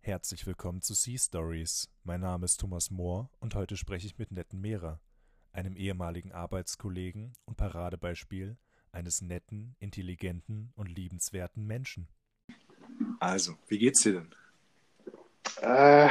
Herzlich 0.00 0.46
willkommen 0.46 0.82
zu 0.82 0.94
Sea 0.94 1.18
Stories. 1.18 1.90
Mein 2.02 2.20
Name 2.20 2.46
ist 2.46 2.58
Thomas 2.60 2.90
Mohr 2.90 3.28
und 3.38 3.54
heute 3.54 3.76
spreche 3.76 4.06
ich 4.06 4.18
mit 4.18 4.30
Netten 4.30 4.60
Mehrer, 4.60 5.00
einem 5.52 5.76
ehemaligen 5.76 6.32
Arbeitskollegen 6.32 7.32
und 7.44 7.56
Paradebeispiel 7.56 8.56
eines 8.92 9.20
netten, 9.20 9.76
intelligenten 9.78 10.72
und 10.74 10.86
liebenswerten 10.86 11.66
Menschen. 11.66 12.08
Also, 13.20 13.56
wie 13.68 13.78
geht's 13.78 14.02
dir 14.02 14.14
denn? 14.14 14.34
Äh, 15.60 16.08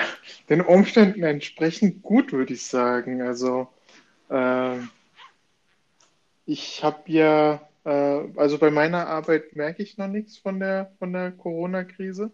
den 0.50 0.62
Umständen 0.62 1.24
entsprechend 1.24 2.02
gut, 2.02 2.32
würde 2.34 2.54
ich 2.54 2.66
sagen. 2.66 3.22
Also, 3.22 3.68
äh, 4.30 4.78
ich 6.46 6.84
habe 6.84 7.04
ja, 7.12 7.62
äh, 7.84 8.24
also 8.36 8.58
bei 8.58 8.72
meiner 8.72 9.08
Arbeit 9.08 9.56
merke 9.56 9.84
ich 9.84 9.98
noch 9.98 10.08
nichts 10.08 10.38
von 10.38 10.60
der, 10.60 10.92
von 11.00 11.14
der 11.14 11.32
Corona-Krise. 11.32 12.32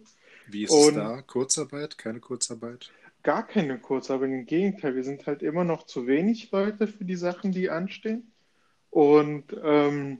Wie 0.48 0.64
ist 0.64 0.74
es 0.74 0.94
da? 0.94 1.22
Kurzarbeit? 1.22 1.98
Keine 1.98 2.20
Kurzarbeit? 2.20 2.92
Gar 3.24 3.46
keine 3.46 3.78
Kurzarbeit, 3.78 4.30
im 4.30 4.46
Gegenteil. 4.46 4.96
Wir 4.96 5.04
sind 5.04 5.28
halt 5.28 5.44
immer 5.44 5.64
noch 5.64 5.86
zu 5.86 6.08
wenig 6.08 6.52
Leute 6.52 6.88
für 6.88 7.05
die 7.05 7.16
Sachen, 7.16 7.52
die 7.52 7.70
anstehen. 7.70 8.32
Und 8.90 9.46
ähm, 9.64 10.20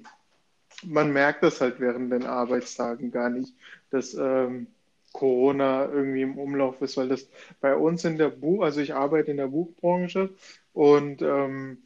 man 0.84 1.12
merkt 1.12 1.44
das 1.44 1.62
halt 1.62 1.80
während 1.80 2.12
den 2.12 2.26
Arbeitstagen 2.26 3.12
gar 3.12 3.30
nicht, 3.30 3.54
dass 3.90 4.13
ähm, 4.13 4.68
Corona 5.13 5.85
irgendwie 5.89 6.21
im 6.21 6.38
Umlauf 6.38 6.81
ist, 6.81 6.97
weil 6.97 7.09
das 7.09 7.29
bei 7.59 7.75
uns 7.75 8.05
in 8.05 8.17
der 8.17 8.29
Buch, 8.29 8.63
also 8.63 8.81
ich 8.81 8.93
arbeite 8.93 9.31
in 9.31 9.37
der 9.37 9.47
Buchbranche 9.47 10.29
und 10.73 11.21
ähm, 11.21 11.84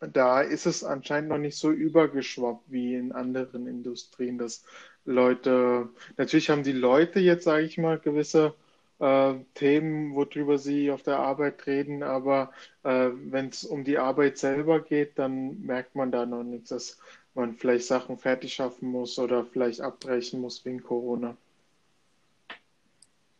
da 0.00 0.40
ist 0.42 0.66
es 0.66 0.84
anscheinend 0.84 1.30
noch 1.30 1.38
nicht 1.38 1.56
so 1.56 1.70
übergeschwappt 1.70 2.70
wie 2.70 2.94
in 2.94 3.12
anderen 3.12 3.66
Industrien, 3.66 4.38
dass 4.38 4.64
Leute, 5.04 5.88
natürlich 6.16 6.50
haben 6.50 6.62
die 6.62 6.72
Leute 6.72 7.20
jetzt, 7.20 7.44
sage 7.44 7.64
ich 7.64 7.78
mal, 7.78 7.98
gewisse 7.98 8.54
äh, 9.00 9.34
Themen, 9.54 10.14
worüber 10.14 10.58
sie 10.58 10.90
auf 10.92 11.02
der 11.02 11.18
Arbeit 11.18 11.66
reden, 11.66 12.02
aber 12.02 12.52
äh, 12.84 13.10
wenn 13.12 13.48
es 13.48 13.64
um 13.64 13.84
die 13.84 13.98
Arbeit 13.98 14.38
selber 14.38 14.80
geht, 14.80 15.18
dann 15.18 15.60
merkt 15.62 15.94
man 15.96 16.12
da 16.12 16.26
noch 16.26 16.44
nichts, 16.44 16.70
dass 16.70 16.98
man 17.34 17.54
vielleicht 17.54 17.86
Sachen 17.86 18.18
fertig 18.18 18.54
schaffen 18.54 18.88
muss 18.90 19.18
oder 19.18 19.44
vielleicht 19.46 19.80
abbrechen 19.80 20.40
muss 20.40 20.64
wegen 20.64 20.82
Corona. 20.82 21.36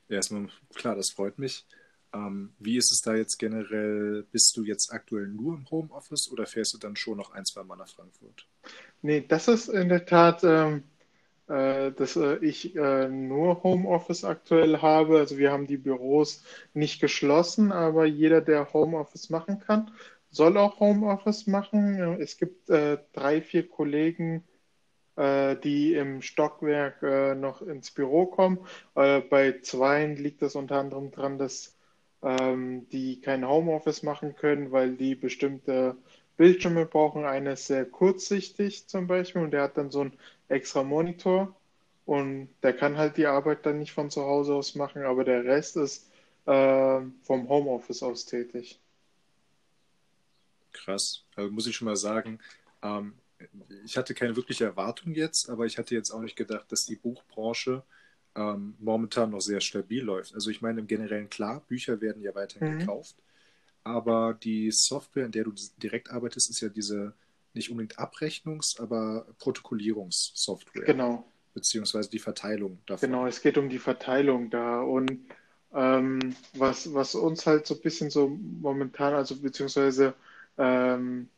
Ja, 0.08 0.16
erstmal 0.16 0.48
klar, 0.74 0.96
das 0.96 1.10
freut 1.10 1.38
mich. 1.38 1.66
Ähm, 2.12 2.54
wie 2.58 2.76
ist 2.78 2.90
es 2.90 3.02
da 3.02 3.14
jetzt 3.14 3.38
generell? 3.38 4.26
Bist 4.32 4.56
du 4.56 4.64
jetzt 4.64 4.92
aktuell 4.92 5.28
nur 5.28 5.54
im 5.54 5.70
Homeoffice 5.70 6.30
oder 6.30 6.46
fährst 6.46 6.72
du 6.74 6.78
dann 6.78 6.96
schon 6.96 7.18
noch 7.18 7.32
ein, 7.32 7.44
zwei 7.44 7.62
Mal 7.64 7.76
nach 7.76 7.88
Frankfurt? 7.88 8.46
Nee, 9.02 9.24
das 9.26 9.48
ist 9.48 9.68
in 9.68 9.88
der 9.90 10.06
Tat, 10.06 10.42
ähm, 10.44 10.84
äh, 11.48 11.92
dass 11.92 12.16
äh, 12.16 12.36
ich 12.38 12.74
äh, 12.76 13.08
nur 13.08 13.62
Homeoffice 13.62 14.24
aktuell 14.24 14.80
habe. 14.80 15.18
Also 15.18 15.36
wir 15.36 15.52
haben 15.52 15.66
die 15.66 15.76
Büros 15.76 16.44
nicht 16.72 17.00
geschlossen, 17.00 17.72
aber 17.72 18.06
jeder, 18.06 18.40
der 18.40 18.72
Homeoffice 18.72 19.28
machen 19.28 19.60
kann, 19.60 19.90
soll 20.30 20.56
auch 20.56 20.80
Homeoffice 20.80 21.46
machen. 21.46 21.98
Es 22.20 22.38
gibt 22.38 22.70
äh, 22.70 22.98
drei, 23.12 23.42
vier 23.42 23.68
Kollegen, 23.68 24.44
die 25.56 25.94
im 25.94 26.22
Stockwerk 26.22 27.02
äh, 27.02 27.34
noch 27.34 27.62
ins 27.62 27.90
Büro 27.90 28.26
kommen. 28.26 28.58
Äh, 28.94 29.20
bei 29.20 29.58
zweien 29.62 30.16
liegt 30.16 30.42
das 30.42 30.54
unter 30.54 30.76
anderem 30.76 31.10
daran, 31.10 31.38
dass 31.38 31.74
ähm, 32.22 32.88
die 32.90 33.20
kein 33.20 33.46
Homeoffice 33.46 34.02
machen 34.02 34.36
können, 34.36 34.72
weil 34.72 34.96
die 34.96 35.14
bestimmte 35.14 35.96
Bildschirme 36.36 36.86
brauchen. 36.86 37.24
Einer 37.24 37.52
ist 37.52 37.66
sehr 37.66 37.84
kurzsichtig 37.84 38.86
zum 38.86 39.06
Beispiel 39.06 39.42
und 39.42 39.50
der 39.50 39.62
hat 39.62 39.76
dann 39.76 39.90
so 39.90 40.02
einen 40.02 40.12
extra 40.48 40.82
Monitor 40.82 41.54
und 42.06 42.48
der 42.62 42.72
kann 42.72 42.96
halt 42.96 43.16
die 43.16 43.26
Arbeit 43.26 43.66
dann 43.66 43.78
nicht 43.78 43.92
von 43.92 44.10
zu 44.10 44.22
Hause 44.22 44.54
aus 44.54 44.74
machen, 44.74 45.02
aber 45.02 45.24
der 45.24 45.44
Rest 45.44 45.76
ist 45.76 46.08
äh, 46.46 47.00
vom 47.22 47.48
Homeoffice 47.48 48.02
aus 48.02 48.24
tätig. 48.24 48.80
Krass. 50.72 51.24
Also 51.34 51.50
muss 51.50 51.66
ich 51.66 51.76
schon 51.76 51.86
mal 51.86 51.96
sagen, 51.96 52.38
ähm, 52.82 53.14
ich 53.84 53.96
hatte 53.96 54.14
keine 54.14 54.36
wirkliche 54.36 54.64
Erwartung 54.64 55.14
jetzt, 55.14 55.48
aber 55.48 55.66
ich 55.66 55.78
hatte 55.78 55.94
jetzt 55.94 56.10
auch 56.10 56.20
nicht 56.20 56.36
gedacht, 56.36 56.70
dass 56.70 56.86
die 56.86 56.96
Buchbranche 56.96 57.82
ähm, 58.34 58.74
momentan 58.78 59.30
noch 59.30 59.40
sehr 59.40 59.60
stabil 59.60 60.02
läuft. 60.02 60.34
Also 60.34 60.50
ich 60.50 60.60
meine 60.60 60.80
im 60.80 60.86
Generellen 60.86 61.30
klar, 61.30 61.62
Bücher 61.68 62.00
werden 62.00 62.22
ja 62.22 62.34
weiterhin 62.34 62.74
mhm. 62.74 62.78
gekauft, 62.80 63.16
aber 63.84 64.34
die 64.34 64.70
Software, 64.70 65.26
in 65.26 65.32
der 65.32 65.44
du 65.44 65.52
direkt 65.82 66.10
arbeitest, 66.10 66.50
ist 66.50 66.60
ja 66.60 66.68
diese 66.68 67.14
nicht 67.54 67.70
unbedingt 67.70 67.98
Abrechnungs-, 67.98 68.80
aber 68.80 69.26
Protokollierungssoftware. 69.38 70.84
Genau. 70.84 71.24
Beziehungsweise 71.54 72.10
die 72.10 72.18
Verteilung 72.18 72.78
davon. 72.86 73.08
Genau, 73.08 73.26
es 73.26 73.40
geht 73.40 73.58
um 73.58 73.68
die 73.68 73.78
Verteilung 73.78 74.50
da. 74.50 74.80
Und 74.80 75.18
ähm, 75.74 76.36
was, 76.54 76.92
was 76.94 77.14
uns 77.14 77.46
halt 77.46 77.66
so 77.66 77.74
ein 77.74 77.80
bisschen 77.80 78.10
so 78.10 78.28
momentan, 78.28 79.14
also 79.14 79.36
beziehungsweise 79.36 80.14
ähm, 80.56 81.28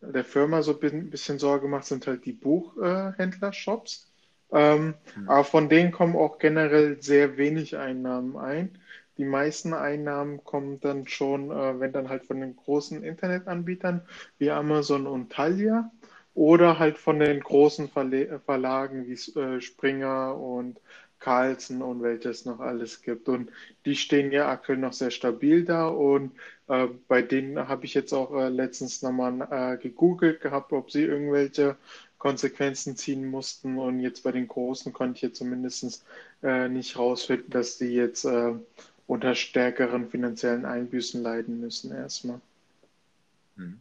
der 0.00 0.24
Firma 0.24 0.62
so 0.62 0.78
ein 0.78 1.10
bisschen 1.10 1.38
Sorge 1.38 1.68
macht, 1.68 1.86
sind 1.86 2.06
halt 2.06 2.24
die 2.24 2.32
Buchhändler-Shops. 2.32 4.06
Ähm, 4.50 4.94
mhm. 5.16 5.28
Aber 5.28 5.44
von 5.44 5.68
denen 5.68 5.92
kommen 5.92 6.16
auch 6.16 6.38
generell 6.38 7.02
sehr 7.02 7.36
wenig 7.36 7.76
Einnahmen 7.76 8.36
ein. 8.36 8.78
Die 9.18 9.24
meisten 9.24 9.74
Einnahmen 9.74 10.44
kommen 10.44 10.80
dann 10.80 11.06
schon, 11.08 11.50
äh, 11.50 11.80
wenn 11.80 11.92
dann 11.92 12.08
halt 12.08 12.24
von 12.24 12.40
den 12.40 12.56
großen 12.56 13.02
Internetanbietern 13.02 14.02
wie 14.38 14.50
Amazon 14.50 15.06
und 15.06 15.32
Thalia 15.32 15.90
oder 16.34 16.78
halt 16.78 16.98
von 16.98 17.18
den 17.18 17.40
großen 17.40 17.88
Verle 17.88 18.40
Verlagen 18.44 19.08
wie 19.08 19.40
äh, 19.40 19.60
Springer 19.60 20.36
und 20.36 20.80
Carlsen 21.20 21.82
und 21.82 22.02
welches 22.02 22.44
noch 22.44 22.60
alles 22.60 23.02
gibt. 23.02 23.28
Und 23.28 23.50
die 23.84 23.96
stehen 23.96 24.32
ja 24.32 24.48
aktuell 24.50 24.78
noch 24.78 24.92
sehr 24.92 25.10
stabil 25.10 25.64
da 25.64 25.88
und 25.88 26.32
äh, 26.68 26.88
bei 27.08 27.22
denen 27.22 27.68
habe 27.68 27.86
ich 27.86 27.94
jetzt 27.94 28.12
auch 28.12 28.34
äh, 28.34 28.48
letztens 28.48 29.02
nochmal 29.02 29.48
äh, 29.50 29.78
gegoogelt 29.78 30.40
gehabt, 30.40 30.72
ob 30.72 30.90
sie 30.90 31.02
irgendwelche 31.02 31.76
Konsequenzen 32.18 32.96
ziehen 32.96 33.26
mussten. 33.26 33.78
Und 33.78 34.00
jetzt 34.00 34.22
bei 34.22 34.32
den 34.32 34.48
Großen 34.48 34.92
konnte 34.92 35.16
ich 35.16 35.22
jetzt 35.22 35.38
zumindest 35.38 36.04
äh, 36.42 36.68
nicht 36.68 36.98
rausfinden, 36.98 37.50
dass 37.50 37.78
die 37.78 37.94
jetzt 37.94 38.24
äh, 38.24 38.54
unter 39.06 39.34
stärkeren 39.34 40.10
finanziellen 40.10 40.66
Einbüßen 40.66 41.22
leiden 41.22 41.60
müssen 41.60 41.92
erstmal. 41.92 42.40
Hm. 43.56 43.80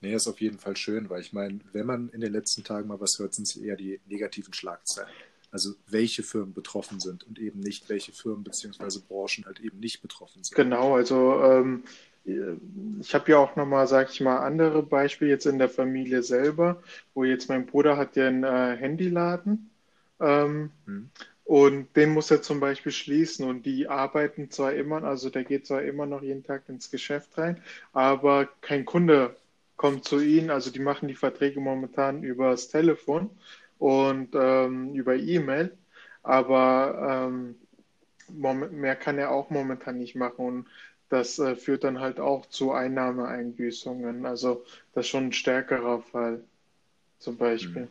Nee, 0.00 0.14
ist 0.14 0.28
auf 0.28 0.40
jeden 0.40 0.58
Fall 0.58 0.76
schön, 0.76 1.08
weil 1.08 1.22
ich 1.22 1.32
meine, 1.32 1.60
wenn 1.72 1.86
man 1.86 2.10
in 2.10 2.20
den 2.20 2.32
letzten 2.32 2.62
Tagen 2.62 2.88
mal 2.88 3.00
was 3.00 3.18
hört, 3.18 3.34
sind 3.34 3.44
es 3.44 3.56
eher 3.56 3.74
die 3.74 4.00
negativen 4.06 4.52
Schlagzeilen. 4.52 5.10
Also 5.54 5.74
welche 5.86 6.24
Firmen 6.24 6.52
betroffen 6.52 6.98
sind 6.98 7.22
und 7.22 7.38
eben 7.38 7.60
nicht, 7.60 7.88
welche 7.88 8.10
Firmen 8.10 8.42
bzw. 8.42 8.98
Branchen 9.06 9.44
halt 9.46 9.60
eben 9.60 9.78
nicht 9.78 10.02
betroffen 10.02 10.42
sind. 10.42 10.56
Genau, 10.56 10.96
also 10.96 11.40
ähm, 11.44 11.84
ich 12.24 13.14
habe 13.14 13.30
ja 13.30 13.38
auch 13.38 13.54
nochmal, 13.54 13.86
sag 13.86 14.10
ich 14.10 14.20
mal, 14.20 14.38
andere 14.38 14.82
Beispiele 14.82 15.30
jetzt 15.30 15.46
in 15.46 15.60
der 15.60 15.68
Familie 15.68 16.24
selber, 16.24 16.82
wo 17.14 17.22
jetzt 17.22 17.48
mein 17.48 17.66
Bruder 17.66 17.96
hat 17.96 18.16
ja 18.16 18.26
einen 18.26 18.42
äh, 18.42 18.76
Handyladen 18.76 19.70
ähm, 20.18 20.72
hm. 20.86 21.10
und 21.44 21.94
den 21.94 22.10
muss 22.10 22.32
er 22.32 22.42
zum 22.42 22.58
Beispiel 22.58 22.90
schließen 22.90 23.46
und 23.46 23.64
die 23.64 23.86
arbeiten 23.86 24.50
zwar 24.50 24.72
immer, 24.72 25.04
also 25.04 25.30
der 25.30 25.44
geht 25.44 25.68
zwar 25.68 25.82
immer 25.82 26.06
noch 26.06 26.22
jeden 26.22 26.42
Tag 26.42 26.68
ins 26.68 26.90
Geschäft 26.90 27.38
rein, 27.38 27.62
aber 27.92 28.48
kein 28.60 28.84
Kunde 28.84 29.36
kommt 29.76 30.04
zu 30.04 30.18
ihnen, 30.18 30.50
also 30.50 30.72
die 30.72 30.80
machen 30.80 31.06
die 31.06 31.14
Verträge 31.14 31.60
momentan 31.60 32.24
übers 32.24 32.66
Telefon 32.66 33.30
und 33.84 34.30
ähm, 34.32 34.94
über 34.94 35.14
E-Mail, 35.14 35.76
aber 36.22 37.28
ähm, 37.28 37.56
mehr 38.30 38.96
kann 38.96 39.18
er 39.18 39.30
auch 39.30 39.50
momentan 39.50 39.98
nicht 39.98 40.14
machen 40.14 40.46
und 40.46 40.66
das 41.10 41.38
äh, 41.38 41.54
führt 41.54 41.84
dann 41.84 42.00
halt 42.00 42.18
auch 42.18 42.46
zu 42.46 42.72
Einnahmeeinbüßungen. 42.72 44.24
Also 44.24 44.64
das 44.94 45.04
ist 45.04 45.10
schon 45.10 45.26
ein 45.26 45.32
stärkerer 45.34 46.00
Fall 46.00 46.42
zum 47.18 47.36
Beispiel. 47.36 47.82
Hm. 47.82 47.88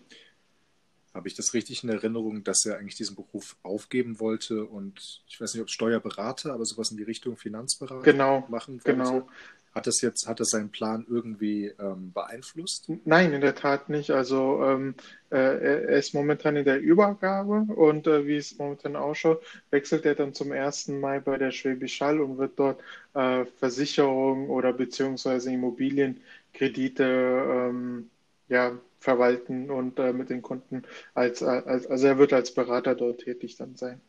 Habe 1.13 1.28
ich 1.28 1.36
das 1.36 1.54
richtig 1.54 1.84
in 1.84 1.90
Erinnerung, 1.92 2.44
dass 2.44 2.66
er 2.66 2.80
eigentlich 2.80 2.96
diesen 2.96 3.16
Beruf 3.16 3.56
aufgeben 3.62 4.19
wollte 4.19 4.66
und 4.66 5.22
ich 5.28 5.39
weiß 5.39 5.54
nicht, 5.54 5.62
ob 5.62 5.69
Steuerberater, 5.69 6.54
aber 6.54 6.66
sowas 6.66 6.89
in 6.89 6.98
die 6.98 7.04
Richtung 7.04 7.38
Finanzberater 7.38 8.01
genau, 8.01 8.48
machen 8.50 8.84
wollte? 8.84 8.98
Genau. 8.98 9.30
Hat 9.74 9.88
das 9.88 10.02
jetzt, 10.02 10.28
hat 10.28 10.40
das 10.40 10.50
seinen 10.50 10.70
Plan 10.70 11.06
irgendwie 11.10 11.74
ähm, 11.80 12.12
beeinflusst? 12.14 12.90
Nein, 13.06 13.34
in 13.34 13.42
der 13.42 13.56
Tat 13.56 13.90
nicht. 13.90 14.12
Also 14.12 14.64
ähm, 14.64 14.94
äh, 15.31 15.36
er 15.36 15.98
ist 15.98 16.14
momentan 16.14 16.56
in 16.56 16.66
der 16.66 16.80
Übergabe 16.80 17.66
und 17.74 18.06
äh, 18.06 18.28
wie 18.28 18.38
es 18.38 18.58
momentan 18.60 18.96
ausschaut, 18.96 19.44
wechselt 19.72 20.06
er 20.06 20.14
dann 20.14 20.36
zum 20.36 20.52
1. 20.52 20.90
Mai 20.90 21.20
bei 21.20 21.38
der 21.38 21.52
Schwäbisch 21.52 22.00
Hall 22.02 22.22
und 22.22 22.38
wird 22.38 22.60
dort 22.60 22.81
äh, 23.16 23.46
Versicherungen 23.46 24.50
oder 24.50 24.74
beziehungsweise 24.74 25.52
Immobilienkredite 25.52 27.04
ähm, 27.04 28.12
ja, 28.50 28.78
verwalten 29.00 29.72
und 29.72 29.98
äh, 29.98 30.14
mit 30.14 30.30
den 30.30 30.44
Kunden 30.44 30.84
als, 31.16 31.42
als 31.42 31.88
also 31.88 32.08
er 32.08 32.20
wird 32.20 32.31
als 32.31 32.54
Berater 32.54 32.94
dort 32.94 33.22
tätig 33.22 33.58
dann 33.58 33.75
sein. 33.75 34.00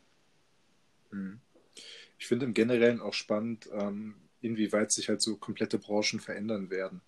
Hm. 1.11 1.40
Ich 2.19 2.26
finde 2.26 2.44
im 2.44 2.55
Generellen 2.55 3.00
auch 3.00 3.14
spannend, 3.14 3.69
ähm, 3.72 4.14
inwieweit 4.44 4.93
sich 4.93 5.08
halt 5.08 5.23
so 5.23 5.37
komplette 5.37 5.79
Branchen 5.79 6.20
verändern 6.20 6.70
werden. 6.70 7.00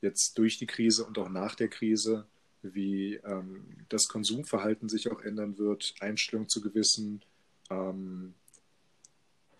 Jetzt 0.00 0.38
durch 0.38 0.58
die 0.58 0.66
Krise 0.66 1.04
und 1.04 1.18
auch 1.18 1.28
nach 1.28 1.54
der 1.54 1.68
Krise, 1.68 2.26
wie 2.62 3.14
ähm, 3.16 3.64
das 3.88 4.08
Konsumverhalten 4.08 4.88
sich 4.88 5.10
auch 5.10 5.20
ändern 5.20 5.58
wird, 5.58 5.94
Einstellung 6.00 6.48
zu 6.48 6.60
gewissen 6.60 7.22
ähm, 7.70 8.34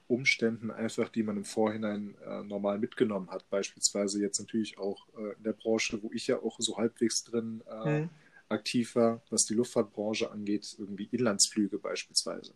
Umständen 0.06 0.70
einfach, 0.70 1.10
die 1.10 1.22
man 1.22 1.36
im 1.36 1.44
Vorhinein 1.44 2.16
äh, 2.26 2.42
normal 2.42 2.78
mitgenommen 2.78 3.30
hat. 3.30 3.48
Beispielsweise 3.50 4.20
jetzt 4.20 4.40
natürlich 4.40 4.78
auch 4.78 5.06
äh, 5.18 5.36
in 5.36 5.42
der 5.44 5.52
Branche, 5.52 6.02
wo 6.02 6.10
ich 6.12 6.26
ja 6.26 6.38
auch 6.38 6.56
so 6.58 6.78
halbwegs 6.78 7.24
drin 7.24 7.62
äh, 7.70 8.00
mhm. 8.00 8.10
aktiv 8.48 8.96
war, 8.96 9.20
was 9.28 9.44
die 9.44 9.54
Luftfahrtbranche 9.54 10.30
angeht, 10.30 10.74
irgendwie 10.78 11.08
Inlandsflüge 11.12 11.78
beispielsweise. 11.78 12.54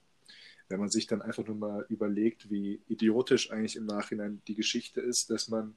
Wenn 0.73 0.81
man 0.81 0.89
sich 0.89 1.07
dann 1.07 1.21
einfach 1.21 1.47
nur 1.47 1.57
mal 1.57 1.85
überlegt, 1.91 2.51
wie 2.51 2.81
idiotisch 2.89 3.51
eigentlich 3.51 3.77
im 3.77 3.85
Nachhinein 3.85 4.41
die 4.49 4.55
Geschichte 4.55 5.03
ist, 5.03 5.29
dass 5.29 5.49
man 5.49 5.75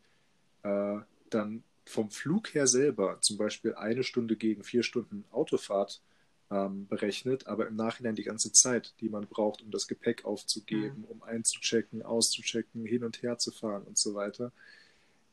äh, 0.64 1.00
dann 1.30 1.64
vom 1.84 2.10
Flug 2.10 2.54
her 2.54 2.66
selber 2.66 3.18
zum 3.20 3.36
Beispiel 3.36 3.76
eine 3.76 4.06
Stunde 4.06 4.38
gegen 4.38 4.64
vier 4.64 4.84
Stunden 4.84 5.26
Autofahrt 5.32 6.02
ähm, 6.50 6.88
berechnet, 6.88 7.46
aber 7.46 7.68
im 7.68 7.76
Nachhinein 7.76 8.16
die 8.16 8.24
ganze 8.24 8.54
Zeit, 8.54 8.94
die 9.02 9.10
man 9.10 9.28
braucht, 9.28 9.62
um 9.62 9.70
das 9.70 9.86
Gepäck 9.88 10.24
aufzugeben, 10.24 11.00
mhm. 11.00 11.06
um 11.10 11.24
einzuchecken, 11.24 12.02
auszuchecken, 12.02 12.86
hin 12.86 13.04
und 13.04 13.22
her 13.22 13.38
zu 13.38 13.52
fahren 13.52 13.84
und 13.84 13.98
so 13.98 14.16
weiter, 14.16 14.54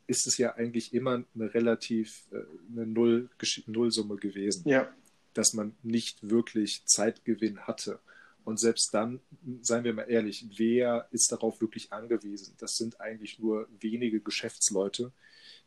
ist 0.08 0.26
es 0.26 0.38
ja 0.38 0.56
eigentlich 0.56 0.93
immer 0.93 1.23
eine 1.37 1.55
relativ 1.55 2.25
äh, 2.32 2.43
eine 2.73 2.85
Null, 2.85 3.31
Nullsumme 3.67 4.17
gewesen. 4.17 4.69
Ja. 4.69 4.93
Dass 5.35 5.55
man 5.55 5.76
nicht 5.85 6.29
wirklich 6.29 6.85
Zeitgewinn 6.85 7.61
hatte. 7.61 8.00
Und 8.44 8.59
selbst 8.59 8.93
dann, 8.93 9.21
seien 9.61 9.85
wir 9.85 9.93
mal 9.93 10.11
ehrlich, 10.11 10.47
wer 10.56 11.09
ist 11.11 11.33
darauf 11.33 11.61
wirklich 11.61 11.93
angewiesen? 11.93 12.55
Das 12.59 12.77
sind 12.77 13.00
eigentlich 13.00 13.39
nur 13.39 13.69
wenige 13.81 14.21
Geschäftsleute, 14.21 15.12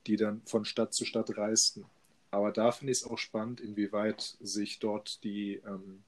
die 0.08 0.18
dann 0.18 0.42
von 0.46 0.66
Stadt 0.66 0.94
zu 0.94 1.06
Stadt 1.06 1.38
reisten. 1.38 1.86
Aber 2.32 2.52
da 2.52 2.72
finde 2.72 2.92
ich 2.92 3.00
es 3.00 3.06
auch 3.06 3.18
spannend, 3.18 3.62
inwieweit 3.62 4.36
sich 4.42 4.80
dort 4.80 5.24
die 5.24 5.62
ähm, 5.66 6.04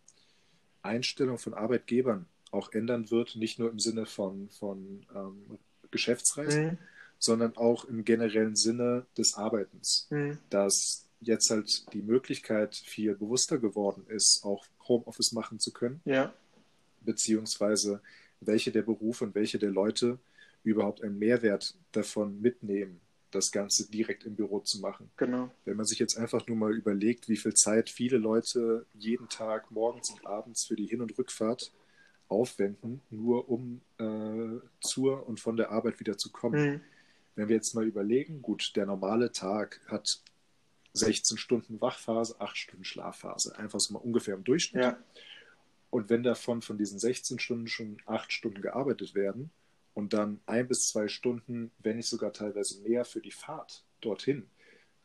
Einstellung 0.81 1.37
von 1.37 1.53
Arbeitgebern 1.53 2.25
auch 2.51 2.71
ändern 2.71 3.11
wird, 3.11 3.35
nicht 3.35 3.59
nur 3.59 3.69
im 3.69 3.79
Sinne 3.79 4.05
von, 4.05 4.49
von 4.49 5.05
ähm, 5.15 5.59
Geschäftsreisen, 5.91 6.65
mhm. 6.65 6.77
sondern 7.19 7.55
auch 7.55 7.85
im 7.85 8.03
generellen 8.03 8.55
Sinne 8.55 9.05
des 9.17 9.35
Arbeitens. 9.35 10.07
Mhm. 10.09 10.37
Dass 10.49 11.05
jetzt 11.19 11.49
halt 11.49 11.91
die 11.93 12.01
Möglichkeit 12.01 12.75
viel 12.75 13.15
bewusster 13.15 13.57
geworden 13.57 14.05
ist, 14.07 14.43
auch 14.43 14.65
Homeoffice 14.87 15.31
machen 15.31 15.59
zu 15.59 15.71
können. 15.71 16.01
Ja. 16.05 16.33
Beziehungsweise 17.07 18.01
welche 18.41 18.71
der 18.71 18.81
Berufe 18.81 19.23
und 19.23 19.33
welche 19.33 19.57
der 19.57 19.71
Leute 19.71 20.19
überhaupt 20.63 21.01
einen 21.01 21.17
Mehrwert 21.17 21.75
davon 21.93 22.41
mitnehmen, 22.41 22.99
das 23.31 23.51
Ganze 23.51 23.89
direkt 23.89 24.25
im 24.25 24.35
Büro 24.35 24.59
zu 24.59 24.79
machen. 24.79 25.09
Genau. 25.15 25.49
Wenn 25.65 25.77
man 25.77 25.85
sich 25.85 25.99
jetzt 25.99 26.17
einfach 26.17 26.45
nur 26.47 26.57
mal 26.57 26.75
überlegt, 26.75 27.29
wie 27.29 27.37
viel 27.37 27.53
Zeit 27.53 27.89
viele 27.89 28.17
Leute 28.17 28.85
jeden 28.93 29.29
Tag 29.29 29.71
morgens 29.71 30.09
und 30.09 30.25
abends 30.25 30.65
für 30.65 30.75
die 30.75 30.85
Hin- 30.85 31.01
und 31.01 31.17
Rückfahrt 31.17 31.71
aufwenden, 32.27 33.01
nur 33.09 33.49
um 33.49 33.81
äh, 33.99 34.59
zur 34.81 35.27
und 35.27 35.39
von 35.39 35.55
der 35.55 35.71
Arbeit 35.71 35.99
wieder 35.99 36.17
zu 36.17 36.31
kommen. 36.31 36.73
Mhm. 36.73 36.81
Wenn 37.35 37.47
wir 37.47 37.55
jetzt 37.55 37.73
mal 37.73 37.85
überlegen, 37.85 38.41
gut, 38.41 38.75
der 38.75 38.85
normale 38.85 39.31
Tag 39.31 39.79
hat 39.87 40.21
16 40.93 41.37
Stunden 41.37 41.79
Wachphase, 41.79 42.39
8 42.39 42.57
Stunden 42.57 42.83
Schlafphase, 42.83 43.57
einfach 43.57 43.79
so 43.79 43.93
mal 43.93 43.99
ungefähr 43.99 44.35
im 44.35 44.43
Durchschnitt. 44.43 44.83
Ja. 44.83 44.97
Und 45.97 46.11
wenn 46.11 46.21
davon 46.21 46.61
von 46.61 46.77
diesen 46.77 46.99
16 46.99 47.39
Stunden 47.39 47.65
schon 47.65 47.97
8 48.05 48.31
Stunden 48.31 48.61
gearbeitet 48.61 49.15
werden, 49.15 49.49
und 49.95 50.13
dann 50.13 50.39
ein 50.45 50.67
bis 50.67 50.89
zwei 50.89 51.07
Stunden, 51.07 51.71
wenn 51.79 51.97
nicht 51.97 52.07
sogar 52.07 52.31
teilweise 52.31 52.79
mehr 52.81 53.03
für 53.03 53.19
die 53.19 53.31
Fahrt 53.31 53.83
dorthin 53.99 54.47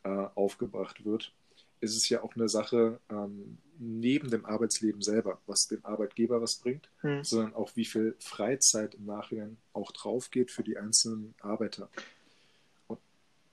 äh, 0.03 0.27
aufgebracht 0.35 1.03
wird, 1.03 1.33
ist 1.79 1.97
es 1.97 2.07
ja 2.09 2.21
auch 2.21 2.35
eine 2.35 2.47
Sache 2.47 2.99
ähm, 3.09 3.57
neben 3.79 4.29
dem 4.29 4.45
Arbeitsleben 4.45 5.01
selber, 5.01 5.41
was 5.47 5.67
dem 5.67 5.83
Arbeitgeber 5.83 6.43
was 6.43 6.57
bringt, 6.57 6.91
hm. 7.01 7.23
sondern 7.23 7.55
auch 7.55 7.75
wie 7.75 7.85
viel 7.85 8.15
Freizeit 8.19 8.93
im 8.93 9.05
Nachhinein 9.05 9.57
auch 9.73 9.91
drauf 9.93 10.29
geht 10.29 10.51
für 10.51 10.61
die 10.61 10.77
einzelnen 10.77 11.33
Arbeiter. 11.41 11.89
Und, 12.85 12.99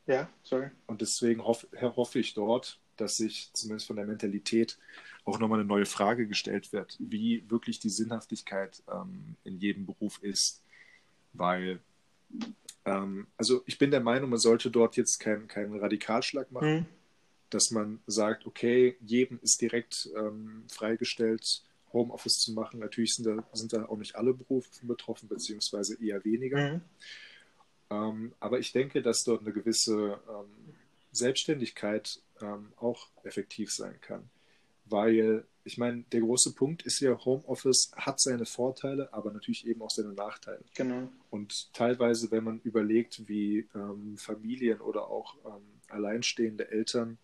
ja, 0.06 0.28
sorry. 0.42 0.68
Und 0.86 1.00
deswegen 1.00 1.42
hoff, 1.42 1.66
hoffe 1.80 2.18
ich 2.18 2.34
dort, 2.34 2.78
dass 2.98 3.16
sich 3.16 3.48
zumindest 3.54 3.86
von 3.86 3.96
der 3.96 4.04
Mentalität 4.04 4.76
auch 5.30 5.38
nochmal 5.38 5.60
eine 5.60 5.68
neue 5.68 5.86
Frage 5.86 6.26
gestellt 6.26 6.72
wird, 6.72 6.96
wie 6.98 7.44
wirklich 7.48 7.78
die 7.78 7.90
Sinnhaftigkeit 7.90 8.82
ähm, 8.92 9.36
in 9.44 9.58
jedem 9.58 9.86
Beruf 9.86 10.22
ist 10.22 10.62
weil, 11.32 11.80
ähm, 12.84 13.26
also 13.36 13.62
ich 13.66 13.78
bin 13.78 13.90
der 13.90 14.00
Meinung, 14.00 14.30
man 14.30 14.38
sollte 14.38 14.70
dort 14.70 14.96
jetzt 14.96 15.18
keinen 15.18 15.48
kein 15.48 15.74
Radikalschlag 15.74 16.50
machen, 16.50 16.74
mhm. 16.74 16.86
dass 17.50 17.70
man 17.70 18.00
sagt, 18.06 18.46
okay, 18.46 18.96
jedem 19.00 19.38
ist 19.42 19.60
direkt 19.60 20.08
ähm, 20.16 20.64
freigestellt, 20.68 21.62
Homeoffice 21.92 22.38
zu 22.38 22.52
machen. 22.52 22.80
Natürlich 22.80 23.14
sind 23.16 23.26
da, 23.26 23.44
sind 23.52 23.72
da 23.72 23.86
auch 23.86 23.98
nicht 23.98 24.14
alle 24.14 24.32
Berufe 24.32 24.68
betroffen, 24.82 25.28
beziehungsweise 25.28 26.00
eher 26.02 26.24
weniger. 26.24 26.74
Mhm. 26.74 26.80
Ähm, 27.90 28.32
aber 28.38 28.60
ich 28.60 28.72
denke, 28.72 29.02
dass 29.02 29.24
dort 29.24 29.40
eine 29.40 29.52
gewisse 29.52 30.20
ähm, 30.28 30.74
Selbstständigkeit 31.10 32.20
ähm, 32.40 32.72
auch 32.76 33.08
effektiv 33.24 33.72
sein 33.72 34.00
kann. 34.00 34.30
Weil 34.90 35.44
ich 35.64 35.78
meine, 35.78 36.02
der 36.12 36.20
große 36.20 36.54
Punkt 36.54 36.82
ist 36.82 37.00
ja, 37.00 37.16
Homeoffice 37.24 37.92
hat 37.96 38.20
seine 38.20 38.46
Vorteile, 38.46 39.12
aber 39.12 39.32
natürlich 39.32 39.66
eben 39.66 39.82
auch 39.82 39.90
seine 39.90 40.12
Nachteile. 40.12 40.62
Genau. 40.74 41.08
Und 41.30 41.72
teilweise, 41.74 42.30
wenn 42.30 42.44
man 42.44 42.60
überlegt, 42.60 43.28
wie 43.28 43.68
ähm, 43.74 44.16
Familien 44.16 44.80
oder 44.80 45.08
auch 45.08 45.36
ähm, 45.44 45.62
alleinstehende 45.88 46.70
Eltern 46.70 47.18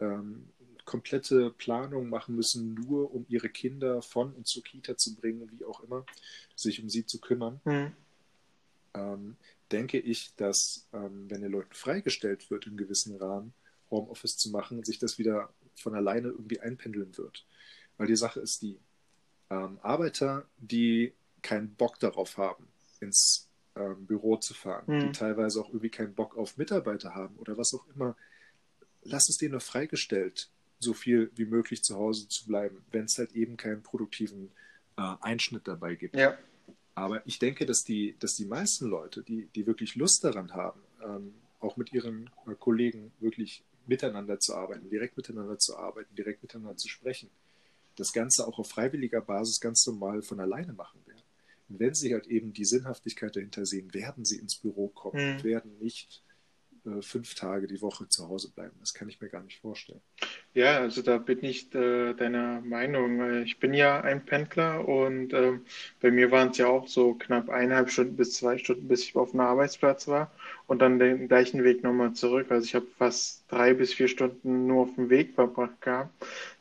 ähm, 0.00 0.48
komplette 0.84 1.50
Planung 1.50 2.08
machen 2.08 2.34
müssen, 2.34 2.74
nur 2.74 3.14
um 3.14 3.24
ihre 3.28 3.48
Kinder 3.48 4.02
von 4.02 4.32
und 4.32 4.46
zur 4.46 4.62
Kita 4.62 4.96
zu 4.96 5.14
bringen, 5.14 5.48
wie 5.52 5.64
auch 5.64 5.82
immer, 5.82 6.04
sich 6.56 6.82
um 6.82 6.88
sie 6.88 7.06
zu 7.06 7.20
kümmern, 7.20 7.60
mhm. 7.64 9.36
denke 9.70 9.98
ich, 9.98 10.34
dass, 10.36 10.88
ähm, 10.92 11.26
wenn 11.30 11.40
den 11.40 11.52
Leuten 11.52 11.72
freigestellt 11.72 12.50
wird, 12.50 12.66
in 12.66 12.76
gewissen 12.76 13.16
Rahmen 13.16 13.54
Homeoffice 13.90 14.36
zu 14.36 14.50
machen, 14.50 14.82
sich 14.82 14.98
das 14.98 15.18
wieder 15.18 15.50
von 15.76 15.94
alleine 15.94 16.28
irgendwie 16.28 16.60
einpendeln 16.60 17.16
wird. 17.16 17.46
Weil 17.96 18.06
die 18.06 18.16
Sache 18.16 18.40
ist 18.40 18.62
die, 18.62 18.78
ähm, 19.52 19.78
Arbeiter, 19.82 20.46
die 20.58 21.12
keinen 21.42 21.74
Bock 21.74 21.98
darauf 21.98 22.38
haben, 22.38 22.66
ins 23.00 23.48
ähm, 23.76 24.06
Büro 24.06 24.36
zu 24.36 24.54
fahren, 24.54 24.84
mhm. 24.86 25.00
die 25.00 25.12
teilweise 25.12 25.60
auch 25.60 25.68
irgendwie 25.68 25.90
keinen 25.90 26.14
Bock 26.14 26.36
auf 26.36 26.56
Mitarbeiter 26.56 27.14
haben 27.14 27.36
oder 27.36 27.58
was 27.58 27.74
auch 27.74 27.86
immer, 27.94 28.16
lass 29.02 29.28
es 29.28 29.36
denen 29.36 29.52
nur 29.52 29.60
freigestellt, 29.60 30.48
so 30.78 30.94
viel 30.94 31.30
wie 31.34 31.44
möglich 31.44 31.82
zu 31.82 31.96
Hause 31.96 32.28
zu 32.28 32.46
bleiben, 32.46 32.82
wenn 32.90 33.04
es 33.04 33.18
halt 33.18 33.32
eben 33.32 33.56
keinen 33.56 33.82
produktiven 33.82 34.50
äh, 34.96 35.14
Einschnitt 35.20 35.68
dabei 35.68 35.94
gibt. 35.96 36.16
Ja. 36.16 36.36
Aber 36.94 37.26
ich 37.26 37.38
denke, 37.38 37.66
dass 37.66 37.84
die, 37.84 38.16
dass 38.18 38.34
die 38.34 38.44
meisten 38.44 38.86
Leute, 38.88 39.22
die, 39.22 39.46
die 39.54 39.66
wirklich 39.66 39.96
Lust 39.96 40.24
daran 40.24 40.52
haben, 40.52 40.80
ähm, 41.02 41.34
auch 41.60 41.76
mit 41.76 41.92
ihren 41.92 42.30
äh, 42.46 42.54
Kollegen 42.58 43.12
wirklich 43.20 43.64
miteinander 43.86 44.38
zu 44.38 44.54
arbeiten, 44.54 44.88
direkt 44.88 45.16
miteinander 45.16 45.58
zu 45.58 45.76
arbeiten, 45.76 46.14
direkt 46.14 46.42
miteinander 46.42 46.76
zu 46.76 46.88
sprechen, 46.88 47.30
das 47.96 48.12
Ganze 48.12 48.46
auch 48.46 48.58
auf 48.58 48.68
freiwilliger 48.68 49.20
Basis 49.20 49.60
ganz 49.60 49.86
normal 49.86 50.22
von 50.22 50.40
alleine 50.40 50.72
machen 50.72 51.00
werden. 51.06 51.22
Und 51.68 51.80
wenn 51.80 51.94
sie 51.94 52.12
halt 52.12 52.26
eben 52.26 52.52
die 52.52 52.64
Sinnhaftigkeit 52.64 53.34
dahinter 53.36 53.66
sehen, 53.66 53.92
werden 53.94 54.24
sie 54.24 54.38
ins 54.38 54.56
Büro 54.56 54.88
kommen 54.88 55.24
mhm. 55.24 55.36
und 55.36 55.44
werden 55.44 55.78
nicht 55.78 56.22
äh, 56.84 57.00
fünf 57.00 57.34
Tage 57.34 57.66
die 57.66 57.80
Woche 57.80 58.08
zu 58.08 58.28
Hause 58.28 58.50
bleiben. 58.50 58.76
Das 58.80 58.92
kann 58.92 59.08
ich 59.08 59.20
mir 59.20 59.28
gar 59.28 59.42
nicht 59.42 59.60
vorstellen. 59.60 60.02
Ja, 60.54 60.78
also 60.80 61.00
da 61.02 61.16
bin 61.16 61.42
ich 61.44 61.74
äh, 61.74 62.12
deiner 62.14 62.60
Meinung. 62.60 63.42
Ich 63.42 63.58
bin 63.58 63.72
ja 63.72 64.00
ein 64.02 64.24
Pendler 64.24 64.86
und 64.86 65.32
äh, 65.32 65.52
bei 66.00 66.10
mir 66.10 66.30
waren 66.30 66.50
es 66.50 66.58
ja 66.58 66.66
auch 66.66 66.88
so 66.88 67.14
knapp 67.14 67.48
eineinhalb 67.48 67.90
Stunden 67.90 68.16
bis 68.16 68.34
zwei 68.34 68.58
Stunden, 68.58 68.86
bis 68.86 69.04
ich 69.04 69.16
auf 69.16 69.30
dem 69.30 69.40
Arbeitsplatz 69.40 70.08
war 70.08 70.30
und 70.66 70.80
dann 70.82 70.98
den 70.98 71.26
gleichen 71.28 71.64
Weg 71.64 71.82
nochmal 71.82 72.12
zurück. 72.12 72.50
Also 72.50 72.66
ich 72.66 72.74
habe 72.74 72.86
fast 72.98 73.44
drei 73.48 73.72
bis 73.72 73.94
vier 73.94 74.08
Stunden 74.08 74.66
nur 74.66 74.82
auf 74.82 74.94
dem 74.94 75.08
Weg 75.08 75.34
verbracht 75.34 75.80
gehabt 75.80 76.12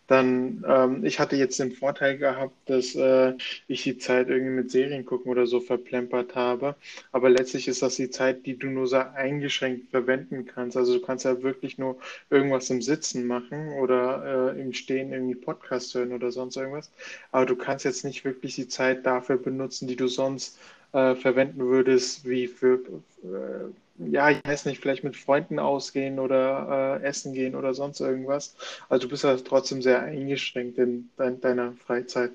dann, 0.08 0.64
ähm, 0.68 1.06
ich 1.06 1.20
hatte 1.20 1.38
jetzt 1.38 1.60
den 1.60 1.72
Vorteil 1.72 2.18
gehabt, 2.18 2.54
dass 2.70 2.96
äh, 2.96 3.34
ich 3.68 3.84
die 3.84 3.98
Zeit 3.98 4.28
irgendwie 4.28 4.52
mit 4.56 4.72
Serien 4.72 5.06
gucken 5.06 5.32
oder 5.32 5.46
so 5.48 5.62
verplempert 5.62 6.36
habe. 6.36 6.76
Aber 7.14 7.30
letztlich 7.30 7.68
ist 7.70 7.82
das 7.82 7.96
die 7.96 8.10
Zeit, 8.10 8.46
die 8.46 8.58
du 8.58 8.68
nur 8.68 8.88
so 8.88 8.98
eingeschränkt 8.98 9.90
verwenden 9.90 10.46
kannst. 10.46 10.76
Also 10.76 10.94
du 11.00 11.02
kannst 11.06 11.24
ja 11.26 11.42
wirklich 11.44 11.78
nur 11.78 11.98
irgendwas 12.30 12.70
im 12.70 12.82
Sitzen 12.82 13.26
machen 13.26 13.70
oder 13.82 14.54
äh, 14.56 14.62
im 14.62 14.74
Stehen 14.74 15.12
irgendwie 15.12 15.36
Podcast 15.36 15.94
hören 15.94 16.14
oder 16.14 16.32
sonst 16.32 16.56
irgendwas. 16.56 16.92
Aber 17.32 17.46
du 17.46 17.56
kannst 17.56 17.86
jetzt 17.86 18.06
nicht 18.06 18.24
wirklich 18.24 18.56
die 18.56 18.68
Zeit 18.68 19.06
dafür 19.06 19.38
benutzen, 19.38 19.88
die 19.88 19.96
du 19.96 20.08
sonst 20.08 20.58
äh, 20.94 21.16
verwenden 21.16 21.60
würdest, 21.60 22.28
wie 22.28 22.48
für 22.48 22.80
äh, 23.24 23.72
ja, 24.10 24.30
ich 24.32 24.44
weiß 24.44 24.66
nicht, 24.66 24.82
vielleicht 24.82 25.04
mit 25.04 25.16
Freunden 25.16 25.60
ausgehen 25.60 26.20
oder 26.20 27.00
äh, 27.02 27.06
essen 27.06 27.34
gehen 27.34 27.56
oder 27.56 27.74
sonst 27.74 28.00
irgendwas. 28.00 28.56
Also 28.90 29.04
du 29.04 29.10
bist 29.10 29.24
ja 29.24 29.36
trotzdem 29.38 29.82
sehr 29.82 30.02
eingeschränkt 30.02 30.78
in 30.78 31.10
dein, 31.18 31.40
deiner 31.40 31.74
Freizeit. 31.74 32.32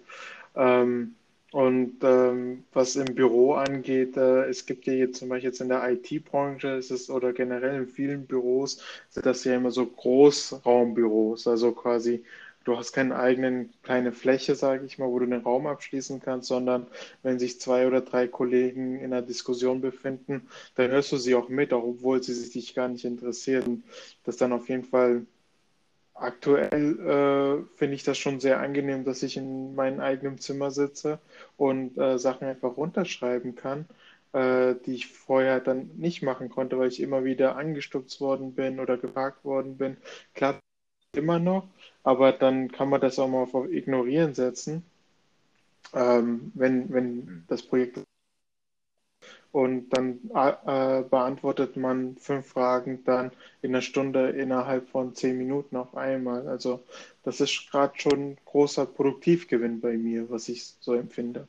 Ähm, 0.54 1.15
Und 1.52 1.98
ähm, 2.02 2.64
was 2.72 2.96
im 2.96 3.14
Büro 3.14 3.54
angeht, 3.54 4.16
äh, 4.16 4.44
es 4.48 4.66
gibt 4.66 4.84
ja 4.86 4.92
jetzt 4.92 5.18
zum 5.18 5.28
Beispiel 5.28 5.48
jetzt 5.50 5.60
in 5.60 5.68
der 5.68 5.88
IT-Branche 5.90 6.80
oder 7.08 7.32
generell 7.32 7.76
in 7.82 7.86
vielen 7.86 8.26
Büros 8.26 8.82
sind 9.10 9.26
das 9.26 9.44
ja 9.44 9.54
immer 9.56 9.70
so 9.70 9.86
Großraumbüros, 9.86 11.46
also 11.46 11.72
quasi 11.72 12.24
du 12.64 12.76
hast 12.76 12.92
keine 12.92 13.16
eigenen 13.16 13.72
kleine 13.82 14.12
Fläche, 14.12 14.56
sage 14.56 14.84
ich 14.86 14.98
mal, 14.98 15.08
wo 15.08 15.18
du 15.20 15.24
einen 15.24 15.42
Raum 15.42 15.66
abschließen 15.68 16.20
kannst, 16.20 16.48
sondern 16.48 16.88
wenn 17.22 17.38
sich 17.38 17.60
zwei 17.60 17.86
oder 17.86 18.00
drei 18.00 18.26
Kollegen 18.26 18.96
in 18.98 19.12
einer 19.12 19.22
Diskussion 19.22 19.80
befinden, 19.80 20.48
dann 20.74 20.90
hörst 20.90 21.12
du 21.12 21.16
sie 21.16 21.36
auch 21.36 21.48
mit, 21.48 21.72
auch 21.72 21.84
obwohl 21.84 22.22
sie 22.22 22.34
sich 22.34 22.74
gar 22.74 22.88
nicht 22.88 23.04
interessieren. 23.04 23.84
Das 24.24 24.34
ist 24.34 24.40
dann 24.40 24.52
auf 24.52 24.68
jeden 24.68 24.84
Fall 24.84 25.24
aktuell 26.18 26.98
äh, 26.98 27.76
finde 27.76 27.94
ich 27.94 28.02
das 28.04 28.18
schon 28.18 28.40
sehr 28.40 28.60
angenehm, 28.60 29.04
dass 29.04 29.22
ich 29.22 29.36
in 29.36 29.74
meinem 29.74 30.00
eigenen 30.00 30.38
Zimmer 30.38 30.70
sitze 30.70 31.18
und 31.56 31.96
äh, 31.98 32.18
Sachen 32.18 32.46
einfach 32.48 32.76
runterschreiben 32.76 33.54
kann, 33.54 33.86
äh, 34.32 34.74
die 34.86 34.94
ich 34.94 35.08
vorher 35.08 35.60
dann 35.60 35.90
nicht 35.96 36.22
machen 36.22 36.48
konnte, 36.48 36.78
weil 36.78 36.88
ich 36.88 37.00
immer 37.00 37.24
wieder 37.24 37.56
angestupst 37.56 38.20
worden 38.20 38.54
bin 38.54 38.80
oder 38.80 38.96
gefragt 38.96 39.44
worden 39.44 39.76
bin. 39.76 39.96
Klar, 40.34 40.60
immer 41.14 41.38
noch, 41.38 41.68
aber 42.02 42.32
dann 42.32 42.70
kann 42.70 42.88
man 42.88 43.00
das 43.00 43.18
auch 43.18 43.28
mal 43.28 43.42
auf 43.42 43.54
Ignorieren 43.70 44.34
setzen, 44.34 44.84
ähm, 45.94 46.52
wenn, 46.54 46.92
wenn 46.92 47.04
hm. 47.04 47.44
das 47.48 47.62
Projekt 47.62 47.98
und 49.56 49.88
dann 49.88 50.20
äh, 50.34 51.02
beantwortet 51.08 51.78
man 51.78 52.18
fünf 52.18 52.48
Fragen 52.48 53.02
dann 53.04 53.32
in 53.62 53.70
einer 53.70 53.80
Stunde 53.80 54.28
innerhalb 54.28 54.90
von 54.90 55.14
zehn 55.14 55.38
Minuten 55.38 55.76
auf 55.76 55.96
einmal. 55.96 56.46
Also 56.46 56.84
das 57.22 57.40
ist 57.40 57.70
gerade 57.70 57.98
schon 57.98 58.32
ein 58.32 58.38
großer 58.44 58.84
Produktivgewinn 58.84 59.80
bei 59.80 59.96
mir, 59.96 60.28
was 60.28 60.50
ich 60.50 60.74
so 60.80 60.92
empfinde. 60.92 61.48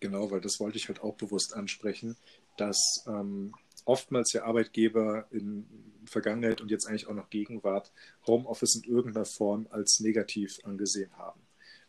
Genau, 0.00 0.32
weil 0.32 0.40
das 0.40 0.58
wollte 0.58 0.78
ich 0.78 0.88
halt 0.88 1.00
auch 1.00 1.14
bewusst 1.14 1.54
ansprechen, 1.54 2.16
dass 2.56 3.04
ähm, 3.06 3.54
oftmals 3.84 4.32
der 4.32 4.46
Arbeitgeber 4.46 5.28
in 5.30 5.64
Vergangenheit 6.06 6.60
und 6.60 6.72
jetzt 6.72 6.88
eigentlich 6.88 7.06
auch 7.06 7.14
noch 7.14 7.30
Gegenwart 7.30 7.92
Homeoffice 8.26 8.74
in 8.74 8.82
irgendeiner 8.82 9.26
Form 9.26 9.68
als 9.70 10.00
negativ 10.00 10.58
angesehen 10.64 11.16
haben. 11.16 11.40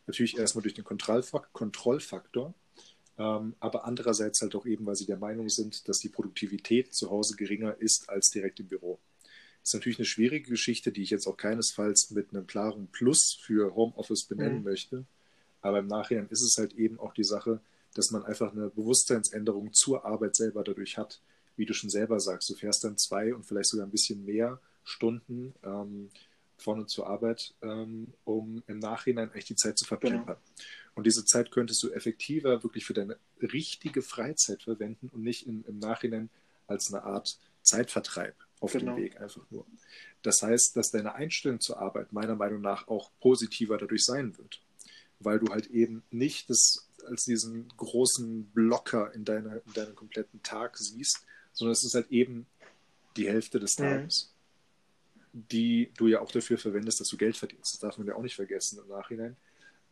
Natürlich 0.06 0.38
erstmal 0.38 0.62
durch 0.62 0.76
den 0.76 0.84
Kontrollfaktor, 0.84 2.54
aber 3.18 3.86
andererseits 3.86 4.42
halt 4.42 4.56
auch 4.56 4.66
eben, 4.66 4.86
weil 4.86 4.96
sie 4.96 5.06
der 5.06 5.18
Meinung 5.18 5.50
sind, 5.50 5.88
dass 5.88 6.00
die 6.00 6.10
Produktivität 6.10 6.94
zu 6.94 7.10
Hause 7.10 7.36
geringer 7.36 7.76
ist 7.80 8.10
als 8.10 8.30
direkt 8.30 8.60
im 8.60 8.68
Büro. 8.68 9.00
Das 9.62 9.70
ist 9.70 9.74
natürlich 9.76 10.00
eine 10.00 10.06
schwierige 10.06 10.50
Geschichte, 10.50 10.92
die 10.92 11.02
ich 11.02 11.10
jetzt 11.10 11.28
auch 11.28 11.38
keinesfalls 11.38 12.12
mit 12.12 12.34
einem 12.34 12.46
klaren 12.46 12.88
Plus 12.88 13.38
für 13.42 13.74
Homeoffice 13.76 14.26
benennen 14.26 14.60
mhm. 14.60 14.64
möchte. 14.64 15.06
Aber 15.62 15.80
im 15.80 15.88
Nachhinein 15.88 16.28
ist 16.30 16.42
es 16.42 16.58
halt 16.58 16.74
eben 16.74 17.00
auch 17.00 17.14
die 17.14 17.24
Sache, 17.24 17.62
dass 17.96 18.12
man 18.12 18.24
einfach 18.24 18.52
eine 18.52 18.70
Bewusstseinsänderung 18.70 19.74
zur 19.74 20.06
Arbeit 20.06 20.36
selber 20.36 20.64
dadurch 20.64 20.98
hat 20.98 21.22
wie 21.58 21.66
du 21.66 21.74
schon 21.74 21.90
selber 21.90 22.20
sagst, 22.20 22.50
du 22.50 22.56
fährst 22.56 22.84
dann 22.84 22.98
zwei 22.98 23.34
und 23.34 23.46
vielleicht 23.46 23.70
sogar 23.70 23.86
ein 23.86 23.92
bisschen 23.92 24.26
mehr 24.26 24.60
Stunden 24.84 25.54
ähm, 25.64 26.10
vorne 26.58 26.86
zur 26.86 27.08
Arbeit, 27.08 27.54
ähm, 27.62 28.14
um 28.24 28.64
im 28.68 28.80
Nachhinein 28.80 29.32
eigentlich 29.32 29.46
die 29.46 29.56
Zeit 29.56 29.78
zu 29.78 29.86
verplempern. 29.86 30.26
Genau. 30.26 30.58
Und 30.96 31.06
diese 31.06 31.26
Zeit 31.26 31.52
könntest 31.52 31.84
du 31.84 31.92
effektiver 31.92 32.64
wirklich 32.64 32.86
für 32.86 32.94
deine 32.94 33.18
richtige 33.42 34.02
Freizeit 34.02 34.64
verwenden 34.64 35.10
und 35.10 35.22
nicht 35.22 35.46
in, 35.46 35.64
im 35.66 35.78
Nachhinein 35.78 36.30
als 36.68 36.92
eine 36.92 37.04
Art 37.04 37.38
Zeitvertreib 37.62 38.36
auf 38.62 38.72
genau. 38.72 38.96
dem 38.96 39.04
Weg 39.04 39.20
einfach 39.20 39.46
nur. 39.52 39.66
Das 40.22 40.42
heißt, 40.42 40.76
dass 40.78 40.92
deine 40.92 41.16
Einstellung 41.16 41.60
zur 41.60 41.80
Arbeit 41.80 42.14
meiner 42.14 42.36
Meinung 42.36 42.62
nach 42.62 42.88
auch 42.88 43.12
positiver 43.20 43.78
dadurch 43.78 44.06
sein 44.06 44.38
wird, 44.38 44.62
weil 45.20 45.40
du 45.40 45.52
halt 45.52 45.68
eben 45.68 46.04
nicht 46.12 46.50
das 46.50 46.88
als 47.06 47.26
diesen 47.26 47.68
großen 47.78 48.46
Blocker 48.52 49.14
in, 49.14 49.26
deiner, 49.26 49.62
in 49.66 49.74
deinem 49.74 49.96
kompletten 49.96 50.42
Tag 50.42 50.78
siehst, 50.78 51.26
sondern 51.54 51.74
es 51.74 51.84
ist 51.84 51.94
halt 51.94 52.10
eben 52.10 52.48
die 53.18 53.28
Hälfte 53.28 53.60
des 53.60 53.78
mhm. 53.78 53.84
Tages, 53.84 54.34
mhm. 55.34 55.48
die 55.52 55.92
du 55.98 56.08
ja 56.08 56.22
auch 56.22 56.32
dafür 56.32 56.58
verwendest, 56.58 57.00
dass 57.00 57.10
du 57.10 57.18
Geld 57.18 57.38
verdienst. 57.38 57.74
Das 57.74 57.80
darf 57.80 57.98
man 57.98 58.08
ja 58.08 58.16
auch 58.16 58.24
nicht 58.24 58.36
vergessen 58.36 58.80
im 58.82 58.88
Nachhinein. 58.88 59.36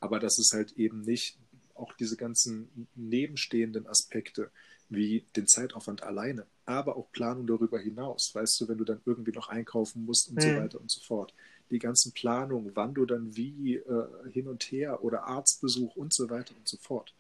Aber 0.04 0.20
das 0.20 0.38
ist 0.38 0.52
halt 0.52 0.74
eben 0.74 1.00
nicht 1.00 1.38
auch 1.76 1.94
diese 1.94 2.18
ganzen 2.18 2.90
nebenstehenden 2.94 3.88
Aspekte 3.88 4.52
wie 4.90 5.26
den 5.38 5.48
Zeitaufwand 5.48 6.04
alleine, 6.04 6.46
aber 6.66 6.98
auch 6.98 7.10
Planung 7.14 7.48
darüber 7.48 7.80
hinaus. 7.80 8.36
Weißt 8.36 8.60
du, 8.60 8.68
wenn 8.68 8.78
du 8.78 8.84
dann 8.84 9.00
irgendwie 9.06 9.32
noch 9.32 9.48
einkaufen 9.48 10.04
musst 10.04 10.28
und 10.28 10.36
mhm. 10.36 10.42
so 10.42 10.56
weiter 10.58 10.82
und 10.82 10.92
so 10.92 11.00
fort. 11.00 11.34
Die 11.72 11.80
ganzen 11.80 12.12
Planungen, 12.12 12.76
wann 12.76 12.94
du 12.94 13.06
dann 13.06 13.34
wie 13.38 13.78
äh, 13.78 14.08
hin 14.30 14.50
und 14.50 14.64
her 14.74 15.06
oder 15.06 15.24
Arztbesuch 15.24 15.96
und 15.96 16.14
so 16.14 16.30
weiter 16.30 16.54
und 16.58 16.68
so 16.68 16.76
fort. 16.76 17.16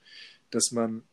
Dass 0.51 0.73
man 0.73 1.03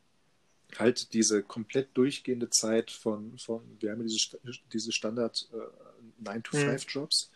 halt 0.76 1.12
diese 1.14 1.44
komplett 1.44 1.96
durchgehende 1.96 2.50
Zeit 2.50 2.90
von, 2.90 3.38
von 3.38 3.62
wir 3.78 3.92
haben 3.92 4.00
ja 4.00 4.08
diese, 4.08 4.38
diese 4.72 4.90
Standard 4.90 5.48
äh, 5.52 6.28
9-to-5-Jobs, 6.28 7.30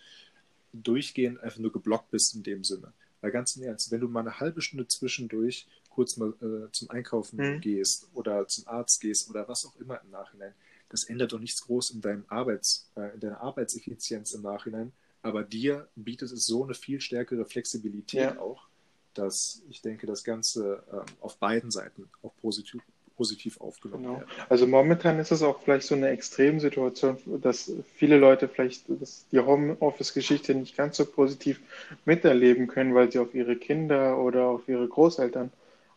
mhm. 0.73 0.83
durchgehend 0.83 1.41
einfach 1.41 1.61
nur 1.61 1.73
geblockt 1.73 2.11
bist 2.11 2.35
in 2.35 2.43
dem 2.43 2.65
Sinne. 2.65 2.93
Weil 3.25 3.31
ganz 3.31 3.57
im 3.57 3.63
Ernst, 3.63 3.91
wenn 3.91 4.03
du 4.03 4.09
mal 4.09 4.21
eine 4.21 4.39
halbe 4.39 4.61
Stunde 4.61 4.87
zwischendurch 4.87 5.67
kurz 5.89 6.19
mal 6.19 6.35
äh, 6.43 6.71
zum 6.73 6.91
Einkaufen 6.91 7.39
mhm. 7.39 7.61
gehst 7.63 8.07
oder 8.13 8.47
zum 8.49 8.69
Arzt 8.69 9.01
gehst 9.01 9.31
oder 9.31 9.49
was 9.49 9.65
auch 9.65 9.75
immer 9.77 9.99
im 10.03 10.11
Nachhinein, 10.11 10.53
das 10.91 11.05
ändert 11.05 11.33
doch 11.33 11.39
nichts 11.39 11.63
groß 11.63 11.93
in, 11.93 12.03
deinem 12.03 12.27
Arbeits, 12.29 12.91
äh, 12.97 13.15
in 13.15 13.21
deiner 13.21 13.41
Arbeitseffizienz 13.41 14.35
im 14.35 14.43
Nachhinein. 14.43 14.93
Aber 15.23 15.43
dir 15.43 15.89
bietet 15.97 16.33
es 16.33 16.45
so 16.45 16.65
eine 16.65 16.75
viel 16.75 17.01
stärkere 17.01 17.47
Flexibilität 17.47 18.35
ja. 18.35 18.39
auch, 18.39 18.69
dass 19.15 19.63
ich 19.71 19.81
denke, 19.81 20.07
das 20.07 20.23
Ganze 20.23 20.85
äh, 20.93 21.23
auf 21.23 21.39
beiden 21.39 21.71
Seiten 21.71 22.11
auch 22.21 22.37
positiv, 22.43 22.83
positiv 23.17 23.61
aufgenommen 23.61 24.05
genau. 24.05 24.19
werden. 24.19 24.31
Also 24.49 24.67
momentan 24.67 25.19
ist 25.19 25.31
es 25.31 25.43
auch 25.43 25.61
vielleicht 25.61 25.87
so 25.87 25.95
eine 25.95 26.09
Extremsituation, 26.09 27.19
dass 27.41 27.73
viele 27.95 28.19
Leute 28.19 28.49
vielleicht 28.49 28.87
die 29.33 29.41
Homeoffice-Geschichte 29.41 30.55
nicht 30.55 30.77
ganz 30.77 30.97
so 30.97 31.07
positiv 31.07 31.61
miterleben 32.05 32.67
können, 32.67 32.95
weil 32.95 33.11
sie 33.11 33.19
auf 33.19 33.35
ihre 33.35 33.57
Kinder 33.57 34.19
oder 34.19 34.47
auf 34.47 34.69
ihre 34.69 34.87
Großeltern 34.87 35.51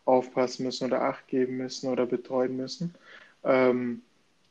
aufpassen 0.04 0.64
müssen 0.64 0.86
oder 0.86 1.02
Acht 1.02 1.26
geben 1.28 1.58
müssen 1.58 1.90
oder 1.90 2.06
betreuen 2.06 2.56
müssen. 2.56 2.94
Ähm, 3.44 4.02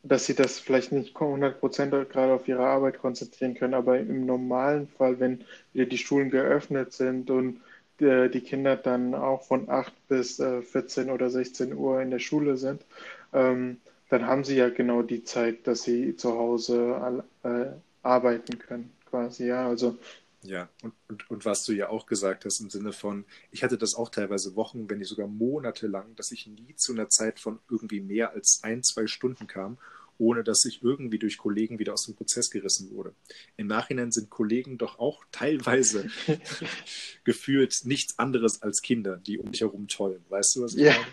dass 0.03 0.25
sie 0.25 0.35
das 0.35 0.59
vielleicht 0.59 0.91
nicht 0.91 1.15
100% 1.15 2.05
gerade 2.05 2.33
auf 2.33 2.47
ihre 2.47 2.65
Arbeit 2.65 2.99
konzentrieren 2.99 3.55
können, 3.55 3.73
aber 3.73 3.99
im 3.99 4.25
normalen 4.25 4.87
Fall, 4.87 5.19
wenn 5.19 5.43
wieder 5.73 5.85
die 5.85 5.97
Schulen 5.97 6.29
geöffnet 6.29 6.93
sind 6.93 7.29
und 7.29 7.61
die 7.99 8.41
Kinder 8.41 8.75
dann 8.75 9.15
auch 9.15 9.43
von 9.43 9.69
8 9.69 9.91
bis 10.07 10.37
14 10.37 11.07
äh, 11.07 11.11
oder 11.11 11.29
16 11.29 11.73
Uhr 11.73 12.01
in 12.01 12.11
der 12.11 12.19
Schule 12.19 12.57
sind, 12.57 12.85
ähm, 13.33 13.77
dann 14.09 14.25
haben 14.27 14.43
sie 14.43 14.55
ja 14.55 14.69
genau 14.69 15.01
die 15.01 15.23
Zeit, 15.23 15.67
dass 15.67 15.83
sie 15.83 16.15
zu 16.15 16.37
Hause 16.37 17.23
äh, 17.43 17.65
arbeiten 18.03 18.59
können, 18.59 18.91
quasi, 19.09 19.47
ja. 19.47 19.67
Also 19.67 19.97
ja, 20.43 20.69
und, 20.81 20.93
und, 21.09 21.29
und 21.29 21.45
was 21.45 21.65
du 21.65 21.73
ja 21.73 21.89
auch 21.89 22.05
gesagt 22.05 22.45
hast 22.45 22.61
im 22.61 22.69
Sinne 22.69 22.93
von, 22.93 23.25
ich 23.51 23.63
hatte 23.63 23.77
das 23.77 23.95
auch 23.95 24.09
teilweise 24.09 24.55
Wochen, 24.55 24.89
wenn 24.89 24.99
nicht 24.99 25.09
sogar 25.09 25.27
Monate 25.27 25.87
lang, 25.87 26.15
dass 26.15 26.31
ich 26.31 26.47
nie 26.47 26.75
zu 26.75 26.93
einer 26.93 27.09
Zeit 27.09 27.39
von 27.39 27.59
irgendwie 27.69 27.99
mehr 27.99 28.31
als 28.31 28.61
ein, 28.63 28.83
zwei 28.83 29.07
Stunden 29.07 29.47
kam 29.47 29.77
ohne 30.17 30.43
dass 30.43 30.65
ich 30.65 30.83
irgendwie 30.83 31.19
durch 31.19 31.37
Kollegen 31.37 31.79
wieder 31.79 31.93
aus 31.93 32.05
dem 32.05 32.15
Prozess 32.15 32.49
gerissen 32.49 32.91
wurde. 32.91 33.13
Im 33.55 33.67
Nachhinein 33.67 34.11
sind 34.11 34.29
Kollegen 34.29 34.77
doch 34.77 34.99
auch 34.99 35.23
teilweise 35.31 36.09
gefühlt 37.23 37.81
nichts 37.83 38.19
anderes 38.19 38.61
als 38.61 38.81
Kinder, 38.81 39.17
die 39.17 39.39
um 39.39 39.49
mich 39.49 39.61
herum 39.61 39.87
tollen. 39.87 40.23
Weißt 40.29 40.55
du, 40.55 40.63
was 40.63 40.75
ich 40.75 40.83
ja. 40.83 40.91
meine? 40.93 41.05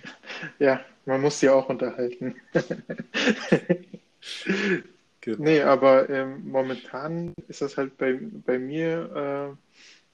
Ja, 0.58 0.84
man 1.06 1.20
muss 1.20 1.40
sie 1.40 1.49
auch 1.49 1.68
unterhalten. 1.68 2.37
genau. 5.20 5.42
Nee, 5.42 5.61
aber 5.62 6.08
ähm, 6.11 6.49
momentan 6.49 7.34
ist 7.49 7.62
das 7.62 7.76
halt 7.76 7.96
bei, 7.99 8.18
bei 8.20 8.58
mir 8.58 9.54
äh, 9.54 9.56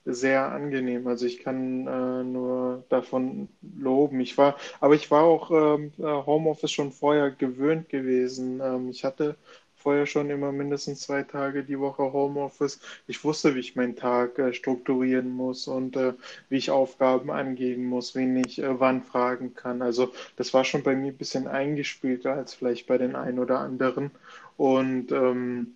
sehr 0.05 0.51
angenehm. 0.51 1.07
Also 1.07 1.25
ich 1.25 1.39
kann 1.39 1.87
äh, 1.87 2.23
nur 2.23 2.83
davon 2.89 3.49
loben. 3.77 4.19
Ich 4.19 4.37
war, 4.37 4.57
aber 4.79 4.95
ich 4.95 5.11
war 5.11 5.23
auch 5.23 5.51
ähm, 5.51 5.91
äh, 5.99 6.03
Homeoffice 6.03 6.71
schon 6.71 6.91
vorher 6.91 7.31
gewöhnt 7.31 7.89
gewesen. 7.89 8.59
Ähm, 8.63 8.89
ich 8.89 9.03
hatte 9.05 9.37
vorher 9.75 10.05
schon 10.05 10.29
immer 10.29 10.51
mindestens 10.51 11.01
zwei 11.01 11.23
Tage 11.23 11.63
die 11.63 11.79
Woche 11.79 12.13
Homeoffice. 12.13 12.79
Ich 13.07 13.23
wusste, 13.23 13.55
wie 13.55 13.59
ich 13.59 13.75
meinen 13.75 13.95
Tag 13.95 14.37
äh, 14.39 14.53
strukturieren 14.53 15.29
muss 15.29 15.67
und 15.67 15.95
äh, 15.95 16.13
wie 16.49 16.57
ich 16.57 16.71
Aufgaben 16.71 17.31
angehen 17.31 17.85
muss, 17.85 18.15
wen 18.15 18.35
ich 18.37 18.59
äh, 18.61 18.79
wann 18.79 19.03
fragen 19.03 19.53
kann. 19.55 19.81
Also 19.81 20.11
das 20.35 20.53
war 20.53 20.63
schon 20.65 20.83
bei 20.83 20.95
mir 20.95 21.11
ein 21.11 21.17
bisschen 21.17 21.47
eingespielter 21.47 22.33
als 22.33 22.53
vielleicht 22.53 22.87
bei 22.87 22.97
den 22.97 23.15
einen 23.15 23.39
oder 23.39 23.59
anderen. 23.59 24.11
Und 24.57 25.11
ähm, 25.11 25.75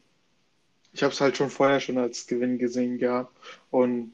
ich 0.95 1.03
habe 1.03 1.13
es 1.13 1.19
halt 1.19 1.35
schon 1.35 1.49
vorher 1.49 1.81
schon 1.81 1.97
als 1.97 2.25
Gewinn 2.25 2.57
gesehen 2.57 2.97
gehabt 2.97 3.35
und 3.69 4.13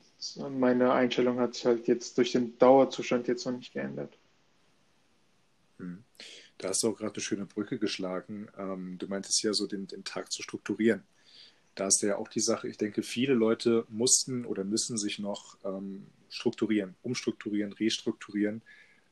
meine 0.49 0.91
Einstellung 0.93 1.39
hat 1.39 1.53
sich 1.53 1.67
halt 1.67 1.87
jetzt 1.87 2.17
durch 2.17 2.31
den 2.31 2.57
Dauerzustand 2.57 3.27
jetzt 3.27 3.45
noch 3.45 3.55
nicht 3.55 3.71
geändert. 3.71 4.17
Hm. 5.77 6.03
Da 6.57 6.69
hast 6.69 6.81
du 6.81 6.89
auch 6.89 6.97
gerade 6.97 7.13
eine 7.13 7.21
schöne 7.21 7.45
Brücke 7.45 7.77
geschlagen. 7.77 8.47
Ähm, 8.57 8.97
du 8.97 9.07
meintest 9.07 9.43
ja 9.43 9.53
so, 9.53 9.67
den, 9.67 9.85
den 9.85 10.03
Tag 10.03 10.31
zu 10.31 10.41
strukturieren. 10.41 11.03
Da 11.75 11.85
ist 11.85 12.01
ja 12.01 12.17
auch 12.17 12.27
die 12.27 12.39
Sache, 12.39 12.67
ich 12.67 12.77
denke, 12.77 13.03
viele 13.03 13.35
Leute 13.35 13.85
mussten 13.87 14.43
oder 14.43 14.63
müssen 14.63 14.97
sich 14.97 15.19
noch 15.19 15.57
ähm, 15.63 16.07
strukturieren, 16.29 16.95
umstrukturieren, 17.03 17.73
restrukturieren, 17.73 18.63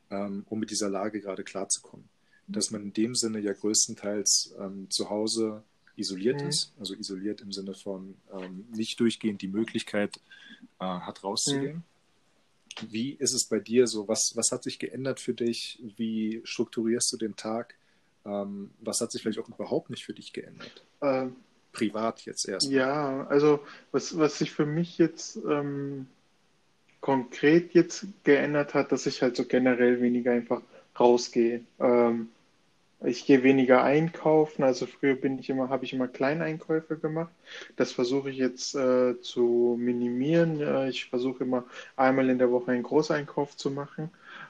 ähm, 0.10 0.44
um 0.50 0.60
mit 0.60 0.72
dieser 0.72 0.90
Lage 0.90 1.22
gerade 1.22 1.44
klarzukommen. 1.44 2.10
Dass 2.48 2.72
man 2.72 2.82
in 2.82 2.94
dem 2.94 3.14
Sinne 3.14 3.40
ja 3.40 3.54
größtenteils 3.54 4.56
ähm, 4.60 4.90
zu 4.90 5.12
Hause 5.12 5.64
isoliert 6.00 6.42
mhm. 6.42 6.50
ist, 6.50 6.74
also 6.80 6.94
isoliert 6.94 7.42
im 7.42 7.52
Sinne 7.52 7.74
von 7.74 8.16
ähm, 8.34 8.66
nicht 8.74 9.00
durchgehend 9.00 9.42
die 9.42 9.48
Möglichkeit 9.48 10.20
äh, 10.80 10.86
hat, 10.86 11.24
rauszugehen. 11.24 11.84
Mhm. 12.82 12.92
Wie 12.92 13.12
ist 13.12 13.34
es 13.34 13.46
bei 13.46 13.60
dir 13.60 13.88
so? 13.88 14.08
Was, 14.08 14.36
was 14.36 14.52
hat 14.52 14.64
sich 14.64 14.80
geändert 14.80 15.20
für 15.20 15.34
dich? 15.34 15.82
Wie 15.98 16.42
strukturierst 16.44 17.12
du 17.12 17.18
den 17.18 17.36
Tag? 17.36 17.76
Ähm, 18.26 18.72
was 18.80 19.02
hat 19.02 19.12
sich 19.12 19.22
vielleicht 19.22 19.40
auch 19.40 19.50
überhaupt 19.50 19.90
nicht 19.90 20.06
für 20.06 20.14
dich 20.14 20.34
geändert? 20.34 20.86
Ähm, 21.02 21.36
Privat 21.72 22.26
jetzt 22.26 22.48
erst. 22.48 22.70
Ja, 22.70 23.28
also 23.28 23.60
was, 23.92 24.18
was 24.18 24.38
sich 24.38 24.52
für 24.52 24.66
mich 24.66 24.98
jetzt 24.98 25.38
ähm, 25.38 26.08
konkret 27.02 27.74
jetzt 27.74 28.08
geändert 28.24 28.74
hat, 28.74 28.92
dass 28.92 29.06
ich 29.06 29.22
halt 29.22 29.36
so 29.36 29.46
generell 29.46 30.02
weniger 30.02 30.32
einfach 30.32 30.62
rausgehe. 31.00 31.64
Ähm, 31.80 32.30
ich 33.04 33.26
gehe 33.26 33.44
weniger 33.44 33.84
einkaufen. 33.84 34.64
Also 34.64 34.86
früher 34.86 35.16
bin 35.16 35.40
ich 35.40 35.50
immer, 35.50 35.70
habe 35.70 35.86
ich 35.86 35.94
immer 35.94 36.08
Kleineinkäufe 36.08 36.98
gemacht. 36.98 37.32
Das 37.76 37.92
versuche 37.92 38.30
ich 38.30 38.38
jetzt 38.38 38.76
äh, 38.76 39.20
zu 39.22 39.78
minimieren. 39.80 40.60
Äh, 40.62 40.90
ich 40.90 41.06
versuche 41.10 41.44
immer 41.44 41.66
einmal 41.96 42.30
in 42.30 42.38
der 42.40 42.52
Woche 42.52 42.72
einen 42.72 42.84
Großeinkauf 42.84 43.56
zu 43.58 43.72
machen. 43.72 44.10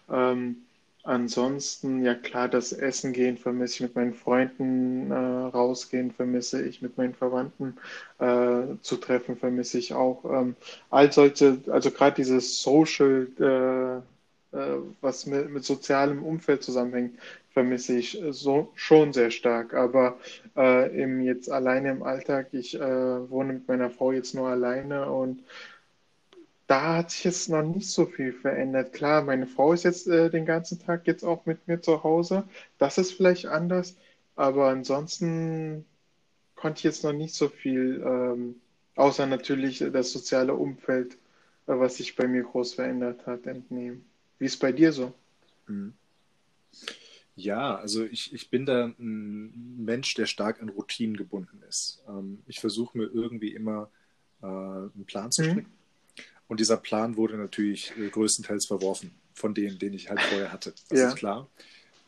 Ähm, 0.10 0.58
ansonsten, 1.04 2.04
ja 2.04 2.16
klar, 2.16 2.50
das 2.50 2.72
Essen 2.74 3.14
gehen 3.14 3.38
vermisse 3.38 3.76
ich 3.76 3.82
mit 3.82 3.96
meinen 3.96 4.14
Freunden, 4.14 5.12
äh, 5.12 5.16
rausgehen 5.16 6.12
vermisse 6.12 6.62
ich 6.66 6.82
mit 6.82 6.98
meinen 6.98 7.14
Verwandten 7.16 7.78
äh, 8.20 8.76
zu 8.82 8.98
treffen 8.98 9.38
vermisse 9.38 9.78
ich 9.80 9.94
auch. 9.94 10.26
Ähm, 10.26 10.56
all 10.90 11.12
solche, 11.12 11.60
also 11.68 11.92
gerade 11.92 12.16
dieses 12.18 12.62
Social, 12.62 13.28
äh, 13.40 14.58
äh, 14.58 14.78
was 15.02 15.26
mit, 15.26 15.50
mit 15.52 15.64
sozialem 15.64 16.24
Umfeld 16.24 16.64
zusammenhängt, 16.64 17.20
vermisse 17.52 17.98
ich 17.98 18.22
so 18.32 18.72
schon 18.76 19.14
sehr 19.14 19.32
stark. 19.32 19.74
Aber 19.74 20.20
äh, 20.56 21.02
im, 21.02 21.22
jetzt 21.22 21.52
alleine 21.52 21.92
im 21.92 22.04
Alltag, 22.04 22.48
ich 22.52 22.76
äh, 22.76 23.30
wohne 23.30 23.54
mit 23.54 23.68
meiner 23.68 23.90
Frau 23.90 24.12
jetzt 24.12 24.36
nur 24.36 24.48
alleine 24.48 25.12
und 25.12 25.44
da 26.68 26.98
hat 26.98 27.10
sich 27.10 27.24
jetzt 27.24 27.50
noch 27.50 27.64
nicht 27.64 27.90
so 27.90 28.06
viel 28.06 28.32
verändert. 28.32 28.94
Klar, 28.94 29.24
meine 29.24 29.48
Frau 29.48 29.74
ist 29.74 29.84
jetzt 29.84 30.08
äh, 30.08 30.30
den 30.30 30.46
ganzen 30.46 30.80
Tag 30.80 31.08
jetzt 31.08 31.24
auch 31.24 31.48
mit 31.48 31.68
mir 31.68 31.82
zu 31.82 32.04
Hause. 32.04 32.44
Das 32.78 33.00
ist 33.00 33.14
vielleicht 33.14 33.48
anders, 33.48 33.98
aber 34.36 34.68
ansonsten 34.68 35.84
konnte 36.56 36.80
ich 36.80 36.84
jetzt 36.84 37.04
noch 37.04 37.14
nicht 37.14 37.34
so 37.34 37.48
viel, 37.48 38.04
ähm, 38.06 38.62
außer 38.96 39.26
natürlich 39.26 39.84
das 39.92 40.12
soziale 40.12 40.54
Umfeld, 40.54 41.14
äh, 41.66 41.74
was 41.74 41.98
sich 41.98 42.16
bei 42.16 42.28
mir 42.28 42.44
groß 42.44 42.76
verändert 42.76 43.26
hat, 43.26 43.48
entnehmen. 43.48 44.06
Wie 44.38 44.46
ist 44.46 44.58
bei 44.58 44.72
dir 44.72 44.92
so? 44.92 45.12
Mhm. 45.68 45.94
Ja, 47.40 47.76
also 47.78 48.04
ich, 48.04 48.34
ich 48.34 48.50
bin 48.50 48.66
da 48.66 48.86
ein 48.86 49.84
Mensch, 49.84 50.14
der 50.16 50.26
stark 50.26 50.62
an 50.62 50.70
Routinen 50.70 51.16
gebunden 51.16 51.62
ist. 51.68 52.04
Ähm, 52.08 52.40
ich 52.48 52.60
versuche 52.60 52.98
mir 52.98 53.06
irgendwie 53.06 53.54
immer 53.54 53.90
äh, 54.42 54.46
einen 54.46 55.06
Plan 55.06 55.32
zu 55.32 55.42
mhm. 55.42 55.46
stricken. 55.46 55.70
Mhm. 55.70 56.24
Und 56.50 56.60
dieser 56.60 56.78
Plan 56.78 57.16
wurde 57.16 57.38
natürlich 57.38 57.94
äh, 57.98 58.10
größtenteils 58.10 58.66
verworfen 58.66 59.12
von 59.34 59.54
dem, 59.54 59.80
den 59.80 59.94
ich 59.94 60.10
halt 60.10 60.20
vorher 60.20 60.52
hatte. 60.52 60.74
Das 60.90 61.00
ja. 61.00 61.08
ist 61.10 61.16
klar. 61.16 61.48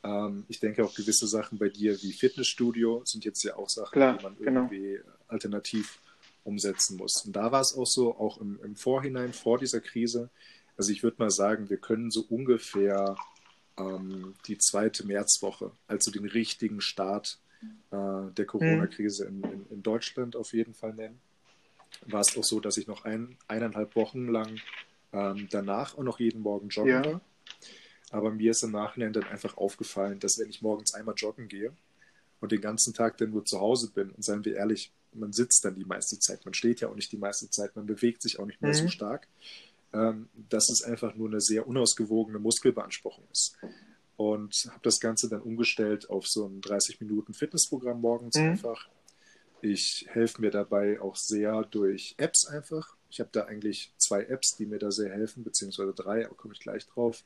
Ähm, 0.03 0.45
ich 0.49 0.59
denke 0.59 0.83
auch 0.83 0.93
gewisse 0.93 1.27
Sachen 1.27 1.57
bei 1.57 1.69
dir 1.69 2.01
wie 2.01 2.11
Fitnessstudio 2.11 3.03
sind 3.05 3.23
jetzt 3.23 3.43
ja 3.43 3.55
auch 3.55 3.69
Sachen, 3.69 3.93
klar, 3.93 4.17
die 4.17 4.23
man 4.23 4.37
genau. 4.37 4.61
irgendwie 4.63 4.99
alternativ 5.27 5.99
umsetzen 6.43 6.97
muss. 6.97 7.23
Und 7.25 7.35
da 7.35 7.51
war 7.51 7.61
es 7.61 7.75
auch 7.77 7.85
so, 7.85 8.15
auch 8.17 8.41
im, 8.41 8.59
im 8.63 8.75
Vorhinein, 8.75 9.31
vor 9.31 9.59
dieser 9.59 9.79
Krise, 9.79 10.29
also 10.75 10.91
ich 10.91 11.03
würde 11.03 11.17
mal 11.19 11.29
sagen, 11.29 11.69
wir 11.69 11.77
können 11.77 12.09
so 12.09 12.25
ungefähr 12.27 13.15
ähm, 13.77 14.33
die 14.47 14.57
zweite 14.57 15.05
Märzwoche, 15.05 15.71
also 15.87 16.11
den 16.11 16.25
richtigen 16.25 16.81
Start 16.81 17.39
äh, 17.91 18.31
der 18.35 18.45
Corona-Krise 18.45 19.25
in, 19.25 19.43
in, 19.43 19.65
in, 19.69 19.83
Deutschland 19.83 20.35
auf 20.35 20.53
jeden 20.53 20.73
Fall 20.73 20.93
nennen. 20.93 21.19
War 22.07 22.21
es 22.21 22.37
auch 22.37 22.43
so, 22.43 22.59
dass 22.59 22.77
ich 22.77 22.87
noch 22.87 23.05
ein, 23.05 23.37
eineinhalb 23.47 23.95
Wochen 23.95 24.27
lang 24.27 24.59
ähm, 25.13 25.47
danach 25.51 25.97
auch 25.97 26.03
noch 26.03 26.19
jeden 26.19 26.41
Morgen 26.41 26.69
joggen 26.69 26.91
ja. 26.91 27.05
war. 27.05 27.21
Aber 28.11 28.31
mir 28.31 28.51
ist 28.51 28.63
im 28.63 28.71
Nachhinein 28.71 29.13
dann 29.13 29.23
einfach 29.25 29.57
aufgefallen, 29.57 30.19
dass 30.19 30.39
wenn 30.39 30.49
ich 30.49 30.61
morgens 30.61 30.93
einmal 30.93 31.15
joggen 31.15 31.47
gehe 31.47 31.73
und 32.39 32.51
den 32.51 32.61
ganzen 32.61 32.93
Tag 32.93 33.17
dann 33.17 33.31
nur 33.31 33.45
zu 33.45 33.59
Hause 33.59 33.91
bin, 33.91 34.09
und 34.11 34.23
seien 34.23 34.43
wir 34.43 34.55
ehrlich, 34.55 34.91
man 35.13 35.33
sitzt 35.33 35.63
dann 35.65 35.75
die 35.75 35.85
meiste 35.85 36.19
Zeit, 36.19 36.43
man 36.45 36.53
steht 36.53 36.81
ja 36.81 36.87
auch 36.87 36.95
nicht 36.95 37.11
die 37.11 37.17
meiste 37.17 37.49
Zeit, 37.49 37.75
man 37.75 37.85
bewegt 37.85 38.21
sich 38.21 38.39
auch 38.39 38.45
nicht 38.45 38.61
mehr 38.61 38.71
mhm. 38.71 38.75
so 38.75 38.87
stark, 38.87 39.27
ähm, 39.93 40.29
dass 40.49 40.69
es 40.69 40.83
einfach 40.83 41.15
nur 41.15 41.27
eine 41.27 41.41
sehr 41.41 41.67
unausgewogene 41.67 42.39
Muskelbeanspruchung 42.39 43.25
ist. 43.31 43.57
Und 44.15 44.53
habe 44.69 44.81
das 44.83 44.99
Ganze 44.99 45.29
dann 45.29 45.41
umgestellt 45.41 46.09
auf 46.09 46.27
so 46.27 46.45
ein 46.45 46.61
30-Minuten-Fitnessprogramm 46.61 47.99
morgens 47.99 48.35
mhm. 48.35 48.49
einfach. 48.49 48.87
Ich 49.61 50.05
helfe 50.09 50.41
mir 50.41 50.51
dabei 50.51 51.01
auch 51.01 51.15
sehr 51.15 51.63
durch 51.63 52.15
Apps 52.17 52.45
einfach. 52.47 52.95
Ich 53.09 53.19
habe 53.19 53.29
da 53.31 53.45
eigentlich 53.45 53.93
zwei 53.97 54.23
Apps, 54.23 54.55
die 54.55 54.65
mir 54.65 54.79
da 54.79 54.91
sehr 54.91 55.11
helfen, 55.11 55.43
beziehungsweise 55.43 55.93
drei, 55.93 56.25
aber 56.25 56.35
komme 56.35 56.53
ich 56.53 56.59
gleich 56.59 56.85
drauf. 56.87 57.23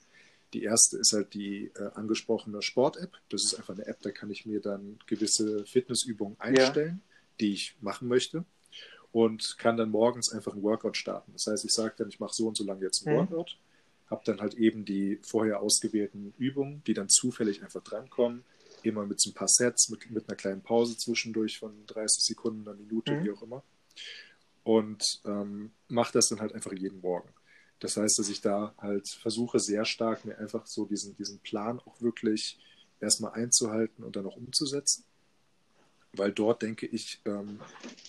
Die 0.53 0.63
erste 0.63 0.97
ist 0.97 1.11
halt 1.13 1.33
die 1.33 1.71
äh, 1.75 1.91
angesprochene 1.95 2.61
Sport-App. 2.61 3.11
Das 3.29 3.43
ist 3.43 3.55
einfach 3.55 3.73
eine 3.73 3.85
App, 3.87 4.01
da 4.01 4.11
kann 4.11 4.29
ich 4.31 4.45
mir 4.45 4.61
dann 4.61 4.99
gewisse 5.05 5.65
Fitnessübungen 5.65 6.39
einstellen, 6.39 7.01
ja. 7.03 7.13
die 7.41 7.53
ich 7.53 7.75
machen 7.81 8.07
möchte 8.07 8.45
und 9.15 9.57
kann 9.57 9.77
dann 9.77 9.91
morgens 9.91 10.33
einfach 10.33 10.53
ein 10.53 10.61
Workout 10.61 10.97
starten. 10.97 11.31
Das 11.31 11.47
heißt, 11.47 11.63
ich 11.63 11.71
sage 11.71 11.93
dann, 11.99 12.09
ich 12.09 12.19
mache 12.19 12.33
so 12.33 12.49
und 12.49 12.57
so 12.57 12.65
lange 12.65 12.81
jetzt 12.81 13.07
ein 13.07 13.13
mhm. 13.13 13.19
Workout, 13.19 13.57
habe 14.07 14.23
dann 14.25 14.41
halt 14.41 14.55
eben 14.55 14.83
die 14.83 15.21
vorher 15.23 15.61
ausgewählten 15.61 16.33
Übungen, 16.37 16.83
die 16.85 16.93
dann 16.93 17.07
zufällig 17.07 17.63
einfach 17.63 17.81
drankommen, 17.81 18.43
immer 18.83 19.05
mit 19.05 19.21
so 19.21 19.29
ein 19.29 19.33
paar 19.33 19.47
Sets, 19.47 19.87
mit, 19.87 20.11
mit 20.11 20.27
einer 20.27 20.35
kleinen 20.35 20.61
Pause 20.61 20.97
zwischendurch 20.97 21.59
von 21.59 21.85
30 21.85 22.25
Sekunden, 22.25 22.67
einer 22.67 22.77
Minute, 22.77 23.13
mhm. 23.13 23.23
wie 23.23 23.31
auch 23.31 23.41
immer. 23.41 23.63
Und 24.65 25.01
ähm, 25.23 25.71
mache 25.87 26.11
das 26.11 26.27
dann 26.27 26.41
halt 26.41 26.51
einfach 26.51 26.73
jeden 26.73 26.99
Morgen. 26.99 27.29
Das 27.79 27.95
heißt, 27.95 28.19
dass 28.19 28.27
ich 28.27 28.41
da 28.41 28.75
halt 28.77 29.07
versuche, 29.07 29.61
sehr 29.61 29.85
stark 29.85 30.25
mir 30.25 30.37
einfach 30.39 30.67
so 30.67 30.83
diesen, 30.83 31.15
diesen 31.15 31.39
Plan 31.39 31.79
auch 31.79 32.01
wirklich 32.01 32.59
erstmal 32.99 33.31
einzuhalten 33.31 34.03
und 34.03 34.17
dann 34.17 34.25
auch 34.25 34.35
umzusetzen 34.35 35.05
weil 36.17 36.31
dort, 36.31 36.61
denke 36.61 36.85
ich, 36.85 37.19
ähm, 37.25 37.59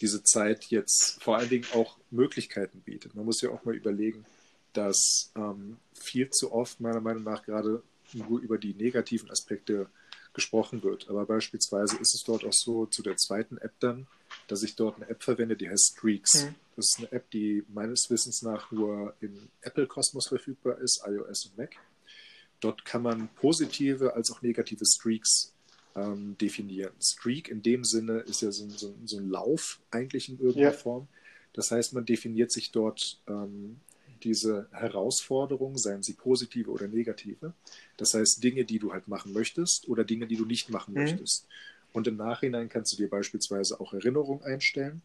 diese 0.00 0.22
Zeit 0.22 0.66
jetzt 0.66 1.22
vor 1.22 1.36
allen 1.36 1.48
Dingen 1.48 1.66
auch 1.74 1.98
Möglichkeiten 2.10 2.80
bietet. 2.80 3.14
Man 3.14 3.24
muss 3.24 3.40
ja 3.40 3.50
auch 3.50 3.64
mal 3.64 3.74
überlegen, 3.74 4.24
dass 4.72 5.32
ähm, 5.36 5.78
viel 5.94 6.30
zu 6.30 6.52
oft 6.52 6.80
meiner 6.80 7.00
Meinung 7.00 7.24
nach 7.24 7.42
gerade 7.44 7.82
nur 8.12 8.40
über 8.40 8.58
die 8.58 8.74
negativen 8.74 9.30
Aspekte 9.30 9.88
gesprochen 10.36 10.82
wird. 10.82 11.08
Aber 11.08 11.24
beispielsweise 11.24 11.96
ist 11.96 12.14
es 12.14 12.22
dort 12.24 12.44
auch 12.44 12.52
so 12.52 12.86
zu 12.86 13.02
der 13.02 13.16
zweiten 13.16 13.58
App 13.58 13.72
dann, 13.80 14.06
dass 14.48 14.62
ich 14.62 14.76
dort 14.76 14.96
eine 14.96 15.08
App 15.08 15.24
verwende, 15.24 15.56
die 15.56 15.68
heißt 15.68 15.94
Streaks. 15.96 16.44
Mhm. 16.44 16.54
Das 16.76 16.84
ist 16.90 16.98
eine 16.98 17.12
App, 17.12 17.30
die 17.30 17.64
meines 17.68 18.10
Wissens 18.10 18.42
nach 18.42 18.70
nur 18.70 19.14
im 19.20 19.48
Apple-Kosmos 19.62 20.28
verfügbar 20.28 20.78
ist, 20.78 21.02
iOS 21.06 21.46
und 21.46 21.58
Mac. 21.58 21.74
Dort 22.60 22.84
kann 22.84 23.02
man 23.02 23.28
positive 23.28 24.14
als 24.14 24.30
auch 24.30 24.42
negative 24.42 24.84
Streaks 24.84 25.52
ähm, 25.96 26.36
definieren. 26.38 26.92
Streak 27.00 27.48
in 27.48 27.62
dem 27.62 27.84
Sinne 27.84 28.18
ist 28.20 28.42
ja 28.42 28.52
so, 28.52 28.68
so, 28.68 28.94
so 29.04 29.16
ein 29.18 29.30
Lauf 29.30 29.80
eigentlich 29.90 30.28
in 30.28 30.38
irgendeiner 30.38 30.72
ja. 30.72 30.72
Form. 30.72 31.08
Das 31.52 31.70
heißt, 31.70 31.94
man 31.94 32.04
definiert 32.04 32.52
sich 32.52 32.70
dort 32.70 33.18
ähm, 33.26 33.80
diese 34.22 34.68
Herausforderungen, 34.72 35.78
seien 35.78 36.02
sie 36.02 36.12
positive 36.12 36.70
oder 36.70 36.86
negative. 36.86 37.54
Das 37.96 38.14
heißt, 38.14 38.42
Dinge, 38.44 38.64
die 38.64 38.78
du 38.78 38.92
halt 38.92 39.08
machen 39.08 39.32
möchtest 39.32 39.88
oder 39.88 40.04
Dinge, 40.04 40.26
die 40.26 40.36
du 40.36 40.44
nicht 40.44 40.68
machen 40.70 40.94
mhm. 40.94 41.00
möchtest. 41.00 41.46
Und 41.92 42.06
im 42.06 42.16
Nachhinein 42.16 42.68
kannst 42.68 42.92
du 42.92 42.96
dir 42.96 43.08
beispielsweise 43.08 43.80
auch 43.80 43.94
Erinnerungen 43.94 44.42
einstellen, 44.42 45.00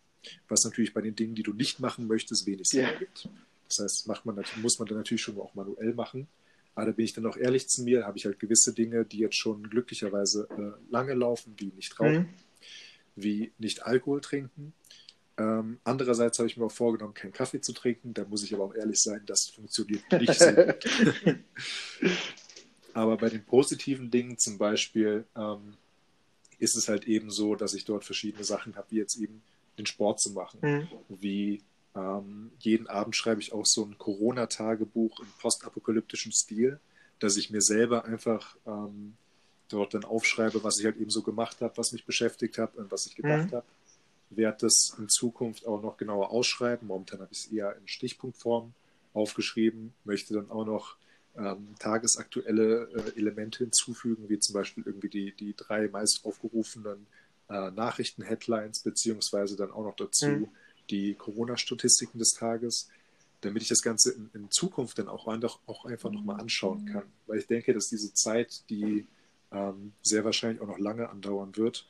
was 0.50 0.64
natürlich 0.66 0.94
bei 0.94 1.02
den 1.02 1.16
Dingen, 1.16 1.36
die 1.36 1.44
du 1.44 1.54
nicht 1.54 1.80
machen 1.80 2.08
möchtest, 2.08 2.46
wenig 2.46 2.68
Sinn 2.68 2.82
ja. 2.82 2.94
gibt. 2.98 3.30
Das 3.70 3.80
heißt, 3.80 4.08
macht 4.08 4.26
man, 4.26 4.44
muss 4.58 4.78
man 4.78 4.88
dann 4.88 4.98
natürlich 4.98 5.22
schon 5.22 5.40
auch 5.40 5.56
manuell 5.56 5.94
machen. 5.94 6.28
Aber 6.76 6.86
da 6.88 6.92
bin 6.94 7.06
ich 7.06 7.14
dann 7.14 7.26
auch 7.26 7.38
ehrlich 7.38 7.68
zu 7.68 7.84
mir, 7.84 8.06
habe 8.06 8.18
ich 8.18 8.26
halt 8.26 8.40
gewisse 8.40 8.74
Dinge, 8.74 9.06
die 9.06 9.20
jetzt 9.20 9.36
schon 9.36 9.70
glücklicherweise 9.70 10.48
äh, 10.52 10.92
lange 10.92 11.14
laufen, 11.14 11.54
wie 11.58 11.72
nicht 11.76 12.00
rauchen, 12.00 12.14
mhm. 12.14 12.30
wie 13.16 13.52
nicht 13.58 13.86
Alkohol 13.86 14.22
trinken. 14.22 14.74
Ähm, 15.38 15.80
andererseits 15.84 16.40
habe 16.40 16.48
ich 16.48 16.58
mir 16.58 16.66
auch 16.66 16.72
vorgenommen, 16.72 17.14
keinen 17.14 17.34
Kaffee 17.34 17.62
zu 17.62 17.74
trinken. 17.74 18.14
Da 18.14 18.26
muss 18.26 18.44
ich 18.44 18.54
aber 18.54 18.66
auch 18.66 18.76
ehrlich 18.76 19.02
sein, 19.02 19.22
das 19.26 19.48
funktioniert 19.48 20.04
nicht 20.12 20.34
so 20.34 20.52
gut. 20.52 20.88
aber 22.94 23.18
bei 23.18 23.30
den 23.30 23.44
positiven 23.46 24.12
Dingen 24.12 24.38
zum 24.38 24.58
Beispiel 24.58 25.26
ähm, 25.36 25.78
ist 26.60 26.76
es 26.76 26.88
halt 26.88 27.06
eben 27.06 27.32
so, 27.32 27.56
dass 27.56 27.74
ich 27.74 27.86
dort 27.86 28.06
verschiedene 28.06 28.44
Sachen 28.44 28.76
habe, 28.76 28.88
wie 28.92 28.98
jetzt 28.98 29.18
eben 29.18 29.42
den 29.78 29.86
Sport 29.86 30.20
zu 30.20 30.32
machen, 30.32 30.60
mhm. 30.62 30.88
wie 31.10 31.62
ähm, 31.96 32.52
jeden 32.60 32.88
Abend 32.88 33.16
schreibe 33.16 33.42
ich 33.42 33.54
auch 33.54 33.66
so 33.66 33.84
ein 33.84 33.98
Corona-Tagebuch 33.98 35.20
im 35.20 35.28
postapokalyptischen 35.40 36.32
Stil, 36.32 36.80
dass 37.20 37.38
ich 37.38 37.50
mir 37.50 37.62
selber 37.62 38.06
einfach 38.06 38.56
ähm, 38.66 39.16
dort 39.70 39.94
dann 39.94 40.06
aufschreibe, 40.06 40.64
was 40.64 40.80
ich 40.80 40.86
halt 40.86 40.98
eben 40.98 41.10
so 41.10 41.22
gemacht 41.22 41.62
habe, 41.62 41.78
was 41.78 41.92
mich 41.92 42.06
beschäftigt 42.06 42.58
hat 42.58 42.76
und 42.76 42.92
was 42.92 43.06
ich 43.06 43.16
gedacht 43.16 43.52
mhm. 43.52 43.56
habe. 43.56 43.66
Werde 44.30 44.58
das 44.62 44.96
in 44.98 45.10
Zukunft 45.10 45.68
auch 45.68 45.82
noch 45.82 45.98
genauer 45.98 46.32
ausschreiben. 46.32 46.88
Momentan 46.88 47.20
habe 47.20 47.34
ich 47.34 47.40
es 47.40 47.52
eher 47.52 47.76
in 47.76 47.88
Stichpunktform 47.88 48.74
aufgeschrieben, 49.14 49.94
möchte 50.06 50.34
dann 50.34 50.50
auch 50.50 50.66
noch 50.66 50.96
ähm, 51.38 51.76
tagesaktuelle 51.80 52.90
äh, 52.94 53.18
Elemente 53.18 53.60
hinzufügen, 53.60 54.30
wie 54.30 54.40
zum 54.40 54.54
Beispiel 54.54 54.84
irgendwie 54.86 55.10
die, 55.10 55.36
die 55.36 55.54
drei 55.56 55.90
meist 55.90 56.26
aufgerufenen 56.26 57.08
äh, 57.50 57.72
Nachrichten-Headlines, 57.72 58.80
beziehungsweise 58.80 59.58
dann 59.58 59.72
auch 59.72 59.84
noch 59.84 59.96
dazu 59.96 60.28
mhm. 60.28 60.48
Die 60.92 61.16
Corona-Statistiken 61.16 62.20
des 62.20 62.34
Tages, 62.34 62.90
damit 63.42 63.64
ich 63.64 63.70
das 63.70 63.82
Ganze 63.82 64.12
in, 64.12 64.30
in 64.34 64.52
Zukunft 64.52 65.00
dann 65.00 65.08
auch 65.08 65.28
einfach, 65.28 65.60
auch 65.66 65.86
einfach 65.86 66.12
nochmal 66.12 66.40
anschauen 66.40 66.86
kann. 66.86 67.04
Weil 67.26 67.40
ich 67.40 67.48
denke, 67.48 67.74
dass 67.74 67.90
diese 67.90 68.14
Zeit, 68.14 68.70
die 68.70 69.08
ähm, 69.52 69.94
sehr 70.02 70.24
wahrscheinlich 70.24 70.62
auch 70.62 70.68
noch 70.68 70.80
lange 70.80 71.10
andauern 71.10 71.58
wird, 71.58 71.88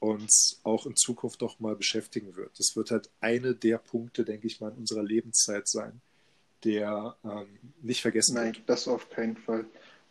uns 0.00 0.60
auch 0.62 0.86
in 0.86 0.96
Zukunft 0.96 1.40
noch 1.40 1.60
mal 1.60 1.76
beschäftigen 1.76 2.36
wird. 2.36 2.58
Das 2.58 2.76
wird 2.76 2.90
halt 2.90 3.10
eine 3.20 3.54
der 3.54 3.78
Punkte, 3.78 4.24
denke 4.24 4.46
ich 4.46 4.60
mal, 4.60 4.70
in 4.70 4.78
unserer 4.78 5.02
Lebenszeit 5.02 5.68
sein, 5.68 6.00
der 6.64 7.16
ähm, 7.24 7.58
nicht 7.82 8.02
vergessen 8.02 8.34
Nein, 8.34 8.46
wird. 8.46 8.56
Nein, 8.56 8.64
das 8.66 8.88
auf 8.88 9.10
keinen 9.10 9.36
Fall. 9.36 9.66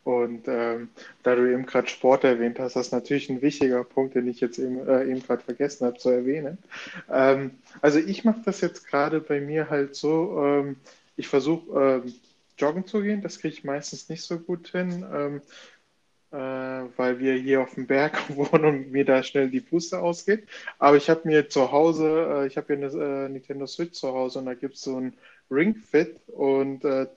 Und 0.08 0.48
ähm, 0.48 0.88
da 1.22 1.36
du 1.36 1.52
eben 1.52 1.66
gerade 1.66 1.90
Sport 1.90 2.24
erwähnt 2.24 2.60
hast, 2.60 2.78
das 2.78 2.88
ist 2.88 2.92
natürlich 2.94 3.30
ein 3.30 3.42
wichtiger 3.42 3.84
Punkt, 3.84 4.16
den 4.16 4.26
ich 4.30 4.40
jetzt 4.40 4.58
eben, 4.58 4.88
äh, 4.88 5.04
eben 5.04 5.22
gerade 5.22 5.44
vergessen 5.44 5.86
habe 5.86 5.98
zu 5.98 6.10
erwähnen. 6.10 6.60
Ähm, 7.12 7.52
also 7.82 8.00
ich 8.00 8.24
mache 8.24 8.40
das 8.46 8.62
jetzt 8.62 8.88
gerade 8.88 9.20
bei 9.20 9.42
mir 9.42 9.70
halt 9.70 9.98
so, 9.98 10.42
ähm, 10.42 10.78
ich 11.18 11.28
versuche 11.28 12.06
ähm, 12.06 12.14
joggen 12.58 12.88
zu 12.88 13.02
gehen, 13.02 13.22
das 13.22 13.40
kriege 13.40 13.54
ich 13.54 13.66
meistens 13.66 14.08
nicht 14.08 14.24
so 14.24 14.40
gut 14.40 14.70
hin, 14.70 15.06
ähm, 15.14 15.42
äh, 16.32 16.38
weil 16.96 17.20
wir 17.20 17.34
hier 17.34 17.60
auf 17.60 17.74
dem 17.74 17.86
Berg 17.86 18.18
wohnen 18.34 18.64
und 18.64 18.92
mir 18.94 19.04
da 19.04 19.24
schnell 19.24 19.50
die 19.50 19.60
Puste 19.60 20.00
ausgeht. 20.00 20.48
Aber 20.80 20.96
ich 20.96 21.10
habe 21.10 21.28
mir 21.28 21.50
zu 21.50 21.74
Hause, 21.74 22.44
äh, 22.44 22.48
ich 22.48 22.56
habe 22.56 22.68
hier 22.74 22.78
eine 22.78 23.26
äh, 23.26 23.28
Nintendo 23.28 23.68
Switch 23.68 24.00
zu 24.00 24.08
Hause 24.14 24.40
und 24.40 24.46
da 24.46 24.54
gibt 24.54 24.76
es 24.76 24.84
so 24.84 24.96
ein 24.98 25.18
Ring 25.52 25.76
Fit 25.76 26.16
und 26.28 26.86
äh, 26.86 27.08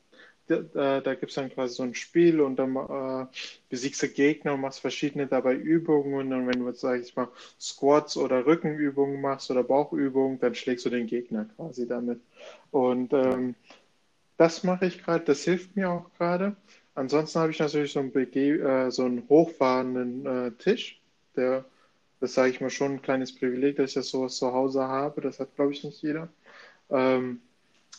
da, 0.50 1.00
da 1.00 1.14
gibt 1.14 1.30
es 1.30 1.36
dann 1.36 1.50
quasi 1.50 1.74
so 1.74 1.82
ein 1.82 1.94
Spiel 1.94 2.40
und 2.40 2.56
dann 2.56 2.76
äh, 2.76 3.26
besiegst 3.68 4.02
du 4.02 4.08
Gegner 4.08 4.54
und 4.54 4.60
machst 4.60 4.80
verschiedene 4.80 5.26
dabei 5.26 5.54
Übungen 5.54 6.32
und 6.32 6.46
wenn 6.48 6.60
du 6.60 6.68
jetzt, 6.68 6.80
sag 6.80 7.00
ich 7.00 7.14
mal, 7.16 7.28
Squats 7.58 8.16
oder 8.16 8.46
Rückenübungen 8.46 9.20
machst 9.20 9.50
oder 9.50 9.62
Bauchübungen, 9.62 10.40
dann 10.40 10.54
schlägst 10.54 10.84
du 10.86 10.90
den 10.90 11.06
Gegner 11.06 11.46
quasi 11.56 11.86
damit. 11.86 12.20
Und 12.70 13.12
ähm, 13.12 13.54
das 14.36 14.64
mache 14.64 14.86
ich 14.86 15.02
gerade, 15.02 15.24
das 15.24 15.44
hilft 15.44 15.76
mir 15.76 15.90
auch 15.90 16.10
gerade. 16.16 16.56
Ansonsten 16.94 17.40
habe 17.40 17.52
ich 17.52 17.58
natürlich 17.58 17.92
so 17.92 18.00
einen, 18.00 18.12
BG, 18.12 18.58
äh, 18.60 18.90
so 18.90 19.04
einen 19.04 19.28
hochfahrenden 19.28 20.26
äh, 20.26 20.50
Tisch, 20.52 21.00
der, 21.36 21.64
das 22.20 22.34
sage 22.34 22.50
ich 22.50 22.60
mal 22.60 22.70
schon 22.70 22.92
ein 22.92 23.02
kleines 23.02 23.34
Privileg, 23.34 23.76
dass 23.76 23.90
ich 23.90 23.94
das 23.94 24.08
sowas 24.08 24.36
zu 24.36 24.52
Hause 24.52 24.82
habe. 24.82 25.20
Das 25.20 25.40
hat, 25.40 25.54
glaube 25.56 25.72
ich, 25.72 25.84
nicht 25.84 26.02
jeder. 26.02 26.28
Ähm, 26.90 27.20
hm. 27.20 27.40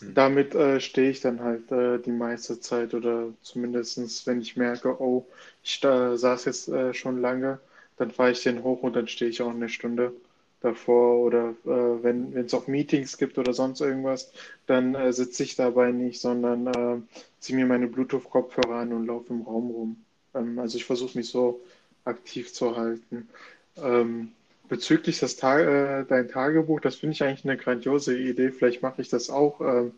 Damit 0.01 0.55
äh, 0.55 0.79
stehe 0.79 1.11
ich 1.11 1.21
dann 1.21 1.41
halt 1.41 1.71
äh, 1.71 1.99
die 1.99 2.11
meiste 2.11 2.59
Zeit 2.59 2.93
oder 2.93 3.33
zumindest, 3.41 4.25
wenn 4.27 4.41
ich 4.41 4.57
merke, 4.57 4.99
oh, 5.01 5.25
ich 5.63 5.83
äh, 5.83 6.17
saß 6.17 6.45
jetzt 6.45 6.69
äh, 6.69 6.93
schon 6.93 7.21
lange, 7.21 7.59
dann 7.97 8.11
fahre 8.11 8.31
ich 8.31 8.43
den 8.43 8.63
hoch 8.63 8.83
und 8.83 8.95
dann 8.95 9.07
stehe 9.07 9.29
ich 9.29 9.41
auch 9.41 9.51
eine 9.51 9.69
Stunde 9.69 10.13
davor 10.61 11.19
oder 11.19 11.49
äh, 11.65 12.03
wenn 12.03 12.35
es 12.35 12.53
auch 12.53 12.67
Meetings 12.67 13.17
gibt 13.17 13.37
oder 13.37 13.53
sonst 13.53 13.81
irgendwas, 13.81 14.31
dann 14.67 14.95
äh, 14.95 15.13
sitze 15.13 15.43
ich 15.43 15.55
dabei 15.55 15.91
nicht, 15.91 16.19
sondern 16.21 17.07
ziehe 17.39 17.57
mir 17.57 17.65
meine 17.65 17.87
Bluetooth-Kopfhörer 17.87 18.75
an 18.75 18.93
und 18.93 19.07
laufe 19.07 19.33
im 19.33 19.41
Raum 19.41 19.71
rum. 19.71 20.05
Ähm, 20.33 20.59
also 20.59 20.77
ich 20.77 20.85
versuche 20.85 21.17
mich 21.17 21.29
so 21.29 21.61
aktiv 22.05 22.53
zu 22.53 22.75
halten. 22.75 23.29
Ähm, 23.77 24.31
bezüglich 24.71 25.19
des 25.19 25.35
Ta 25.35 25.59
äh, 25.59 26.05
dein 26.05 26.29
Tagebuch, 26.29 26.79
das 26.79 26.95
finde 26.95 27.13
ich 27.13 27.23
eigentlich 27.23 27.43
eine 27.43 27.57
grandiose 27.57 28.17
Idee. 28.17 28.51
Vielleicht 28.51 28.81
mache 28.81 29.01
ich 29.01 29.09
das 29.09 29.29
auch, 29.29 29.59
äh, 29.59 29.91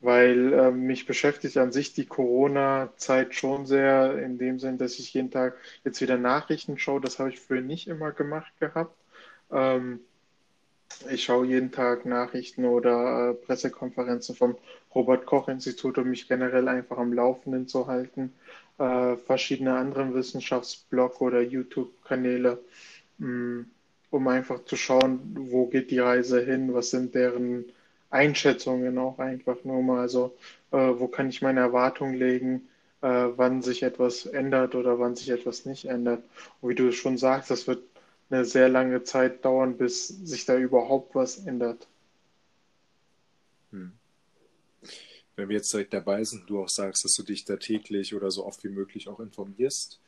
weil 0.00 0.52
äh, 0.52 0.70
mich 0.72 1.06
beschäftigt 1.06 1.56
an 1.58 1.70
sich 1.70 1.94
die 1.94 2.04
Corona-Zeit 2.04 3.36
schon 3.36 3.66
sehr, 3.66 4.18
in 4.18 4.36
dem 4.36 4.58
Sinn, 4.58 4.78
dass 4.78 4.98
ich 4.98 5.14
jeden 5.14 5.30
Tag 5.30 5.56
jetzt 5.84 6.00
wieder 6.00 6.18
Nachrichten 6.18 6.76
schaue. 6.76 7.00
Das 7.00 7.20
habe 7.20 7.28
ich 7.30 7.38
früher 7.38 7.60
nicht 7.60 7.86
immer 7.86 8.10
gemacht 8.10 8.52
gehabt. 8.58 8.96
Ähm, 9.52 10.00
ich 11.08 11.22
schaue 11.22 11.46
jeden 11.46 11.70
Tag 11.70 12.04
Nachrichten 12.04 12.64
oder 12.64 13.30
äh, 13.30 13.34
Pressekonferenzen 13.34 14.34
vom 14.34 14.56
Robert 14.92 15.24
Koch 15.24 15.46
Institut, 15.48 15.98
um 15.98 16.10
mich 16.10 16.26
generell 16.26 16.66
einfach 16.66 16.98
am 16.98 17.12
Laufenden 17.12 17.68
zu 17.68 17.86
halten. 17.86 18.32
Äh, 18.78 19.16
verschiedene 19.18 19.76
andere 19.76 20.12
Wissenschaftsblog 20.14 21.20
oder 21.20 21.42
YouTube-Kanäle. 21.42 22.58
Mm, 23.18 23.62
um 24.14 24.28
einfach 24.28 24.64
zu 24.64 24.76
schauen, 24.76 25.34
wo 25.50 25.66
geht 25.66 25.90
die 25.90 25.98
Reise 25.98 26.40
hin, 26.40 26.72
was 26.72 26.90
sind 26.90 27.16
deren 27.16 27.64
Einschätzungen 28.10 28.96
auch 28.96 29.18
einfach 29.18 29.64
nur 29.64 29.82
mal, 29.82 30.02
also 30.02 30.36
äh, 30.70 30.76
wo 30.76 31.08
kann 31.08 31.28
ich 31.28 31.42
meine 31.42 31.58
Erwartungen 31.58 32.14
legen, 32.14 32.68
äh, 33.02 33.08
wann 33.08 33.60
sich 33.60 33.82
etwas 33.82 34.24
ändert 34.26 34.76
oder 34.76 35.00
wann 35.00 35.16
sich 35.16 35.30
etwas 35.30 35.66
nicht 35.66 35.86
ändert. 35.86 36.22
Und 36.60 36.70
wie 36.70 36.74
du 36.76 36.92
schon 36.92 37.18
sagst, 37.18 37.50
das 37.50 37.66
wird 37.66 37.82
eine 38.30 38.44
sehr 38.44 38.68
lange 38.68 39.02
Zeit 39.02 39.44
dauern, 39.44 39.76
bis 39.76 40.06
sich 40.06 40.46
da 40.46 40.56
überhaupt 40.56 41.16
was 41.16 41.44
ändert. 41.44 41.88
Hm. 43.72 43.90
Wenn 45.34 45.48
wir 45.48 45.56
jetzt 45.56 45.72
direkt 45.72 45.92
dabei 45.92 46.22
sind, 46.22 46.48
du 46.48 46.62
auch 46.62 46.68
sagst, 46.68 47.04
dass 47.04 47.14
du 47.14 47.24
dich 47.24 47.44
da 47.44 47.56
täglich 47.56 48.14
oder 48.14 48.30
so 48.30 48.46
oft 48.46 48.62
wie 48.62 48.68
möglich 48.68 49.08
auch 49.08 49.18
informierst, 49.18 49.98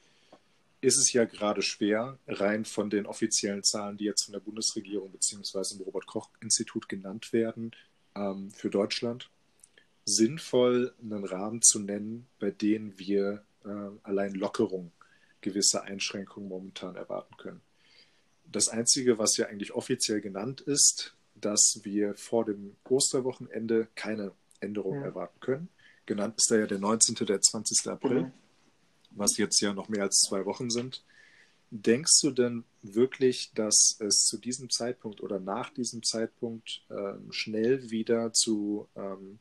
ist 0.87 0.99
es 0.99 1.13
ja 1.13 1.25
gerade 1.25 1.63
schwer, 1.63 2.17
rein 2.29 2.65
von 2.65 2.91
den 2.91 3.07
offiziellen 3.07 3.65
Zahlen, 3.65 3.97
die 3.97 4.05
jetzt 4.05 4.25
von 4.25 4.33
der 4.33 4.41
Bundesregierung 4.41 5.11
bzw. 5.11 5.75
im 5.75 5.81
Robert-Koch-Institut 5.81 6.89
genannt 6.89 7.33
werden, 7.33 7.73
ähm, 8.15 8.53
für 8.53 8.71
Deutschland, 8.71 9.29
sinnvoll 10.05 10.95
einen 11.03 11.25
Rahmen 11.25 11.61
zu 11.61 11.81
nennen, 11.81 12.29
bei 12.39 12.53
dem 12.53 12.97
wir 13.01 13.43
äh, 13.65 13.69
allein 14.05 14.35
Lockerung 14.35 14.93
gewisser 15.41 15.83
Einschränkungen 15.83 16.49
momentan 16.49 16.95
erwarten 16.95 17.37
können. 17.37 17.63
Das 18.45 18.69
Einzige, 18.69 19.19
was 19.19 19.37
ja 19.37 19.47
eigentlich 19.47 19.73
offiziell 19.73 20.21
genannt 20.21 20.61
ist, 20.61 21.17
dass 21.35 21.81
wir 21.83 22.15
vor 22.15 22.45
dem 22.45 22.77
Osterwochenende 22.89 23.89
keine 23.97 24.31
Änderungen 24.61 25.01
ja. 25.01 25.07
erwarten 25.07 25.41
können. 25.41 25.69
Genannt 26.07 26.35
ist 26.37 26.49
da 26.49 26.57
ja 26.57 26.69
der 26.69 26.79
19. 26.79 27.27
der 27.27 27.41
20. 27.41 27.89
April. 27.89 28.23
Mhm 28.23 28.33
was 29.17 29.37
jetzt 29.37 29.61
ja 29.61 29.73
noch 29.73 29.89
mehr 29.89 30.03
als 30.03 30.21
zwei 30.21 30.45
Wochen 30.45 30.71
sind. 30.71 31.03
Denkst 31.71 32.21
du 32.23 32.31
denn 32.31 32.65
wirklich, 32.83 33.51
dass 33.55 33.97
es 33.99 34.25
zu 34.25 34.39
diesem 34.39 34.71
Zeitpunkt 34.71 35.21
oder 35.21 35.41
nach 35.41 35.71
diesem 35.71 36.03
Zeitpunkt 36.03 36.83
ähm, 36.91 37.33
schnell 37.33 37.91
wieder 37.91 38.33
zu 38.33 38.89
ähm, 38.95 39.41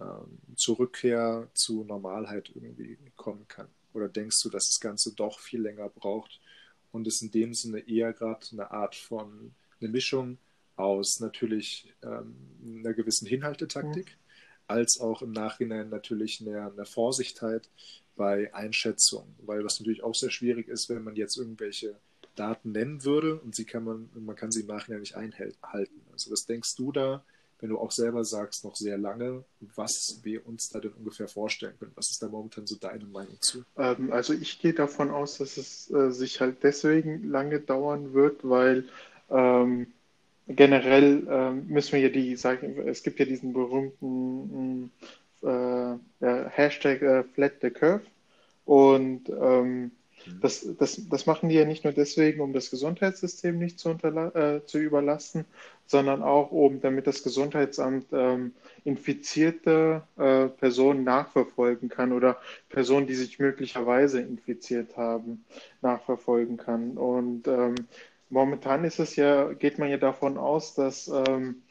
ähm, 0.00 0.38
zur 0.56 0.80
Rückkehr 0.80 1.48
zu 1.54 1.84
Normalheit 1.84 2.50
irgendwie 2.54 2.98
kommen 3.16 3.46
kann? 3.46 3.68
Oder 3.92 4.08
denkst 4.08 4.42
du, 4.42 4.50
dass 4.50 4.66
das 4.66 4.80
Ganze 4.80 5.14
doch 5.14 5.38
viel 5.38 5.60
länger 5.60 5.88
braucht 5.88 6.40
und 6.90 7.06
es 7.06 7.22
in 7.22 7.30
dem 7.30 7.54
Sinne 7.54 7.80
eher 7.80 8.12
gerade 8.12 8.46
eine 8.52 8.70
Art 8.72 8.96
von 8.96 9.54
eine 9.80 9.90
Mischung 9.90 10.38
aus 10.76 11.20
natürlich 11.20 11.92
ähm, 12.02 12.34
einer 12.64 12.94
gewissen 12.94 13.26
Hinhaltetaktik, 13.26 14.06
mhm. 14.06 14.64
als 14.66 14.98
auch 15.00 15.22
im 15.22 15.30
Nachhinein 15.30 15.88
natürlich 15.88 16.40
einer, 16.40 16.72
einer 16.72 16.86
Vorsichtheit, 16.86 17.70
bei 18.16 18.52
Einschätzung, 18.54 19.26
weil 19.44 19.64
was 19.64 19.80
natürlich 19.80 20.02
auch 20.02 20.14
sehr 20.14 20.30
schwierig 20.30 20.68
ist, 20.68 20.88
wenn 20.88 21.02
man 21.02 21.16
jetzt 21.16 21.36
irgendwelche 21.36 21.96
Daten 22.36 22.72
nennen 22.72 23.04
würde 23.04 23.36
und 23.36 23.54
sie 23.54 23.64
kann 23.64 23.84
man, 23.84 24.08
man 24.14 24.36
kann 24.36 24.50
sie 24.50 24.62
im 24.62 24.66
Nachhinein 24.66 25.00
nicht 25.00 25.16
einhalten. 25.16 26.00
Also 26.12 26.30
was 26.30 26.46
denkst 26.46 26.74
du 26.76 26.92
da, 26.92 27.22
wenn 27.60 27.70
du 27.70 27.78
auch 27.78 27.92
selber 27.92 28.24
sagst, 28.24 28.64
noch 28.64 28.76
sehr 28.76 28.98
lange, 28.98 29.44
was 29.74 30.20
wir 30.22 30.46
uns 30.46 30.68
da 30.68 30.80
denn 30.80 30.92
ungefähr 30.92 31.28
vorstellen 31.28 31.74
können? 31.78 31.92
Was 31.94 32.10
ist 32.10 32.22
da 32.22 32.28
momentan 32.28 32.66
so 32.66 32.76
deine 32.76 33.04
Meinung 33.06 33.36
zu? 33.40 33.64
Ähm, 33.76 34.12
also 34.12 34.32
ich 34.32 34.58
gehe 34.60 34.74
davon 34.74 35.10
aus, 35.10 35.38
dass 35.38 35.56
es 35.56 35.90
äh, 35.90 36.10
sich 36.10 36.40
halt 36.40 36.62
deswegen 36.62 37.28
lange 37.28 37.60
dauern 37.60 38.12
wird, 38.12 38.40
weil 38.42 38.84
ähm, 39.30 39.86
generell 40.48 41.26
ähm, 41.30 41.66
müssen 41.68 41.92
wir 41.92 42.00
ja 42.00 42.08
die, 42.08 42.36
sagen, 42.36 42.76
es 42.86 43.02
gibt 43.02 43.18
ja 43.18 43.24
diesen 43.24 43.52
berühmten 43.52 44.90
äh, 45.44 45.98
Hashtag 46.50 47.02
äh, 47.02 47.24
Flat 47.24 47.54
the 47.62 47.70
Curve. 47.70 48.02
Und 48.64 49.28
ähm, 49.28 49.80
mhm. 49.80 49.90
das, 50.40 50.66
das, 50.78 51.08
das 51.08 51.26
machen 51.26 51.48
die 51.48 51.56
ja 51.56 51.64
nicht 51.64 51.84
nur 51.84 51.92
deswegen, 51.92 52.40
um 52.40 52.52
das 52.52 52.70
Gesundheitssystem 52.70 53.58
nicht 53.58 53.78
zu, 53.78 53.90
äh, 53.90 54.64
zu 54.64 54.78
überlasten, 54.78 55.44
sondern 55.86 56.22
auch, 56.22 56.50
um 56.50 56.80
damit 56.80 57.06
das 57.06 57.22
Gesundheitsamt 57.22 58.06
ähm, 58.12 58.54
infizierte 58.84 60.02
äh, 60.16 60.46
Personen 60.48 61.04
nachverfolgen 61.04 61.88
kann 61.88 62.12
oder 62.12 62.38
Personen, 62.68 63.06
die 63.06 63.14
sich 63.14 63.38
möglicherweise 63.38 64.20
infiziert 64.20 64.96
haben, 64.96 65.44
nachverfolgen 65.82 66.56
kann. 66.56 66.96
Und 66.96 67.46
ähm, 67.48 67.74
momentan 68.30 68.84
ist 68.84 68.98
es 68.98 69.16
ja, 69.16 69.52
geht 69.52 69.78
man 69.78 69.90
ja 69.90 69.98
davon 69.98 70.38
aus, 70.38 70.74
dass 70.74 71.08
ähm, 71.08 71.62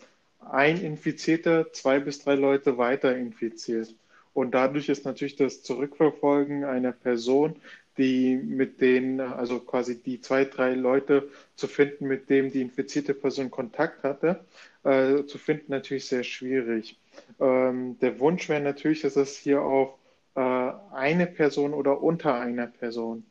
ein 0.51 0.81
Infizierter 0.81 1.71
zwei 1.73 1.99
bis 1.99 2.23
drei 2.23 2.35
Leute 2.35 2.77
weiter 2.77 3.15
infiziert. 3.15 3.93
Und 4.33 4.51
dadurch 4.53 4.89
ist 4.89 5.05
natürlich 5.05 5.35
das 5.35 5.61
Zurückverfolgen 5.63 6.63
einer 6.63 6.91
Person, 6.91 7.55
die 7.97 8.35
mit 8.35 8.81
denen, 8.81 9.19
also 9.19 9.59
quasi 9.59 10.01
die 10.01 10.19
zwei, 10.19 10.45
drei 10.45 10.73
Leute 10.73 11.29
zu 11.55 11.67
finden, 11.67 12.07
mit 12.07 12.29
denen 12.29 12.51
die 12.51 12.61
infizierte 12.61 13.13
Person 13.13 13.51
Kontakt 13.51 14.03
hatte, 14.03 14.43
äh, 14.83 15.25
zu 15.25 15.37
finden 15.37 15.71
natürlich 15.71 16.05
sehr 16.05 16.23
schwierig. 16.23 16.97
Ähm, 17.39 17.97
der 17.99 18.19
Wunsch 18.19 18.49
wäre 18.49 18.61
natürlich, 18.61 19.01
dass 19.01 19.15
es 19.15 19.37
hier 19.37 19.61
auf 19.61 19.95
äh, 20.35 20.39
eine 20.39 21.27
Person 21.27 21.73
oder 21.73 22.01
unter 22.01 22.39
einer 22.39 22.67
Person 22.67 23.25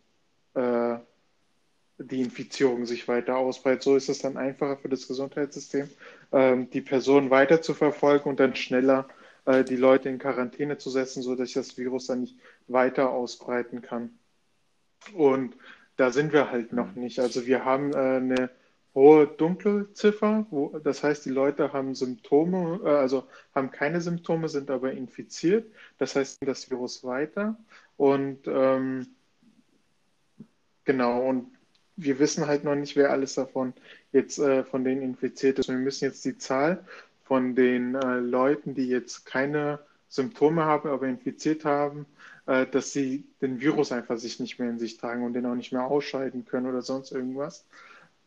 äh, 0.55 0.97
die 1.99 2.21
Infizierung 2.21 2.87
sich 2.87 3.09
weiter 3.09 3.37
ausbreitet. 3.37 3.83
So 3.83 3.97
ist 3.97 4.09
es 4.09 4.19
dann 4.19 4.37
einfacher 4.37 4.77
für 4.77 4.89
das 4.89 5.09
Gesundheitssystem, 5.09 5.89
ähm, 6.33 6.71
die 6.71 6.81
Person 6.81 7.31
weiter 7.31 7.63
zu 7.63 7.75
verfolgen 7.75 8.29
und 8.29 8.41
dann 8.41 8.57
schneller 8.57 9.09
äh, 9.45 9.65
die 9.65 9.77
Leute 9.77 10.09
in 10.09 10.19
Quarantäne 10.19 10.79
zu 10.79 10.91
setzen, 10.91 11.23
sodass 11.23 11.49
sich 11.49 11.55
das 11.55 11.79
Virus 11.79 12.07
dann 12.07 12.23
nicht 12.23 12.39
weiter 12.69 13.11
ausbreiten 13.11 13.83
kann. 13.83 14.19
Und 15.15 15.57
da 15.97 16.11
sind 16.11 16.33
wir 16.33 16.51
halt 16.51 16.73
noch 16.73 16.95
nicht. 16.95 17.19
Also 17.21 17.47
wir 17.47 17.65
haben 17.65 17.93
äh, 17.93 17.97
eine 17.97 18.51
hohe 18.95 19.27
Dunkelziffer, 19.27 20.47
wo, 20.51 20.79
das 20.79 21.03
heißt, 21.03 21.25
die 21.25 21.31
Leute 21.31 21.73
haben 21.73 21.95
Symptome, 21.95 22.81
äh, 22.85 22.89
also 22.89 23.25
haben 23.55 23.71
keine 23.71 24.01
Symptome, 24.01 24.49
sind 24.49 24.71
aber 24.71 24.93
infiziert. 24.93 25.71
Das 25.99 26.17
heißt, 26.17 26.39
das 26.47 26.71
Virus 26.71 27.05
weiter. 27.05 27.57
Und 27.97 28.47
ähm, 28.47 29.07
genau, 30.85 31.29
und 31.29 31.53
wir 31.97 32.19
wissen 32.19 32.47
halt 32.47 32.65
noch 32.65 32.75
nicht, 32.75 32.97
wer 32.97 33.11
alles 33.11 33.35
davon 33.35 33.73
jetzt 34.13 34.39
äh, 34.39 34.65
von 34.65 34.85
denen 34.85 35.03
infiziert 35.03 35.59
ist. 35.59 35.69
Wir 35.69 35.77
müssen 35.77 36.05
jetzt 36.05 36.25
die 36.25 36.39
Zahl 36.39 36.85
von 37.25 37.55
den 37.55 37.95
äh, 37.95 38.17
Leuten, 38.17 38.75
die 38.75 38.89
jetzt 38.89 39.27
keine 39.27 39.79
Symptome 40.09 40.65
haben, 40.65 40.91
aber 40.91 41.07
infiziert 41.07 41.65
haben, 41.65 42.07
äh, 42.47 42.67
dass 42.67 42.93
sie 42.93 43.25
den 43.41 43.61
Virus 43.61 43.93
einfach 43.93 44.19
sich 44.19 44.41
nicht 44.41 44.59
mehr 44.59 44.69
in 44.69 44.79
sich 44.79 44.99
tragen 44.99 45.25
und 45.25 45.33
den 45.33 45.47
auch 45.47 45.55
nicht 45.55 45.73
mehr 45.73 45.85
ausscheiden 45.85 46.45
können 46.45 46.67
oder 46.67 46.83
sonst 46.83 47.13
irgendwas. 47.13 47.65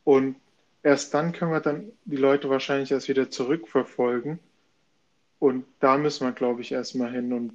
Und 0.04 0.36
erst 0.84 1.14
dann 1.14 1.32
können 1.32 1.52
wir 1.52 1.60
dann 1.60 1.92
die 2.06 2.18
Leute 2.18 2.50
wahrscheinlich 2.50 2.92
erst 2.92 3.10
wieder 3.10 3.30
zurückverfolgen. 3.30 4.40
Und 5.40 5.66
da 5.80 5.98
müssen 5.98 6.26
wir, 6.26 6.32
glaube 6.32 6.62
ich, 6.62 6.72
erstmal 6.72 7.12
hin. 7.12 7.34
Und 7.34 7.54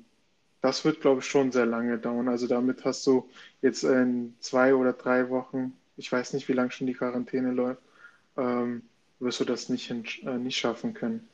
das 0.60 0.84
wird, 0.84 1.00
glaube 1.00 1.20
ich, 1.20 1.26
schon 1.26 1.50
sehr 1.50 1.66
lange 1.66 1.98
dauern. 1.98 2.28
Also 2.28 2.46
damit 2.46 2.84
hast 2.84 3.06
du 3.06 3.28
jetzt 3.62 3.84
in 3.84 4.34
zwei 4.40 4.74
oder 4.74 4.92
drei 4.92 5.30
Wochen, 5.30 5.72
ich 6.00 6.10
weiß 6.10 6.32
nicht, 6.32 6.48
wie 6.48 6.54
lange 6.54 6.70
schon 6.70 6.86
die 6.86 6.94
Quarantäne 6.94 7.52
läuft, 7.52 7.82
ähm, 8.38 8.82
wirst 9.18 9.38
du 9.40 9.44
das 9.44 9.68
nicht, 9.68 9.86
hin, 9.86 10.02
äh, 10.22 10.38
nicht 10.38 10.56
schaffen 10.56 10.94
können. 10.94 11.28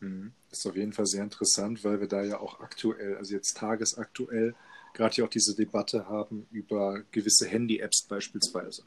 Mhm. 0.00 0.32
Ist 0.50 0.66
auf 0.66 0.74
jeden 0.74 0.92
Fall 0.92 1.06
sehr 1.06 1.22
interessant, 1.22 1.84
weil 1.84 2.00
wir 2.00 2.08
da 2.08 2.24
ja 2.24 2.40
auch 2.40 2.58
aktuell, 2.58 3.16
also 3.16 3.34
jetzt 3.34 3.56
tagesaktuell, 3.56 4.56
gerade 4.94 5.14
ja 5.14 5.24
auch 5.24 5.30
diese 5.30 5.54
Debatte 5.54 6.08
haben 6.08 6.48
über 6.50 7.04
gewisse 7.12 7.46
Handy-Apps 7.46 8.02
beispielsweise. 8.02 8.82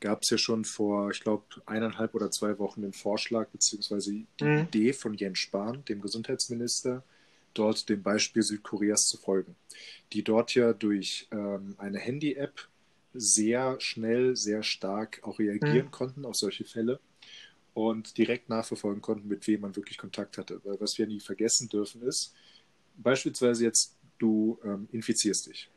Gab 0.00 0.22
es 0.22 0.30
ja 0.30 0.38
schon 0.38 0.64
vor, 0.64 1.10
ich 1.10 1.20
glaube, 1.20 1.44
eineinhalb 1.66 2.14
oder 2.14 2.30
zwei 2.30 2.58
Wochen 2.58 2.80
den 2.80 2.94
Vorschlag 2.94 3.48
beziehungsweise 3.48 4.12
die 4.12 4.26
mhm. 4.40 4.60
Idee 4.60 4.94
von 4.94 5.12
Jens 5.12 5.40
Spahn, 5.40 5.84
dem 5.84 6.00
Gesundheitsminister, 6.00 7.02
dort 7.52 7.86
dem 7.90 8.02
Beispiel 8.02 8.42
Südkoreas 8.42 9.08
zu 9.08 9.18
folgen, 9.18 9.56
die 10.14 10.22
dort 10.22 10.54
ja 10.54 10.72
durch 10.72 11.28
ähm, 11.32 11.74
eine 11.76 11.98
Handy-App 11.98 12.68
sehr 13.18 13.80
schnell, 13.80 14.36
sehr 14.36 14.62
stark 14.62 15.20
auch 15.22 15.38
reagieren 15.38 15.86
mhm. 15.86 15.90
konnten 15.90 16.24
auf 16.24 16.36
solche 16.36 16.64
Fälle 16.64 17.00
und 17.74 18.16
direkt 18.18 18.48
nachverfolgen 18.48 19.02
konnten, 19.02 19.28
mit 19.28 19.46
wem 19.46 19.60
man 19.60 19.76
wirklich 19.76 19.98
Kontakt 19.98 20.38
hatte. 20.38 20.60
Weil 20.64 20.80
was 20.80 20.98
wir 20.98 21.06
nie 21.06 21.20
vergessen 21.20 21.68
dürfen 21.68 22.02
ist, 22.02 22.34
beispielsweise 22.96 23.64
jetzt 23.64 23.96
du 24.18 24.58
ähm, 24.64 24.88
infizierst 24.90 25.46
dich 25.46 25.70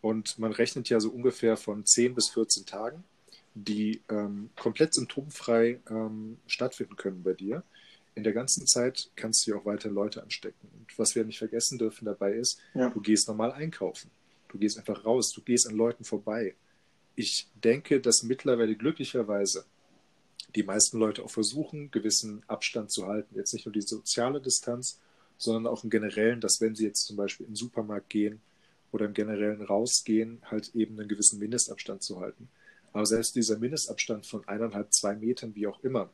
und 0.00 0.38
man 0.38 0.52
rechnet 0.52 0.88
ja 0.88 1.00
so 1.00 1.10
ungefähr 1.10 1.56
von 1.56 1.84
10 1.84 2.14
bis 2.14 2.28
14 2.28 2.66
Tagen, 2.66 3.04
die 3.54 4.00
ähm, 4.08 4.50
komplett 4.56 4.94
symptomfrei 4.94 5.80
ähm, 5.90 6.38
stattfinden 6.46 6.96
können 6.96 7.22
bei 7.22 7.34
dir. 7.34 7.62
In 8.14 8.24
der 8.24 8.32
ganzen 8.32 8.66
Zeit 8.66 9.10
kannst 9.16 9.46
du 9.46 9.52
ja 9.52 9.58
auch 9.58 9.66
weiter 9.66 9.90
Leute 9.90 10.22
anstecken. 10.22 10.68
Und 10.78 10.98
was 10.98 11.14
wir 11.14 11.24
nicht 11.24 11.38
vergessen 11.38 11.78
dürfen 11.78 12.04
dabei 12.04 12.32
ist, 12.32 12.60
ja. 12.74 12.90
du 12.90 13.00
gehst 13.00 13.28
normal 13.28 13.52
einkaufen. 13.52 14.10
Du 14.48 14.58
gehst 14.58 14.78
einfach 14.78 15.04
raus, 15.04 15.32
du 15.32 15.42
gehst 15.42 15.68
an 15.68 15.76
Leuten 15.76 16.04
vorbei. 16.04 16.54
Ich 17.20 17.48
denke, 17.62 18.00
dass 18.00 18.22
mittlerweile 18.22 18.74
glücklicherweise 18.74 19.66
die 20.54 20.62
meisten 20.62 20.98
Leute 20.98 21.22
auch 21.22 21.30
versuchen, 21.30 21.90
gewissen 21.90 22.42
Abstand 22.46 22.90
zu 22.90 23.08
halten. 23.08 23.34
Jetzt 23.36 23.52
nicht 23.52 23.66
nur 23.66 23.74
die 23.74 23.82
soziale 23.82 24.40
Distanz, 24.40 24.98
sondern 25.36 25.66
auch 25.66 25.84
im 25.84 25.90
Generellen, 25.90 26.40
dass 26.40 26.62
wenn 26.62 26.74
sie 26.74 26.86
jetzt 26.86 27.04
zum 27.04 27.18
Beispiel 27.18 27.44
in 27.44 27.52
den 27.52 27.56
Supermarkt 27.56 28.08
gehen 28.08 28.40
oder 28.90 29.04
im 29.04 29.12
Generellen 29.12 29.60
rausgehen, 29.60 30.40
halt 30.50 30.74
eben 30.74 30.98
einen 30.98 31.10
gewissen 31.10 31.38
Mindestabstand 31.38 32.02
zu 32.02 32.20
halten. 32.20 32.48
Aber 32.94 33.04
selbst 33.04 33.36
dieser 33.36 33.58
Mindestabstand 33.58 34.24
von 34.24 34.48
eineinhalb, 34.48 34.90
zwei 34.94 35.14
Metern, 35.14 35.54
wie 35.54 35.66
auch 35.66 35.84
immer, 35.84 36.08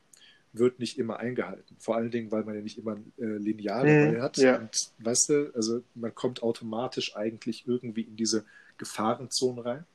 wird 0.53 0.81
nicht 0.81 0.99
immer 0.99 1.21
eingehalten. 1.21 1.77
Vor 1.79 1.95
allen 1.95 2.11
Dingen, 2.11 2.33
weil 2.33 2.43
man 2.43 2.57
ja 2.57 2.63
nicht 2.63 2.79
immer 2.79 2.97
ein 2.97 3.13
äh, 3.17 3.39
Lineal 3.39 4.17
mhm, 4.17 4.21
hat. 4.21 4.39
Ja. 4.39 4.59
Und 4.59 4.91
weißt 4.99 5.29
du, 5.29 5.53
also 5.55 5.85
man 5.95 6.13
kommt 6.17 6.43
automatisch 6.43 7.15
eigentlich 7.15 7.69
irgendwie 7.69 8.03
in 8.03 8.17
diese 8.17 8.45
Gefahrenzone 8.77 9.65
rein 9.65 9.87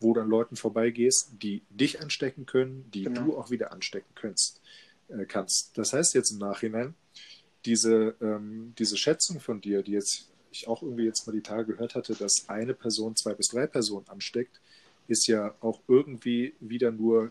wo 0.00 0.14
dann 0.14 0.28
Leuten 0.28 0.56
vorbeigehst, 0.56 1.30
die 1.42 1.62
dich 1.70 2.00
anstecken 2.00 2.46
können, 2.46 2.90
die 2.92 3.04
genau. 3.04 3.24
du 3.24 3.38
auch 3.38 3.50
wieder 3.50 3.72
anstecken 3.72 4.12
kannst. 4.14 4.60
Äh, 5.08 5.24
kannst. 5.24 5.76
Das 5.76 5.92
heißt 5.92 6.14
jetzt 6.14 6.30
im 6.30 6.38
Nachhinein, 6.38 6.94
diese, 7.64 8.14
ähm, 8.20 8.74
diese 8.78 8.96
Schätzung 8.96 9.40
von 9.40 9.60
dir, 9.60 9.82
die 9.82 9.92
jetzt 9.92 10.28
ich 10.50 10.66
auch 10.66 10.82
irgendwie 10.82 11.04
jetzt 11.04 11.26
mal 11.26 11.32
die 11.32 11.42
Tage 11.42 11.72
gehört 11.74 11.94
hatte, 11.94 12.14
dass 12.14 12.48
eine 12.48 12.74
Person 12.74 13.16
zwei 13.16 13.34
bis 13.34 13.48
drei 13.48 13.66
Personen 13.66 14.08
ansteckt, 14.08 14.60
ist 15.06 15.26
ja 15.26 15.54
auch 15.60 15.80
irgendwie 15.88 16.54
wieder 16.60 16.90
nur 16.90 17.30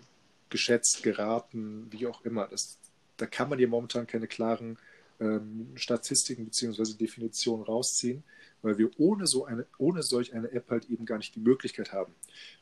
geschätzt, 0.50 1.04
geraten, 1.04 1.88
wie 1.92 2.08
auch 2.08 2.24
immer. 2.24 2.48
Das, 2.48 2.78
da 3.18 3.26
kann 3.26 3.50
man 3.50 3.58
dir 3.58 3.68
momentan 3.68 4.08
keine 4.08 4.28
klaren 4.28 4.78
ähm, 5.20 5.72
Statistiken 5.76 6.46
bzw. 6.46 6.94
Definitionen 6.94 7.64
rausziehen 7.64 8.24
weil 8.68 8.78
wir 8.78 8.92
ohne, 9.00 9.26
so 9.26 9.46
eine, 9.46 9.66
ohne 9.78 10.04
solch 10.04 10.34
eine 10.34 10.52
App 10.52 10.70
halt 10.70 10.90
eben 10.90 11.06
gar 11.06 11.18
nicht 11.18 11.36
die 11.36 11.40
Möglichkeit 11.40 11.94
haben, 11.94 12.14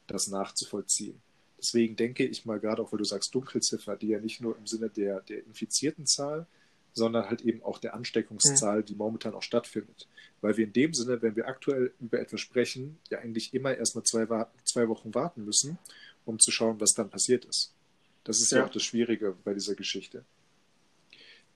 das 0.08 0.28
nachzuvollziehen. 0.28 1.20
Deswegen 1.58 1.96
denke 1.96 2.26
ich 2.26 2.46
mal, 2.46 2.60
gerade 2.60 2.82
auch 2.82 2.92
weil 2.92 3.00
du 3.00 3.06
sagst 3.06 3.34
Dunkelziffer, 3.34 3.96
die 3.96 4.10
ja 4.10 4.20
nicht 4.20 4.40
nur 4.40 4.56
im 4.58 4.68
Sinne 4.68 4.90
der, 4.90 5.22
der 5.22 5.46
infizierten 5.46 6.06
Zahl, 6.06 6.46
sondern 6.94 7.28
halt 7.28 7.42
eben 7.42 7.62
auch 7.64 7.80
der 7.80 7.94
Ansteckungszahl, 7.94 8.84
die 8.84 8.96
momentan 8.96 9.34
auch 9.34 9.44
stattfindet. 9.44 10.08
Weil 10.42 10.58
wir 10.58 10.66
in 10.66 10.74
dem 10.74 10.94
Sinne, 10.94 11.22
wenn 11.22 11.36
wir 11.36 11.48
aktuell 11.48 11.94
über 12.00 12.20
etwas 12.20 12.40
sprechen, 12.40 13.00
ja 13.10 13.20
eigentlich 13.20 13.54
immer 13.54 13.76
erstmal 13.76 14.04
zwei, 14.04 14.28
zwei 14.64 14.88
Wochen 14.88 15.14
warten 15.14 15.44
müssen, 15.44 15.78
um 16.24 16.40
zu 16.40 16.52
schauen, 16.52 16.80
was 16.80 16.94
dann 16.94 17.10
passiert 17.10 17.46
ist. 17.46 17.74
Das 18.24 18.42
ist 18.42 18.52
ja, 18.52 18.60
ja 18.60 18.66
auch 18.66 18.72
das 18.72 18.84
Schwierige 18.84 19.36
bei 19.44 19.54
dieser 19.54 19.76
Geschichte. 19.76 20.24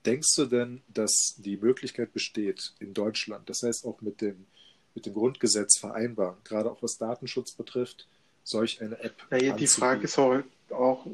Denkst 0.06 0.34
du 0.36 0.46
denn, 0.46 0.80
dass 0.88 1.34
die 1.38 1.56
Möglichkeit 1.56 2.12
besteht, 2.12 2.72
in 2.80 2.94
Deutschland, 2.94 3.48
das 3.50 3.62
heißt 3.62 3.84
auch 3.84 4.00
mit 4.00 4.20
dem, 4.20 4.46
mit 4.94 5.06
dem 5.06 5.14
Grundgesetz 5.14 5.78
vereinbar, 5.78 6.38
gerade 6.44 6.70
auch 6.70 6.82
was 6.82 6.96
Datenschutz 6.96 7.52
betrifft, 7.52 8.06
solch 8.42 8.80
eine 8.80 8.98
App? 9.00 9.14
Ja, 9.30 9.54
die 9.54 9.66
Frage 9.66 10.04
ist 10.04 10.18
auch, 10.18 10.42
auch, 10.70 11.06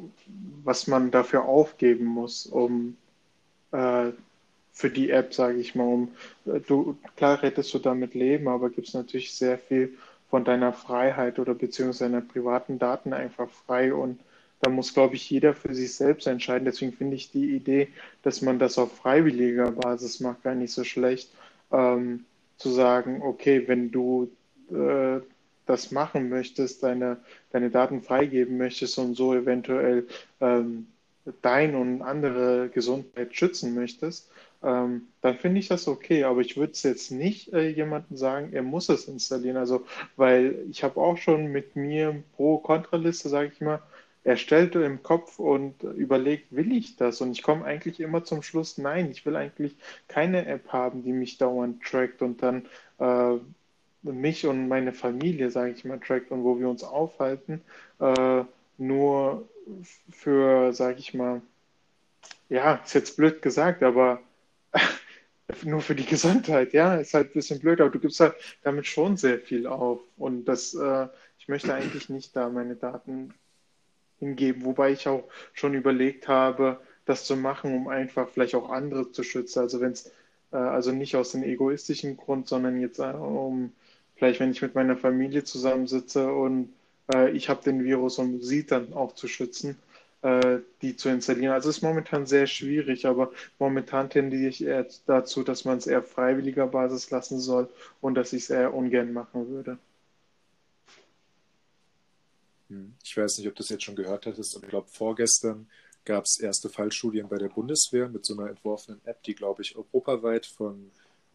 was 0.63 0.87
man 0.87 1.11
dafür 1.11 1.45
aufgeben 1.45 2.05
muss, 2.05 2.47
um 2.47 2.97
äh, 3.73 4.13
für 4.73 4.91
die 4.91 5.11
App, 5.11 5.33
sage 5.33 5.59
ich 5.59 5.75
mal, 5.75 5.85
um 5.85 6.15
du 6.45 6.99
klar 7.17 7.43
rettest 7.43 7.73
du 7.73 7.79
damit 7.79 8.15
Leben, 8.15 8.47
aber 8.47 8.69
gibt 8.69 8.89
es 8.89 8.95
natürlich 8.95 9.35
sehr 9.35 9.59
viel 9.59 9.97
von 10.29 10.45
deiner 10.45 10.73
Freiheit 10.73 11.39
oder 11.39 11.55
beziehungsweise 11.55 12.11
deiner 12.11 12.21
privaten 12.21 12.79
Daten 12.79 13.13
einfach 13.13 13.49
frei 13.49 13.95
und 13.95 14.21
da 14.61 14.71
muss, 14.71 14.95
glaube 14.95 15.17
ich, 15.17 15.29
jeder 15.29 15.55
für 15.55 15.75
sich 15.75 15.95
selbst 15.95 16.27
entscheiden. 16.27 16.65
Deswegen 16.65 16.93
finde 16.93 17.17
ich 17.17 17.31
die 17.31 17.55
Idee, 17.55 17.89
dass 18.23 18.43
man 18.43 18.59
das 18.59 18.79
auf 18.79 18.97
freiwilliger 18.97 19.71
Basis 19.71 20.21
macht, 20.21 20.43
gar 20.43 20.55
nicht 20.55 20.73
so 20.73 20.85
schlecht. 20.85 21.31
Ähm, 21.73 22.25
zu 22.57 22.71
sagen, 22.71 23.21
okay, 23.23 23.69
wenn 23.69 23.91
du 23.91 24.31
äh, 24.71 25.21
das 25.67 25.91
machen 25.91 26.29
möchtest, 26.29 26.83
deine, 26.83 27.19
deine 27.51 27.71
Daten 27.71 28.03
freigeben 28.03 28.57
möchtest 28.57 28.99
und 28.99 29.15
so 29.15 29.35
eventuell 29.35 30.07
ähm, 30.41 30.87
dein 31.43 31.75
und 31.75 32.03
andere 32.03 32.71
Gesundheit 32.73 33.35
schützen 33.35 33.75
möchtest, 33.75 34.31
ähm, 34.63 35.09
dann 35.21 35.37
finde 35.37 35.59
ich 35.59 35.69
das 35.69 35.89
okay. 35.89 36.25
Aber 36.25 36.41
ich 36.41 36.57
würde 36.57 36.73
es 36.73 36.83
jetzt 36.83 37.11
nicht 37.11 37.53
äh, 37.53 37.69
jemandem 37.69 38.17
sagen, 38.17 38.53
er 38.53 38.63
muss 38.63 38.89
es 38.89 39.09
installieren. 39.09 39.57
Also, 39.57 39.85
weil 40.17 40.57
ich 40.71 40.85
habe 40.85 41.01
auch 41.01 41.19
schon 41.19 41.49
mit 41.49 41.77
mir 41.77 42.23
Pro-Kontra-Liste, 42.37 43.29
sage 43.29 43.51
ich 43.53 43.61
mal, 43.61 43.83
erstellt 44.27 44.75
im 44.75 45.05
Kopf 45.05 45.39
und 45.39 45.85
überlegt, 45.85 46.55
will 46.55 46.73
ich 46.73 46.97
das? 46.97 47.21
Und 47.21 47.31
ich 47.31 47.43
komme 47.43 47.65
eigentlich 47.65 48.01
immer 48.01 48.25
zum 48.25 48.43
Schluss, 48.43 48.77
nein, 48.77 49.11
ich 49.11 49.25
will 49.25 49.37
eigentlich 49.37 49.77
keine 50.09 50.47
App 50.47 50.69
haben, 50.73 51.05
die 51.05 51.13
mich 51.13 51.39
dauernd 51.39 51.83
trackt 51.85 52.23
und 52.23 52.43
dann 52.43 52.67
äh, 52.99 53.39
mich 54.03 54.47
und 54.47 54.67
meine 54.67 54.93
Familie, 54.93 55.51
sage 55.51 55.71
ich 55.71 55.85
mal, 55.85 56.01
trackt 56.01 56.33
und 56.33 56.43
wo 56.43 56.59
wir 56.59 56.69
uns 56.69 56.83
aufhalten, 56.83 57.63
äh, 58.01 58.43
nur 58.79 59.49
für, 60.11 60.73
sage 60.73 60.99
ich 60.99 61.15
mal, 61.15 61.41
ja, 62.49 62.75
ist 62.85 62.95
jetzt 62.95 63.17
blöd 63.17 63.43
gesagt, 63.43 63.85
aber 63.85 64.21
nur 65.63 65.81
für 65.81 65.95
die 65.95 66.07
Gesundheit, 66.07 66.73
ja, 66.73 66.97
ist 66.97 67.15
halt 67.15 67.29
ein 67.29 67.35
bisschen 67.35 67.61
blöd, 67.61 67.81
aber 67.81 67.91
du 67.91 68.01
gibst 68.01 68.19
halt 68.19 68.35
damit 68.63 68.87
schon 68.87 69.17
sehr 69.17 69.39
viel 69.39 69.69
auf 69.69 70.01
und 70.17 70.47
das, 70.47 70.75
äh, 70.75 71.07
ich 71.39 71.47
möchte 71.47 71.73
eigentlich 71.73 72.09
nicht 72.09 72.35
da 72.35 72.49
meine 72.49 72.75
Daten 72.75 73.33
hingeben. 74.19 74.65
Wobei 74.65 74.93
ich 74.93 75.09
auch 75.09 75.25
schon 75.53 75.75
überlegt 75.75 76.29
habe, 76.29 76.81
das 77.05 77.25
zu 77.25 77.37
machen, 77.37 77.75
um 77.75 77.89
einfach 77.89 78.29
vielleicht 78.29 78.55
auch 78.55 78.71
andere 78.71 79.13
zu 79.13 79.23
schützen. 79.23 79.61
Also 79.61 79.81
wenn 79.81 79.93
es 79.93 80.11
äh, 80.53 80.57
also 80.57 80.93
nicht 80.93 81.17
aus 81.17 81.33
dem 81.33 81.43
egoistischen 81.43 82.17
Grund, 82.17 82.49
sondern 82.49 82.81
jetzt 82.81 82.99
äh, 82.99 83.03
um 83.03 83.73
vielleicht, 84.17 84.41
wenn 84.41 84.51
ich 84.51 84.63
mit 84.63 84.75
meiner 84.75 84.97
Familie 84.97 85.45
zusammensitze 85.45 86.33
und 86.33 86.73
äh, 87.15 87.31
ich 87.31 87.49
habe 87.49 87.63
den 87.63 87.85
Virus, 87.85 88.19
um 88.19 88.41
sie 88.43 88.67
dann 88.67 88.93
auch 88.93 89.15
zu 89.15 89.29
schützen, 89.29 89.79
äh, 90.23 90.59
die 90.83 90.97
zu 90.97 91.09
installieren. 91.09 91.53
Also 91.53 91.71
es 91.71 91.79
ist 91.79 91.83
momentan 91.83 92.27
sehr 92.27 92.47
schwierig, 92.47 93.07
aber 93.07 93.31
momentan 93.59 94.11
tendiere 94.11 94.49
ich 94.49 94.65
eher 94.65 94.87
dazu, 95.07 95.43
dass 95.43 95.65
man 95.65 95.79
es 95.79 95.87
eher 95.87 96.03
freiwilliger 96.03 96.67
Basis 96.67 97.11
lassen 97.11 97.39
soll 97.41 97.69
und 98.01 98.15
dass 98.15 98.33
ich 98.33 98.45
es 98.45 98.51
eher 98.51 98.75
ungern 98.75 99.13
machen 99.13 99.49
würde. 99.49 99.79
Hm. 102.69 102.95
Ich 103.05 103.17
weiß 103.17 103.39
nicht, 103.39 103.49
ob 103.49 103.55
du 103.55 103.63
das 103.63 103.69
jetzt 103.69 103.85
schon 103.85 103.97
gehört 103.97 104.27
hattest, 104.27 104.57
aber 104.57 104.65
ich 104.65 104.71
glaube, 104.71 104.89
vorgestern 104.89 105.69
gab 106.05 106.25
es 106.25 106.39
erste 106.39 106.69
Fallstudien 106.69 107.29
bei 107.29 107.39
der 107.39 107.49
Bundeswehr 107.49 108.09
mit 108.09 108.25
so 108.25 108.35
einer 108.35 108.49
entworfenen 108.49 109.01
App, 109.05 109.23
die, 109.25 109.35
glaube 109.35 109.63
ich, 109.63 109.77
europaweit 109.77 110.47
von 110.47 110.91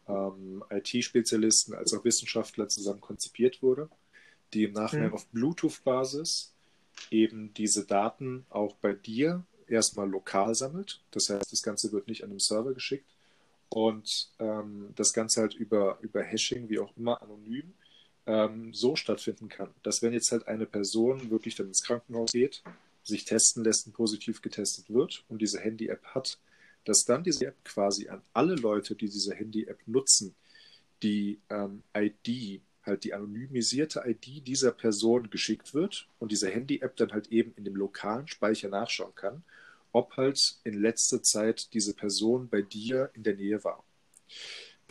ähm, 0.07 0.63
IT-Spezialisten 0.69 1.73
als 1.73 1.93
auch 1.93 2.03
Wissenschaftler 2.03 2.67
zusammen 2.69 3.01
konzipiert 3.01 3.61
wurde, 3.61 3.89
die 4.53 4.63
im 4.63 4.73
Nachhinein 4.73 5.09
mhm. 5.09 5.13
auf 5.13 5.27
Bluetooth-Basis 5.27 6.53
eben 7.09 7.53
diese 7.53 7.85
Daten 7.85 8.45
auch 8.49 8.75
bei 8.75 8.93
dir 8.93 9.43
erstmal 9.67 10.09
lokal 10.09 10.55
sammelt. 10.55 11.01
Das 11.11 11.29
heißt, 11.29 11.51
das 11.51 11.63
Ganze 11.63 11.91
wird 11.91 12.07
nicht 12.07 12.23
an 12.23 12.29
einem 12.29 12.39
Server 12.39 12.73
geschickt 12.73 13.09
und 13.69 14.29
ähm, 14.39 14.89
das 14.95 15.13
Ganze 15.13 15.41
halt 15.41 15.53
über, 15.53 15.97
über 16.01 16.21
Hashing, 16.21 16.69
wie 16.69 16.79
auch 16.79 16.95
immer, 16.97 17.21
anonym 17.21 17.73
ähm, 18.27 18.73
so 18.73 18.95
stattfinden 18.95 19.49
kann, 19.49 19.69
dass 19.83 20.01
wenn 20.01 20.13
jetzt 20.13 20.31
halt 20.31 20.47
eine 20.47 20.65
Person 20.65 21.31
wirklich 21.31 21.55
dann 21.55 21.67
ins 21.67 21.83
Krankenhaus 21.83 22.31
geht, 22.31 22.63
sich 23.03 23.25
testen 23.25 23.63
lässt 23.63 23.87
und 23.87 23.93
positiv 23.93 24.41
getestet 24.41 24.89
wird 24.89 25.23
und 25.27 25.41
diese 25.41 25.59
Handy-App 25.59 26.03
hat, 26.05 26.37
dass 26.85 27.03
dann 27.03 27.23
diese 27.23 27.47
App 27.47 27.63
quasi 27.63 28.09
an 28.09 28.21
alle 28.33 28.55
Leute, 28.55 28.95
die 28.95 29.09
diese 29.09 29.33
Handy-App 29.33 29.79
nutzen, 29.87 30.35
die 31.03 31.39
ähm, 31.49 31.83
ID, 31.95 32.61
halt 32.83 33.03
die 33.03 33.13
anonymisierte 33.13 34.03
ID 34.05 34.47
dieser 34.47 34.71
Person 34.71 35.29
geschickt 35.29 35.73
wird 35.73 36.07
und 36.19 36.31
diese 36.31 36.49
Handy-App 36.49 36.95
dann 36.95 37.11
halt 37.11 37.31
eben 37.31 37.53
in 37.55 37.63
dem 37.63 37.75
lokalen 37.75 38.27
Speicher 38.27 38.69
nachschauen 38.69 39.15
kann, 39.15 39.43
ob 39.91 40.15
halt 40.17 40.57
in 40.63 40.81
letzter 40.81 41.21
Zeit 41.21 41.73
diese 41.73 41.93
Person 41.93 42.49
bei 42.49 42.61
dir 42.61 43.11
in 43.13 43.23
der 43.23 43.35
Nähe 43.35 43.63
war. 43.63 43.83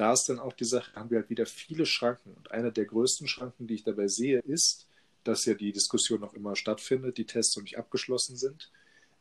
Da 0.01 0.15
ist 0.15 0.31
dann 0.31 0.39
auch 0.39 0.55
die 0.55 0.65
Sache, 0.65 0.95
haben 0.95 1.11
wir 1.11 1.19
halt 1.19 1.29
wieder 1.29 1.45
viele 1.45 1.85
Schranken. 1.85 2.33
Und 2.33 2.53
einer 2.53 2.71
der 2.71 2.87
größten 2.87 3.29
Schranken, 3.29 3.67
die 3.67 3.75
ich 3.75 3.85
dabei 3.85 4.09
sehe, 4.09 4.39
ist, 4.39 4.87
dass 5.25 5.45
ja 5.45 5.53
die 5.53 5.73
Diskussion 5.73 6.21
noch 6.21 6.33
immer 6.33 6.57
stattfindet, 6.57 7.19
die 7.19 7.27
Tests 7.27 7.55
noch 7.55 7.65
nicht 7.65 7.77
abgeschlossen 7.77 8.39
sind. 8.39 8.71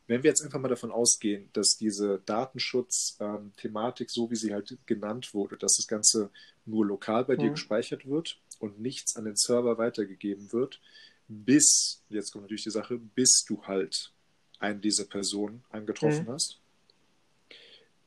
Wenn 0.06 0.22
wir 0.22 0.30
jetzt 0.30 0.40
einfach 0.40 0.58
mal 0.58 0.68
davon 0.68 0.90
ausgehen, 0.90 1.50
dass 1.52 1.76
diese 1.78 2.22
Datenschutz-Thematik, 2.24 4.10
so 4.10 4.30
wie 4.30 4.36
sie 4.36 4.54
halt 4.54 4.74
genannt 4.86 5.34
wurde, 5.34 5.58
dass 5.58 5.76
das 5.76 5.86
Ganze 5.86 6.30
nur 6.64 6.86
lokal 6.86 7.26
bei 7.26 7.34
mhm. 7.34 7.40
dir 7.40 7.50
gespeichert 7.50 8.08
wird 8.08 8.40
und 8.58 8.80
nichts 8.80 9.16
an 9.16 9.26
den 9.26 9.36
Server 9.36 9.76
weitergegeben 9.76 10.50
wird, 10.50 10.80
bis, 11.28 12.00
jetzt 12.08 12.32
kommt 12.32 12.44
natürlich 12.44 12.64
die 12.64 12.70
Sache, 12.70 12.96
bis 12.96 13.44
du 13.46 13.62
halt 13.64 14.14
eine 14.60 14.80
dieser 14.80 15.04
Personen 15.04 15.62
angetroffen 15.68 16.24
mhm. 16.24 16.32
hast. 16.32 16.58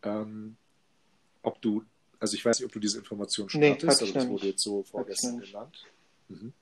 Ähm, 0.02 0.58
ob 1.44 1.62
du, 1.62 1.84
also 2.24 2.36
ich 2.36 2.44
weiß 2.44 2.60
nicht, 2.60 2.66
ob 2.66 2.72
du 2.72 2.80
diese 2.80 2.98
Information 2.98 3.50
schon 3.50 3.62
nee, 3.62 3.74
hattest, 3.74 4.02
aber 4.02 4.12
das 4.12 4.28
wurde 4.28 4.48
jetzt 4.48 4.64
so 4.64 4.84
vorgestern 4.84 5.40
genannt. 5.40 5.86
Mhm 6.30 6.54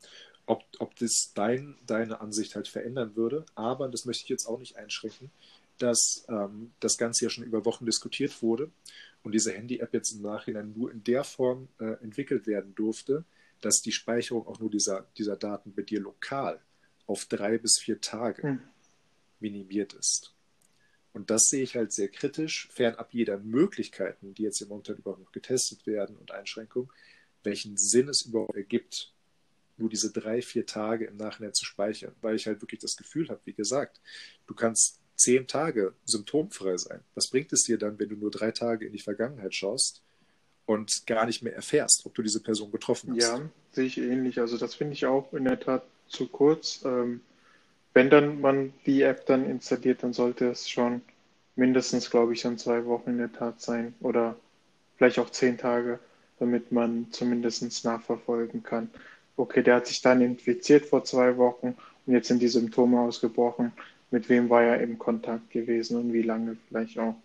ob, 0.51 0.65
ob 0.79 0.95
das 0.97 1.31
dein, 1.33 1.77
deine 1.85 2.19
Ansicht 2.19 2.55
halt 2.55 2.67
verändern 2.67 3.15
würde. 3.15 3.45
Aber, 3.55 3.87
das 3.87 4.05
möchte 4.05 4.23
ich 4.23 4.29
jetzt 4.29 4.45
auch 4.45 4.59
nicht 4.59 4.75
einschränken, 4.75 5.31
dass 5.77 6.25
ähm, 6.27 6.73
das 6.79 6.97
Ganze 6.97 7.25
ja 7.25 7.29
schon 7.29 7.45
über 7.45 7.65
Wochen 7.65 7.85
diskutiert 7.85 8.41
wurde 8.41 8.69
und 9.23 9.33
diese 9.33 9.53
Handy-App 9.53 9.93
jetzt 9.93 10.11
im 10.11 10.21
Nachhinein 10.21 10.73
nur 10.75 10.91
in 10.91 11.03
der 11.03 11.23
Form 11.23 11.69
äh, 11.79 11.93
entwickelt 12.03 12.47
werden 12.47 12.75
durfte, 12.75 13.23
dass 13.61 13.81
die 13.81 13.91
Speicherung 13.91 14.45
auch 14.47 14.59
nur 14.59 14.69
dieser, 14.69 15.07
dieser 15.17 15.37
Daten 15.37 15.73
bei 15.73 15.83
dir 15.83 16.01
lokal 16.01 16.59
auf 17.07 17.25
drei 17.25 17.57
bis 17.57 17.79
vier 17.79 18.01
Tage 18.01 18.43
hm. 18.43 18.61
minimiert 19.39 19.93
ist. 19.93 20.33
Und 21.13 21.29
das 21.29 21.43
sehe 21.49 21.63
ich 21.63 21.75
halt 21.75 21.91
sehr 21.91 22.07
kritisch, 22.07 22.69
fernab 22.71 23.13
jeder 23.13 23.37
Möglichkeiten, 23.37 24.33
die 24.33 24.43
jetzt 24.43 24.61
im 24.61 24.69
Moment 24.69 24.87
überhaupt 24.89 25.21
noch 25.21 25.31
getestet 25.31 25.85
werden 25.85 26.15
und 26.17 26.31
Einschränkungen, 26.31 26.89
welchen 27.43 27.75
Sinn 27.77 28.07
es 28.07 28.25
überhaupt 28.25 28.55
ergibt, 28.55 29.13
nur 29.77 29.89
diese 29.89 30.11
drei, 30.11 30.41
vier 30.41 30.65
Tage 30.65 31.05
im 31.05 31.17
Nachhinein 31.17 31.53
zu 31.53 31.65
speichern, 31.65 32.13
weil 32.21 32.35
ich 32.35 32.47
halt 32.47 32.61
wirklich 32.61 32.79
das 32.79 32.95
Gefühl 32.95 33.29
habe, 33.29 33.41
wie 33.45 33.53
gesagt, 33.53 33.99
du 34.47 34.53
kannst 34.53 34.99
zehn 35.15 35.47
Tage 35.47 35.93
symptomfrei 36.05 36.77
sein. 36.77 37.01
Was 37.15 37.29
bringt 37.29 37.51
es 37.53 37.63
dir 37.63 37.77
dann, 37.77 37.99
wenn 37.99 38.09
du 38.09 38.15
nur 38.15 38.31
drei 38.31 38.51
Tage 38.51 38.85
in 38.85 38.93
die 38.93 38.99
Vergangenheit 38.99 39.53
schaust 39.53 40.01
und 40.65 41.05
gar 41.05 41.25
nicht 41.25 41.41
mehr 41.41 41.55
erfährst, 41.55 42.03
ob 42.05 42.15
du 42.15 42.21
diese 42.21 42.41
Person 42.41 42.71
getroffen 42.71 43.11
hast? 43.11 43.23
Ja, 43.23 43.49
sehe 43.71 43.85
ich 43.85 43.97
ähnlich. 43.97 44.39
Also 44.39 44.57
das 44.57 44.75
finde 44.75 44.93
ich 44.93 45.05
auch 45.05 45.33
in 45.33 45.43
der 45.43 45.59
Tat 45.59 45.83
zu 46.07 46.27
kurz. 46.27 46.81
Ähm, 46.85 47.21
wenn 47.93 48.09
dann 48.09 48.41
man 48.41 48.73
die 48.85 49.01
App 49.01 49.25
dann 49.25 49.45
installiert, 49.45 50.03
dann 50.03 50.13
sollte 50.13 50.49
es 50.49 50.69
schon 50.69 51.01
mindestens, 51.55 52.09
glaube 52.09 52.33
ich, 52.33 52.41
dann 52.41 52.57
zwei 52.57 52.85
Wochen 52.85 53.11
in 53.11 53.17
der 53.17 53.31
Tat 53.31 53.61
sein 53.61 53.93
oder 53.99 54.35
vielleicht 54.97 55.19
auch 55.19 55.29
zehn 55.29 55.57
Tage, 55.57 55.99
damit 56.39 56.71
man 56.71 57.07
zumindest 57.11 57.83
nachverfolgen 57.85 58.63
kann 58.63 58.89
okay, 59.41 59.63
der 59.63 59.75
hat 59.75 59.87
sich 59.87 60.01
dann 60.01 60.21
infiziert 60.21 60.85
vor 60.85 61.03
zwei 61.03 61.37
Wochen 61.37 61.75
und 62.05 62.13
jetzt 62.13 62.27
sind 62.27 62.41
die 62.41 62.47
Symptome 62.47 62.99
ausgebrochen. 62.99 63.73
Mit 64.11 64.29
wem 64.29 64.49
war 64.49 64.63
er 64.63 64.81
im 64.81 64.97
Kontakt 64.97 65.49
gewesen 65.51 65.97
und 65.97 66.13
wie 66.13 66.21
lange 66.21 66.57
vielleicht 66.67 66.99
auch. 66.99 67.15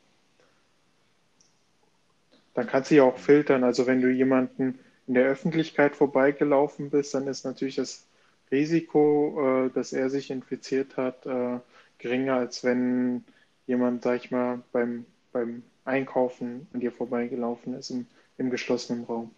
Dann 2.54 2.66
kannst 2.66 2.90
du 2.90 2.96
ja 2.96 3.02
auch 3.02 3.18
filtern. 3.18 3.64
Also 3.64 3.86
wenn 3.86 4.00
du 4.00 4.10
jemanden 4.10 4.78
in 5.06 5.14
der 5.14 5.26
Öffentlichkeit 5.26 5.96
vorbeigelaufen 5.96 6.90
bist, 6.90 7.14
dann 7.14 7.26
ist 7.26 7.44
natürlich 7.44 7.76
das 7.76 8.06
Risiko, 8.50 9.66
äh, 9.66 9.70
dass 9.70 9.92
er 9.92 10.10
sich 10.10 10.30
infiziert 10.30 10.96
hat, 10.96 11.26
äh, 11.26 11.58
geringer, 11.98 12.34
als 12.34 12.64
wenn 12.64 13.24
jemand, 13.66 14.02
sag 14.02 14.24
ich 14.24 14.30
mal, 14.30 14.62
beim, 14.72 15.06
beim 15.32 15.62
Einkaufen 15.84 16.66
an 16.72 16.80
dir 16.80 16.92
vorbeigelaufen 16.92 17.74
ist 17.74 17.90
im, 17.90 18.06
im 18.38 18.50
geschlossenen 18.50 19.04
Raum. 19.04 19.30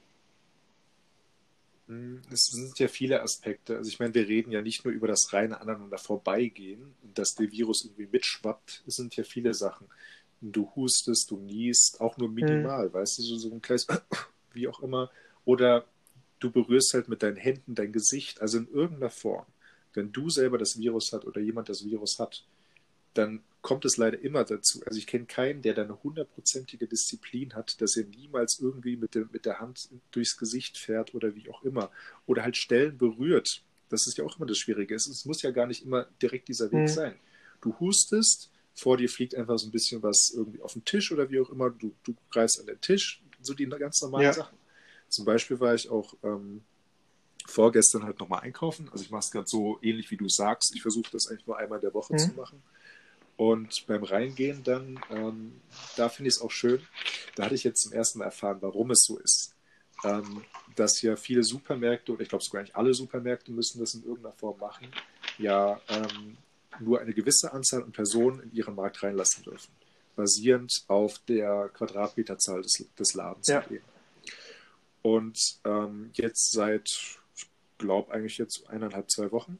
Hm, 1.87 2.21
es 2.31 2.47
sind 2.47 2.79
ja 2.79 2.88
viele 2.88 3.23
Aspekte. 3.23 3.77
Also 3.77 3.88
ich 3.88 3.99
meine, 3.99 4.14
wir 4.14 4.29
reden 4.29 4.53
ja 4.53 4.61
nicht 4.61 4.85
nur 4.85 4.92
über 4.92 5.09
das 5.09 5.33
reine 5.33 5.61
aneinander 5.61 5.99
vorbeigehen, 5.99 6.94
dass 7.14 7.35
der 7.35 7.51
Virus 7.51 7.85
irgendwie 7.85 8.09
mitschwappt. 8.12 8.85
Es 8.87 8.97
sind 8.97 9.16
ja 9.16 9.25
viele 9.25 9.55
Sachen. 9.55 9.88
Du 10.40 10.71
hustest, 10.77 11.31
du 11.31 11.38
niest, 11.38 12.01
auch 12.01 12.16
nur 12.18 12.29
minimal, 12.29 12.88
mhm. 12.88 12.92
weißt 12.92 13.18
du, 13.18 13.23
so, 13.23 13.37
so 13.38 13.51
ein 13.51 13.62
kleines, 13.62 13.87
wie 14.53 14.68
auch 14.68 14.81
immer. 14.81 15.11
Oder 15.44 15.87
du 16.40 16.51
berührst 16.51 16.94
halt 16.94 17.09
mit 17.09 17.22
deinen 17.22 17.37
Händen 17.37 17.74
dein 17.74 17.92
Gesicht, 17.92 18.40
also 18.40 18.59
in 18.59 18.68
irgendeiner 18.68 19.11
Form. 19.11 19.46
Wenn 19.94 20.12
du 20.12 20.31
selber 20.31 20.59
das 20.59 20.79
Virus 20.79 21.12
hat 21.12 21.24
oder 21.24 21.40
jemand 21.40 21.68
das 21.68 21.85
Virus 21.85 22.18
hat, 22.18 22.44
dann 23.14 23.42
kommt 23.62 23.85
es 23.85 23.96
leider 23.96 24.20
immer 24.20 24.44
dazu. 24.44 24.81
Also 24.87 24.98
ich 24.98 25.07
kenne 25.07 25.27
keinen, 25.27 25.62
der 25.62 25.74
da 25.74 25.83
eine 25.83 26.03
hundertprozentige 26.03 26.87
Disziplin 26.87 27.55
hat, 27.55 27.81
dass 27.81 27.96
er 27.96 28.05
niemals 28.05 28.61
irgendwie 28.61 28.96
mit, 28.96 29.14
dem, 29.14 29.29
mit 29.33 29.44
der 29.44 29.59
Hand 29.59 29.88
durchs 30.12 30.37
Gesicht 30.37 30.79
fährt 30.79 31.14
oder 31.14 31.35
wie 31.35 31.51
auch 31.51 31.62
immer. 31.64 31.90
Oder 32.27 32.44
halt 32.44 32.57
Stellen 32.57 32.96
berührt. 32.96 33.62
Das 33.88 34.07
ist 34.07 34.18
ja 34.18 34.24
auch 34.24 34.37
immer 34.37 34.46
das 34.46 34.59
Schwierige. 34.59 34.94
Es, 34.94 35.07
es 35.09 35.24
muss 35.24 35.42
ja 35.42 35.51
gar 35.51 35.66
nicht 35.66 35.85
immer 35.85 36.07
direkt 36.22 36.48
dieser 36.48 36.70
Weg 36.70 36.83
mhm. 36.83 36.88
sein. 36.88 37.14
Du 37.61 37.74
hustest, 37.81 38.51
vor 38.74 38.96
dir 38.96 39.09
fliegt 39.09 39.35
einfach 39.35 39.59
so 39.59 39.66
ein 39.66 39.72
bisschen 39.72 40.03
was 40.03 40.33
irgendwie 40.35 40.61
auf 40.61 40.74
den 40.74 40.85
Tisch 40.85 41.11
oder 41.11 41.29
wie 41.31 41.40
auch 41.40 41.51
immer. 41.51 41.70
Du, 41.70 41.94
du 42.05 42.14
greifst 42.31 42.61
an 42.61 42.66
den 42.66 42.81
Tisch. 42.81 43.22
So 43.40 43.55
die 43.55 43.66
ganz 43.66 44.01
normalen 44.03 44.24
ja. 44.24 44.33
Sachen. 44.33 44.58
Zum 45.09 45.25
Beispiel 45.25 45.61
war 45.61 45.75
ich 45.75 45.90
auch 45.90 46.14
ähm, 46.23 46.62
vorgestern 47.47 48.05
halt 48.05 48.18
nochmal 48.21 48.40
einkaufen. 48.40 48.88
Also 48.92 49.05
ich 49.05 49.11
mache 49.11 49.21
es 49.21 49.31
gerade 49.31 49.47
so 49.47 49.79
ähnlich 49.83 50.11
wie 50.11 50.16
du 50.16 50.29
sagst. 50.29 50.75
Ich 50.75 50.83
versuche 50.83 51.11
das 51.12 51.29
eigentlich 51.29 51.47
nur 51.47 51.59
einmal 51.59 51.81
der 51.81 51.94
Woche 51.94 52.12
mhm. 52.12 52.18
zu 52.18 52.33
machen. 52.35 52.62
Und 53.37 53.87
beim 53.87 54.03
Reingehen 54.03 54.64
dann, 54.64 54.99
ähm, 55.11 55.61
da 55.97 56.09
finde 56.09 56.29
ich 56.29 56.35
es 56.35 56.40
auch 56.40 56.51
schön, 56.51 56.81
da 57.37 57.44
hatte 57.44 57.55
ich 57.55 57.62
jetzt 57.62 57.83
zum 57.83 57.92
ersten 57.92 58.18
Mal 58.18 58.27
erfahren, 58.27 58.59
warum 58.61 58.90
es 58.90 59.05
so 59.07 59.16
ist. 59.16 59.55
Ähm, 60.05 60.43
dass 60.74 61.01
ja 61.03 61.14
viele 61.14 61.45
Supermärkte, 61.45 62.12
oder 62.12 62.22
ich 62.22 62.28
glaube 62.28 62.43
sogar 62.43 62.62
nicht 62.62 62.74
alle 62.74 62.95
Supermärkte 62.95 63.53
müssen 63.53 63.78
das 63.78 63.95
in 63.95 64.03
irgendeiner 64.03 64.35
Form 64.35 64.59
machen, 64.59 64.89
ja 65.39 65.80
ähm, 65.89 66.37
nur 66.80 67.01
eine 67.01 67.12
gewisse 67.12 67.53
Anzahl 67.53 67.85
an 67.85 67.93
Personen 67.93 68.41
in 68.41 68.53
ihren 68.53 68.74
Markt 68.74 69.03
reinlassen 69.05 69.45
dürfen. 69.45 69.70
Basierend 70.16 70.85
auf 70.89 71.20
der 71.28 71.70
Quadratmeterzahl 71.74 72.62
des, 72.62 72.87
des 72.99 73.14
Ladens. 73.14 73.47
Ja. 73.47 73.64
Und 75.03 75.61
ähm, 75.64 76.11
jetzt 76.14 76.53
seit, 76.53 76.88
ich 77.36 77.46
glaube 77.78 78.12
eigentlich 78.12 78.38
jetzt 78.38 78.68
eineinhalb, 78.68 79.11
zwei 79.11 79.30
Wochen, 79.30 79.59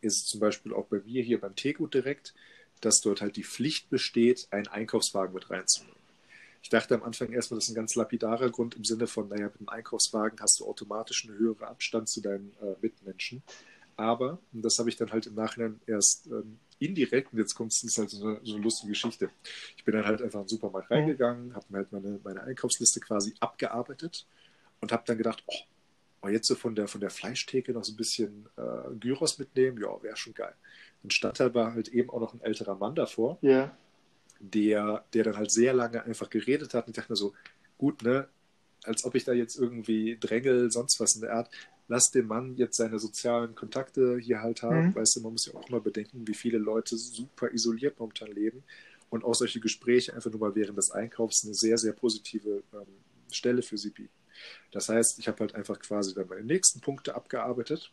ist 0.00 0.16
es 0.16 0.26
zum 0.26 0.40
Beispiel 0.40 0.72
auch 0.72 0.86
bei 0.86 1.00
mir 1.00 1.22
hier 1.22 1.40
beim 1.40 1.56
Teegut 1.56 1.94
direkt, 1.94 2.34
dass 2.80 3.00
dort 3.00 3.20
halt 3.20 3.36
die 3.36 3.44
Pflicht 3.44 3.90
besteht, 3.90 4.48
einen 4.50 4.68
Einkaufswagen 4.68 5.34
mit 5.34 5.50
reinzunehmen. 5.50 5.96
Ich 6.62 6.70
dachte 6.70 6.94
am 6.94 7.02
Anfang 7.02 7.32
erstmal, 7.32 7.58
das 7.58 7.64
ist 7.64 7.70
ein 7.70 7.76
ganz 7.76 7.94
lapidarer 7.94 8.50
Grund 8.50 8.74
im 8.74 8.84
Sinne 8.84 9.06
von, 9.06 9.28
naja, 9.28 9.46
mit 9.46 9.58
einem 9.58 9.68
Einkaufswagen 9.68 10.40
hast 10.40 10.60
du 10.60 10.66
automatisch 10.66 11.26
einen 11.26 11.38
höheren 11.38 11.64
Abstand 11.64 12.08
zu 12.08 12.20
deinen 12.20 12.52
äh, 12.60 12.74
Mitmenschen. 12.80 13.42
aber, 13.96 14.38
und 14.52 14.62
das 14.62 14.78
habe 14.78 14.88
ich 14.88 14.96
dann 14.96 15.10
halt 15.10 15.26
im 15.26 15.34
Nachhinein 15.34 15.80
erst 15.86 16.26
ähm, 16.26 16.58
indirekt, 16.78 17.32
und 17.32 17.38
jetzt 17.38 17.54
kommt 17.54 17.72
es, 17.72 17.82
ist 17.82 17.98
halt 17.98 18.10
so 18.10 18.26
eine, 18.26 18.40
so 18.42 18.54
eine, 18.54 18.62
lustige 18.62 18.90
Geschichte. 18.90 19.30
Ich 19.76 19.84
bin 19.84 19.94
dann 19.94 20.04
halt 20.04 20.22
einfach 20.22 20.40
in 20.40 20.44
den 20.44 20.48
Supermarkt 20.48 20.90
reingegangen, 20.90 21.54
habe 21.54 21.66
mir 21.68 21.78
halt 21.78 21.92
meine, 21.92 22.20
meine 22.22 22.42
Einkaufsliste 22.42 23.00
quasi 23.00 23.34
abgearbeitet 23.40 24.26
und 24.80 24.92
habe 24.92 25.02
dann 25.06 25.18
gedacht, 25.18 25.42
oh, 25.46 25.54
oh, 26.22 26.28
jetzt 26.28 26.46
so 26.46 26.54
von 26.54 26.74
der, 26.74 26.88
von 26.88 27.00
der 27.00 27.10
Fleischtheke 27.10 27.72
noch 27.72 27.84
so 27.84 27.92
ein 27.92 27.96
bisschen 27.96 28.48
äh, 28.56 28.94
Gyros 28.98 29.38
mitnehmen, 29.38 29.80
ja, 29.80 30.02
wäre 30.02 30.16
schon 30.16 30.34
geil. 30.34 30.54
Dann 31.02 31.10
stand 31.10 31.40
aber 31.40 31.74
halt 31.74 31.88
eben 31.88 32.10
auch 32.10 32.20
noch 32.20 32.34
ein 32.34 32.40
älterer 32.40 32.74
Mann 32.74 32.94
davor, 32.94 33.38
yeah. 33.42 33.76
der, 34.40 35.04
der 35.12 35.24
dann 35.24 35.36
halt 35.36 35.50
sehr 35.50 35.72
lange 35.72 36.02
einfach 36.04 36.30
geredet 36.30 36.74
hat 36.74 36.86
und 36.86 36.90
ich 36.90 36.96
dachte 36.96 37.12
mir 37.12 37.16
so, 37.16 37.34
gut, 37.76 38.02
ne, 38.02 38.28
als 38.84 39.04
ob 39.04 39.14
ich 39.14 39.24
da 39.24 39.32
jetzt 39.32 39.56
irgendwie 39.56 40.16
drängel, 40.18 40.70
sonst 40.70 41.00
was 41.00 41.14
in 41.14 41.22
der 41.22 41.34
Art 41.34 41.50
lass 41.88 42.10
den 42.10 42.26
Mann 42.26 42.54
jetzt 42.56 42.76
seine 42.76 42.98
sozialen 42.98 43.54
Kontakte 43.54 44.18
hier 44.18 44.42
halt 44.42 44.62
haben. 44.62 44.88
Mhm. 44.88 44.94
Weißt 44.94 45.16
du, 45.16 45.20
man 45.20 45.32
muss 45.32 45.46
ja 45.46 45.54
auch 45.54 45.68
immer 45.68 45.80
bedenken, 45.80 46.28
wie 46.28 46.34
viele 46.34 46.58
Leute 46.58 46.96
super 46.96 47.50
isoliert 47.50 47.98
momentan 47.98 48.30
leben. 48.30 48.62
Und 49.10 49.24
auch 49.24 49.34
solche 49.34 49.58
Gespräche 49.58 50.14
einfach 50.14 50.30
nur 50.30 50.40
mal 50.40 50.54
während 50.54 50.76
des 50.76 50.90
Einkaufs 50.90 51.44
eine 51.44 51.54
sehr, 51.54 51.78
sehr 51.78 51.94
positive 51.94 52.62
ähm, 52.74 52.86
Stelle 53.32 53.62
für 53.62 53.78
sie 53.78 53.90
bieten. 53.90 54.12
Das 54.70 54.90
heißt, 54.90 55.18
ich 55.18 55.26
habe 55.28 55.40
halt 55.40 55.54
einfach 55.54 55.80
quasi 55.80 56.14
dann 56.14 56.28
meine 56.28 56.44
nächsten 56.44 56.80
Punkte 56.80 57.14
abgearbeitet 57.14 57.90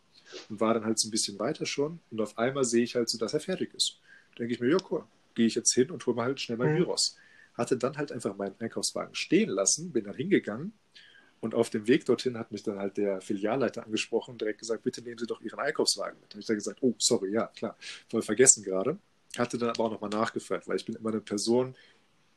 und 0.49 0.59
war 0.59 0.73
dann 0.73 0.83
halt 0.83 0.99
so 0.99 1.07
ein 1.07 1.11
bisschen 1.11 1.39
weiter 1.39 1.65
schon. 1.65 1.99
Und 2.11 2.19
auf 2.19 2.37
einmal 2.37 2.65
sehe 2.65 2.83
ich 2.83 2.95
halt 2.95 3.09
so, 3.09 3.17
dass 3.17 3.33
er 3.33 3.39
fertig 3.39 3.73
ist. 3.73 4.01
Da 4.31 4.39
denke 4.39 4.53
ich 4.53 4.59
mir, 4.59 4.69
ja, 4.69 4.77
cool, 4.91 5.05
gehe 5.35 5.47
ich 5.47 5.55
jetzt 5.55 5.73
hin 5.73 5.89
und 5.89 6.05
hole 6.05 6.17
mal 6.17 6.25
halt 6.25 6.41
schnell 6.41 6.57
mein 6.57 6.73
mhm. 6.73 6.79
Gyros. 6.79 7.15
Hatte 7.53 7.77
dann 7.77 7.95
halt 7.95 8.11
einfach 8.11 8.35
meinen 8.35 8.55
Einkaufswagen 8.59 9.15
stehen 9.15 9.49
lassen, 9.49 9.93
bin 9.93 10.03
dann 10.03 10.15
hingegangen 10.15 10.73
und 11.45 11.53
auf 11.53 11.69
dem 11.69 11.87
Weg 11.87 12.05
dorthin 12.05 12.39
hat 12.39 12.51
mich 12.51 12.63
dann 12.63 12.79
halt 12.79 12.97
der 12.97 13.21
Filialleiter 13.21 13.85
angesprochen 13.85 14.31
und 14.31 14.41
direkt 14.41 14.59
gesagt, 14.59 14.81
bitte 14.81 15.03
nehmen 15.03 15.19
Sie 15.19 15.27
doch 15.27 15.41
Ihren 15.41 15.59
Einkaufswagen 15.59 16.19
mit. 16.19 16.31
Da 16.31 16.33
habe 16.33 16.41
ich 16.41 16.47
dann 16.47 16.55
gesagt, 16.55 16.79
oh, 16.81 16.95
sorry, 16.97 17.31
ja, 17.31 17.45
klar, 17.55 17.77
voll 18.09 18.23
vergessen 18.23 18.63
gerade. 18.63 18.97
Hatte 19.37 19.59
dann 19.59 19.69
aber 19.69 19.83
auch 19.83 19.91
nochmal 19.91 20.09
nachgefragt, 20.09 20.67
weil 20.67 20.77
ich 20.77 20.85
bin 20.85 20.95
immer 20.95 21.09
eine 21.09 21.21
Person, 21.21 21.75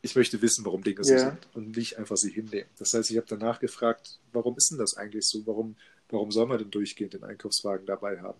ich 0.02 0.14
möchte 0.14 0.42
wissen, 0.42 0.62
warum 0.66 0.84
Dinge 0.84 1.02
so 1.02 1.14
yeah. 1.14 1.30
sind 1.30 1.48
und 1.54 1.74
nicht 1.74 1.96
einfach 1.96 2.18
sie 2.18 2.30
hinnehmen. 2.30 2.68
Das 2.78 2.92
heißt, 2.92 3.10
ich 3.10 3.16
habe 3.16 3.26
dann 3.26 3.38
nachgefragt, 3.38 4.18
warum 4.32 4.58
ist 4.58 4.70
denn 4.70 4.78
das 4.78 4.94
eigentlich 4.94 5.26
so? 5.26 5.46
Warum, 5.46 5.76
warum 6.10 6.30
soll 6.30 6.46
man 6.46 6.58
denn 6.58 6.70
durchgehend 6.70 7.14
den 7.14 7.24
Einkaufswagen 7.24 7.86
dabei 7.86 8.20
haben? 8.20 8.38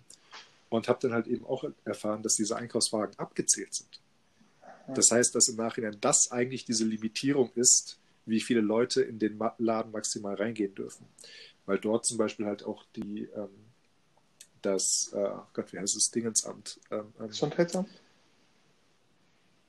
Und 0.69 0.87
habe 0.87 0.99
dann 1.01 1.15
halt 1.15 1.29
eben 1.29 1.47
auch 1.47 1.65
erfahren, 1.87 2.23
dass 2.23 2.37
diese 2.37 2.57
Einkaufswagen 2.57 3.19
abgezählt 3.19 3.73
sind. 3.73 4.03
Das 4.95 5.11
heißt, 5.11 5.35
dass 5.35 5.49
im 5.49 5.57
Nachhinein 5.57 5.97
das 6.03 6.31
eigentlich 6.31 6.67
diese 6.67 6.85
Limitierung 6.85 7.51
ist, 7.55 7.99
wie 8.29 8.41
viele 8.41 8.61
Leute 8.61 9.03
in 9.03 9.19
den 9.19 9.39
Laden 9.59 9.93
maximal 9.93 10.35
reingehen 10.35 10.75
dürfen. 10.75 11.07
Weil 11.67 11.79
dort 11.79 12.07
zum 12.07 12.19
Beispiel 12.19 12.47
halt 12.47 12.65
auch 12.65 12.85
die, 12.97 13.29
ähm, 13.35 13.49
das, 14.63 15.11
äh, 15.15 15.31
Gott, 15.53 15.73
wie 15.73 15.79
heißt 15.79 15.97
das, 15.97 16.11
Dingensamt? 16.11 16.79
Ähm, 16.91 17.13
ähm, 17.21 17.29
Gesundheitsamt? 17.29 17.89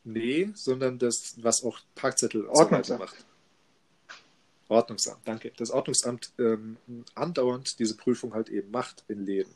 Nee, 0.04 0.50
sondern 0.56 0.98
das, 0.98 1.36
was 1.42 1.64
auch 1.64 1.80
Parkzettel 1.96 2.48
Ordnungsamt. 2.48 3.00
macht. 3.00 3.26
Ordnungsamt, 4.68 5.20
danke. 5.26 5.52
Das 5.58 5.72
Ordnungsamt 5.72 6.32
ähm, 6.38 6.78
andauernd 7.16 7.80
diese 7.80 7.98
Prüfung 7.98 8.34
halt 8.34 8.50
eben 8.50 8.72
macht 8.72 9.04
in 9.08 9.26
Läden, 9.26 9.54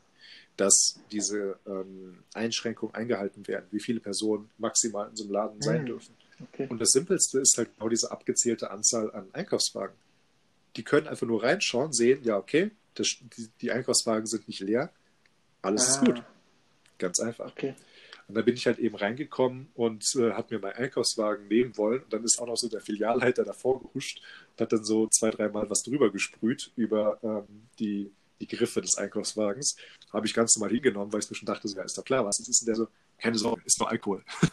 dass 0.56 1.00
diese 1.10 1.58
ähm, 1.66 2.18
Einschränkungen 2.34 2.94
eingehalten 2.94 3.46
werden, 3.46 3.66
wie 3.70 3.80
viele 3.80 4.00
Personen 4.00 4.50
maximal 4.58 5.08
in 5.08 5.16
so 5.16 5.24
einem 5.24 5.32
Laden 5.32 5.62
sein 5.62 5.82
mhm. 5.82 5.86
dürfen. 5.86 6.14
Okay. 6.40 6.66
Und 6.68 6.80
das 6.80 6.90
Simpelste 6.90 7.38
ist 7.38 7.56
halt 7.58 7.76
genau 7.76 7.88
diese 7.88 8.10
abgezählte 8.10 8.70
Anzahl 8.70 9.12
an 9.12 9.28
Einkaufswagen. 9.32 9.94
Die 10.76 10.82
können 10.82 11.06
einfach 11.06 11.26
nur 11.26 11.42
reinschauen, 11.42 11.92
sehen, 11.92 12.22
ja, 12.24 12.36
okay, 12.36 12.70
das, 12.94 13.16
die, 13.36 13.48
die, 13.60 13.70
Einkaufswagen 13.70 14.26
sind 14.26 14.48
nicht 14.48 14.60
leer, 14.60 14.92
alles 15.62 15.86
ah. 15.86 15.90
ist 15.90 16.04
gut. 16.04 16.22
Ganz 16.98 17.20
einfach. 17.20 17.50
Okay. 17.50 17.74
Und 18.26 18.36
da 18.36 18.42
bin 18.42 18.54
ich 18.54 18.66
halt 18.66 18.78
eben 18.78 18.96
reingekommen 18.96 19.68
und 19.74 20.04
äh, 20.16 20.32
habe 20.32 20.54
mir 20.54 20.60
meinen 20.60 20.76
Einkaufswagen 20.76 21.46
nehmen 21.48 21.76
wollen. 21.76 22.02
Und 22.02 22.12
dann 22.12 22.24
ist 22.24 22.38
auch 22.38 22.46
noch 22.46 22.56
so 22.56 22.68
der 22.68 22.80
Filialleiter 22.80 23.44
davor 23.44 23.82
gehuscht 23.82 24.22
und 24.52 24.60
hat 24.62 24.72
dann 24.72 24.84
so 24.84 25.06
zwei, 25.08 25.30
dreimal 25.30 25.68
was 25.68 25.82
drüber 25.82 26.10
gesprüht 26.10 26.72
über 26.76 27.18
ähm, 27.22 27.68
die, 27.78 28.10
die 28.40 28.46
Griffe 28.46 28.80
des 28.80 28.96
Einkaufswagens. 28.96 29.76
Habe 30.12 30.26
ich 30.26 30.32
ganz 30.32 30.56
normal 30.56 30.70
hingenommen, 30.72 31.12
weil 31.12 31.20
ich 31.20 31.28
mir 31.28 31.36
schon 31.36 31.46
dachte, 31.46 31.68
so, 31.68 31.76
ja, 31.76 31.82
ist 31.82 31.98
doch 31.98 32.04
klar, 32.04 32.24
was 32.24 32.38
ist 32.38 32.62
denn 32.62 32.66
der 32.66 32.76
so? 32.76 32.88
Keine 33.18 33.38
Sorge, 33.38 33.62
ist 33.64 33.78
nur 33.78 33.88
Alkohol. 33.88 34.24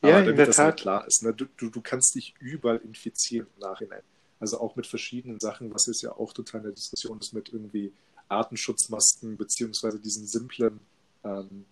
ja, 0.00 0.16
Aber 0.16 0.22
damit 0.22 0.38
das 0.48 0.58
halt 0.58 0.78
klar 0.78 1.06
ist, 1.06 1.22
ne? 1.22 1.34
du, 1.34 1.46
du, 1.56 1.70
du 1.70 1.80
kannst 1.80 2.14
dich 2.14 2.34
überall 2.40 2.78
infizieren 2.78 3.46
im 3.56 3.60
Nachhinein. 3.60 4.02
Also 4.38 4.60
auch 4.60 4.76
mit 4.76 4.86
verschiedenen 4.86 5.40
Sachen, 5.40 5.72
was 5.72 5.86
jetzt 5.86 6.02
ja 6.02 6.12
auch 6.12 6.32
total 6.32 6.60
eine 6.60 6.72
Diskussion 6.72 7.18
ist 7.18 7.32
mit 7.32 7.48
irgendwie 7.52 7.92
Artenschutzmasken, 8.28 9.36
beziehungsweise 9.36 9.98
diesen 9.98 10.26
simplen 10.26 10.80
ähm, 11.24 11.64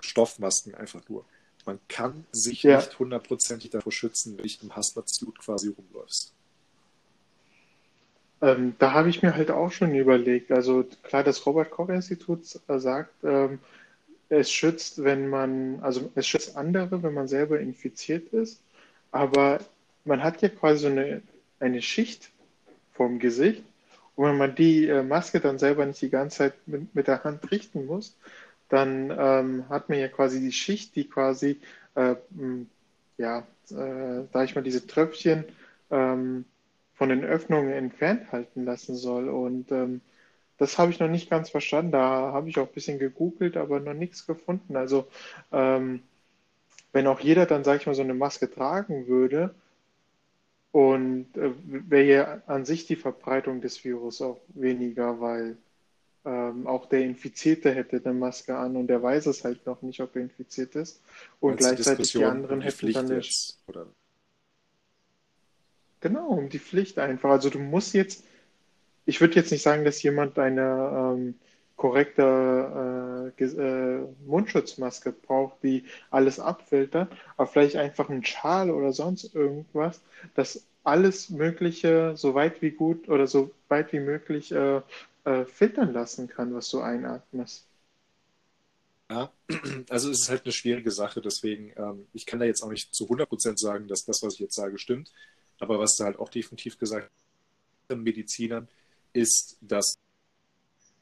Stoffmasken 0.00 0.74
einfach 0.74 1.02
nur. 1.08 1.24
Man 1.66 1.78
kann 1.88 2.26
sich 2.32 2.62
ja. 2.62 2.78
nicht 2.78 2.98
hundertprozentig 2.98 3.70
davor 3.70 3.92
schützen, 3.92 4.36
wenn 4.36 4.46
du 4.46 4.54
im 4.62 4.76
Hazmat-Suit 4.76 5.38
quasi 5.38 5.68
rumläufst. 5.68 6.32
Ähm, 8.44 8.74
da 8.78 8.92
habe 8.92 9.08
ich 9.08 9.22
mir 9.22 9.34
halt 9.34 9.50
auch 9.50 9.72
schon 9.72 9.94
überlegt, 9.94 10.52
also 10.52 10.84
klar, 11.02 11.24
das 11.24 11.46
Robert-Koch-Institut 11.46 12.44
sagt, 12.44 13.10
ähm, 13.24 13.58
es 14.28 14.50
schützt, 14.50 15.02
wenn 15.02 15.28
man, 15.28 15.78
also 15.80 16.10
es 16.14 16.26
schützt 16.26 16.54
andere, 16.54 17.02
wenn 17.02 17.14
man 17.14 17.26
selber 17.26 17.58
infiziert 17.58 18.34
ist, 18.34 18.60
aber 19.12 19.60
man 20.04 20.22
hat 20.22 20.42
ja 20.42 20.50
quasi 20.50 20.82
so 20.82 20.88
eine, 20.88 21.22
eine 21.58 21.80
Schicht 21.80 22.32
vom 22.92 23.18
Gesicht. 23.18 23.62
Und 24.14 24.26
wenn 24.26 24.36
man 24.36 24.54
die 24.54 24.88
äh, 24.88 25.02
Maske 25.02 25.40
dann 25.40 25.58
selber 25.58 25.86
nicht 25.86 26.02
die 26.02 26.10
ganze 26.10 26.38
Zeit 26.38 26.54
mit, 26.66 26.94
mit 26.94 27.08
der 27.08 27.24
Hand 27.24 27.50
richten 27.50 27.86
muss, 27.86 28.14
dann 28.68 29.10
ähm, 29.10 29.64
hat 29.70 29.88
man 29.88 29.98
ja 29.98 30.08
quasi 30.08 30.40
die 30.40 30.52
Schicht, 30.52 30.94
die 30.96 31.08
quasi, 31.08 31.60
äh, 31.94 32.14
ja, 33.16 33.38
äh, 33.70 34.24
da 34.32 34.44
ich 34.44 34.54
mal 34.54 34.62
diese 34.62 34.86
Tröpfchen 34.86 35.44
ähm, 35.90 36.44
von 37.04 37.10
den 37.10 37.24
Öffnungen 37.24 37.70
entfernt 37.70 38.32
halten 38.32 38.64
lassen 38.64 38.96
soll. 38.96 39.28
Und 39.28 39.70
ähm, 39.70 40.00
das 40.56 40.78
habe 40.78 40.90
ich 40.90 41.00
noch 41.00 41.08
nicht 41.08 41.28
ganz 41.28 41.50
verstanden. 41.50 41.92
Da 41.92 42.32
habe 42.32 42.48
ich 42.48 42.58
auch 42.58 42.66
ein 42.66 42.72
bisschen 42.72 42.98
gegoogelt, 42.98 43.58
aber 43.58 43.78
noch 43.78 43.92
nichts 43.92 44.26
gefunden. 44.26 44.74
Also 44.74 45.06
ähm, 45.52 46.02
wenn 46.94 47.06
auch 47.06 47.20
jeder 47.20 47.44
dann, 47.44 47.62
sage 47.62 47.80
ich 47.80 47.86
mal, 47.86 47.94
so 47.94 48.00
eine 48.00 48.14
Maske 48.14 48.50
tragen 48.50 49.06
würde, 49.06 49.54
und 50.72 51.36
äh, 51.36 51.52
wäre 51.62 52.04
ja 52.04 52.42
an 52.46 52.64
sich 52.64 52.86
die 52.86 52.96
Verbreitung 52.96 53.60
des 53.60 53.84
Virus 53.84 54.22
auch 54.22 54.40
weniger, 54.48 55.20
weil 55.20 55.58
ähm, 56.24 56.66
auch 56.66 56.86
der 56.86 57.02
Infizierte 57.02 57.72
hätte 57.72 58.00
eine 58.02 58.14
Maske 58.14 58.56
an 58.56 58.76
und 58.76 58.86
der 58.86 59.02
weiß 59.02 59.26
es 59.26 59.44
halt 59.44 59.66
noch 59.66 59.82
nicht, 59.82 60.00
ob 60.00 60.16
er 60.16 60.22
infiziert 60.22 60.74
ist. 60.74 61.02
Und 61.38 61.58
gleichzeitig 61.58 62.12
die 62.12 62.24
anderen 62.24 62.62
hätten 62.62 62.92
dann. 62.92 63.08
Jetzt, 63.08 63.62
oder? 63.68 63.86
Genau, 66.04 66.28
um 66.28 66.50
die 66.50 66.58
Pflicht 66.58 66.98
einfach. 66.98 67.30
Also 67.30 67.48
du 67.48 67.58
musst 67.58 67.94
jetzt, 67.94 68.24
ich 69.06 69.22
würde 69.22 69.36
jetzt 69.36 69.50
nicht 69.50 69.62
sagen, 69.62 69.86
dass 69.86 70.02
jemand 70.02 70.38
eine 70.38 71.14
ähm, 71.16 71.34
korrekte 71.76 73.32
äh, 73.38 73.42
äh, 73.42 74.06
Mundschutzmaske 74.26 75.12
braucht, 75.12 75.62
die 75.62 75.84
alles 76.10 76.38
abfiltert, 76.40 77.10
aber 77.38 77.46
vielleicht 77.46 77.76
einfach 77.76 78.10
ein 78.10 78.22
Schal 78.22 78.70
oder 78.70 78.92
sonst 78.92 79.34
irgendwas, 79.34 80.02
das 80.34 80.66
alles 80.82 81.30
Mögliche 81.30 82.12
so 82.18 82.34
weit 82.34 82.60
wie 82.60 82.72
gut 82.72 83.08
oder 83.08 83.26
so 83.26 83.52
weit 83.68 83.94
wie 83.94 84.00
möglich 84.00 84.52
äh, 84.52 84.82
äh 85.24 85.46
filtern 85.46 85.94
lassen 85.94 86.28
kann, 86.28 86.54
was 86.54 86.68
du 86.68 86.80
einatmest. 86.80 87.64
Ja, 89.10 89.30
also 89.88 90.10
es 90.10 90.20
ist 90.22 90.28
halt 90.30 90.44
eine 90.44 90.52
schwierige 90.52 90.90
Sache, 90.90 91.20
deswegen, 91.22 91.72
ähm, 91.76 92.06
ich 92.12 92.26
kann 92.26 92.40
da 92.40 92.46
jetzt 92.46 92.62
auch 92.62 92.70
nicht 92.70 92.94
zu 92.94 93.08
100% 93.08 93.58
sagen, 93.58 93.88
dass 93.88 94.04
das, 94.04 94.22
was 94.22 94.34
ich 94.34 94.40
jetzt 94.40 94.54
sage, 94.54 94.78
stimmt. 94.78 95.10
Aber 95.60 95.78
was 95.78 95.96
da 95.96 96.04
halt 96.04 96.18
auch 96.18 96.28
definitiv 96.28 96.78
gesagt 96.78 97.10
wird, 97.88 98.00
Medizinern, 98.00 98.68
ist, 99.12 99.56
dass, 99.60 99.94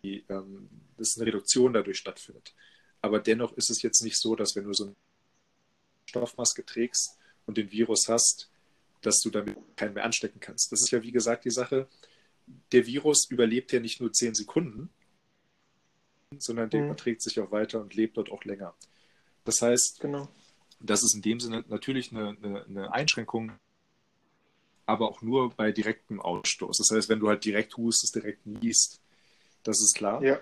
die, 0.03 0.25
ähm, 0.29 0.69
dass 0.97 1.17
eine 1.17 1.27
Reduktion 1.27 1.73
dadurch 1.73 1.99
stattfindet. 1.99 2.55
Aber 3.01 3.19
dennoch 3.19 3.53
ist 3.55 3.71
es 3.71 3.83
jetzt 3.83 4.03
nicht 4.03 4.17
so, 4.17 4.37
dass 4.37 4.55
wenn 4.55 4.65
du 4.65 4.73
so 4.73 4.85
eine 4.85 4.97
Stoffmaske 6.07 6.65
trägst 6.65 7.19
und 7.47 7.57
den 7.57 7.71
Virus 7.71 8.09
hast, 8.09 8.51
dass 9.01 9.21
du 9.21 9.31
damit 9.31 9.57
keinen 9.77 9.95
mehr 9.95 10.05
anstecken 10.05 10.41
kannst. 10.41 10.71
Das 10.71 10.81
ist 10.81 10.91
ja, 10.91 11.03
wie 11.03 11.13
gesagt, 11.13 11.45
die 11.45 11.51
Sache. 11.51 11.89
Der 12.71 12.87
Virus 12.87 13.29
überlebt 13.29 13.73
ja 13.73 13.81
nicht 13.81 14.01
nur 14.01 14.13
zehn 14.13 14.35
Sekunden, 14.35 14.91
sondern 16.39 16.71
der 16.71 16.81
mhm. 16.81 16.87
überträgt 16.87 17.23
sich 17.23 17.41
auch 17.41 17.51
weiter 17.51 17.81
und 17.81 17.95
lebt 17.95 18.17
dort 18.17 18.31
auch 18.31 18.45
länger. 18.45 18.75
Das 19.45 19.61
heißt, 19.61 20.01
genau. 20.01 20.29
das 20.81 21.03
ist 21.03 21.15
in 21.15 21.23
dem 21.23 21.41
Sinne 21.41 21.65
natürlich 21.69 22.13
eine, 22.13 22.37
eine, 22.43 22.65
eine 22.65 22.93
Einschränkung 22.93 23.53
aber 24.87 25.09
auch 25.09 25.23
nur 25.23 25.51
bei 25.51 25.73
direktem 25.73 26.21
Ausstoß. 26.21 26.79
Das 26.79 26.91
heißt, 26.91 27.09
wenn 27.09 27.21
du 27.21 27.29
halt 27.29 27.45
direkt 27.45 27.77
hustest, 27.77 28.15
direkt 28.15 28.47
niest, 28.47 29.01
das 29.63 29.81
ist 29.81 29.95
klar. 29.95 30.23
Ja. 30.23 30.41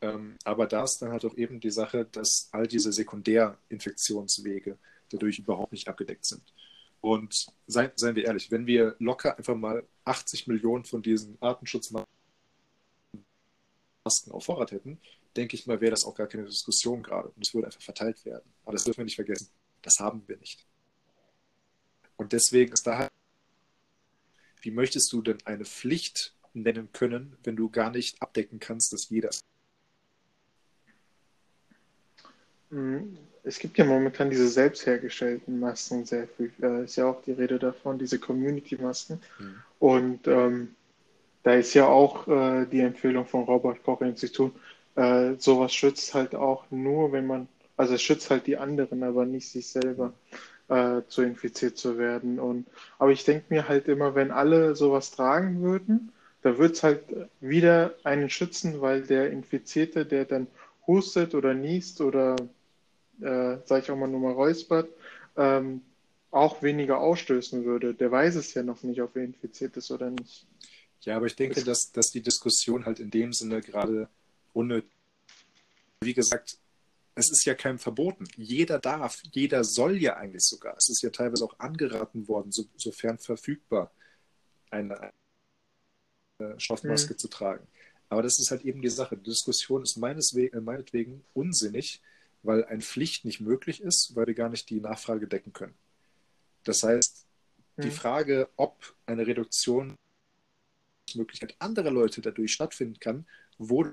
Ähm, 0.00 0.36
aber 0.44 0.66
da 0.66 0.84
ist 0.84 0.98
dann 1.00 1.10
halt 1.10 1.24
auch 1.24 1.36
eben 1.36 1.60
die 1.60 1.70
Sache, 1.70 2.06
dass 2.10 2.48
all 2.52 2.66
diese 2.66 2.92
Sekundärinfektionswege 2.92 4.78
dadurch 5.10 5.38
überhaupt 5.38 5.72
nicht 5.72 5.88
abgedeckt 5.88 6.26
sind. 6.26 6.42
Und 7.00 7.46
seien, 7.66 7.90
seien 7.96 8.14
wir 8.16 8.24
ehrlich, 8.24 8.50
wenn 8.50 8.66
wir 8.66 8.96
locker 8.98 9.36
einfach 9.36 9.56
mal 9.56 9.86
80 10.04 10.46
Millionen 10.46 10.84
von 10.84 11.02
diesen 11.02 11.36
Artenschutzmaßnahmen 11.40 12.08
Masken 14.04 14.32
auf 14.32 14.44
Vorrat 14.44 14.72
hätten, 14.72 15.00
denke 15.36 15.56
ich 15.56 15.66
mal, 15.66 15.80
wäre 15.80 15.92
das 15.92 16.04
auch 16.04 16.14
gar 16.14 16.26
keine 16.26 16.44
Diskussion 16.44 17.02
gerade 17.02 17.28
und 17.28 17.46
es 17.46 17.54
würde 17.54 17.66
einfach 17.66 17.82
verteilt 17.82 18.24
werden. 18.24 18.52
Aber 18.64 18.72
das 18.72 18.84
dürfen 18.84 18.98
wir 18.98 19.04
nicht 19.04 19.16
vergessen. 19.16 19.48
Das 19.82 19.98
haben 19.98 20.22
wir 20.26 20.36
nicht. 20.36 20.66
Und 22.16 22.32
deswegen 22.32 22.72
ist 22.72 22.86
da 22.86 22.98
halt, 22.98 23.10
wie 24.62 24.70
möchtest 24.70 25.12
du 25.12 25.22
denn 25.22 25.38
eine 25.44 25.64
Pflicht 25.64 26.32
nennen 26.54 26.88
können, 26.92 27.36
wenn 27.44 27.56
du 27.56 27.68
gar 27.68 27.90
nicht 27.90 28.20
abdecken 28.22 28.60
kannst, 28.60 28.92
dass 28.92 29.08
jeder. 29.10 29.30
Mhm. 32.70 33.18
Es 33.44 33.58
gibt 33.58 33.76
ja 33.76 33.84
momentan 33.84 34.30
diese 34.30 34.46
selbst 34.46 34.86
hergestellten 34.86 35.58
Masken 35.58 36.04
sehr 36.04 36.28
viel. 36.28 36.52
Äh, 36.62 36.84
ist 36.84 36.94
ja 36.94 37.06
auch 37.06 37.22
die 37.22 37.32
Rede 37.32 37.58
davon, 37.58 37.98
diese 37.98 38.20
Community-Masken. 38.20 39.20
Mhm. 39.38 39.54
Und 39.80 40.28
ähm, 40.28 40.74
da 41.42 41.54
ist 41.54 41.74
ja 41.74 41.86
auch 41.86 42.28
äh, 42.28 42.66
die 42.66 42.80
Empfehlung 42.80 43.26
vom 43.26 43.42
Robert 43.44 43.82
Koch 43.82 44.00
Institut, 44.00 44.54
äh, 44.94 45.34
sowas 45.38 45.74
schützt 45.74 46.14
halt 46.14 46.34
auch 46.34 46.70
nur, 46.70 47.10
wenn 47.12 47.26
man, 47.26 47.48
also 47.76 47.94
es 47.94 48.02
schützt 48.02 48.30
halt 48.30 48.46
die 48.46 48.58
anderen, 48.58 49.02
aber 49.02 49.24
nicht 49.24 49.48
sich 49.48 49.66
selber 49.66 50.12
äh, 50.72 51.02
zu 51.06 51.22
infiziert 51.22 51.76
zu 51.76 51.98
werden. 51.98 52.40
Und 52.40 52.66
aber 52.98 53.12
ich 53.12 53.24
denke 53.24 53.46
mir 53.50 53.68
halt 53.68 53.88
immer, 53.88 54.14
wenn 54.14 54.30
alle 54.30 54.74
sowas 54.74 55.10
tragen 55.10 55.60
würden, 55.60 56.12
da 56.40 56.56
wird 56.58 56.76
es 56.76 56.82
halt 56.82 57.04
wieder 57.40 57.94
einen 58.04 58.30
schützen, 58.30 58.80
weil 58.80 59.02
der 59.02 59.30
Infizierte, 59.30 60.06
der 60.06 60.24
dann 60.24 60.46
hustet 60.86 61.34
oder 61.34 61.52
niest 61.52 62.00
oder, 62.00 62.36
äh, 63.20 63.58
sag 63.64 63.82
ich 63.82 63.90
auch 63.90 63.96
mal, 63.96 64.08
nur 64.08 64.20
mal 64.20 64.32
räuspert, 64.32 64.88
ähm, 65.36 65.82
auch 66.30 66.62
weniger 66.62 66.98
ausstößen 66.98 67.64
würde. 67.64 67.92
Der 67.92 68.10
weiß 68.10 68.36
es 68.36 68.54
ja 68.54 68.62
noch 68.62 68.82
nicht, 68.82 69.02
ob 69.02 69.14
er 69.16 69.24
infiziert 69.24 69.76
ist 69.76 69.90
oder 69.90 70.10
nicht. 70.10 70.46
Ja, 71.02 71.16
aber 71.16 71.26
ich 71.26 71.36
denke, 71.36 71.62
dass, 71.62 71.92
dass 71.92 72.10
die 72.10 72.22
Diskussion 72.22 72.86
halt 72.86 72.98
in 72.98 73.10
dem 73.10 73.32
Sinne 73.32 73.60
gerade 73.60 74.08
ohne, 74.54 74.82
wie 76.00 76.14
gesagt, 76.14 76.56
es 77.14 77.30
ist 77.30 77.44
ja 77.44 77.54
keinem 77.54 77.78
verboten. 77.78 78.26
Jeder 78.36 78.78
darf, 78.78 79.22
jeder 79.32 79.64
soll 79.64 79.96
ja 79.98 80.16
eigentlich 80.16 80.44
sogar. 80.44 80.76
Es 80.76 80.88
ist 80.88 81.02
ja 81.02 81.10
teilweise 81.10 81.44
auch 81.44 81.58
angeraten 81.58 82.28
worden, 82.28 82.52
so, 82.52 82.64
sofern 82.76 83.18
verfügbar, 83.18 83.92
eine, 84.70 85.12
Stoffmaske 86.56 87.14
mhm. 87.14 87.18
zu 87.18 87.28
tragen. 87.28 87.66
Aber 88.08 88.22
das 88.22 88.38
ist 88.38 88.50
halt 88.50 88.62
eben 88.62 88.82
die 88.82 88.90
Sache. 88.90 89.16
Die 89.16 89.30
Diskussion 89.30 89.82
ist 89.82 89.96
äh, 89.96 90.60
meinetwegen 90.60 91.24
unsinnig, 91.34 92.02
weil 92.42 92.64
eine 92.64 92.82
Pflicht 92.82 93.24
nicht 93.24 93.40
möglich 93.40 93.80
ist, 93.80 94.12
weil 94.14 94.26
wir 94.26 94.34
gar 94.34 94.48
nicht 94.48 94.68
die 94.70 94.80
Nachfrage 94.80 95.26
decken 95.26 95.52
können. 95.52 95.74
Das 96.64 96.82
heißt, 96.82 97.26
mhm. 97.76 97.82
die 97.82 97.90
Frage, 97.90 98.48
ob 98.56 98.94
eine 99.06 99.26
Reduktion 99.26 99.96
Möglichkeit 101.14 101.56
anderer 101.58 101.90
Leute 101.90 102.20
dadurch 102.20 102.52
stattfinden 102.52 102.98
kann, 102.98 103.26
wo 103.58 103.86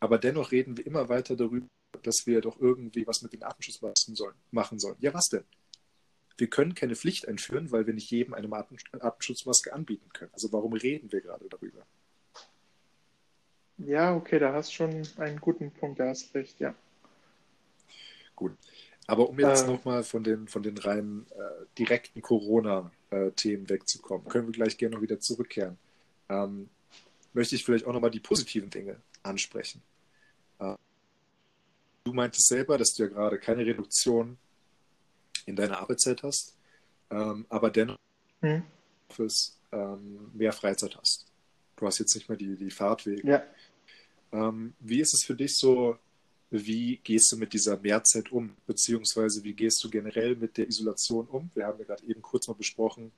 aber 0.00 0.18
dennoch 0.18 0.52
reden 0.52 0.76
wir 0.76 0.86
immer 0.86 1.08
weiter 1.08 1.36
darüber, 1.36 1.66
dass 2.02 2.26
wir 2.26 2.40
doch 2.40 2.60
irgendwie 2.60 3.06
was 3.06 3.22
mit 3.22 3.32
den 3.32 3.42
Atemschutzmasken 3.42 4.14
sollen, 4.14 4.34
machen 4.50 4.78
sollen. 4.78 4.96
Ja, 5.00 5.14
was 5.14 5.28
denn? 5.28 5.44
wir 6.38 6.48
können 6.48 6.74
keine 6.74 6.96
Pflicht 6.96 7.28
einführen, 7.28 7.70
weil 7.72 7.86
wir 7.86 7.94
nicht 7.94 8.10
jedem 8.10 8.34
eine 8.34 8.48
Atemschutzmaske 8.52 9.72
anbieten 9.72 10.10
können. 10.12 10.30
Also 10.32 10.52
warum 10.52 10.72
reden 10.74 11.10
wir 11.12 11.20
gerade 11.20 11.46
darüber? 11.48 11.86
Ja, 13.78 14.14
okay, 14.14 14.38
da 14.38 14.52
hast 14.52 14.70
du 14.70 14.74
schon 14.74 15.08
einen 15.18 15.40
guten 15.40 15.70
Punkt, 15.70 16.00
da 16.00 16.08
hast 16.08 16.34
recht, 16.34 16.58
ja. 16.60 16.74
Gut. 18.34 18.52
Aber 19.06 19.28
um 19.28 19.38
jetzt 19.38 19.64
äh, 19.64 19.66
nochmal 19.66 20.02
von 20.02 20.24
den, 20.24 20.48
von 20.48 20.62
den 20.62 20.76
rein 20.78 21.26
äh, 21.30 21.64
direkten 21.78 22.22
Corona-Themen 22.22 23.68
wegzukommen, 23.68 24.28
können 24.28 24.48
wir 24.48 24.52
gleich 24.52 24.76
gerne 24.78 24.96
noch 24.96 25.02
wieder 25.02 25.20
zurückkehren. 25.20 25.78
Ähm, 26.28 26.68
möchte 27.32 27.54
ich 27.54 27.64
vielleicht 27.64 27.86
auch 27.86 27.92
nochmal 27.92 28.10
die 28.10 28.20
positiven 28.20 28.70
Dinge 28.70 28.96
ansprechen. 29.26 29.82
Äh, 30.58 30.74
du 32.04 32.12
meintest 32.12 32.46
selber, 32.48 32.78
dass 32.78 32.94
du 32.94 33.04
ja 33.04 33.08
gerade 33.08 33.38
keine 33.38 33.64
Reduktion 33.64 34.38
in 35.46 35.56
deiner 35.56 35.78
Arbeitszeit 35.78 36.22
hast, 36.22 36.56
ähm, 37.10 37.46
aber 37.48 37.70
dennoch 37.70 37.98
mhm. 38.40 38.64
fürs, 39.10 39.58
ähm, 39.72 40.30
mehr 40.34 40.52
Freizeit 40.52 40.96
hast. 40.96 41.26
Du 41.76 41.86
hast 41.86 41.98
jetzt 41.98 42.14
nicht 42.14 42.28
mehr 42.28 42.38
die, 42.38 42.56
die 42.56 42.70
Fahrtwege. 42.70 43.26
Ja. 43.28 43.44
Ähm, 44.32 44.74
wie 44.80 45.00
ist 45.00 45.14
es 45.14 45.24
für 45.24 45.34
dich 45.34 45.56
so, 45.56 45.98
wie 46.50 46.96
gehst 46.98 47.30
du 47.32 47.36
mit 47.36 47.52
dieser 47.52 47.76
Mehrzeit 47.78 48.30
um, 48.32 48.56
beziehungsweise 48.66 49.42
wie 49.44 49.52
gehst 49.52 49.82
du 49.82 49.90
generell 49.90 50.36
mit 50.36 50.56
der 50.56 50.68
Isolation 50.68 51.26
um? 51.26 51.50
Wir 51.54 51.66
haben 51.66 51.78
ja 51.78 51.84
gerade 51.84 52.06
eben 52.06 52.22
kurz 52.22 52.48
mal 52.48 52.54
besprochen, 52.54 53.12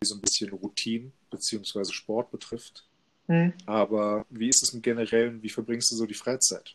wie 0.00 0.06
so 0.06 0.14
ein 0.14 0.20
bisschen 0.20 0.50
Routine 0.50 1.12
beziehungsweise 1.30 1.92
Sport 1.92 2.30
betrifft. 2.30 2.87
Mhm. 3.28 3.52
Aber 3.66 4.24
wie 4.30 4.48
ist 4.48 4.62
es 4.62 4.74
im 4.74 4.82
Generellen, 4.82 5.42
wie 5.42 5.50
verbringst 5.50 5.90
du 5.92 5.96
so 5.96 6.06
die 6.06 6.14
Freizeit? 6.14 6.74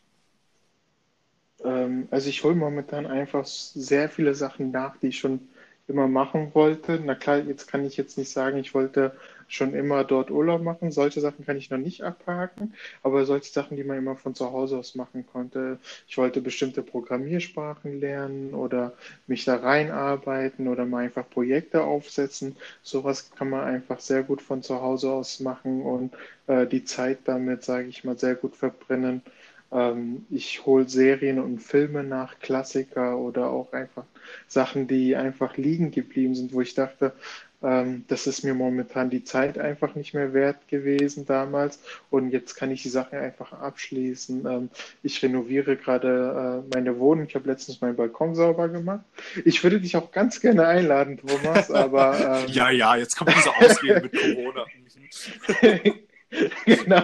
Ähm, 1.62 2.08
also 2.10 2.28
ich 2.28 2.42
hole 2.44 2.54
momentan 2.54 3.06
einfach 3.06 3.44
sehr 3.44 4.08
viele 4.08 4.34
Sachen 4.34 4.70
nach, 4.70 4.96
die 4.96 5.08
ich 5.08 5.18
schon 5.18 5.40
immer 5.88 6.08
machen 6.08 6.52
wollte. 6.54 7.00
Na 7.04 7.14
klar, 7.14 7.38
jetzt 7.38 7.66
kann 7.66 7.84
ich 7.84 7.96
jetzt 7.96 8.16
nicht 8.16 8.30
sagen, 8.30 8.58
ich 8.58 8.72
wollte 8.72 9.16
schon 9.48 9.74
immer 9.74 10.04
dort 10.04 10.30
Urlaub 10.30 10.62
machen. 10.62 10.92
Solche 10.92 11.20
Sachen 11.20 11.44
kann 11.44 11.56
ich 11.56 11.70
noch 11.70 11.78
nicht 11.78 12.02
abhaken, 12.02 12.74
aber 13.02 13.24
solche 13.26 13.52
Sachen, 13.52 13.76
die 13.76 13.84
man 13.84 13.98
immer 13.98 14.16
von 14.16 14.34
zu 14.34 14.52
Hause 14.52 14.78
aus 14.78 14.94
machen 14.94 15.26
konnte. 15.26 15.78
Ich 16.08 16.18
wollte 16.18 16.40
bestimmte 16.40 16.82
Programmiersprachen 16.82 18.00
lernen 18.00 18.54
oder 18.54 18.92
mich 19.26 19.44
da 19.44 19.56
reinarbeiten 19.56 20.68
oder 20.68 20.86
mal 20.86 21.04
einfach 21.04 21.28
Projekte 21.28 21.82
aufsetzen. 21.82 22.56
Sowas 22.82 23.30
kann 23.36 23.50
man 23.50 23.64
einfach 23.64 24.00
sehr 24.00 24.22
gut 24.22 24.42
von 24.42 24.62
zu 24.62 24.80
Hause 24.80 25.10
aus 25.12 25.40
machen 25.40 25.82
und 25.82 26.14
äh, 26.46 26.66
die 26.66 26.84
Zeit 26.84 27.18
damit, 27.24 27.64
sage 27.64 27.88
ich 27.88 28.04
mal, 28.04 28.18
sehr 28.18 28.34
gut 28.34 28.56
verbrennen. 28.56 29.22
Ähm, 29.72 30.26
ich 30.30 30.64
hole 30.66 30.88
Serien 30.88 31.40
und 31.40 31.58
Filme 31.58 32.04
nach, 32.04 32.38
Klassiker 32.38 33.18
oder 33.18 33.50
auch 33.50 33.72
einfach 33.72 34.04
Sachen, 34.46 34.86
die 34.86 35.16
einfach 35.16 35.56
liegen 35.56 35.90
geblieben 35.90 36.34
sind, 36.34 36.52
wo 36.52 36.60
ich 36.60 36.74
dachte, 36.74 37.12
ähm, 37.64 38.04
das 38.08 38.26
ist 38.26 38.44
mir 38.44 38.54
momentan 38.54 39.10
die 39.10 39.24
Zeit 39.24 39.58
einfach 39.58 39.94
nicht 39.94 40.14
mehr 40.14 40.34
wert 40.34 40.68
gewesen 40.68 41.24
damals 41.26 41.80
und 42.10 42.30
jetzt 42.30 42.54
kann 42.54 42.70
ich 42.70 42.82
die 42.82 42.90
Sachen 42.90 43.18
einfach 43.18 43.52
abschließen. 43.52 44.46
Ähm, 44.46 44.70
ich 45.02 45.22
renoviere 45.22 45.76
gerade 45.76 46.64
äh, 46.68 46.74
meine 46.74 46.98
Wohnung. 46.98 47.26
Ich 47.26 47.34
habe 47.34 47.48
letztens 47.48 47.80
meinen 47.80 47.96
Balkon 47.96 48.34
sauber 48.34 48.68
gemacht. 48.68 49.04
Ich 49.44 49.62
würde 49.64 49.80
dich 49.80 49.96
auch 49.96 50.12
ganz 50.12 50.40
gerne 50.40 50.66
einladen, 50.66 51.18
Thomas, 51.18 51.70
aber. 51.70 52.04
Ähm, 52.24 52.48
ja, 52.48 52.70
ja, 52.70 52.96
jetzt 52.96 53.16
kommt 53.16 53.34
diese 53.36 53.54
Ausrede 53.54 54.00
mit 54.02 54.12
Corona. 54.12 54.64
genau. 56.64 57.02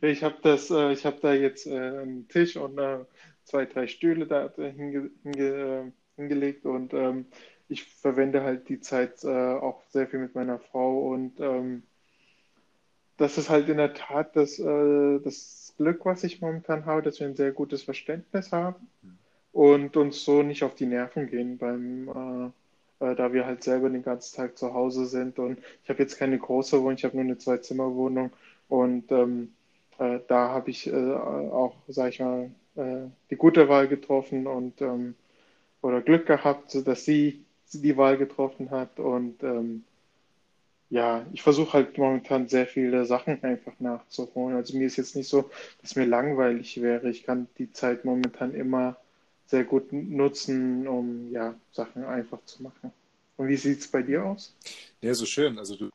Ich 0.00 0.22
habe 0.24 0.36
das, 0.42 0.70
äh, 0.70 0.92
ich 0.92 1.04
habe 1.04 1.18
da 1.20 1.32
jetzt 1.32 1.66
äh, 1.66 1.70
einen 1.70 2.28
Tisch 2.28 2.56
und 2.56 2.78
äh, 2.78 2.98
zwei, 3.44 3.66
drei 3.66 3.86
Stühle 3.86 4.26
da 4.26 4.52
hinge, 4.56 5.10
hinge, 5.22 5.92
hingelegt 6.16 6.64
und 6.64 6.94
ähm, 6.94 7.26
ich 7.70 7.84
verwende 7.84 8.42
halt 8.42 8.68
die 8.68 8.80
Zeit 8.80 9.24
auch 9.24 9.82
sehr 9.90 10.06
viel 10.06 10.18
mit 10.18 10.34
meiner 10.34 10.58
Frau 10.58 11.08
und 11.08 11.40
ähm, 11.40 11.82
das 13.16 13.38
ist 13.38 13.50
halt 13.50 13.68
in 13.68 13.76
der 13.76 13.94
Tat 13.94 14.34
das, 14.34 14.56
das 14.56 15.74
Glück, 15.76 16.06
was 16.06 16.24
ich 16.24 16.40
momentan 16.40 16.86
habe, 16.86 17.02
dass 17.02 17.20
wir 17.20 17.26
ein 17.26 17.36
sehr 17.36 17.52
gutes 17.52 17.82
Verständnis 17.82 18.50
haben 18.50 18.88
und 19.52 19.96
uns 19.96 20.24
so 20.24 20.42
nicht 20.42 20.64
auf 20.64 20.74
die 20.74 20.86
Nerven 20.86 21.26
gehen 21.28 21.58
beim 21.58 22.52
da 22.98 23.32
wir 23.32 23.46
halt 23.46 23.64
selber 23.64 23.88
den 23.88 24.02
ganzen 24.02 24.36
Tag 24.36 24.58
zu 24.58 24.74
Hause 24.74 25.06
sind. 25.06 25.38
Und 25.38 25.58
ich 25.82 25.88
habe 25.88 26.02
jetzt 26.02 26.18
keine 26.18 26.38
große 26.38 26.78
Wohnung, 26.80 26.94
ich 26.94 27.04
habe 27.04 27.16
nur 27.16 27.24
eine 27.24 27.38
Zwei-Zimmer-Wohnung. 27.38 28.30
Und 28.68 29.10
ähm, 29.10 29.52
äh, 29.98 30.20
da 30.28 30.48
habe 30.48 30.70
ich 30.70 30.86
äh, 30.86 31.12
auch, 31.12 31.74
sage 31.88 32.08
ich 32.08 32.20
mal, 32.20 32.50
äh, 32.76 33.08
die 33.30 33.36
gute 33.36 33.68
Wahl 33.68 33.86
getroffen 33.86 34.46
und 34.46 34.80
ähm, 34.80 35.14
oder 35.82 36.00
Glück 36.00 36.26
gehabt, 36.26 36.86
dass 36.86 37.04
sie 37.04 37.44
die 37.72 37.96
Wahl 37.96 38.16
getroffen 38.16 38.70
hat. 38.70 38.98
Und 38.98 39.42
ähm, 39.42 39.84
ja, 40.90 41.24
ich 41.32 41.42
versuche 41.42 41.74
halt 41.74 41.98
momentan 41.98 42.48
sehr 42.48 42.66
viele 42.66 43.06
Sachen 43.06 43.42
einfach 43.42 43.78
nachzuholen. 43.78 44.56
Also 44.56 44.76
mir 44.76 44.86
ist 44.86 44.96
jetzt 44.96 45.14
nicht 45.16 45.28
so, 45.28 45.50
dass 45.80 45.96
mir 45.96 46.06
langweilig 46.06 46.80
wäre. 46.82 47.08
Ich 47.08 47.22
kann 47.22 47.46
die 47.58 47.72
Zeit 47.72 48.04
momentan 48.04 48.54
immer 48.54 48.96
sehr 49.46 49.64
gut 49.64 49.92
nutzen, 49.92 50.86
um 50.86 51.30
ja, 51.32 51.54
Sachen 51.72 52.04
einfach 52.04 52.44
zu 52.44 52.62
machen. 52.62 52.92
Und 53.36 53.48
wie 53.48 53.56
sieht 53.56 53.80
es 53.80 53.88
bei 53.88 54.02
dir 54.02 54.24
aus? 54.24 54.54
Ja, 55.00 55.14
so 55.14 55.24
schön. 55.26 55.58
Also 55.58 55.76
du 55.76 55.90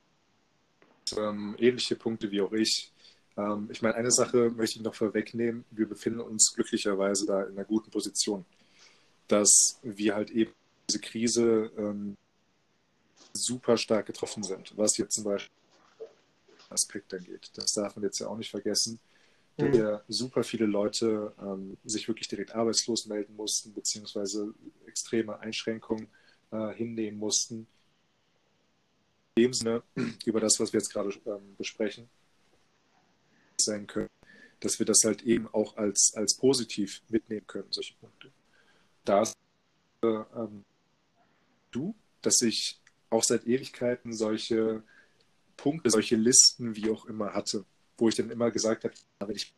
ähm, 1.18 1.56
ähnliche 1.60 1.96
Punkte 1.96 2.32
wie 2.32 2.42
auch 2.42 2.52
ich. 2.52 2.92
Ähm, 3.38 3.70
ich 3.72 3.82
meine, 3.82 3.96
eine 3.96 4.12
Sache 4.12 4.50
möchte 4.50 4.80
ich 4.80 4.84
noch 4.84 4.96
vorwegnehmen. 4.96 5.66
Wir 5.72 5.88
befinden 5.88 6.22
uns 6.22 6.54
glücklicherweise 6.54 7.26
da 7.26 7.44
in 7.44 7.54
einer 7.54 7.66
guten 7.66 7.92
Position, 7.92 8.46
dass 9.28 9.80
wir 9.84 10.16
halt 10.16 10.32
eben 10.32 10.52
diese 10.88 11.00
Krise 11.00 11.72
ähm, 11.78 12.18
super 13.34 13.78
stark 13.78 14.06
getroffen 14.06 14.44
sind, 14.44 14.78
was 14.78 14.98
jetzt 14.98 15.16
zum 15.16 15.26
Beispiel 15.26 15.56
Aspekt 16.70 17.14
angeht. 17.14 17.52
Das 17.56 17.74
darf 17.74 17.96
man 17.96 18.04
jetzt 18.04 18.20
ja 18.20 18.28
auch 18.28 18.38
nicht 18.38 18.52
vergessen, 18.52 19.00
dass 19.58 19.70
mhm. 19.70 19.76
ja 19.76 20.02
super 20.08 20.44
viele 20.44 20.66
Leute 20.66 21.34
ähm, 21.42 21.78
sich 21.86 22.08
wirklich 22.08 22.28
direkt 22.28 22.54
arbeitslos 22.56 23.06
melden 23.06 23.36
mussten, 23.36 23.74
beziehungsweise 23.74 24.54
extreme 24.86 25.40
Einschränkungen 25.40 26.08
äh, 26.52 26.74
hinnehmen 26.74 27.20
mussten 27.20 27.68
dem 29.38 29.54
Sinne 29.54 29.84
über 30.26 30.40
das, 30.40 30.60
was 30.60 30.72
wir 30.72 30.80
jetzt 30.80 30.92
gerade 30.92 31.10
ähm, 31.26 31.56
besprechen, 31.58 32.10
sein 33.58 33.88
können, 33.88 34.10
dass 34.60 34.80
wir 34.80 34.86
das 34.86 35.04
halt 35.04 35.24
eben 35.24 35.48
auch 35.54 35.78
als, 35.78 36.14
als 36.16 36.36
positiv 36.36 37.02
mitnehmen 37.10 37.46
können, 37.48 37.68
solche 37.72 37.94
Punkte. 37.96 38.32
Da 39.04 39.24
äh, 40.04 40.08
ähm, 40.08 40.64
du, 41.76 41.96
dass 42.22 42.42
ich 42.42 42.80
auch 43.10 43.24
seit 43.24 43.46
Ewigkeiten 43.46 44.14
solche 44.14 44.84
Punkte, 45.58 45.90
solche 45.90 46.16
Listen, 46.16 46.76
wie 46.76 46.90
auch 46.90 47.06
immer 47.06 47.34
hatte, 47.34 47.66
wo 47.98 48.10
ich 48.10 48.16
dann 48.16 48.30
immer 48.30 48.52
gesagt 48.52 48.84
habe, 48.84 48.94
wenn 49.20 49.36
ich 49.36 49.54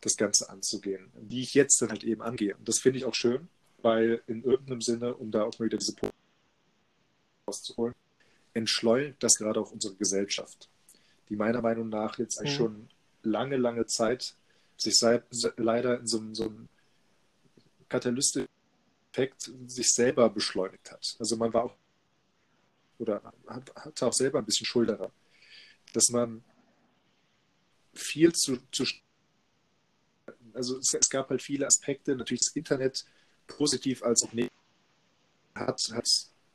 das 0.00 0.16
Ganze 0.16 0.48
anzugehen, 0.50 1.10
wie 1.14 1.42
ich 1.42 1.54
jetzt 1.54 1.80
dann 1.80 1.90
halt 1.90 2.04
eben 2.04 2.22
angehe. 2.22 2.56
Und 2.56 2.68
das 2.68 2.78
finde 2.78 2.98
ich 2.98 3.04
auch 3.04 3.14
schön, 3.14 3.48
weil 3.82 4.22
in 4.26 4.42
irgendeinem 4.44 4.80
Sinne, 4.80 5.14
um 5.14 5.30
da 5.30 5.44
auch 5.44 5.58
mal 5.58 5.66
wieder 5.66 5.78
diese 5.78 5.94
Punkte 5.94 6.16
rauszuholen, 7.48 7.94
entschleunigt 8.54 9.22
das 9.22 9.36
gerade 9.36 9.60
auch 9.60 9.72
unsere 9.72 9.94
Gesellschaft, 9.94 10.68
die 11.28 11.36
meiner 11.36 11.62
Meinung 11.62 11.88
nach 11.88 12.18
jetzt 12.18 12.38
eigentlich 12.38 12.52
mhm. 12.54 12.56
schon 12.56 12.88
lange, 13.22 13.56
lange 13.56 13.86
Zeit 13.86 14.34
sich 14.76 14.98
seit, 14.98 15.24
leider 15.56 16.00
in 16.00 16.06
so, 16.06 16.22
so 16.32 16.44
einem 16.44 16.68
katalystischen 17.88 18.48
Effekt 19.16 19.50
sich 19.66 19.92
selber 19.92 20.28
beschleunigt 20.28 20.90
hat. 20.90 21.16
Also 21.18 21.36
man 21.36 21.52
war 21.52 21.64
auch 21.64 21.76
oder 22.98 23.22
hat, 23.46 23.74
hatte 23.76 24.06
auch 24.06 24.12
selber 24.12 24.38
ein 24.38 24.44
bisschen 24.44 24.66
Schuld 24.66 24.88
daran, 24.88 25.10
dass 25.92 26.08
man 26.08 26.42
viel 27.94 28.32
zu, 28.34 28.58
zu 28.70 28.84
also 30.52 30.78
es, 30.78 30.94
es, 30.94 31.08
gab 31.08 31.30
halt 31.30 31.42
viele 31.42 31.66
Aspekte, 31.66 32.14
natürlich 32.14 32.40
das 32.40 32.56
Internet 32.56 33.04
positiv 33.46 34.02
als 34.02 34.22
auch 34.22 34.32
negativ 34.32 34.56
hat, 35.54 35.80
hat 35.92 36.08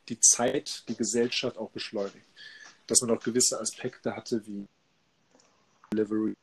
die 0.08 0.20
Zeit, 0.20 0.84
die 0.88 0.96
Gesellschaft 0.96 1.56
auch 1.56 1.70
beschleunigt. 1.70 2.26
Dass 2.86 3.00
man 3.00 3.16
auch 3.16 3.22
gewisse 3.22 3.60
Aspekte 3.60 4.14
hatte 4.14 4.44
wie 4.46 4.66
Delivery, 5.92 6.34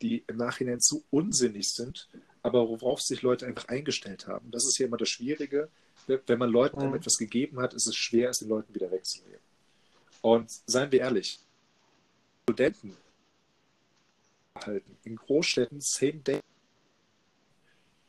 die 0.00 0.24
im 0.26 0.36
Nachhinein 0.36 0.80
zu 0.80 1.04
unsinnig 1.10 1.72
sind, 1.72 2.08
aber 2.42 2.68
worauf 2.68 3.00
sich 3.00 3.22
Leute 3.22 3.46
einfach 3.46 3.68
eingestellt 3.68 4.26
haben. 4.26 4.50
Das 4.50 4.66
ist 4.66 4.78
ja 4.78 4.86
immer 4.86 4.96
das 4.96 5.08
Schwierige. 5.08 5.68
Wenn 6.06 6.38
man 6.38 6.50
Leuten 6.50 6.88
mhm. 6.88 6.94
etwas 6.94 7.16
gegeben 7.16 7.60
hat, 7.60 7.74
ist 7.74 7.86
es 7.86 7.94
schwer, 7.94 8.30
es 8.30 8.38
den 8.38 8.48
Leuten 8.48 8.74
wieder 8.74 8.90
wegzunehmen. 8.90 9.38
Und 10.20 10.50
seien 10.66 10.90
wir 10.90 11.00
ehrlich, 11.00 11.38
Studenten 12.44 12.96
halten 14.54 14.96
in 15.04 15.16
Großstädten 15.16 15.80
same 15.80 16.20
day. 16.20 16.40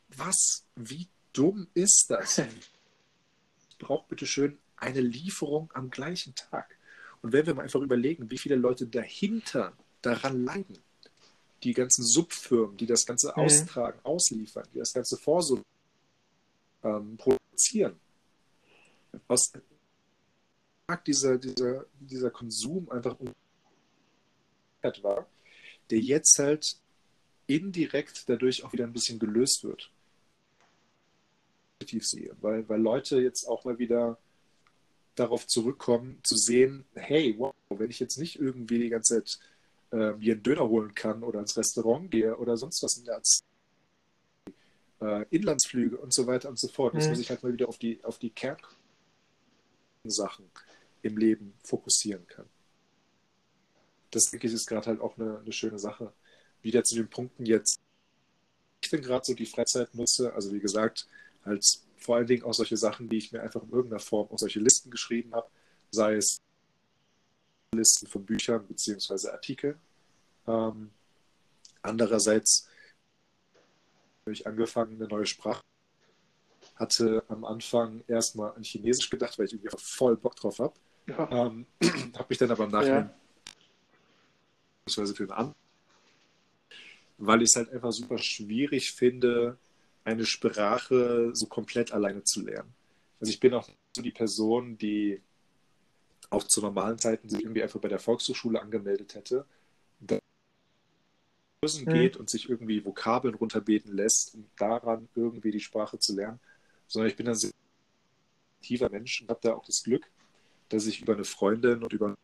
Was? 0.09 0.65
Wie 0.75 1.07
dumm 1.33 1.67
ist 1.73 2.07
das? 2.09 2.41
Braucht 3.79 4.07
bitte 4.07 4.25
schön 4.25 4.57
eine 4.77 5.01
Lieferung 5.01 5.71
am 5.73 5.89
gleichen 5.89 6.35
Tag. 6.35 6.77
Und 7.21 7.31
wenn 7.33 7.45
wir 7.45 7.53
mal 7.53 7.63
einfach 7.63 7.81
überlegen, 7.81 8.29
wie 8.31 8.37
viele 8.37 8.55
Leute 8.55 8.87
dahinter 8.87 9.73
daran 10.01 10.43
leiden, 10.43 10.77
die 11.63 11.73
ganzen 11.73 12.03
Subfirmen, 12.03 12.77
die 12.77 12.85
das 12.85 13.05
Ganze 13.05 13.33
mhm. 13.35 13.43
austragen, 13.43 13.99
ausliefern, 14.03 14.67
die 14.73 14.79
das 14.79 14.93
Ganze 14.93 15.17
vorsorgen, 15.17 15.65
ähm, 16.83 17.17
produzieren. 17.17 17.99
Aus 19.27 19.51
dieser, 21.05 21.37
dieser, 21.37 21.85
dieser 21.99 22.29
Konsum 22.29 22.89
einfach 22.89 23.15
war, 25.01 25.27
der 25.89 25.99
jetzt 25.99 26.37
halt 26.39 26.77
indirekt 27.47 28.27
dadurch 28.27 28.63
auch 28.63 28.73
wieder 28.73 28.85
ein 28.85 28.93
bisschen 28.93 29.19
gelöst 29.19 29.63
wird. 29.63 29.91
Sehe, 31.85 32.35
weil, 32.39 32.67
weil 32.69 32.81
Leute 32.81 33.19
jetzt 33.19 33.45
auch 33.45 33.65
mal 33.65 33.77
wieder 33.77 34.17
darauf 35.15 35.45
zurückkommen, 35.47 36.19
zu 36.23 36.37
sehen, 36.37 36.85
hey, 36.95 37.35
wow, 37.37 37.53
wenn 37.69 37.89
ich 37.89 37.99
jetzt 37.99 38.17
nicht 38.17 38.39
irgendwie 38.39 38.79
die 38.79 38.89
ganze 38.89 39.15
Zeit 39.15 39.39
äh, 39.93 40.13
mir 40.13 40.33
einen 40.33 40.43
Döner 40.43 40.67
holen 40.67 40.93
kann 40.93 41.23
oder 41.23 41.39
ins 41.39 41.55
Restaurant 41.55 42.11
gehe 42.11 42.35
oder 42.37 42.57
sonst 42.57 42.83
was 42.83 42.97
in 42.97 43.05
der 43.05 43.15
Art, 43.15 43.27
äh, 45.01 45.25
Inlandsflüge 45.29 45.97
und 45.97 46.13
so 46.13 46.27
weiter 46.27 46.49
und 46.49 46.59
so 46.59 46.67
fort, 46.67 46.93
mhm. 46.93 47.07
muss 47.07 47.19
ich 47.19 47.29
halt 47.29 47.43
mal 47.43 47.53
wieder 47.53 47.69
auf 47.69 47.77
die, 47.77 48.03
auf 48.03 48.19
die 48.19 48.31
Kernsachen 48.31 48.65
im 51.01 51.17
Leben 51.17 51.53
fokussieren 51.63 52.27
kann 52.27 52.47
das 54.13 54.25
denke 54.25 54.47
ich 54.47 54.53
ist 54.53 54.67
gerade 54.67 54.87
halt 54.87 55.01
auch 55.01 55.17
eine, 55.17 55.39
eine, 55.39 55.51
schöne 55.51 55.79
Sache. 55.79 56.13
Wieder 56.61 56.83
zu 56.83 56.95
den 56.95 57.09
Punkten 57.09 57.45
jetzt, 57.45 57.79
ich 58.81 58.89
denn 58.89 59.01
gerade 59.01 59.25
so 59.25 59.33
die 59.33 59.45
Freizeit 59.45 59.93
nutze, 59.95 60.33
also 60.33 60.53
wie 60.53 60.59
gesagt, 60.59 61.07
halt 61.45 61.65
vor 61.97 62.17
allen 62.17 62.27
Dingen 62.27 62.43
auch 62.43 62.53
solche 62.53 62.77
Sachen, 62.77 63.09
die 63.09 63.17
ich 63.17 63.31
mir 63.31 63.41
einfach 63.41 63.63
in 63.63 63.69
irgendeiner 63.69 63.99
Form 63.99 64.29
auf 64.29 64.39
solche 64.39 64.59
Listen 64.59 64.91
geschrieben 64.91 65.33
habe, 65.33 65.47
sei 65.91 66.15
es 66.15 66.41
Listen 67.73 68.07
von 68.07 68.25
Büchern 68.25 68.65
bzw. 68.67 69.29
Artikel. 69.29 69.77
Ähm, 70.47 70.91
andererseits 71.81 72.69
habe 74.21 74.33
ich 74.33 74.47
angefangen, 74.47 74.95
eine 74.95 75.07
neue 75.07 75.25
Sprache. 75.25 75.61
Hatte 76.75 77.23
am 77.27 77.45
Anfang 77.45 78.03
erstmal 78.07 78.53
an 78.53 78.63
Chinesisch 78.63 79.09
gedacht, 79.09 79.37
weil 79.37 79.45
ich 79.45 79.53
irgendwie 79.53 79.75
voll 79.77 80.15
Bock 80.17 80.35
drauf 80.35 80.59
habe. 80.59 80.73
Ja. 81.07 81.29
Ähm, 81.47 81.65
habe 82.15 82.25
mich 82.29 82.37
dann 82.37 82.51
aber 82.51 82.65
im 82.65 82.71
Nachhinein 82.71 83.05
ja 83.05 83.15
beziehungsweise 84.85 85.15
für 85.15 85.27
den 85.27 85.31
anderen, 85.31 85.55
weil 87.17 87.41
ich 87.41 87.49
es 87.49 87.55
halt 87.55 87.71
einfach 87.71 87.91
super 87.91 88.17
schwierig 88.17 88.93
finde, 88.93 89.57
eine 90.03 90.25
Sprache 90.25 91.31
so 91.33 91.45
komplett 91.45 91.93
alleine 91.93 92.23
zu 92.23 92.41
lernen. 92.41 92.73
Also 93.19 93.31
ich 93.31 93.39
bin 93.39 93.53
auch 93.53 93.67
so 93.95 94.01
die 94.01 94.11
Person, 94.11 94.77
die 94.77 95.21
auch 96.33 96.43
zu 96.43 96.61
normalen 96.61 96.97
Zeiten 96.97 97.29
sich 97.29 97.41
irgendwie 97.41 97.63
einfach 97.63 97.79
bei 97.79 97.89
der 97.89 97.99
Volkshochschule 97.99 98.61
angemeldet 98.61 99.15
hätte, 99.15 99.45
Kursen 101.63 101.85
mhm. 101.85 101.93
geht 101.93 102.17
und 102.17 102.29
sich 102.29 102.49
irgendwie 102.49 102.83
Vokabeln 102.83 103.35
runterbeten 103.35 103.95
lässt, 103.95 104.35
um 104.35 104.45
daran 104.57 105.07
irgendwie 105.15 105.51
die 105.51 105.61
Sprache 105.61 105.97
zu 105.97 106.13
lernen, 106.13 106.41
sondern 106.87 107.09
ich 107.09 107.15
bin 107.15 107.25
ein 107.25 107.35
sehr 107.35 107.51
aktiver 108.59 108.89
Mensch 108.89 109.21
und 109.21 109.29
habe 109.29 109.39
da 109.41 109.53
auch 109.53 109.63
das 109.63 109.81
Glück, 109.81 110.05
dass 110.67 110.87
ich 110.87 111.01
über 111.01 111.13
eine 111.13 111.23
Freundin 111.23 111.81
und 111.81 111.93
über 111.93 112.15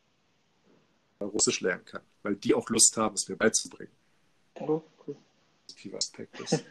Russisch 1.21 1.61
lernen 1.61 1.85
kann, 1.85 2.01
weil 2.21 2.35
die 2.35 2.53
auch 2.53 2.69
Lust 2.69 2.97
haben, 2.97 3.15
es 3.15 3.29
mir 3.29 3.37
beizubringen. 3.37 3.93
Oh, 4.55 4.81
cool. 5.07 5.15
Positiver 5.67 5.97
Aspekt 5.97 6.37
ist. 6.41 6.65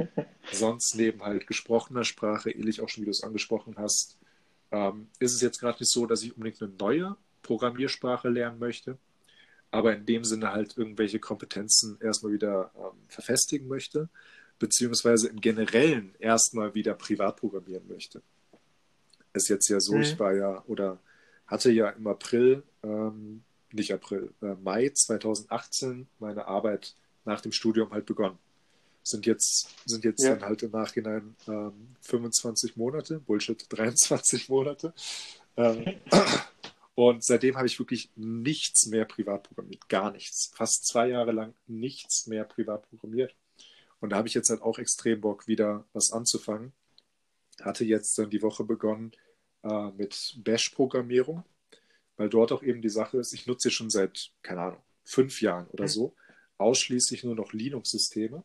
Sonst 0.52 0.94
neben 0.94 1.22
halt 1.22 1.46
gesprochener 1.46 2.04
Sprache, 2.04 2.50
ähnlich 2.50 2.82
auch 2.82 2.90
schon, 2.90 3.00
wie 3.00 3.06
du 3.06 3.12
es 3.12 3.22
angesprochen 3.22 3.76
hast, 3.78 4.18
ähm, 4.72 5.08
ist 5.20 5.32
es 5.32 5.40
jetzt 5.40 5.58
gerade 5.58 5.78
nicht 5.80 5.90
so, 5.90 6.04
dass 6.04 6.22
ich 6.22 6.36
unbedingt 6.36 6.60
eine 6.60 6.72
neue 6.78 7.16
Programmiersprache 7.48 8.28
lernen 8.28 8.58
möchte, 8.58 8.98
aber 9.70 9.96
in 9.96 10.04
dem 10.04 10.22
Sinne 10.24 10.52
halt 10.52 10.76
irgendwelche 10.76 11.18
Kompetenzen 11.18 11.98
erstmal 12.00 12.32
wieder 12.32 12.70
ähm, 12.76 12.98
verfestigen 13.08 13.68
möchte, 13.68 14.10
beziehungsweise 14.58 15.28
im 15.28 15.40
Generellen 15.40 16.14
erstmal 16.18 16.74
wieder 16.74 16.92
privat 16.92 17.36
programmieren 17.36 17.88
möchte. 17.88 18.20
Ist 19.32 19.48
jetzt 19.48 19.68
ja 19.70 19.80
so, 19.80 19.94
mhm. 19.94 20.02
ich 20.02 20.18
war 20.18 20.34
ja 20.34 20.62
oder 20.66 20.98
hatte 21.46 21.70
ja 21.70 21.88
im 21.88 22.06
April 22.06 22.62
ähm, 22.82 23.42
nicht 23.72 23.94
April, 23.94 24.30
äh, 24.42 24.54
Mai 24.62 24.90
2018 24.90 26.06
meine 26.18 26.46
Arbeit 26.46 26.94
nach 27.24 27.40
dem 27.40 27.52
Studium 27.52 27.90
halt 27.92 28.04
begonnen. 28.04 28.38
Sind 29.02 29.24
jetzt, 29.24 29.74
sind 29.86 30.04
jetzt 30.04 30.22
ja. 30.22 30.34
dann 30.34 30.42
halt 30.42 30.62
im 30.62 30.70
Nachhinein 30.70 31.34
ähm, 31.46 31.94
25 32.02 32.76
Monate, 32.76 33.20
Bullshit, 33.20 33.64
23 33.70 34.50
Monate. 34.50 34.92
Ähm, 35.56 35.96
und 36.98 37.22
seitdem 37.22 37.56
habe 37.56 37.68
ich 37.68 37.78
wirklich 37.78 38.10
nichts 38.16 38.86
mehr 38.86 39.04
privat 39.04 39.44
programmiert, 39.44 39.88
gar 39.88 40.10
nichts. 40.10 40.50
Fast 40.54 40.84
zwei 40.86 41.08
Jahre 41.08 41.30
lang 41.30 41.54
nichts 41.68 42.26
mehr 42.26 42.44
privat 42.44 42.88
programmiert. 42.88 43.36
Und 44.00 44.10
da 44.10 44.16
habe 44.16 44.26
ich 44.26 44.34
jetzt 44.34 44.50
halt 44.50 44.62
auch 44.62 44.78
extrem 44.78 45.20
Bock, 45.20 45.46
wieder 45.46 45.84
was 45.92 46.10
anzufangen. 46.12 46.72
Hatte 47.60 47.84
jetzt 47.84 48.18
dann 48.18 48.30
die 48.30 48.42
Woche 48.42 48.64
begonnen 48.64 49.12
äh, 49.62 49.90
mit 49.92 50.40
Bash-Programmierung 50.42 51.44
weil 52.18 52.28
dort 52.28 52.52
auch 52.52 52.62
eben 52.62 52.82
die 52.82 52.88
Sache 52.90 53.16
ist, 53.18 53.32
ich 53.32 53.46
nutze 53.46 53.70
schon 53.70 53.88
seit, 53.88 54.32
keine 54.42 54.60
Ahnung, 54.60 54.82
fünf 55.04 55.40
Jahren 55.40 55.68
oder 55.68 55.84
mhm. 55.84 55.88
so 55.88 56.14
ausschließlich 56.58 57.24
nur 57.24 57.36
noch 57.36 57.52
Linux-Systeme. 57.52 58.42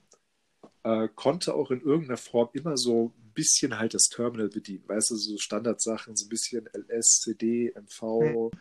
Äh, 0.83 1.09
konnte 1.15 1.55
auch 1.55 1.71
in 1.71 1.81
irgendeiner 1.81 2.17
Form 2.17 2.49
immer 2.53 2.77
so 2.77 3.11
bisschen 3.33 3.77
halt 3.77 3.93
das 3.93 4.03
Terminal 4.03 4.49
bedienen. 4.49 4.83
Weißt 4.87 5.11
du, 5.11 5.15
so 5.15 5.37
Standardsachen, 5.37 6.15
so 6.15 6.25
ein 6.25 6.29
bisschen 6.29 6.67
LS, 6.73 7.21
CD, 7.21 7.73
MV, 7.75 8.01
mhm. 8.01 8.51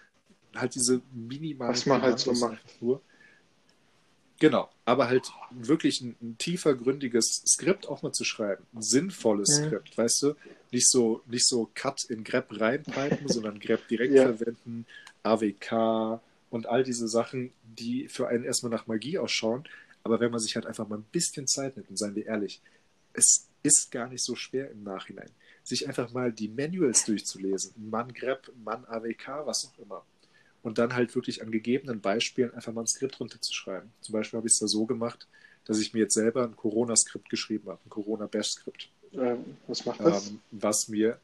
halt 0.54 0.74
diese 0.74 1.02
minimalen. 1.12 1.72
Was 1.72 1.86
man 1.86 2.02
halt 2.02 2.18
so 2.18 2.32
macht. 2.32 2.82
Nur. 2.82 3.02
Genau, 4.42 4.68
aber 4.84 5.08
halt 5.08 5.30
wirklich 5.52 6.00
ein, 6.00 6.16
ein 6.20 6.36
tiefergründiges 6.36 7.44
Skript 7.46 7.86
auch 7.86 8.02
mal 8.02 8.10
zu 8.10 8.24
schreiben, 8.24 8.66
ein 8.74 8.82
sinnvolles 8.82 9.60
mhm. 9.60 9.66
Skript, 9.66 9.96
weißt 9.96 10.22
du, 10.22 10.34
nicht 10.72 10.90
so 10.90 11.22
nicht 11.26 11.46
so 11.46 11.70
Cut 11.74 12.02
in 12.08 12.24
grep 12.24 12.60
reinpipen, 12.60 13.26
sondern 13.28 13.60
grep 13.60 13.86
direkt 13.86 14.14
ja. 14.14 14.24
verwenden, 14.24 14.84
AWK 15.22 16.20
und 16.50 16.66
all 16.66 16.82
diese 16.82 17.06
Sachen, 17.06 17.52
die 17.62 18.08
für 18.08 18.26
einen 18.26 18.42
erstmal 18.42 18.72
nach 18.72 18.88
Magie 18.88 19.16
ausschauen, 19.16 19.62
aber 20.02 20.18
wenn 20.18 20.32
man 20.32 20.40
sich 20.40 20.56
halt 20.56 20.66
einfach 20.66 20.88
mal 20.88 20.98
ein 20.98 21.06
bisschen 21.12 21.46
Zeit 21.46 21.76
nimmt 21.76 21.90
und 21.90 21.96
seien 21.96 22.16
wir 22.16 22.26
ehrlich, 22.26 22.60
es 23.12 23.46
ist 23.62 23.90
gar 23.90 24.08
nicht 24.08 24.24
so 24.24 24.34
schwer 24.34 24.70
im 24.70 24.82
Nachhinein. 24.82 25.30
sich 25.64 25.86
einfach 25.86 26.12
mal 26.12 26.32
die 26.32 26.48
Manuals 26.48 27.04
durchzulesen. 27.04 27.72
Mann 27.88 28.12
grep, 28.12 28.50
Mann 28.64 28.84
AWK, 28.84 29.46
was 29.46 29.66
auch 29.66 29.78
immer. 29.78 30.04
Und 30.62 30.78
dann 30.78 30.94
halt 30.94 31.14
wirklich 31.14 31.40
an 31.42 31.52
gegebenen 31.52 32.00
Beispielen 32.00 32.52
einfach 32.52 32.72
mal 32.72 32.82
ein 32.82 32.88
Skript 32.88 33.20
runterzuschreiben. 33.20 33.92
Zum 34.00 34.12
Beispiel 34.12 34.38
habe 34.38 34.48
ich 34.48 34.54
es 34.54 34.58
da 34.58 34.66
so 34.66 34.86
gemacht, 34.86 35.28
dass 35.64 35.78
ich 35.78 35.94
mir 35.94 36.00
jetzt 36.00 36.14
selber 36.14 36.42
ein 36.42 36.56
Corona-Skript 36.56 37.28
geschrieben 37.28 37.68
habe, 37.68 37.78
ein 37.86 37.90
Corona-Bash-Skript. 37.90 38.88
Ähm, 39.12 39.56
was 39.68 39.84
macht 39.84 40.00
das? 40.00 40.30
Ähm, 40.30 40.40
was 40.50 40.88
mir 40.88 41.20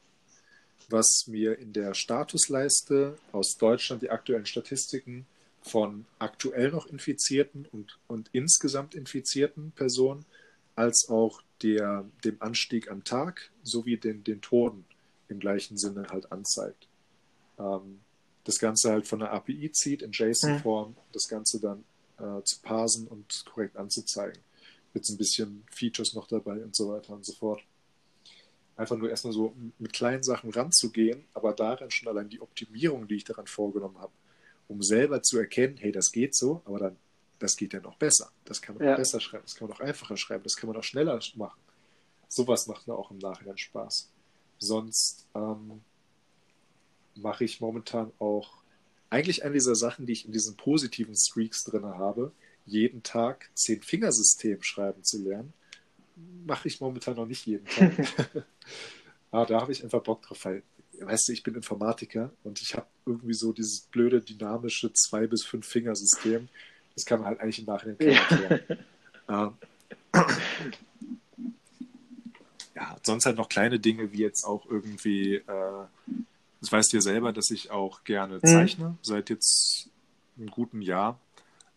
was 0.89 1.25
mir 1.27 1.57
in 1.57 1.73
der 1.73 1.93
Statusleiste 1.93 3.17
aus 3.31 3.57
Deutschland 3.57 4.01
die 4.01 4.09
aktuellen 4.09 4.45
Statistiken 4.45 5.25
von 5.61 6.05
aktuell 6.19 6.71
noch 6.71 6.87
infizierten 6.87 7.67
und, 7.71 7.97
und 8.07 8.29
insgesamt 8.31 8.95
infizierten 8.95 9.71
Personen 9.71 10.25
als 10.75 11.07
auch 11.09 11.41
der, 11.61 12.05
dem 12.23 12.41
Anstieg 12.41 12.89
am 12.89 13.03
Tag 13.03 13.51
sowie 13.63 13.97
den, 13.97 14.23
den 14.23 14.41
Toten 14.41 14.85
im 15.27 15.39
gleichen 15.39 15.77
Sinne 15.77 16.07
halt 16.09 16.31
anzeigt. 16.31 16.87
Ähm, 17.57 17.99
das 18.43 18.59
Ganze 18.59 18.91
halt 18.91 19.07
von 19.07 19.19
der 19.19 19.31
API 19.31 19.71
zieht 19.71 20.01
in 20.01 20.11
JSON-Form, 20.11 20.95
das 21.11 21.27
Ganze 21.27 21.59
dann 21.59 21.83
äh, 22.17 22.43
zu 22.43 22.61
parsen 22.61 23.07
und 23.07 23.45
korrekt 23.45 23.77
anzuzeigen. 23.77 24.41
Jetzt 24.93 25.09
ein 25.09 25.17
bisschen 25.17 25.63
Features 25.71 26.13
noch 26.13 26.27
dabei 26.27 26.63
und 26.63 26.75
so 26.75 26.89
weiter 26.89 27.13
und 27.13 27.25
so 27.25 27.33
fort 27.33 27.61
einfach 28.79 28.95
nur 28.95 29.09
erstmal 29.09 29.33
so 29.33 29.53
mit 29.77 29.91
kleinen 29.91 30.23
Sachen 30.23 30.51
ranzugehen, 30.51 31.25
aber 31.33 31.53
darin 31.53 31.91
schon 31.91 32.07
allein 32.07 32.29
die 32.29 32.39
Optimierung, 32.39 33.09
die 33.09 33.15
ich 33.15 33.25
daran 33.25 33.45
vorgenommen 33.45 33.97
habe, 33.97 34.13
um 34.69 34.81
selber 34.81 35.21
zu 35.21 35.37
erkennen, 35.37 35.75
hey, 35.77 35.91
das 35.91 36.13
geht 36.13 36.33
so, 36.33 36.61
aber 36.63 36.79
dann, 36.79 36.95
das 37.39 37.55
geht 37.55 37.73
ja 37.73 37.79
noch 37.79 37.97
besser. 37.97 38.31
Das 38.45 38.61
kann 38.61 38.77
man 38.77 38.87
ja. 38.87 38.95
besser 38.95 39.19
schreiben, 39.19 39.43
das 39.45 39.55
kann 39.55 39.67
man 39.67 39.77
auch 39.77 39.81
einfacher 39.81 40.17
schreiben, 40.17 40.43
das 40.43 40.55
kann 40.55 40.69
man 40.69 40.77
auch 40.77 40.83
schneller 40.83 41.19
machen. 41.35 41.59
Sowas 42.27 42.67
macht 42.67 42.87
mir 42.87 42.95
auch 42.95 43.11
im 43.11 43.17
Nachhinein 43.17 43.57
Spaß. 43.57 44.11
Sonst 44.59 45.27
ähm, 45.33 45.81
mache 47.15 47.43
ich 47.43 47.59
momentan 47.61 48.11
auch 48.19 48.59
eigentlich 49.09 49.43
eine 49.43 49.53
dieser 49.53 49.75
Sachen, 49.75 50.05
die 50.05 50.13
ich 50.13 50.25
in 50.25 50.31
diesen 50.31 50.55
positiven 50.55 51.15
Streaks 51.15 51.63
drin 51.63 51.85
habe, 51.85 52.31
jeden 52.65 53.01
Tag 53.01 53.49
zehn 53.55 53.81
Fingersystem 53.81 54.61
schreiben 54.61 55.03
zu 55.03 55.23
lernen 55.23 55.53
mache 56.45 56.67
ich 56.67 56.81
momentan 56.81 57.15
noch 57.15 57.25
nicht 57.25 57.45
jeden 57.45 57.65
Tag. 57.65 58.45
Aber 59.31 59.45
da 59.47 59.61
habe 59.61 59.71
ich 59.71 59.83
einfach 59.83 60.01
Bock 60.01 60.21
drauf, 60.21 60.43
weil, 60.45 60.63
weißt 60.99 61.27
du, 61.27 61.33
ich 61.33 61.43
bin 61.43 61.55
Informatiker 61.55 62.31
und 62.43 62.61
ich 62.61 62.75
habe 62.75 62.87
irgendwie 63.05 63.33
so 63.33 63.53
dieses 63.53 63.81
blöde, 63.81 64.21
dynamische 64.21 64.91
zwei 64.93 65.27
bis 65.27 65.43
fünf 65.43 65.67
Fingersystem. 65.67 66.49
Das 66.99 67.05
kann 67.05 67.21
man 67.21 67.29
halt 67.29 67.39
eigentlich 67.39 67.59
im 67.59 67.65
Nachhinein. 67.65 67.97
Ja. 67.99 68.59
Ähm, 69.31 69.53
ja, 72.75 72.97
sonst 73.03 73.27
halt 73.27 73.37
noch 73.37 73.47
kleine 73.47 73.79
Dinge 73.79 74.11
wie 74.11 74.17
jetzt 74.17 74.43
auch 74.43 74.65
irgendwie, 74.65 75.35
äh, 75.35 75.85
das 76.59 76.71
weißt 76.71 76.91
du 76.91 76.97
ja 76.97 77.01
selber, 77.01 77.31
dass 77.31 77.51
ich 77.51 77.69
auch 77.69 78.03
gerne 78.05 78.39
mhm. 78.41 78.47
zeichne, 78.47 78.89
mhm. 78.89 78.97
seit 79.03 79.29
jetzt 79.29 79.91
einem 80.35 80.49
guten 80.49 80.81
Jahr. 80.81 81.19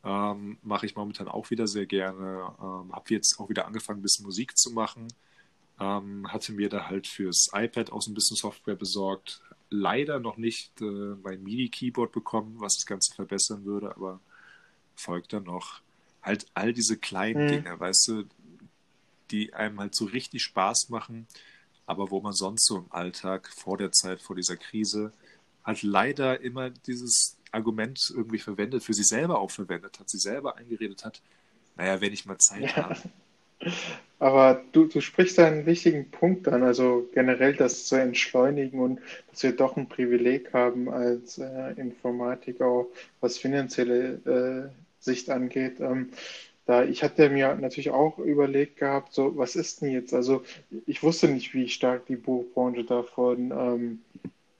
Ähm, 0.02 0.56
mache 0.62 0.86
ich 0.86 0.96
momentan 0.96 1.28
auch 1.28 1.50
wieder 1.50 1.66
sehr 1.66 1.84
gerne. 1.84 2.50
Ähm, 2.58 2.90
habe 2.90 3.04
jetzt 3.08 3.38
auch 3.38 3.50
wieder 3.50 3.66
angefangen, 3.66 3.98
ein 3.98 4.02
bisschen 4.02 4.24
Musik 4.24 4.56
zu 4.56 4.70
machen. 4.70 5.08
Ähm, 5.78 6.32
hatte 6.32 6.54
mir 6.54 6.70
da 6.70 6.86
halt 6.88 7.06
fürs 7.06 7.50
iPad 7.52 7.92
auch 7.92 8.00
so 8.00 8.10
ein 8.10 8.14
bisschen 8.14 8.38
Software 8.38 8.76
besorgt. 8.76 9.42
Leider 9.68 10.20
noch 10.20 10.38
nicht 10.38 10.80
äh, 10.80 11.16
mein 11.22 11.42
MIDI-Keyboard 11.42 12.12
bekommen, 12.12 12.56
was 12.60 12.76
das 12.76 12.86
Ganze 12.86 13.14
verbessern 13.14 13.66
würde, 13.66 13.94
aber 13.94 14.20
folgt 15.02 15.32
dann 15.32 15.44
noch. 15.44 15.80
Halt 16.22 16.46
all 16.54 16.72
diese 16.72 16.96
kleinen 16.96 17.44
mhm. 17.44 17.48
Dinge, 17.48 17.80
weißt 17.80 18.08
du, 18.08 18.24
die 19.30 19.54
einem 19.54 19.80
halt 19.80 19.94
so 19.94 20.04
richtig 20.04 20.42
Spaß 20.42 20.88
machen, 20.88 21.26
aber 21.86 22.10
wo 22.10 22.20
man 22.20 22.32
sonst 22.32 22.66
so 22.66 22.78
im 22.78 22.86
Alltag 22.90 23.48
vor 23.48 23.76
der 23.76 23.92
Zeit, 23.92 24.22
vor 24.22 24.36
dieser 24.36 24.56
Krise, 24.56 25.12
halt 25.64 25.82
leider 25.82 26.40
immer 26.40 26.70
dieses 26.70 27.36
Argument 27.50 27.98
irgendwie 28.14 28.38
verwendet, 28.38 28.82
für 28.82 28.94
sich 28.94 29.08
selber 29.08 29.40
auch 29.40 29.50
verwendet 29.50 29.98
hat, 29.98 30.08
sie 30.08 30.18
selber 30.18 30.56
eingeredet 30.56 31.04
hat, 31.04 31.20
naja, 31.76 32.00
wenn 32.00 32.12
ich 32.12 32.26
mal 32.26 32.38
Zeit 32.38 32.62
ja. 32.62 32.76
habe. 32.76 33.00
Aber 34.18 34.62
du, 34.70 34.86
du 34.86 35.00
sprichst 35.00 35.38
einen 35.40 35.66
wichtigen 35.66 36.10
Punkt 36.10 36.46
an, 36.46 36.62
also 36.62 37.08
generell 37.12 37.54
das 37.54 37.86
zu 37.86 37.96
entschleunigen 37.96 38.78
und 38.78 39.00
dass 39.30 39.42
wir 39.42 39.50
doch 39.50 39.76
ein 39.76 39.88
Privileg 39.88 40.52
haben 40.52 40.88
als 40.88 41.38
äh, 41.38 41.72
Informatiker, 41.72 42.66
auch 42.66 42.86
was 43.20 43.38
finanzielle 43.38 44.70
äh, 44.70 44.81
Sicht 45.04 45.30
angeht. 45.30 45.80
Ähm, 45.80 46.10
da 46.66 46.84
ich 46.84 47.02
hatte 47.02 47.28
mir 47.28 47.54
natürlich 47.56 47.90
auch 47.90 48.18
überlegt 48.18 48.76
gehabt, 48.76 49.12
so 49.12 49.36
was 49.36 49.56
ist 49.56 49.82
denn 49.82 49.90
jetzt? 49.90 50.14
Also 50.14 50.42
ich 50.86 51.02
wusste 51.02 51.28
nicht, 51.28 51.54
wie 51.54 51.68
stark 51.68 52.06
die 52.06 52.16
Buchbranche 52.16 52.84
davon 52.84 53.50
ähm, 53.50 54.02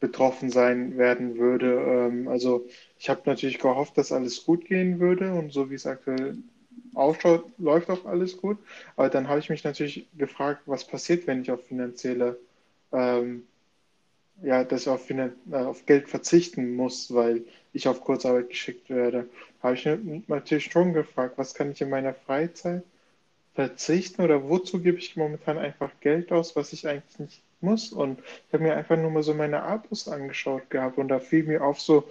betroffen 0.00 0.50
sein 0.50 0.98
werden 0.98 1.38
würde. 1.38 1.74
Ähm, 1.86 2.28
also 2.28 2.66
ich 2.98 3.08
habe 3.08 3.22
natürlich 3.26 3.58
gehofft, 3.60 3.96
dass 3.96 4.12
alles 4.12 4.44
gut 4.44 4.64
gehen 4.64 4.98
würde 4.98 5.32
und 5.32 5.52
so 5.52 5.70
wie 5.70 5.76
es 5.76 5.86
aktuell 5.86 6.36
ausschaut, 6.94 7.44
läuft 7.58 7.88
auch 7.88 8.04
alles 8.04 8.36
gut. 8.36 8.58
Aber 8.96 9.08
dann 9.08 9.28
habe 9.28 9.38
ich 9.40 9.48
mich 9.48 9.64
natürlich 9.64 10.06
gefragt, 10.18 10.62
was 10.66 10.84
passiert, 10.86 11.26
wenn 11.26 11.42
ich 11.42 11.50
auf 11.52 11.64
finanzielle, 11.66 12.38
ähm, 12.92 13.44
ja, 14.42 14.64
dass 14.64 14.82
ich 14.82 14.88
auf, 14.88 15.08
äh, 15.08 15.30
auf 15.52 15.86
Geld 15.86 16.08
verzichten 16.08 16.74
muss, 16.74 17.14
weil 17.14 17.44
ich 17.72 17.86
auf 17.88 18.00
Kurzarbeit 18.02 18.50
geschickt 18.50 18.90
werde. 18.90 19.28
Habe 19.62 19.74
ich 19.74 19.88
natürlich 20.26 20.64
schon 20.64 20.92
gefragt, 20.92 21.34
was 21.38 21.54
kann 21.54 21.70
ich 21.70 21.80
in 21.80 21.90
meiner 21.90 22.14
Freizeit 22.14 22.82
verzichten 23.54 24.22
oder 24.22 24.48
wozu 24.48 24.80
gebe 24.80 24.98
ich 24.98 25.16
momentan 25.16 25.58
einfach 25.58 25.90
Geld 26.00 26.32
aus, 26.32 26.56
was 26.56 26.72
ich 26.72 26.88
eigentlich 26.88 27.18
nicht 27.18 27.42
muss. 27.60 27.92
Und 27.92 28.18
ich 28.20 28.52
habe 28.52 28.64
mir 28.64 28.74
einfach 28.76 28.96
nur 28.96 29.10
mal 29.10 29.22
so 29.22 29.34
meine 29.34 29.62
Abos 29.62 30.08
angeschaut 30.08 30.70
gehabt 30.70 30.98
und 30.98 31.08
da 31.08 31.20
fiel 31.20 31.44
mir 31.44 31.62
auf 31.64 31.80
so, 31.80 32.08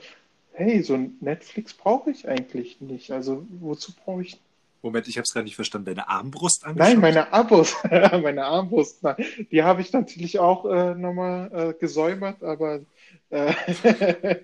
hey, 0.53 0.81
so 0.83 0.97
Netflix 1.19 1.73
brauche 1.73 2.11
ich 2.11 2.27
eigentlich 2.27 2.79
nicht. 2.81 3.11
Also 3.11 3.45
wozu 3.59 3.93
brauche 3.93 4.21
ich 4.21 4.39
Moment, 4.81 5.07
ich 5.07 5.17
habe 5.17 5.23
es 5.23 5.33
gerade 5.33 5.45
nicht 5.45 5.55
verstanden. 5.55 5.85
Deine 5.85 6.07
Armbrust 6.07 6.65
angeschaut? 6.65 6.89
Nein, 6.89 6.99
meine 6.99 7.31
Abos. 7.31 7.75
meine 7.83 8.45
Armbrust. 8.45 9.03
Nein. 9.03 9.15
Die 9.51 9.63
habe 9.63 9.81
ich 9.81 9.93
natürlich 9.93 10.39
auch 10.39 10.65
äh, 10.65 10.95
nochmal 10.95 11.51
äh, 11.53 11.73
gesäubert, 11.79 12.43
aber. 12.43 12.81
Äh, 13.29 13.53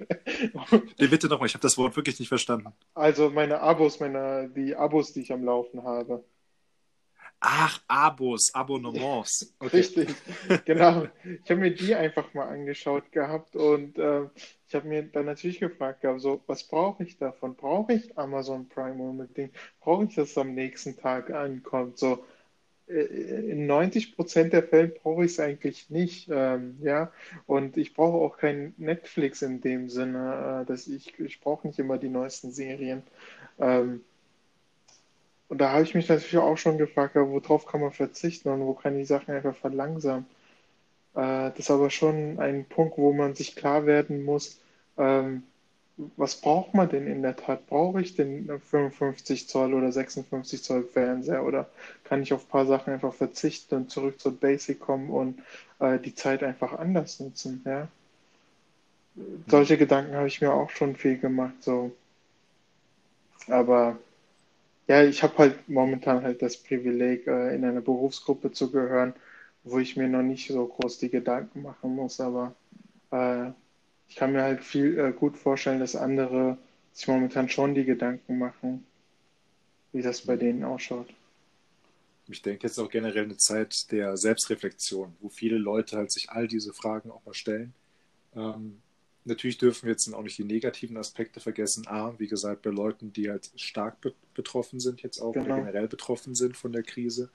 nee, 1.00 1.08
bitte 1.08 1.28
nochmal, 1.28 1.48
ich 1.48 1.54
habe 1.54 1.62
das 1.62 1.78
Wort 1.78 1.96
wirklich 1.96 2.20
nicht 2.20 2.30
verstanden. 2.30 2.72
Also 2.94 3.30
meine 3.30 3.62
Abos, 3.62 4.00
meine, 4.00 4.50
die 4.56 4.76
Abos, 4.76 5.14
die 5.14 5.22
ich 5.22 5.32
am 5.34 5.44
Laufen 5.44 5.84
habe. 5.84 6.24
Ach, 7.40 7.82
Abos, 7.88 8.54
Abonnements. 8.54 9.56
Okay. 9.60 9.78
Richtig, 9.78 10.16
genau. 10.66 11.08
Ich 11.24 11.50
habe 11.50 11.62
mir 11.62 11.72
die 11.74 11.94
einfach 11.96 12.34
mal 12.34 12.48
angeschaut 12.48 13.12
gehabt 13.12 13.56
und 13.56 13.98
äh, 13.98 14.28
ich 14.68 14.76
habe 14.76 14.88
mir 14.88 15.03
dann 15.03 15.26
natürlich 15.26 15.59
gefragt 15.59 16.01
gehabt, 16.01 16.20
so, 16.20 16.41
was 16.47 16.63
brauche 16.63 17.03
ich 17.03 17.18
davon? 17.18 17.55
Brauche 17.55 17.93
ich 17.93 18.18
Amazon 18.18 18.68
Prime 18.68 19.01
unbedingt? 19.01 19.53
Brauche 19.80 20.05
ich, 20.05 20.15
dass 20.15 20.32
es 20.32 20.38
am 20.38 20.53
nächsten 20.53 20.97
Tag 20.97 21.32
ankommt? 21.32 21.97
So, 21.97 22.26
äh, 22.88 23.01
in 23.51 23.65
90 23.65 24.15
Prozent 24.15 24.51
der 24.53 24.63
Fälle 24.63 24.89
brauche 24.89 25.24
ich 25.26 25.32
es 25.32 25.39
eigentlich 25.39 25.89
nicht, 25.89 26.30
ähm, 26.30 26.78
ja. 26.82 27.11
Und 27.45 27.78
ich 27.78 27.93
brauche 27.93 28.18
auch 28.18 28.38
kein 28.38 28.74
Netflix 28.78 29.41
in 29.41 29.61
dem 29.61 29.89
Sinne, 29.89 30.63
äh, 30.63 30.65
dass 30.65 30.88
ich, 30.88 31.18
ich 31.20 31.39
brauche 31.39 31.65
nicht 31.68 31.80
immer 31.80 31.97
die 31.97 32.09
neuesten 32.09 32.51
Serien. 32.51 33.03
Ähm, 33.59 34.03
und 35.49 35.59
da 35.59 35.72
habe 35.72 35.84
ich 35.84 35.95
mich 35.95 36.09
natürlich 36.09 36.38
auch 36.38 36.57
schon 36.57 36.78
gefragt, 36.78 37.15
worauf 37.15 37.65
kann 37.65 37.80
man 37.82 37.91
verzichten 37.93 38.49
und 38.49 38.61
wo 38.61 38.74
kann 38.74 38.99
ich 38.99 39.07
Sachen 39.07 39.34
einfach 39.34 39.55
verlangsamen. 39.55 40.26
Äh, 41.18 41.49
das 41.49 41.59
ist 41.59 41.72
aber 41.72 41.89
schon 41.89 42.39
ein 42.39 42.65
Punkt, 42.65 42.97
wo 42.97 43.11
man 43.11 43.34
sich 43.34 43.55
klar 43.55 43.88
werden 43.88 44.24
muss, 44.24 44.59
ähm, 44.97 45.43
was 46.15 46.36
braucht 46.36 46.76
man 46.76 46.88
denn 46.89 47.07
in 47.07 47.24
der 47.24 47.36
Tat? 47.36 47.65
Brauche 47.65 48.01
ich 48.01 48.15
den 48.15 48.47
55 48.47 49.47
Zoll 49.49 49.74
oder 49.74 49.91
56 49.91 50.61
Zoll 50.61 50.84
Fernseher 50.84 51.43
oder 51.43 51.68
kann 52.03 52.22
ich 52.22 52.34
auf 52.34 52.45
ein 52.45 52.49
paar 52.49 52.68
Sachen 52.68 52.93
einfach 52.93 53.15
verzichten 53.15 53.76
und 53.76 53.89
zurück 53.89 54.20
zur 54.20 54.34
Basic 54.39 54.80
kommen 54.80 55.09
und 55.09 55.41
äh, 55.80 55.97
die 55.97 56.13
Zeit 56.13 56.43
einfach 56.43 56.74
anders 56.74 57.20
nutzen? 57.20 57.63
Ja? 57.65 57.88
Solche 59.47 59.78
Gedanken 59.80 60.13
habe 60.13 60.28
ich 60.28 60.39
mir 60.39 60.53
auch 60.53 60.70
schon 60.70 60.95
viel 60.95 61.18
gemacht. 61.18 61.55
So. 61.61 61.91
Aber 63.47 63.97
ja, 64.88 65.03
ich 65.03 65.24
habe 65.24 65.36
halt 65.39 65.68
momentan 65.68 66.22
halt 66.22 66.43
das 66.43 66.57
Privileg, 66.57 67.26
äh, 67.26 67.55
in 67.55 67.65
einer 67.65 67.82
Berufsgruppe 67.82 68.51
zu 68.51 68.70
gehören, 68.70 69.15
wo 69.70 69.80
ich 69.80 69.97
mir 69.97 70.07
noch 70.07 70.24
nicht 70.24 70.47
so 70.47 70.65
groß 70.65 70.99
die 70.99 71.09
Gedanken 71.09 71.61
machen 71.61 71.95
muss, 71.95 72.20
aber 72.20 72.55
äh, 73.11 73.51
ich 74.07 74.15
kann 74.15 74.32
mir 74.34 74.43
halt 74.43 74.63
viel 74.63 74.97
äh, 74.97 75.11
gut 75.11 75.38
vorstellen, 75.38 75.80
dass 75.80 75.95
andere 75.95 76.57
sich 76.93 77.07
momentan 77.07 77.49
schon 77.49 77.76
die 77.76 77.86
Gedanken 77.86 78.38
machen, 78.38 78.86
wie 79.91 80.01
das 80.01 80.22
bei 80.22 80.36
denen 80.36 80.63
ausschaut. 80.63 81.07
Ich 82.30 82.41
denke 82.41 82.68
jetzt 82.68 82.78
auch 82.80 82.89
generell 82.89 83.24
eine 83.24 83.38
Zeit 83.38 83.91
der 83.91 84.18
Selbstreflexion, 84.18 85.15
wo 85.22 85.30
viele 85.30 85.57
Leute 85.57 85.97
halt 85.97 86.11
sich 86.11 86.30
all 86.30 86.47
diese 86.47 86.74
Fragen 86.74 87.11
auch 87.11 87.26
mal 87.26 87.34
stellen. 87.34 87.74
Ähm, 88.36 88.82
natürlich 89.24 89.57
dürfen 89.57 89.86
wir 89.86 89.91
jetzt 89.91 90.11
auch 90.13 90.24
nicht 90.24 90.38
die 90.38 90.43
negativen 90.43 90.97
Aspekte 90.97 91.39
vergessen. 91.39 91.88
A, 91.88 92.13
wie 92.18 92.28
gesagt, 92.28 92.63
bei 92.63 92.70
Leuten, 92.70 93.13
die 93.13 93.30
halt 93.30 93.51
stark 93.55 94.01
be 94.01 94.13
betroffen 94.34 94.80
sind, 94.80 95.01
jetzt 95.01 95.20
auch 95.20 95.34
genau. 95.34 95.45
oder 95.45 95.55
generell 95.55 95.88
betroffen 95.88 96.36
sind 96.36 96.55
von 96.55 96.72
der 96.72 96.84
Krise. 96.84 97.32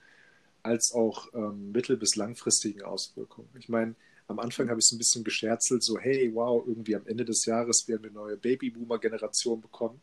Als 0.63 0.93
auch 0.93 1.33
ähm, 1.35 1.73
mittel- 1.73 1.97
bis 1.97 2.17
langfristigen 2.17 2.83
Auswirkungen. 2.83 3.49
Ich 3.59 3.69
meine, 3.69 3.95
am 4.29 4.39
Anfang 4.39 4.71
habe 4.71 4.81
ich 4.81 4.87
so 4.87 4.95
ein 4.95 4.99
bisschen 4.99 5.25
gescherzelt, 5.25 5.83
so, 5.83 5.99
hey, 5.99 6.31
wow, 6.35 6.63
irgendwie 6.67 6.97
am 6.97 7.07
Ende 7.07 7.25
des 7.25 7.45
Jahres 7.45 7.87
werden 7.89 8.03
wir 8.03 8.11
eine 8.11 8.19
neue 8.19 8.37
Babyboomer-Generation 8.37 9.61
bekommen. 9.61 10.01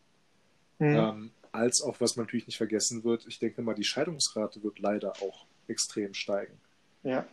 Mhm. 0.78 0.96
Ähm, 0.96 1.30
als 1.52 1.82
auch, 1.82 2.00
was 2.00 2.16
man 2.16 2.26
natürlich 2.26 2.46
nicht 2.46 2.58
vergessen 2.58 3.02
wird, 3.02 3.26
ich 3.26 3.38
denke 3.38 3.62
mal, 3.62 3.74
die 3.74 3.84
Scheidungsrate 3.84 4.62
wird 4.62 4.78
leider 4.78 5.12
auch 5.22 5.46
extrem 5.66 6.14
steigen. 6.14 6.60
Ja. 7.02 7.26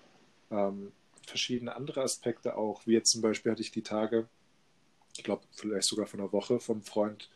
Ähm, 0.49 0.91
verschiedene 1.25 1.75
andere 1.75 2.01
Aspekte 2.01 2.55
auch, 2.55 2.87
wie 2.87 2.93
jetzt 2.93 3.11
zum 3.11 3.21
Beispiel 3.21 3.51
hatte 3.51 3.61
ich 3.61 3.71
die 3.71 3.83
Tage, 3.83 4.27
ich 5.15 5.23
glaube, 5.23 5.43
vielleicht 5.51 5.87
sogar 5.87 6.07
von 6.07 6.19
einer 6.19 6.31
Woche 6.31 6.59
vom 6.59 6.81
Freund 6.81 7.29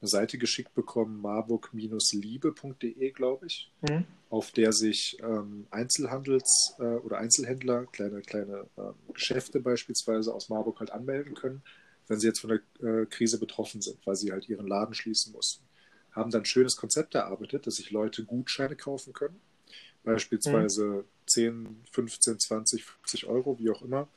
eine 0.00 0.08
Seite 0.08 0.38
geschickt 0.38 0.74
bekommen, 0.74 1.20
marburg-liebe.de, 1.20 3.10
glaube 3.12 3.46
ich, 3.46 3.72
mhm. 3.88 4.04
auf 4.28 4.52
der 4.52 4.72
sich 4.72 5.18
ähm, 5.22 5.66
Einzelhandels- 5.70 6.78
äh, 6.78 6.98
oder 6.98 7.18
Einzelhändler, 7.18 7.86
kleine, 7.86 8.20
kleine 8.20 8.66
äh, 8.76 9.12
Geschäfte 9.12 9.60
beispielsweise 9.60 10.34
aus 10.34 10.48
Marburg 10.48 10.80
halt 10.80 10.90
anmelden 10.92 11.34
können, 11.34 11.62
wenn 12.08 12.20
sie 12.20 12.26
jetzt 12.26 12.40
von 12.40 12.50
der 12.50 12.60
äh, 12.88 13.06
Krise 13.06 13.38
betroffen 13.38 13.80
sind, 13.80 13.98
weil 14.06 14.16
sie 14.16 14.32
halt 14.32 14.48
ihren 14.48 14.66
Laden 14.66 14.94
schließen 14.94 15.32
mussten. 15.32 15.64
Haben 16.12 16.30
dann 16.30 16.42
ein 16.42 16.46
schönes 16.46 16.76
Konzept 16.76 17.14
erarbeitet, 17.14 17.66
dass 17.66 17.76
sich 17.76 17.90
Leute 17.90 18.24
Gutscheine 18.24 18.76
kaufen 18.76 19.12
können, 19.12 19.40
beispielsweise 20.04 20.84
mhm. 20.84 21.04
10, 21.26 21.84
15, 21.90 22.38
20, 22.38 22.84
50 22.84 23.26
Euro, 23.26 23.58
wie 23.58 23.70
auch 23.70 23.82
immer, 23.82 24.08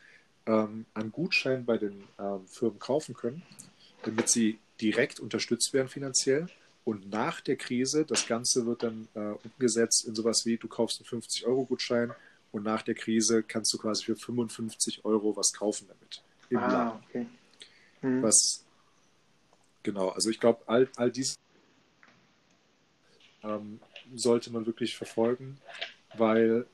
ähm, 0.46 0.86
an 0.94 1.12
Gutscheinen 1.12 1.66
bei 1.66 1.78
den 1.78 2.04
ähm, 2.20 2.46
Firmen 2.48 2.80
kaufen 2.80 3.16
können, 3.16 3.44
damit 4.04 4.30
sie 4.30 4.60
direkt 4.82 5.20
unterstützt 5.20 5.74
werden 5.74 5.90
finanziell. 5.90 6.48
Und 6.86 7.10
nach 7.10 7.42
der 7.42 7.56
Krise, 7.56 8.06
das 8.06 8.28
Ganze 8.28 8.66
wird 8.66 8.84
dann 8.84 9.08
äh, 9.14 9.36
umgesetzt 9.44 10.06
in 10.08 10.16
sowas 10.16 10.46
wie, 10.46 10.58
du 10.58 10.68
kaufst 10.68 11.00
einen 11.00 11.22
50-Euro-Gutschein 11.22 12.14
und 12.52 12.64
nach 12.64 12.82
der 12.82 12.96
Krise 12.96 13.44
kannst 13.44 13.74
du 13.74 13.78
quasi 13.78 14.06
für 14.06 14.16
55 14.16 15.06
Euro 15.06 15.36
was 15.36 15.54
kaufen 15.54 15.88
damit. 15.88 16.24
Im 16.50 16.58
ah, 16.58 16.72
Laden. 16.72 17.04
Okay. 17.08 17.26
Hm. 18.02 18.24
Was, 18.24 18.66
genau, 19.84 20.10
also 20.10 20.30
ich 20.30 20.40
glaube, 20.40 20.64
all, 20.66 20.90
all 20.96 21.12
dies 21.12 21.36
ähm, 23.44 23.80
sollte 24.16 24.52
man 24.52 24.66
wirklich 24.66 24.96
verfolgen, 24.96 25.60
weil 26.18 26.66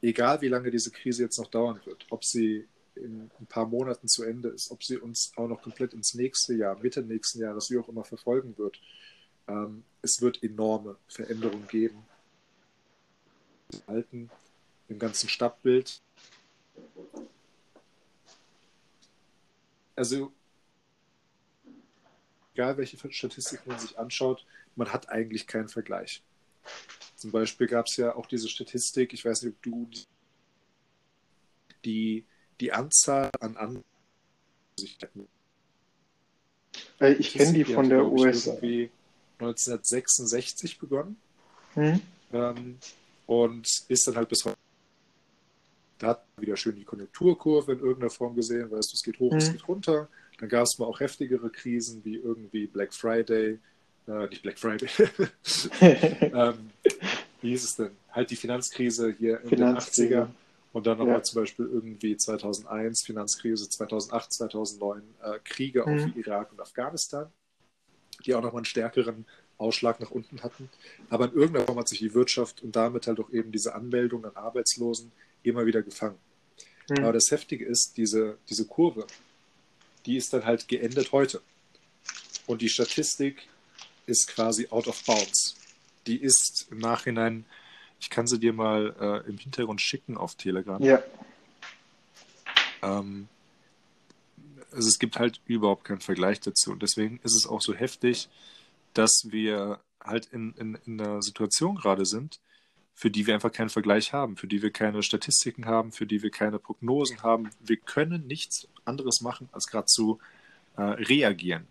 egal 0.00 0.40
wie 0.40 0.48
lange 0.48 0.70
diese 0.70 0.90
Krise 0.90 1.24
jetzt 1.24 1.38
noch 1.38 1.50
dauern 1.50 1.80
wird, 1.84 2.06
ob 2.10 2.24
sie 2.24 2.66
in 2.98 3.30
ein 3.40 3.46
paar 3.46 3.66
Monaten 3.66 4.08
zu 4.08 4.24
Ende 4.24 4.48
ist, 4.48 4.70
ob 4.70 4.82
sie 4.82 4.98
uns 4.98 5.32
auch 5.36 5.48
noch 5.48 5.62
komplett 5.62 5.94
ins 5.94 6.14
nächste 6.14 6.54
Jahr, 6.54 6.78
Mitte 6.78 7.02
nächsten 7.02 7.40
Jahres, 7.40 7.70
wie 7.70 7.78
auch 7.78 7.88
immer 7.88 8.04
verfolgen 8.04 8.56
wird. 8.58 8.80
Ähm, 9.46 9.84
es 10.02 10.20
wird 10.20 10.42
enorme 10.42 10.96
Veränderungen 11.08 11.66
geben. 11.68 12.04
Im 13.72 13.80
alten, 13.86 14.30
im 14.88 14.98
ganzen 14.98 15.28
Stadtbild. 15.28 16.00
Also, 19.96 20.32
egal 22.54 22.76
welche 22.76 22.96
Statistiken 23.12 23.68
man 23.68 23.78
sich 23.78 23.98
anschaut, 23.98 24.46
man 24.76 24.92
hat 24.92 25.08
eigentlich 25.08 25.46
keinen 25.46 25.68
Vergleich. 25.68 26.22
Zum 27.16 27.32
Beispiel 27.32 27.66
gab 27.66 27.86
es 27.86 27.96
ja 27.96 28.14
auch 28.14 28.26
diese 28.26 28.48
Statistik, 28.48 29.12
ich 29.12 29.24
weiß 29.24 29.42
nicht, 29.42 29.56
ob 29.56 29.62
du 29.62 29.90
die 31.84 32.24
die 32.60 32.72
Anzahl 32.72 33.30
an 33.40 33.56
An 33.56 33.84
äh, 37.00 37.12
Ich 37.14 37.32
kenne 37.32 37.52
die 37.52 37.64
von 37.64 37.88
der 37.88 38.04
USA. 38.04 38.56
1966 39.40 40.78
begonnen 40.78 41.16
hm? 41.74 42.00
ähm, 42.32 42.78
und 43.26 43.68
ist 43.88 44.06
dann 44.08 44.16
halt 44.16 44.28
bis 44.28 44.44
heute. 44.44 44.56
Da 45.98 46.08
hat 46.08 46.24
man 46.36 46.46
wieder 46.46 46.56
schön 46.56 46.76
die 46.76 46.84
Konjunkturkurve 46.84 47.72
in 47.72 47.80
irgendeiner 47.80 48.10
Form 48.10 48.34
gesehen, 48.34 48.70
weißt 48.70 48.92
du, 48.92 48.94
es 48.94 49.02
geht 49.02 49.18
hoch, 49.18 49.32
hm. 49.32 49.38
es 49.38 49.52
geht 49.52 49.66
runter. 49.66 50.08
Dann 50.38 50.48
gab 50.48 50.64
es 50.64 50.78
mal 50.78 50.86
auch 50.86 51.00
heftigere 51.00 51.50
Krisen 51.50 52.04
wie 52.04 52.16
irgendwie 52.16 52.66
Black 52.66 52.94
Friday, 52.94 53.58
äh, 54.06 54.26
nicht 54.28 54.42
Black 54.42 54.58
Friday, 54.58 54.88
ähm, 55.80 56.70
wie 57.40 57.50
hieß 57.50 57.64
es 57.64 57.76
denn? 57.76 57.90
Halt 58.10 58.30
die 58.30 58.36
Finanzkrise 58.36 59.14
hier 59.18 59.40
in 59.40 59.48
Finanzkrise. 59.48 60.08
den 60.08 60.18
80er. 60.18 60.28
Und 60.78 60.86
dann 60.86 60.98
nochmal 60.98 61.16
ja. 61.16 61.22
zum 61.24 61.42
Beispiel 61.42 61.66
irgendwie 61.66 62.16
2001, 62.16 63.02
Finanzkrise, 63.04 63.68
2008, 63.68 64.32
2009, 64.32 65.02
äh, 65.24 65.38
Kriege 65.42 65.84
mhm. 65.84 65.92
auf 65.92 66.16
Irak 66.16 66.52
und 66.52 66.60
Afghanistan, 66.60 67.32
die 68.24 68.32
auch 68.32 68.42
nochmal 68.42 68.60
einen 68.60 68.64
stärkeren 68.64 69.26
Ausschlag 69.56 69.98
nach 69.98 70.12
unten 70.12 70.40
hatten. 70.44 70.70
Aber 71.10 71.24
in 71.24 71.32
irgendeiner 71.32 71.66
Form 71.66 71.80
hat 71.80 71.88
sich 71.88 71.98
die 71.98 72.14
Wirtschaft 72.14 72.62
und 72.62 72.76
damit 72.76 73.08
halt 73.08 73.18
auch 73.18 73.28
eben 73.30 73.50
diese 73.50 73.74
Anmeldung 73.74 74.24
an 74.24 74.36
Arbeitslosen 74.36 75.10
immer 75.42 75.66
wieder 75.66 75.82
gefangen. 75.82 76.18
Mhm. 76.88 76.98
Aber 76.98 77.12
das 77.12 77.32
Heftige 77.32 77.64
ist, 77.66 77.94
diese, 77.96 78.38
diese 78.48 78.64
Kurve, 78.64 79.04
die 80.06 80.16
ist 80.16 80.32
dann 80.32 80.44
halt 80.44 80.68
geendet 80.68 81.10
heute. 81.10 81.42
Und 82.46 82.62
die 82.62 82.68
Statistik 82.68 83.48
ist 84.06 84.28
quasi 84.28 84.68
out 84.70 84.86
of 84.86 85.02
bounds. 85.04 85.56
Die 86.06 86.22
ist 86.22 86.68
im 86.70 86.78
Nachhinein 86.78 87.46
ich 88.00 88.10
kann 88.10 88.26
sie 88.26 88.38
dir 88.38 88.52
mal 88.52 88.94
äh, 89.00 89.28
im 89.28 89.38
Hintergrund 89.38 89.80
schicken 89.80 90.16
auf 90.16 90.34
Telegram. 90.34 90.82
Ja. 90.82 91.02
Ähm, 92.82 93.28
also 94.72 94.88
es 94.88 94.98
gibt 94.98 95.18
halt 95.18 95.40
überhaupt 95.46 95.84
keinen 95.84 96.00
Vergleich 96.00 96.40
dazu. 96.40 96.72
Und 96.72 96.82
deswegen 96.82 97.18
ist 97.24 97.36
es 97.36 97.46
auch 97.46 97.60
so 97.60 97.74
heftig, 97.74 98.28
dass 98.94 99.22
wir 99.28 99.80
halt 100.02 100.26
in, 100.26 100.52
in, 100.54 100.78
in 100.86 101.00
einer 101.00 101.22
Situation 101.22 101.76
gerade 101.76 102.06
sind, 102.06 102.40
für 102.94 103.10
die 103.10 103.26
wir 103.26 103.34
einfach 103.34 103.52
keinen 103.52 103.68
Vergleich 103.68 104.12
haben, 104.12 104.36
für 104.36 104.46
die 104.46 104.62
wir 104.62 104.70
keine 104.70 105.02
Statistiken 105.02 105.66
haben, 105.66 105.92
für 105.92 106.06
die 106.06 106.22
wir 106.22 106.30
keine 106.30 106.58
Prognosen 106.58 107.22
haben. 107.22 107.50
Wir 107.60 107.76
können 107.76 108.26
nichts 108.26 108.66
anderes 108.84 109.20
machen, 109.20 109.48
als 109.52 109.66
gerade 109.66 109.86
zu 109.86 110.18
äh, 110.76 110.82
reagieren. 110.82 111.66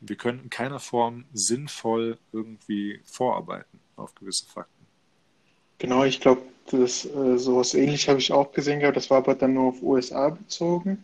Wir 0.00 0.16
können 0.16 0.40
in 0.40 0.50
keiner 0.50 0.80
Form 0.80 1.24
sinnvoll 1.32 2.18
irgendwie 2.32 3.00
vorarbeiten 3.04 3.78
auf 3.96 4.14
gewisse 4.16 4.46
Fakten. 4.46 4.71
Genau, 5.82 6.04
ich 6.04 6.20
glaube, 6.20 6.42
das 6.70 7.04
äh, 7.04 7.38
sowas 7.38 7.74
ähnlich 7.74 8.08
habe 8.08 8.20
ich 8.20 8.30
auch 8.30 8.52
gesehen 8.52 8.78
gehabt. 8.78 8.96
Das 8.96 9.10
war 9.10 9.18
aber 9.18 9.34
dann 9.34 9.54
nur 9.54 9.70
auf 9.70 9.82
USA 9.82 10.30
bezogen. 10.30 11.02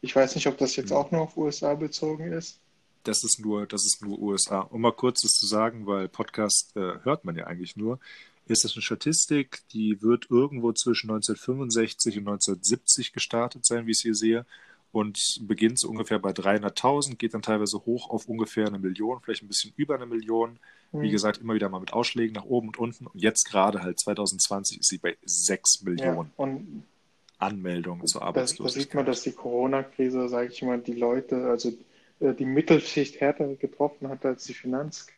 Ich 0.00 0.16
weiß 0.16 0.34
nicht, 0.34 0.46
ob 0.46 0.56
das 0.56 0.76
jetzt 0.76 0.92
hm. 0.92 0.96
auch 0.96 1.10
nur 1.10 1.20
auf 1.20 1.36
USA 1.36 1.74
bezogen 1.74 2.32
ist. 2.32 2.58
Das 3.02 3.22
ist 3.22 3.38
nur, 3.38 3.66
das 3.66 3.84
ist 3.84 4.02
nur 4.02 4.18
USA. 4.18 4.60
Um 4.60 4.80
mal 4.80 4.92
kurz 4.92 5.20
das 5.20 5.32
zu 5.32 5.46
sagen, 5.46 5.86
weil 5.86 6.08
Podcast 6.08 6.74
äh, 6.74 6.94
hört 7.02 7.26
man 7.26 7.36
ja 7.36 7.46
eigentlich 7.46 7.76
nur, 7.76 7.98
ist 8.46 8.64
das 8.64 8.72
eine 8.72 8.80
Statistik, 8.80 9.60
die 9.74 10.00
wird 10.00 10.30
irgendwo 10.30 10.72
zwischen 10.72 11.10
1965 11.10 12.16
und 12.16 12.28
1970 12.28 13.12
gestartet 13.12 13.66
sein, 13.66 13.86
wie 13.86 13.90
ich 13.90 13.98
es 13.98 14.02
hier 14.04 14.14
sehe, 14.14 14.46
und 14.90 15.18
beginnt 15.42 15.78
so 15.78 15.90
ungefähr 15.90 16.18
bei 16.18 16.30
300.000, 16.30 17.16
geht 17.16 17.34
dann 17.34 17.42
teilweise 17.42 17.84
hoch 17.84 18.08
auf 18.08 18.26
ungefähr 18.26 18.68
eine 18.68 18.78
Million, 18.78 19.20
vielleicht 19.20 19.42
ein 19.42 19.48
bisschen 19.48 19.74
über 19.76 19.96
eine 19.96 20.06
Million. 20.06 20.58
Wie 20.94 21.08
mhm. 21.08 21.10
gesagt, 21.10 21.38
immer 21.38 21.54
wieder 21.54 21.68
mal 21.68 21.80
mit 21.80 21.92
Ausschlägen 21.92 22.34
nach 22.34 22.44
oben 22.44 22.68
und 22.68 22.78
unten. 22.78 23.06
Und 23.08 23.20
jetzt 23.20 23.50
gerade 23.50 23.82
halt 23.82 23.98
2020 23.98 24.78
ist 24.78 24.88
sie 24.88 24.98
bei 24.98 25.16
6 25.24 25.82
Millionen 25.82 26.30
ja, 26.38 26.46
Anmeldungen 27.38 28.06
zur 28.06 28.22
Arbeitslosigkeit. 28.22 28.76
Da 28.76 28.80
sieht 28.80 28.94
man, 28.94 29.06
dass 29.06 29.22
die 29.22 29.32
Corona-Krise, 29.32 30.28
sage 30.28 30.52
ich 30.52 30.62
mal, 30.62 30.78
die 30.78 30.94
Leute, 30.94 31.46
also 31.46 31.72
äh, 32.20 32.32
die 32.32 32.44
Mittelschicht 32.44 33.20
härter 33.20 33.52
getroffen 33.56 34.08
hat 34.08 34.24
als 34.24 34.44
die 34.44 34.54
Finanzkrise. 34.54 35.14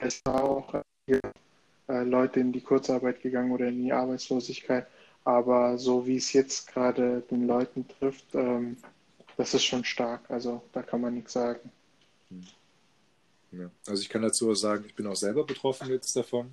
Es 0.00 0.20
war 0.24 0.42
auch 0.42 0.74
äh, 1.06 2.02
Leute 2.02 2.40
in 2.40 2.52
die 2.52 2.60
Kurzarbeit 2.60 3.22
gegangen 3.22 3.52
oder 3.52 3.68
in 3.68 3.80
die 3.80 3.92
Arbeitslosigkeit. 3.92 4.88
Aber 5.22 5.78
so 5.78 6.06
wie 6.06 6.16
es 6.16 6.32
jetzt 6.32 6.66
gerade 6.66 7.22
den 7.30 7.46
Leuten 7.46 7.86
trifft, 7.86 8.34
ähm, 8.34 8.76
das 9.36 9.54
ist 9.54 9.64
schon 9.64 9.84
stark. 9.84 10.28
Also 10.30 10.62
da 10.72 10.82
kann 10.82 11.00
man 11.00 11.14
nichts 11.14 11.32
sagen. 11.32 11.70
Ja. 13.52 13.70
Also 13.86 14.02
ich 14.02 14.08
kann 14.08 14.22
dazu 14.22 14.52
sagen, 14.54 14.84
ich 14.86 14.94
bin 14.94 15.06
auch 15.06 15.16
selber 15.16 15.44
betroffen 15.44 15.88
jetzt 15.88 16.14
davon. 16.16 16.50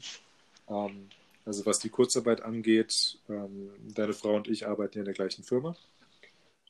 Ähm, 0.68 1.10
also 1.46 1.66
was 1.66 1.80
die 1.80 1.90
Kurzarbeit 1.90 2.42
angeht, 2.42 3.20
ähm, 3.30 3.72
deine 3.94 4.14
Frau 4.14 4.36
und 4.36 4.48
ich 4.48 4.68
arbeiten 4.68 4.98
ja 4.98 5.02
in 5.02 5.06
der 5.06 5.14
gleichen 5.14 5.44
Firma. 5.44 5.76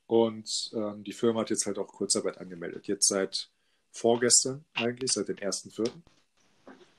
Und 0.07 0.71
ähm, 0.73 1.03
die 1.03 1.13
Firma 1.13 1.41
hat 1.41 1.49
jetzt 1.49 1.65
halt 1.65 1.77
auch 1.77 1.87
Kurzarbeit 1.87 2.37
angemeldet. 2.37 2.87
Jetzt 2.87 3.07
seit 3.07 3.49
vorgestern 3.91 4.65
eigentlich, 4.73 5.11
seit 5.11 5.27
dem 5.27 5.37
1.4. 5.37 5.89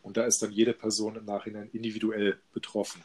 Und 0.02 0.16
da 0.16 0.24
ist 0.24 0.42
dann 0.42 0.52
jede 0.52 0.72
Person 0.72 1.16
im 1.16 1.24
Nachhinein 1.24 1.70
individuell 1.72 2.38
betroffen. 2.52 3.02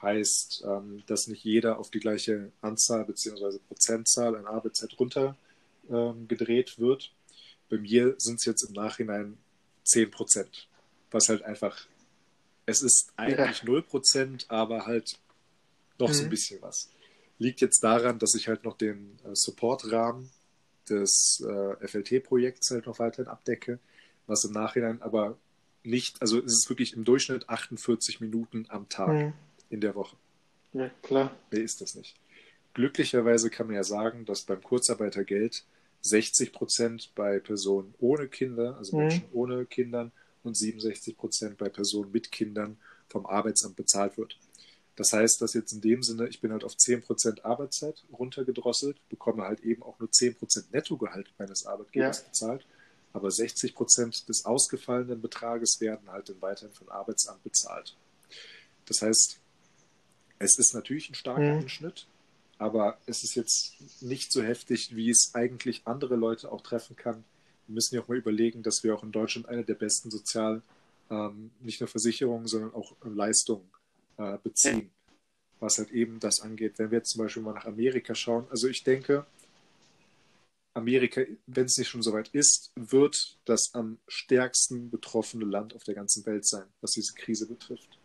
Heißt, 0.00 0.64
ähm, 0.66 1.02
dass 1.06 1.26
nicht 1.26 1.44
jeder 1.44 1.78
auf 1.78 1.90
die 1.90 2.00
gleiche 2.00 2.52
Anzahl 2.60 3.04
bzw. 3.04 3.58
Prozentzahl 3.66 4.36
an 4.36 4.46
Arbeitszeit 4.46 4.96
runtergedreht 4.98 6.76
ähm, 6.78 6.84
wird, 6.84 7.12
bei 7.68 7.78
mir 7.78 8.14
sind 8.18 8.36
es 8.36 8.44
jetzt 8.44 8.62
im 8.62 8.74
Nachhinein 8.74 9.38
10 9.86 10.10
Prozent. 10.10 10.68
Was 11.10 11.28
halt 11.28 11.42
einfach, 11.42 11.86
es 12.66 12.82
ist 12.82 13.12
eigentlich 13.16 13.58
ja. 13.60 13.64
0 13.64 13.82
Prozent, 13.82 14.46
aber 14.48 14.86
halt 14.86 15.18
noch 15.98 16.08
mhm. 16.08 16.12
so 16.12 16.20
ein 16.22 16.26
mhm. 16.26 16.30
bisschen 16.30 16.62
was. 16.62 16.90
Liegt 17.38 17.60
jetzt 17.60 17.80
daran, 17.82 18.18
dass 18.18 18.34
ich 18.34 18.48
halt 18.48 18.64
noch 18.64 18.76
den 18.76 19.18
äh, 19.24 19.34
Support-Rahmen 19.34 20.30
des 20.88 21.44
äh, 21.46 21.86
FLT-Projekts 21.86 22.70
halt 22.70 22.86
noch 22.86 22.98
weiterhin 22.98 23.28
abdecke, 23.28 23.78
was 24.26 24.44
im 24.44 24.52
Nachhinein 24.52 25.02
aber 25.02 25.36
nicht, 25.82 26.20
also 26.20 26.38
es 26.38 26.52
ist 26.52 26.68
wirklich 26.68 26.94
im 26.94 27.04
Durchschnitt 27.04 27.48
48 27.48 28.20
Minuten 28.20 28.66
am 28.68 28.88
Tag 28.88 29.08
Mhm. 29.08 29.32
in 29.70 29.80
der 29.80 29.94
Woche. 29.94 30.16
Ja, 30.72 30.90
klar. 31.02 31.34
Wer 31.50 31.62
ist 31.62 31.80
das 31.80 31.94
nicht? 31.94 32.16
Glücklicherweise 32.74 33.50
kann 33.50 33.66
man 33.66 33.76
ja 33.76 33.84
sagen, 33.84 34.24
dass 34.24 34.42
beim 34.42 34.62
Kurzarbeitergeld 34.62 35.64
60 36.08 36.52
Prozent 36.52 37.12
bei 37.14 37.38
Personen 37.38 37.94
ohne 37.98 38.28
Kinder, 38.28 38.76
also 38.76 38.96
Mhm. 38.96 39.02
Menschen 39.02 39.28
ohne 39.32 39.66
Kindern, 39.66 40.12
und 40.42 40.56
67 40.56 41.16
Prozent 41.16 41.58
bei 41.58 41.68
Personen 41.68 42.12
mit 42.12 42.30
Kindern 42.30 42.76
vom 43.08 43.26
Arbeitsamt 43.26 43.74
bezahlt 43.74 44.16
wird. 44.16 44.38
Das 44.94 45.12
heißt, 45.12 45.42
dass 45.42 45.54
jetzt 45.54 45.72
in 45.72 45.80
dem 45.80 46.02
Sinne, 46.04 46.28
ich 46.28 46.40
bin 46.40 46.52
halt 46.52 46.62
auf 46.64 46.76
10 46.76 47.02
Prozent 47.02 47.44
Arbeitszeit 47.44 48.04
runtergedrosselt, 48.16 48.96
bekomme 49.08 49.42
halt 49.42 49.60
eben 49.60 49.82
auch 49.82 49.98
nur 49.98 50.10
10 50.10 50.36
Prozent 50.36 50.72
Nettogehalt 50.72 51.32
meines 51.38 51.66
Arbeitgebers 51.66 52.20
Ja. 52.20 52.24
bezahlt, 52.28 52.64
aber 53.12 53.30
60 53.30 53.74
Prozent 53.74 54.28
des 54.28 54.44
ausgefallenen 54.44 55.20
Betrages 55.20 55.80
werden 55.80 56.08
halt 56.10 56.28
dann 56.28 56.40
weiterhin 56.40 56.72
vom 56.72 56.88
Arbeitsamt 56.90 57.42
bezahlt. 57.42 57.96
Das 58.86 59.02
heißt, 59.02 59.40
es 60.38 60.58
ist 60.58 60.74
natürlich 60.74 61.10
ein 61.10 61.14
starker 61.14 61.54
Mhm. 61.54 61.62
Einschnitt, 61.62 62.06
aber 62.58 62.98
es 63.06 63.22
ist 63.22 63.34
jetzt 63.34 64.02
nicht 64.02 64.32
so 64.32 64.42
heftig, 64.42 64.96
wie 64.96 65.10
es 65.10 65.34
eigentlich 65.34 65.82
andere 65.84 66.16
Leute 66.16 66.50
auch 66.50 66.62
treffen 66.62 66.96
kann. 66.96 67.24
Wir 67.66 67.74
müssen 67.74 67.94
ja 67.94 68.02
auch 68.02 68.08
mal 68.08 68.16
überlegen, 68.16 68.62
dass 68.62 68.82
wir 68.82 68.94
auch 68.94 69.02
in 69.02 69.12
Deutschland 69.12 69.48
eine 69.48 69.64
der 69.64 69.74
besten 69.74 70.10
Sozial, 70.10 70.62
ähm, 71.10 71.50
nicht 71.60 71.80
nur 71.80 71.88
Versicherungen, 71.88 72.46
sondern 72.46 72.74
auch 72.74 72.96
Leistungen 73.04 73.68
äh, 74.16 74.38
beziehen, 74.42 74.90
was 75.60 75.78
halt 75.78 75.90
eben 75.90 76.18
das 76.20 76.40
angeht. 76.40 76.78
Wenn 76.78 76.90
wir 76.90 76.98
jetzt 76.98 77.10
zum 77.10 77.22
Beispiel 77.22 77.42
mal 77.42 77.54
nach 77.54 77.66
Amerika 77.66 78.14
schauen, 78.14 78.46
also 78.50 78.68
ich 78.68 78.82
denke, 78.84 79.26
Amerika, 80.74 81.22
wenn 81.46 81.64
es 81.64 81.78
nicht 81.78 81.88
schon 81.88 82.02
soweit 82.02 82.28
ist, 82.34 82.70
wird 82.76 83.38
das 83.46 83.74
am 83.74 83.98
stärksten 84.08 84.90
betroffene 84.90 85.46
Land 85.46 85.74
auf 85.74 85.84
der 85.84 85.94
ganzen 85.94 86.24
Welt 86.26 86.46
sein, 86.46 86.66
was 86.82 86.92
diese 86.92 87.14
Krise 87.14 87.46
betrifft. 87.46 87.98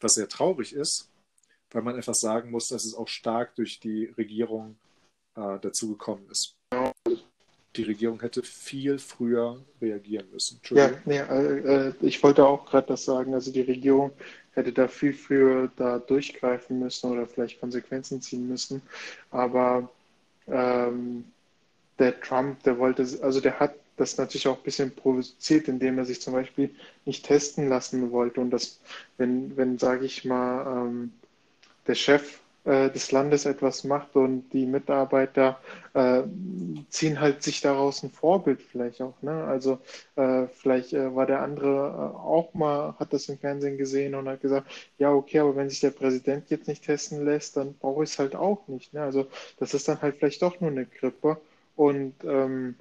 Was 0.00 0.14
sehr 0.14 0.28
traurig 0.28 0.72
ist, 0.72 1.11
weil 1.72 1.82
man 1.82 1.96
einfach 1.96 2.14
sagen 2.14 2.50
muss, 2.50 2.68
dass 2.68 2.84
es 2.84 2.94
auch 2.94 3.08
stark 3.08 3.54
durch 3.56 3.80
die 3.80 4.06
Regierung 4.16 4.76
äh, 5.36 5.58
dazu 5.60 5.90
gekommen 5.90 6.26
ist. 6.30 6.56
Die 7.76 7.84
Regierung 7.84 8.20
hätte 8.20 8.42
viel 8.42 8.98
früher 8.98 9.64
reagieren 9.80 10.26
müssen. 10.30 10.60
Ja, 10.70 10.88
Entschuldigung. 10.88 11.02
nee, 11.06 11.18
äh, 11.18 11.88
äh, 11.88 11.92
ich 12.02 12.22
wollte 12.22 12.46
auch 12.46 12.66
gerade 12.66 12.88
das 12.88 13.04
sagen. 13.04 13.32
Also 13.32 13.50
die 13.50 13.62
Regierung 13.62 14.12
hätte 14.52 14.72
da 14.72 14.88
viel 14.88 15.14
früher 15.14 15.70
da 15.76 15.98
durchgreifen 15.98 16.78
müssen 16.78 17.10
oder 17.10 17.26
vielleicht 17.26 17.60
Konsequenzen 17.60 18.20
ziehen 18.20 18.46
müssen. 18.46 18.82
Aber 19.30 19.90
ähm, 20.48 21.24
der 21.98 22.20
Trump, 22.20 22.62
der 22.64 22.78
wollte, 22.78 23.06
also 23.22 23.40
der 23.40 23.58
hat 23.58 23.74
das 23.96 24.18
natürlich 24.18 24.48
auch 24.48 24.58
ein 24.58 24.64
bisschen 24.64 24.94
provoziert, 24.94 25.68
indem 25.68 25.96
er 25.96 26.04
sich 26.04 26.20
zum 26.20 26.34
Beispiel 26.34 26.70
nicht 27.06 27.24
testen 27.24 27.68
lassen 27.68 28.10
wollte. 28.10 28.40
Und 28.40 28.50
das, 28.50 28.80
wenn, 29.16 29.56
wenn, 29.56 29.78
sage 29.78 30.04
ich 30.04 30.24
mal, 30.24 30.86
ähm, 30.86 31.12
der 31.86 31.94
Chef 31.94 32.40
äh, 32.64 32.90
des 32.90 33.10
Landes 33.10 33.44
etwas 33.44 33.84
macht 33.84 34.14
und 34.14 34.50
die 34.52 34.66
Mitarbeiter 34.66 35.58
äh, 35.94 36.22
ziehen 36.88 37.20
halt 37.20 37.42
sich 37.42 37.60
daraus 37.60 38.02
ein 38.02 38.10
Vorbild 38.10 38.62
vielleicht 38.62 39.00
auch. 39.02 39.20
Ne? 39.22 39.32
Also 39.44 39.80
äh, 40.16 40.46
vielleicht 40.46 40.92
äh, 40.92 41.14
war 41.14 41.26
der 41.26 41.42
andere 41.42 41.68
äh, 41.68 42.16
auch 42.18 42.54
mal, 42.54 42.94
hat 42.98 43.12
das 43.12 43.28
im 43.28 43.38
Fernsehen 43.38 43.78
gesehen 43.78 44.14
und 44.14 44.28
hat 44.28 44.40
gesagt, 44.42 44.70
ja 44.98 45.12
okay, 45.12 45.40
aber 45.40 45.56
wenn 45.56 45.70
sich 45.70 45.80
der 45.80 45.90
Präsident 45.90 46.50
jetzt 46.50 46.68
nicht 46.68 46.84
testen 46.84 47.24
lässt, 47.24 47.56
dann 47.56 47.74
brauche 47.74 48.04
ich 48.04 48.10
es 48.10 48.18
halt 48.18 48.36
auch 48.36 48.68
nicht. 48.68 48.94
Ne? 48.94 49.02
Also 49.02 49.26
das 49.58 49.74
ist 49.74 49.88
dann 49.88 50.00
halt 50.00 50.16
vielleicht 50.16 50.42
doch 50.42 50.60
nur 50.60 50.70
eine 50.70 50.86
Grippe. 50.86 51.38
Und 51.74 52.14
ähm, 52.24 52.76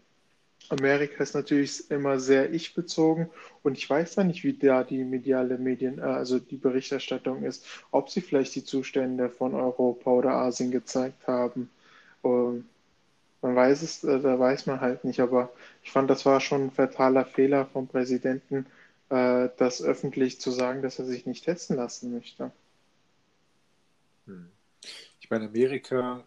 Amerika 0.72 1.24
ist 1.24 1.36
natürlich 1.36 1.90
immer 1.92 2.20
sehr 2.20 2.52
ich-bezogen 2.54 3.30
und 3.64 3.78
ich 3.78 3.90
weiß 3.90 4.16
da 4.16 4.24
nicht, 4.24 4.44
wie 4.44 4.54
da 4.54 4.84
die 4.84 5.04
mediale 5.04 5.58
Medien, 5.58 6.00
äh, 6.00 6.04
also 6.04 6.40
die 6.40 6.58
Berichterstattung 6.58 7.44
ist, 7.44 7.66
ob 7.92 8.10
sie 8.10 8.22
vielleicht 8.22 8.56
die 8.56 8.64
Zustände 8.64 9.30
von 9.30 9.54
Europa 9.54 10.12
oder 10.12 10.32
Asien 10.32 10.72
gezeigt 10.72 11.28
haben. 11.28 11.70
Ähm, 12.24 12.66
man 13.42 13.56
weiß 13.56 13.82
es, 13.82 14.04
äh, 14.04 14.20
da 14.20 14.40
weiß 14.40 14.68
man 14.68 14.82
halt 14.82 15.04
nicht, 15.04 15.20
aber 15.20 15.52
ich 15.84 15.92
fand, 15.92 16.10
das 16.10 16.26
war 16.26 16.40
schon 16.40 16.66
ein 16.68 16.72
fataler 16.72 17.26
Fehler 17.26 17.66
vom 17.66 17.88
Präsidenten, 17.88 18.66
äh, 19.10 19.50
das 19.58 19.82
öffentlich 19.82 20.40
zu 20.40 20.52
sagen, 20.52 20.82
dass 20.82 21.00
er 21.00 21.06
sich 21.06 21.26
nicht 21.26 21.46
testen 21.46 21.76
lassen 21.76 22.14
möchte. 22.14 22.52
Hm. 24.28 24.50
Ich 25.20 25.30
meine, 25.30 25.46
Amerika, 25.46 26.24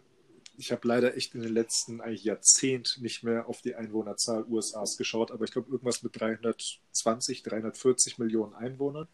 ich 0.57 0.71
habe 0.71 0.87
leider 0.87 1.15
echt 1.15 1.35
in 1.35 1.41
den 1.41 1.53
letzten 1.53 2.01
Jahrzehnt 2.13 2.97
nicht 3.01 3.23
mehr 3.23 3.47
auf 3.47 3.61
die 3.61 3.75
Einwohnerzahl 3.75 4.45
USAs 4.45 4.97
geschaut, 4.97 5.31
aber 5.31 5.45
ich 5.45 5.51
glaube 5.51 5.71
irgendwas 5.71 6.03
mit 6.03 6.19
320, 6.19 7.43
340 7.43 8.17
Millionen 8.17 8.53
Einwohnern. 8.53 9.07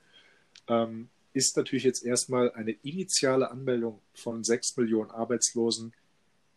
Ähm, 0.68 1.10
ist 1.34 1.56
natürlich 1.58 1.84
jetzt 1.84 2.04
erstmal 2.04 2.52
eine 2.52 2.72
initiale 2.72 3.52
Anmeldung 3.52 4.02
von 4.14 4.44
6 4.44 4.78
Millionen 4.78 5.12
Arbeitslosen 5.12 5.94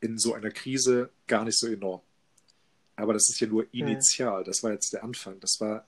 in 0.00 0.18
so 0.18 0.34
einer 0.34 0.50
Krise 0.50 1.10
gar 1.26 1.44
nicht 1.44 1.58
so 1.58 1.66
enorm. 1.66 2.00
Aber 2.96 3.12
das 3.12 3.28
ist 3.28 3.40
ja 3.40 3.46
nur 3.46 3.66
initial, 3.72 4.44
das 4.44 4.62
war 4.62 4.72
jetzt 4.72 4.92
der 4.92 5.02
Anfang, 5.02 5.40
das 5.40 5.60
war 5.60 5.86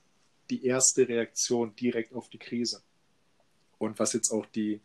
die 0.49 0.65
erste 0.65 1.07
Reaktion 1.07 1.75
direkt 1.75 2.13
auf 2.13 2.29
die 2.29 2.37
Krise. 2.37 2.81
Und 3.77 3.99
was 3.99 4.13
jetzt 4.13 4.31
auch 4.31 4.45
die, 4.45 4.81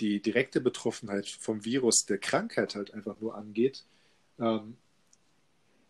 die 0.00 0.20
direkte 0.20 0.60
Betroffenheit 0.60 1.28
vom 1.28 1.64
Virus, 1.64 2.06
der 2.06 2.18
Krankheit 2.18 2.74
halt 2.74 2.92
einfach 2.92 3.20
nur 3.20 3.34
angeht, 3.34 3.84
ähm, 4.38 4.76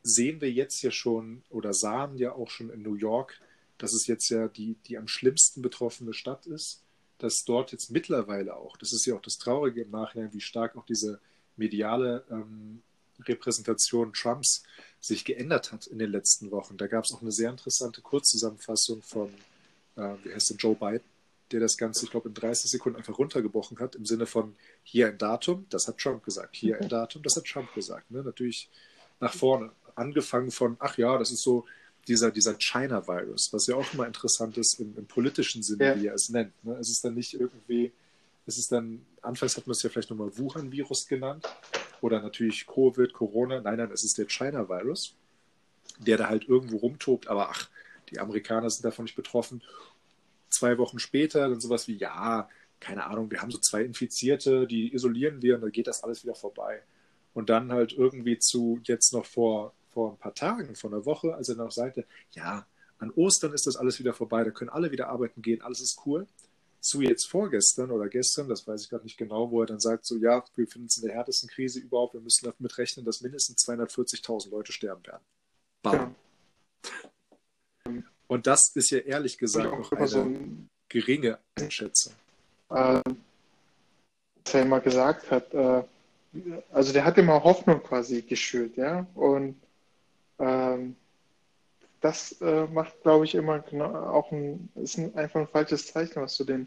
sehen 0.02 0.40
wir 0.40 0.52
jetzt 0.52 0.82
ja 0.82 0.90
schon 0.90 1.42
oder 1.48 1.72
sahen 1.72 2.16
ja 2.16 2.32
auch 2.32 2.50
schon 2.50 2.70
in 2.70 2.82
New 2.82 2.94
York, 2.94 3.40
dass 3.78 3.94
es 3.94 4.06
jetzt 4.06 4.28
ja 4.28 4.48
die, 4.48 4.76
die 4.86 4.98
am 4.98 5.08
schlimmsten 5.08 5.62
betroffene 5.62 6.12
Stadt 6.12 6.46
ist, 6.46 6.82
dass 7.18 7.44
dort 7.44 7.72
jetzt 7.72 7.90
mittlerweile 7.90 8.56
auch, 8.56 8.76
das 8.76 8.92
ist 8.92 9.06
ja 9.06 9.14
auch 9.14 9.22
das 9.22 9.38
Traurige 9.38 9.82
im 9.82 9.90
Nachhinein, 9.90 10.32
wie 10.32 10.40
stark 10.40 10.76
auch 10.76 10.84
diese 10.84 11.20
mediale 11.56 12.24
ähm, 12.30 12.82
Repräsentation 13.20 14.12
Trumps 14.12 14.64
sich 15.00 15.24
geändert 15.24 15.72
hat 15.72 15.86
in 15.86 15.98
den 15.98 16.10
letzten 16.10 16.50
Wochen. 16.50 16.76
Da 16.76 16.86
gab 16.86 17.04
es 17.04 17.12
auch 17.12 17.22
eine 17.22 17.32
sehr 17.32 17.50
interessante 17.50 18.02
Kurzzusammenfassung 18.02 19.02
von, 19.02 19.32
äh, 19.96 20.14
wie 20.24 20.34
heißt 20.34 20.50
der, 20.50 20.56
Joe 20.56 20.74
Biden, 20.74 21.13
der 21.54 21.60
das 21.60 21.76
Ganze, 21.76 22.04
ich 22.04 22.10
glaube, 22.10 22.28
in 22.28 22.34
30 22.34 22.68
Sekunden 22.68 22.98
einfach 22.98 23.16
runtergebrochen 23.16 23.78
hat, 23.78 23.94
im 23.94 24.04
Sinne 24.04 24.26
von 24.26 24.56
hier 24.82 25.06
ein 25.06 25.18
Datum, 25.18 25.66
das 25.70 25.86
hat 25.86 25.98
Trump 25.98 26.24
gesagt, 26.24 26.56
hier 26.56 26.80
ein 26.80 26.88
Datum, 26.88 27.22
das 27.22 27.36
hat 27.36 27.44
Trump 27.44 27.72
gesagt. 27.74 28.10
Ne? 28.10 28.22
Natürlich 28.24 28.68
nach 29.20 29.32
vorne. 29.32 29.70
Angefangen 29.94 30.50
von, 30.50 30.76
ach 30.80 30.98
ja, 30.98 31.16
das 31.16 31.30
ist 31.30 31.42
so 31.42 31.64
dieser, 32.08 32.32
dieser 32.32 32.54
China-Virus, 32.58 33.52
was 33.52 33.68
ja 33.68 33.76
auch 33.76 33.94
immer 33.94 34.04
interessant 34.08 34.58
ist 34.58 34.80
im, 34.80 34.96
im 34.98 35.06
politischen 35.06 35.62
Sinne, 35.62 35.84
Ja. 35.86 36.00
wie 36.00 36.06
er 36.08 36.14
es 36.14 36.28
nennt. 36.28 36.52
Ne? 36.64 36.74
Es 36.80 36.90
ist 36.90 37.04
dann 37.04 37.14
nicht 37.14 37.34
irgendwie, 37.34 37.92
es 38.46 38.58
ist 38.58 38.72
dann, 38.72 39.06
anfangs 39.22 39.56
hat 39.56 39.68
man 39.68 39.72
es 39.72 39.82
ja 39.84 39.90
vielleicht 39.90 40.10
nochmal 40.10 40.36
Wuhan-Virus 40.36 41.06
genannt 41.06 41.46
oder 42.00 42.20
natürlich 42.20 42.66
Covid, 42.66 43.12
Corona. 43.12 43.60
Nein, 43.60 43.76
nein, 43.78 43.90
es 43.92 44.02
ist 44.02 44.18
der 44.18 44.26
China-Virus, 44.26 45.14
der 45.98 46.16
da 46.16 46.28
halt 46.28 46.48
irgendwo 46.48 46.78
rumtobt, 46.78 47.28
aber 47.28 47.50
ach, 47.50 47.70
die 48.10 48.18
Amerikaner 48.18 48.68
sind 48.68 48.84
davon 48.84 49.04
nicht 49.04 49.14
betroffen. 49.16 49.62
Zwei 50.54 50.78
Wochen 50.78 51.00
später 51.00 51.48
dann 51.48 51.60
sowas 51.60 51.88
wie, 51.88 51.96
ja, 51.96 52.48
keine 52.78 53.06
Ahnung, 53.06 53.30
wir 53.30 53.42
haben 53.42 53.50
so 53.50 53.58
zwei 53.58 53.82
Infizierte, 53.82 54.66
die 54.66 54.94
isolieren 54.94 55.42
wir 55.42 55.56
und 55.56 55.62
dann 55.62 55.72
geht 55.72 55.88
das 55.88 56.04
alles 56.04 56.22
wieder 56.22 56.34
vorbei. 56.34 56.82
Und 57.32 57.50
dann 57.50 57.72
halt 57.72 57.92
irgendwie 57.92 58.38
zu 58.38 58.78
jetzt 58.84 59.12
noch 59.12 59.26
vor, 59.26 59.74
vor 59.90 60.12
ein 60.12 60.18
paar 60.18 60.34
Tagen, 60.34 60.76
vor 60.76 60.92
einer 60.92 61.04
Woche, 61.04 61.34
als 61.34 61.48
er 61.48 61.56
noch 61.56 61.72
sagte, 61.72 62.06
ja, 62.32 62.66
an 62.98 63.10
Ostern 63.10 63.52
ist 63.52 63.66
das 63.66 63.76
alles 63.76 63.98
wieder 63.98 64.14
vorbei, 64.14 64.44
da 64.44 64.50
können 64.50 64.70
alle 64.70 64.92
wieder 64.92 65.08
arbeiten 65.08 65.42
gehen, 65.42 65.62
alles 65.62 65.80
ist 65.80 66.00
cool. 66.06 66.26
Zu 66.80 67.00
jetzt 67.00 67.24
vorgestern 67.24 67.90
oder 67.90 68.08
gestern, 68.08 68.48
das 68.48 68.66
weiß 68.66 68.82
ich 68.82 68.90
gerade 68.90 69.04
nicht 69.04 69.16
genau, 69.16 69.50
wo 69.50 69.62
er 69.62 69.66
dann 69.66 69.80
sagt, 69.80 70.04
so 70.06 70.16
ja, 70.16 70.44
wir 70.54 70.66
befinden 70.66 70.86
uns 70.86 70.98
in 70.98 71.06
der 71.06 71.14
härtesten 71.16 71.48
Krise 71.48 71.80
überhaupt, 71.80 72.14
wir 72.14 72.20
müssen 72.20 72.44
damit 72.44 72.78
rechnen, 72.78 73.04
dass 73.04 73.22
mindestens 73.22 73.66
240.000 73.66 74.50
Leute 74.50 74.72
sterben 74.72 75.04
werden. 75.06 75.24
Bam. 75.82 76.14
Ja. 76.84 77.10
Und 78.34 78.48
das 78.48 78.72
ist 78.74 78.90
ja 78.90 78.98
ehrlich 78.98 79.38
gesagt 79.38 79.70
noch 79.70 79.78
auch 79.78 79.92
immer 79.92 80.08
so 80.08 80.22
eine 80.22 80.30
ein 80.30 80.68
geringe 80.88 81.38
Einschätzung. 81.54 82.12
äh, 82.70 83.00
was 84.44 84.54
er 84.54 84.62
immer 84.62 84.80
gesagt 84.80 85.30
hat, 85.30 85.54
äh, 85.54 85.84
also 86.72 86.92
der 86.92 87.04
hat 87.04 87.16
immer 87.16 87.44
Hoffnung 87.44 87.80
quasi 87.80 88.22
geschürt, 88.22 88.76
ja, 88.76 89.06
und 89.14 89.54
ähm, 90.40 90.96
das 92.00 92.32
äh, 92.40 92.66
macht, 92.66 93.00
glaube 93.02 93.24
ich, 93.24 93.36
immer 93.36 93.60
genau, 93.60 93.94
auch 93.94 94.32
ein, 94.32 94.68
ist 94.74 94.98
ein, 94.98 95.14
einfach 95.14 95.38
ein 95.38 95.46
falsches 95.46 95.86
Zeichen, 95.92 96.20
was 96.20 96.36
du 96.36 96.42
den 96.42 96.66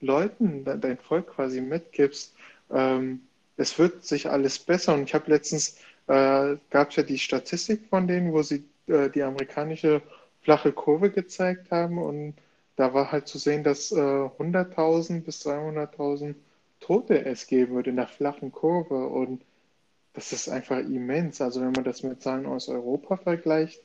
Leuten, 0.00 0.64
de, 0.64 0.78
dein 0.78 0.98
Volk 0.98 1.34
quasi 1.34 1.60
mitgibst. 1.60 2.32
Ähm, 2.70 3.22
es 3.56 3.76
wird 3.76 4.04
sich 4.04 4.30
alles 4.30 4.60
besser 4.60 4.94
und 4.94 5.02
ich 5.02 5.14
habe 5.14 5.32
letztens, 5.32 5.78
äh, 6.06 6.54
gab 6.70 6.90
es 6.90 6.96
ja 6.96 7.02
die 7.02 7.18
Statistik 7.18 7.88
von 7.90 8.06
denen, 8.06 8.32
wo 8.32 8.44
sie 8.44 8.62
äh, 8.86 9.10
die 9.10 9.24
amerikanische 9.24 10.00
flache 10.48 10.72
Kurve 10.72 11.10
gezeigt 11.10 11.70
haben 11.70 11.98
und 11.98 12.34
da 12.74 12.94
war 12.94 13.12
halt 13.12 13.28
zu 13.28 13.36
sehen, 13.36 13.64
dass 13.64 13.92
äh, 13.92 13.96
100.000 13.96 15.20
bis 15.20 15.46
200.000 15.46 16.36
Tote 16.80 17.22
es 17.22 17.46
geben 17.46 17.74
wird 17.74 17.86
in 17.86 17.96
der 17.96 18.08
flachen 18.08 18.50
Kurve 18.50 19.08
und 19.08 19.44
das 20.14 20.32
ist 20.32 20.48
einfach 20.48 20.78
immens. 20.78 21.42
Also 21.42 21.60
wenn 21.60 21.72
man 21.72 21.84
das 21.84 22.02
mit 22.02 22.22
Zahlen 22.22 22.46
aus 22.46 22.70
Europa 22.70 23.18
vergleicht, 23.18 23.82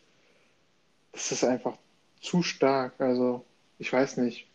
das 1.11 1.33
ist 1.33 1.43
einfach 1.43 1.77
zu 2.21 2.43
stark. 2.43 2.93
Also 2.97 3.43
ich 3.77 3.91
weiß 3.91 4.15
nicht. 4.15 4.47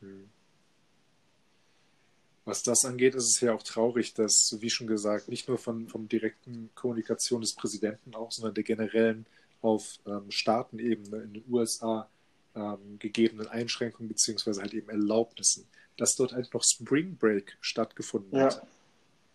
Hm. 0.00 0.28
Was 2.44 2.64
das 2.64 2.84
angeht, 2.84 3.14
ist 3.14 3.36
es 3.36 3.40
ja 3.40 3.54
auch 3.54 3.62
traurig, 3.62 4.14
dass, 4.14 4.56
wie 4.58 4.70
schon 4.70 4.88
gesagt, 4.88 5.28
nicht 5.28 5.46
nur 5.46 5.58
von 5.58 5.86
vom 5.86 6.08
direkten 6.08 6.70
Kommunikation 6.74 7.40
des 7.40 7.54
Präsidenten 7.54 8.16
auch, 8.16 8.32
sondern 8.32 8.54
der 8.54 8.64
generellen 8.64 9.26
auf 9.62 9.98
ähm, 10.06 10.30
Staatenebene 10.30 11.22
in 11.22 11.32
den 11.34 11.44
USA 11.50 12.08
ähm, 12.54 12.98
gegebenen 12.98 13.46
Einschränkungen 13.48 14.08
beziehungsweise 14.08 14.60
halt 14.60 14.74
eben 14.74 14.88
Erlaubnissen, 14.88 15.66
dass 15.96 16.14
dort 16.16 16.32
halt 16.32 16.52
noch 16.54 16.64
Spring 16.64 17.16
Break 17.16 17.56
stattgefunden 17.60 18.38
Ja. 18.38 18.46
hat. 18.46 18.66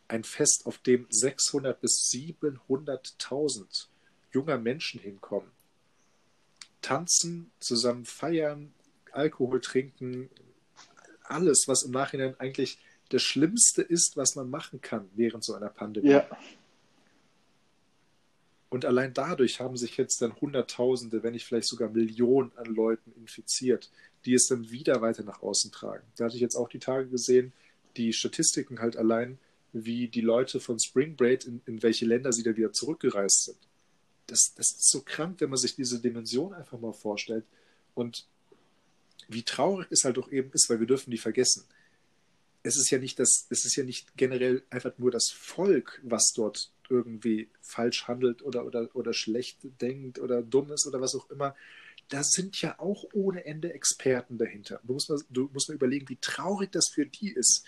Ein 0.07 0.23
Fest, 0.23 0.63
auf 0.65 0.77
dem 0.79 1.07
600 1.09 1.81
bis 1.81 2.09
700.000 2.13 3.87
junger 4.31 4.57
Menschen 4.57 4.99
hinkommen. 4.99 5.49
Tanzen, 6.81 7.51
zusammen 7.59 8.05
feiern, 8.05 8.71
Alkohol 9.11 9.61
trinken, 9.61 10.29
alles, 11.23 11.63
was 11.67 11.83
im 11.83 11.91
Nachhinein 11.91 12.39
eigentlich 12.39 12.77
das 13.09 13.23
Schlimmste 13.23 13.81
ist, 13.81 14.17
was 14.17 14.35
man 14.35 14.49
machen 14.49 14.81
kann 14.81 15.09
während 15.15 15.43
so 15.43 15.53
einer 15.55 15.69
Pandemie. 15.69 16.09
Ja, 16.09 16.27
Und 18.75 18.83
allein 18.83 19.13
dadurch 19.13 19.61
haben 19.61 19.77
sich 19.77 19.95
jetzt 19.95 20.21
dann 20.21 20.35
Hunderttausende, 20.35 21.23
wenn 21.23 21.31
nicht 21.31 21.45
vielleicht 21.45 21.69
sogar 21.69 21.89
Millionen 21.91 22.51
an 22.57 22.65
Leuten 22.65 23.13
infiziert, 23.13 23.89
die 24.25 24.33
es 24.33 24.47
dann 24.47 24.69
wieder 24.69 24.99
weiter 24.99 25.23
nach 25.23 25.41
außen 25.41 25.71
tragen. 25.71 26.03
Da 26.17 26.25
hatte 26.25 26.35
ich 26.35 26.41
jetzt 26.41 26.57
auch 26.57 26.67
die 26.67 26.79
Tage 26.79 27.07
gesehen, 27.07 27.53
die 27.95 28.11
Statistiken 28.11 28.79
halt 28.79 28.97
allein, 28.97 29.39
wie 29.71 30.09
die 30.09 30.19
Leute 30.19 30.59
von 30.59 30.77
Spring 30.77 31.15
Break 31.15 31.45
in, 31.45 31.61
in 31.65 31.83
welche 31.83 32.05
Länder 32.05 32.33
sie 32.33 32.43
da 32.43 32.57
wieder 32.57 32.73
zurückgereist 32.73 33.45
sind. 33.45 33.57
Das, 34.27 34.53
das 34.57 34.71
ist 34.71 34.91
so 34.91 35.03
krank, 35.05 35.39
wenn 35.39 35.51
man 35.51 35.57
sich 35.57 35.77
diese 35.77 36.01
Dimension 36.01 36.53
einfach 36.53 36.77
mal 36.77 36.91
vorstellt. 36.91 37.45
Und 37.93 38.27
wie 39.29 39.43
traurig 39.43 39.87
es 39.89 40.03
halt 40.03 40.17
auch 40.17 40.29
eben 40.33 40.51
ist, 40.51 40.69
weil 40.69 40.81
wir 40.81 40.87
dürfen 40.87 41.11
die 41.11 41.17
vergessen. 41.17 41.63
Es 42.61 42.75
ist 42.75 42.89
ja 42.89 42.97
nicht 42.97 43.19
das, 43.19 43.47
es 43.49 43.63
ist 43.63 43.77
ja 43.77 43.85
nicht 43.85 44.17
generell 44.17 44.63
einfach 44.69 44.97
nur 44.97 45.11
das 45.11 45.29
Volk, 45.29 46.01
was 46.03 46.33
dort 46.35 46.71
irgendwie 46.89 47.49
falsch 47.61 48.07
handelt 48.07 48.41
oder, 48.41 48.65
oder, 48.65 48.89
oder 48.93 49.13
schlecht 49.13 49.59
denkt 49.81 50.19
oder 50.19 50.41
dumm 50.41 50.71
ist 50.71 50.87
oder 50.87 51.01
was 51.01 51.15
auch 51.15 51.29
immer. 51.29 51.55
Da 52.09 52.23
sind 52.23 52.61
ja 52.61 52.79
auch 52.79 53.05
ohne 53.13 53.45
Ende 53.45 53.73
Experten 53.73 54.37
dahinter. 54.37 54.79
Du 54.83 54.93
musst 54.93 55.09
mal, 55.09 55.19
du 55.29 55.49
musst 55.53 55.69
mal 55.69 55.75
überlegen, 55.75 56.07
wie 56.09 56.17
traurig 56.17 56.71
das 56.71 56.89
für 56.89 57.05
die 57.05 57.31
ist. 57.31 57.65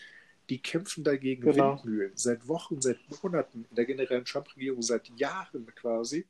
Die 0.49 0.61
kämpfen 0.61 1.03
dagegen 1.03 1.41
Genau. 1.41 1.75
Windmühlen 1.75 2.11
seit 2.15 2.47
Wochen, 2.47 2.81
seit 2.81 2.99
Monaten, 3.23 3.65
in 3.69 3.75
der 3.75 3.85
generellen 3.85 4.25
Trump-Regierung 4.25 4.81
seit 4.81 5.09
Jahren 5.19 5.65
quasi. 5.75 6.25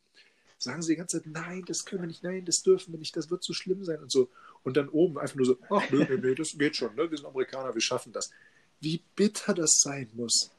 Sagen 0.57 0.81
sie 0.81 0.93
die 0.93 0.97
ganze 0.97 1.21
Zeit, 1.21 1.31
nein, 1.31 1.63
das 1.67 1.85
können 1.85 2.01
wir 2.01 2.07
nicht, 2.07 2.23
nein, 2.23 2.43
das 2.45 2.63
dürfen 2.63 2.93
wir 2.93 2.99
nicht, 2.99 3.15
das 3.15 3.29
wird 3.29 3.43
zu 3.43 3.53
schlimm 3.53 3.83
sein 3.83 4.01
und 4.01 4.11
so. 4.11 4.29
Und 4.63 4.75
dann 4.75 4.89
oben 4.89 5.19
einfach 5.19 5.35
nur 5.35 5.45
so, 5.45 5.57
ach 5.69 5.89
nö, 5.91 6.03
nö, 6.09 6.17
nö, 6.17 6.33
das 6.33 6.57
geht 6.57 6.75
schon, 6.75 6.95
ne? 6.95 7.09
wir 7.09 7.17
sind 7.17 7.27
Amerikaner, 7.27 7.73
wir 7.75 7.81
schaffen 7.81 8.11
das. 8.11 8.31
Wie 8.79 9.03
bitter 9.15 9.53
das 9.53 9.79
sein 9.79 10.09
muss. 10.13 10.51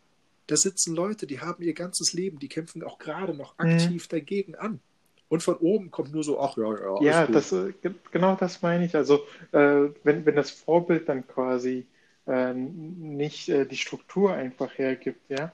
Da 0.48 0.56
sitzen 0.56 0.96
Leute, 0.96 1.28
die 1.28 1.40
haben 1.40 1.62
ihr 1.62 1.74
ganzes 1.74 2.12
Leben, 2.12 2.40
die 2.40 2.48
kämpfen 2.48 2.82
auch 2.82 2.98
gerade 2.98 3.34
noch 3.34 3.58
Mhm. 3.60 3.60
aktiv 3.60 4.08
dagegen 4.08 4.56
an. 4.56 4.80
Und 5.28 5.42
von 5.44 5.56
oben 5.58 5.90
kommt 5.92 6.12
nur 6.12 6.24
so, 6.24 6.40
ach 6.40 6.56
ja, 6.56 6.72
ja, 6.80 7.06
ja, 7.22 7.26
das, 7.26 7.52
äh, 7.52 7.72
ge- 7.82 7.94
genau 8.10 8.34
das 8.36 8.62
meine 8.62 8.84
ich. 8.86 8.94
Also, 8.96 9.20
äh, 9.52 9.88
wenn, 10.04 10.26
wenn 10.26 10.36
das 10.36 10.50
Vorbild 10.50 11.08
dann 11.08 11.26
quasi 11.26 11.86
äh, 12.26 12.52
nicht 12.54 13.48
äh, 13.48 13.64
die 13.66 13.76
Struktur 13.76 14.32
einfach 14.34 14.76
hergibt, 14.78 15.20
ja, 15.30 15.52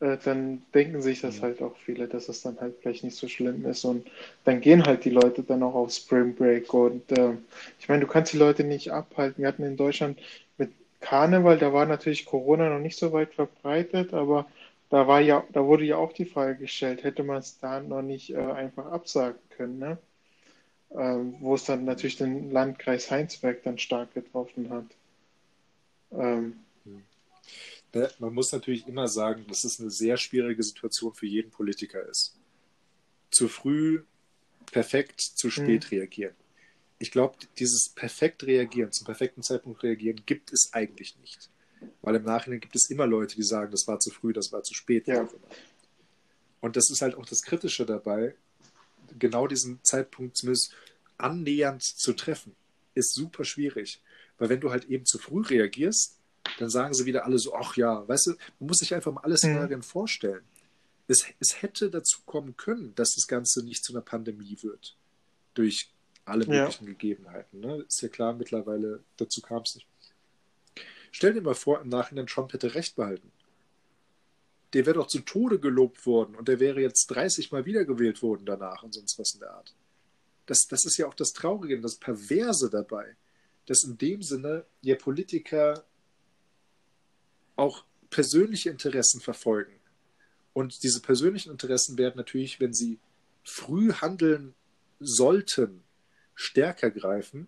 äh, 0.00 0.18
dann 0.24 0.62
denken 0.74 1.02
sich 1.02 1.20
das 1.22 1.36
Mhm. 1.36 1.42
halt 1.42 1.62
auch 1.62 1.76
viele, 1.78 2.08
dass 2.08 2.28
es 2.28 2.42
dann 2.42 2.60
halt 2.60 2.76
vielleicht 2.82 3.04
nicht 3.04 3.16
so 3.16 3.28
schlimm 3.28 3.66
ist. 3.66 3.84
Und 3.84 4.08
dann 4.44 4.60
gehen 4.62 4.84
halt 4.86 5.04
die 5.04 5.10
Leute 5.10 5.42
dann 5.44 5.62
auch 5.62 5.74
auf 5.74 5.92
Spring 5.92 6.34
Break. 6.36 6.72
Und 6.74 7.10
äh, 7.12 7.34
ich 7.80 7.88
meine, 7.88 8.02
du 8.02 8.08
kannst 8.08 8.32
die 8.32 8.38
Leute 8.38 8.64
nicht 8.64 8.92
abhalten. 8.92 9.42
Wir 9.42 9.48
hatten 9.48 9.64
in 9.64 9.76
Deutschland 9.76 10.18
Karneval, 11.00 11.58
da 11.58 11.72
war 11.72 11.86
natürlich 11.86 12.26
Corona 12.26 12.68
noch 12.68 12.78
nicht 12.80 12.98
so 12.98 13.12
weit 13.12 13.34
verbreitet, 13.34 14.12
aber 14.14 14.46
da 14.90 15.06
war 15.06 15.20
ja, 15.20 15.44
da 15.52 15.64
wurde 15.64 15.84
ja 15.84 15.96
auch 15.96 16.12
die 16.12 16.24
Frage 16.26 16.56
gestellt, 16.56 17.04
hätte 17.04 17.22
man 17.22 17.38
es 17.38 17.58
da 17.60 17.80
noch 17.80 18.02
nicht 18.02 18.30
äh, 18.30 18.36
einfach 18.38 18.86
absagen 18.86 19.40
können, 19.50 19.78
ne? 19.78 19.98
Ähm, 20.92 21.36
wo 21.40 21.54
es 21.54 21.64
dann 21.64 21.84
natürlich 21.84 22.16
den 22.16 22.50
Landkreis 22.50 23.10
Heinsberg 23.10 23.62
dann 23.62 23.78
stark 23.78 24.12
getroffen 24.14 24.70
hat. 24.70 24.86
Ähm, 26.12 26.56
Ne, 27.92 28.08
Man 28.18 28.34
muss 28.34 28.52
natürlich 28.52 28.86
immer 28.86 29.08
sagen, 29.08 29.44
dass 29.48 29.64
es 29.64 29.80
eine 29.80 29.90
sehr 29.90 30.16
schwierige 30.16 30.62
Situation 30.62 31.12
für 31.12 31.26
jeden 31.26 31.50
Politiker 31.50 32.04
ist. 32.08 32.36
Zu 33.30 33.48
früh 33.48 34.02
perfekt, 34.70 35.20
zu 35.20 35.50
spät 35.50 35.90
reagieren. 35.90 36.34
Ich 37.00 37.10
glaube, 37.10 37.36
dieses 37.58 37.88
perfekt 37.88 38.44
reagieren, 38.44 38.92
zum 38.92 39.06
perfekten 39.06 39.42
Zeitpunkt 39.42 39.82
reagieren, 39.82 40.22
gibt 40.24 40.52
es 40.52 40.70
eigentlich 40.72 41.18
nicht. 41.18 41.50
Weil 42.02 42.16
im 42.16 42.24
Nachhinein 42.24 42.60
gibt 42.60 42.76
es 42.76 42.88
immer 42.90 43.06
Leute, 43.06 43.34
die 43.34 43.42
sagen, 43.42 43.72
das 43.72 43.88
war 43.88 43.98
zu 43.98 44.10
früh, 44.10 44.32
das 44.32 44.52
war 44.52 44.62
zu 44.62 44.74
spät. 44.74 45.08
Ja. 45.08 45.28
Und 46.60 46.76
das 46.76 46.90
ist 46.90 47.00
halt 47.00 47.14
auch 47.14 47.26
das 47.26 47.42
Kritische 47.42 47.86
dabei, 47.86 48.36
genau 49.18 49.46
diesen 49.46 49.82
Zeitpunkt 49.82 50.36
zumindest 50.36 50.74
annähernd 51.18 51.82
zu 51.82 52.12
treffen, 52.12 52.54
ist 52.94 53.14
super 53.14 53.44
schwierig. 53.44 54.00
Weil 54.38 54.48
wenn 54.48 54.60
du 54.60 54.70
halt 54.70 54.86
eben 54.86 55.04
zu 55.04 55.18
früh 55.18 55.42
reagierst, 55.42 56.18
dann 56.58 56.70
sagen 56.70 56.94
sie 56.94 57.04
wieder 57.04 57.24
alle 57.24 57.38
so, 57.38 57.54
ach 57.54 57.76
ja, 57.76 58.06
weißt 58.08 58.28
du, 58.28 58.30
man 58.58 58.68
muss 58.68 58.78
sich 58.78 58.94
einfach 58.94 59.12
mal 59.12 59.22
alle 59.22 59.36
Szenarien 59.36 59.82
vorstellen. 59.82 60.42
Es, 61.06 61.26
es 61.40 61.60
hätte 61.62 61.90
dazu 61.90 62.20
kommen 62.24 62.56
können, 62.56 62.94
dass 62.94 63.14
das 63.14 63.26
Ganze 63.26 63.64
nicht 63.64 63.84
zu 63.84 63.92
einer 63.92 64.02
Pandemie 64.02 64.58
wird. 64.62 64.96
Durch 65.54 65.90
alle 66.24 66.44
Ja. 66.46 66.62
möglichen 66.62 66.86
Gegebenheiten. 66.86 67.60
Ne? 67.60 67.84
Ist 67.88 68.00
ja 68.02 68.08
klar, 68.08 68.32
mittlerweile 68.34 69.02
dazu 69.16 69.40
kam 69.40 69.62
es 69.62 69.74
nicht. 69.74 69.86
Stell 71.12 71.34
dir 71.34 71.40
mal 71.42 71.54
vor, 71.54 71.80
im 71.80 71.88
Nachhinein 71.88 72.26
Trump 72.26 72.52
hätte 72.52 72.74
recht 72.74 72.94
behalten. 72.96 73.32
Der 74.72 74.86
wäre 74.86 74.94
doch 74.94 75.08
zu 75.08 75.20
Tode 75.20 75.58
gelobt 75.58 76.06
worden 76.06 76.36
und 76.36 76.46
der 76.46 76.60
wäre 76.60 76.80
jetzt 76.80 77.06
30 77.08 77.50
Mal 77.50 77.64
wiedergewählt 77.66 78.22
worden 78.22 78.46
danach 78.46 78.82
und 78.84 78.94
sonst 78.94 79.18
was 79.18 79.34
in 79.34 79.40
der 79.40 79.52
Art. 79.52 79.74
Das, 80.46 80.60
das 80.68 80.84
ist 80.84 80.96
ja 80.96 81.06
auch 81.08 81.14
das 81.14 81.32
Traurige 81.32 81.74
und 81.76 81.82
das 81.82 81.96
Perverse 81.98 82.70
dabei, 82.70 83.16
dass 83.66 83.82
in 83.84 83.98
dem 83.98 84.22
Sinne 84.22 84.64
ja 84.82 84.94
Politiker 84.94 85.84
auch 87.56 87.84
persönliche 88.10 88.70
Interessen 88.70 89.20
verfolgen. 89.20 89.80
Und 90.52 90.82
diese 90.82 91.00
persönlichen 91.00 91.50
Interessen 91.52 91.98
werden 91.98 92.16
natürlich, 92.16 92.58
wenn 92.60 92.72
sie 92.72 92.98
früh 93.44 93.92
handeln 93.92 94.54
sollten, 94.98 95.82
stärker 96.40 96.90
greifen, 96.90 97.46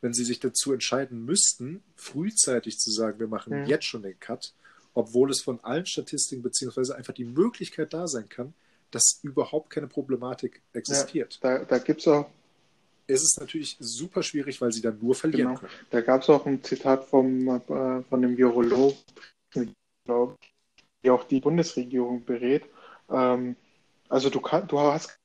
wenn 0.00 0.12
sie 0.14 0.24
sich 0.24 0.40
dazu 0.40 0.72
entscheiden 0.72 1.24
müssten, 1.24 1.82
frühzeitig 1.96 2.78
zu 2.78 2.90
sagen, 2.90 3.18
wir 3.20 3.28
machen 3.28 3.62
Mhm. 3.62 3.66
jetzt 3.66 3.84
schon 3.84 4.02
den 4.02 4.18
Cut, 4.18 4.52
obwohl 4.94 5.30
es 5.30 5.42
von 5.42 5.60
allen 5.62 5.86
Statistiken 5.86 6.42
beziehungsweise 6.42 6.96
einfach 6.96 7.12
die 7.14 7.24
Möglichkeit 7.24 7.92
da 7.92 8.06
sein 8.08 8.28
kann, 8.28 8.54
dass 8.90 9.20
überhaupt 9.22 9.68
keine 9.70 9.86
Problematik 9.88 10.62
existiert. 10.72 11.38
da 11.42 11.64
da 11.64 11.78
gibt 11.78 12.00
es 12.00 12.08
auch, 12.08 12.30
Es 13.08 13.22
ist 13.22 13.38
natürlich 13.38 13.76
super 13.78 14.22
schwierig, 14.24 14.60
weil 14.60 14.72
sie 14.72 14.80
dann 14.80 14.98
nur 14.98 15.14
verlieren 15.14 15.48
Genau. 15.48 15.60
können. 15.60 15.72
da 15.90 16.00
gab 16.00 16.22
es 16.22 16.28
auch 16.30 16.44
ein 16.46 16.62
Zitat 16.64 17.04
vom, 17.04 17.46
äh, 17.48 18.02
von 18.02 18.22
dem 18.22 18.36
Virologen, 18.36 18.96
glaube 20.04 20.36
der 21.04 21.14
auch 21.14 21.24
die 21.24 21.38
Bundesregierung 21.40 22.24
berät. 22.24 22.64
Ähm, 23.08 23.54
also 24.08 24.28
du 24.30 24.40
kann, 24.40 24.66
du 24.66 24.78
hast 24.80 25.16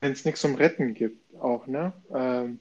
wenn 0.00 0.12
es 0.12 0.24
nichts 0.24 0.40
zum 0.40 0.54
Retten 0.54 0.94
gibt, 0.94 1.34
auch, 1.36 1.66
ne? 1.66 1.92
Ähm, 2.12 2.58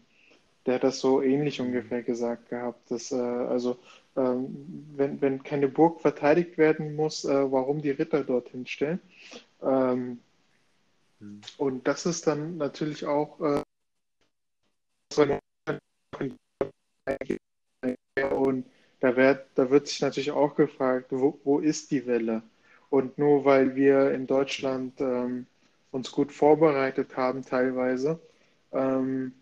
der 0.66 0.76
hat 0.76 0.84
das 0.84 1.00
so 1.00 1.22
ähnlich 1.22 1.62
ungefähr 1.62 2.04
gesagt 2.04 2.50
gehabt, 2.50 2.92
dass 2.92 3.12
äh, 3.12 3.16
also 3.16 3.80
ähm, 4.18 4.86
wenn, 4.96 5.22
wenn 5.22 5.42
keine 5.44 5.68
Burg 5.68 6.02
verteidigt 6.02 6.58
werden 6.58 6.96
muss, 6.96 7.26
äh, 7.26 7.52
warum 7.52 7.82
die 7.82 7.92
Ritter 7.92 8.24
dorthin 8.24 8.68
stellen. 8.68 9.00
Ähm, 9.62 10.20
Hm. 11.20 11.42
und 11.58 11.88
das 11.88 12.06
ist 12.06 12.28
dann 12.28 12.58
natürlich 12.58 13.06
auch 13.06 13.40
äh, 13.42 13.62
und 18.32 18.66
da 19.00 19.16
wird, 19.16 19.48
da 19.56 19.70
wird 19.70 19.88
sich 19.88 20.02
natürlich 20.02 20.32
auch 20.32 20.56
gefragt, 20.56 21.08
wo, 21.10 21.40
wo 21.44 21.60
ist 21.60 21.92
die 21.92 22.06
Welle? 22.06 22.44
Und 22.90 23.18
nur 23.18 23.46
weil 23.46 23.76
wir 23.76 24.12
in 24.12 24.28
Deutschland 24.28 25.00
ähm, 25.00 25.46
uns 25.92 26.12
gut 26.12 26.32
vorbereitet 26.32 27.18
haben, 27.18 27.44
teilweise, 27.44 28.20
ähm, 28.72 29.34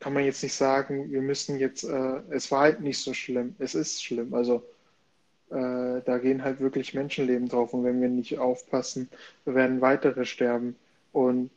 kann 0.00 0.14
man 0.14 0.24
jetzt 0.24 0.42
nicht 0.42 0.54
sagen, 0.54 1.12
wir 1.12 1.22
müssen 1.22 1.58
jetzt, 1.58 1.84
äh, 1.84 2.20
es 2.30 2.50
war 2.50 2.62
halt 2.62 2.80
nicht 2.80 2.98
so 2.98 3.14
schlimm. 3.14 3.54
Es 3.60 3.74
ist 3.74 4.02
schlimm. 4.02 4.34
Also 4.34 4.64
äh, 5.50 6.02
da 6.04 6.18
gehen 6.18 6.42
halt 6.42 6.60
wirklich 6.60 6.92
Menschenleben 6.92 7.48
drauf 7.48 7.72
und 7.72 7.84
wenn 7.84 8.00
wir 8.00 8.08
nicht 8.08 8.38
aufpassen, 8.38 9.08
werden 9.44 9.80
weitere 9.80 10.24
sterben. 10.24 10.76
Und 11.12 11.50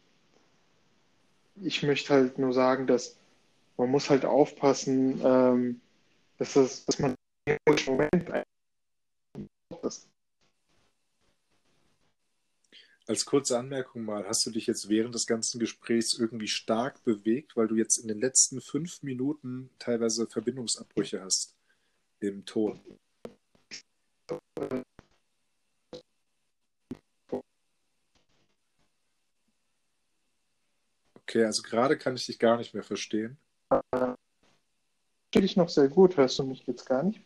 ich 1.61 1.81
möchte 1.83 2.13
halt 2.13 2.37
nur 2.37 2.53
sagen, 2.53 2.87
dass 2.87 3.15
man 3.77 3.89
muss 3.89 4.09
halt 4.09 4.25
aufpassen, 4.25 5.21
ähm, 5.23 5.81
dass, 6.37 6.53
das, 6.53 6.85
dass 6.85 6.99
man 6.99 7.15
im 7.45 7.57
Moment 7.87 8.31
das, 9.81 10.07
als 13.07 13.25
kurze 13.25 13.57
Anmerkung 13.57 14.03
mal, 14.03 14.27
hast 14.27 14.45
du 14.45 14.51
dich 14.51 14.67
jetzt 14.67 14.89
während 14.89 15.13
des 15.13 15.27
ganzen 15.27 15.59
Gesprächs 15.59 16.17
irgendwie 16.17 16.47
stark 16.47 17.03
bewegt, 17.03 17.55
weil 17.55 17.67
du 17.67 17.75
jetzt 17.75 17.97
in 17.97 18.07
den 18.07 18.19
letzten 18.19 18.61
fünf 18.61 19.03
Minuten 19.03 19.69
teilweise 19.77 20.27
Verbindungsabbrüche 20.27 21.21
hast 21.21 21.55
im 22.19 22.45
Ton? 22.45 22.79
Okay, 31.27 31.43
also 31.43 31.61
gerade 31.63 31.97
kann 31.97 32.15
ich 32.15 32.25
dich 32.25 32.39
gar 32.39 32.57
nicht 32.57 32.73
mehr 32.73 32.83
verstehen. 32.83 33.37
Verstehe 33.69 35.41
dich 35.41 35.57
noch 35.57 35.69
sehr 35.69 35.89
gut. 35.89 36.17
Hörst 36.17 36.39
du 36.39 36.43
mich 36.43 36.65
jetzt 36.65 36.85
gar 36.85 37.03
nicht? 37.03 37.21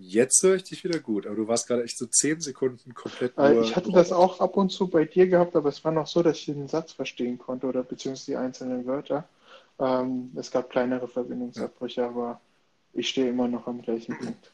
Jetzt 0.00 0.42
höre 0.44 0.54
ich 0.54 0.62
dich 0.62 0.84
wieder 0.84 1.00
gut, 1.00 1.26
aber 1.26 1.34
du 1.34 1.48
warst 1.48 1.66
gerade 1.66 1.82
echt 1.82 1.98
so 1.98 2.06
zehn 2.06 2.40
Sekunden 2.40 2.94
komplett. 2.94 3.36
Äh, 3.36 3.54
nur 3.54 3.64
ich 3.64 3.74
hatte 3.74 3.90
das 3.90 4.12
auch 4.12 4.38
ab 4.40 4.56
und 4.56 4.70
zu 4.70 4.88
bei 4.88 5.04
dir 5.04 5.26
gehabt, 5.26 5.56
aber 5.56 5.68
es 5.70 5.84
war 5.84 5.90
noch 5.90 6.06
so, 6.06 6.22
dass 6.22 6.38
ich 6.38 6.46
den 6.46 6.68
Satz 6.68 6.92
verstehen 6.92 7.36
konnte 7.36 7.66
oder 7.66 7.82
beziehungsweise 7.82 8.30
die 8.30 8.36
einzelnen 8.36 8.86
Wörter. 8.86 9.28
Ähm, 9.80 10.30
es 10.36 10.52
gab 10.52 10.70
kleinere 10.70 11.08
Verbindungsabbrüche, 11.08 12.02
ja. 12.02 12.08
aber 12.08 12.40
ich 12.92 13.08
stehe 13.08 13.28
immer 13.28 13.48
noch 13.48 13.66
am 13.66 13.82
gleichen 13.82 14.16
Punkt. 14.16 14.52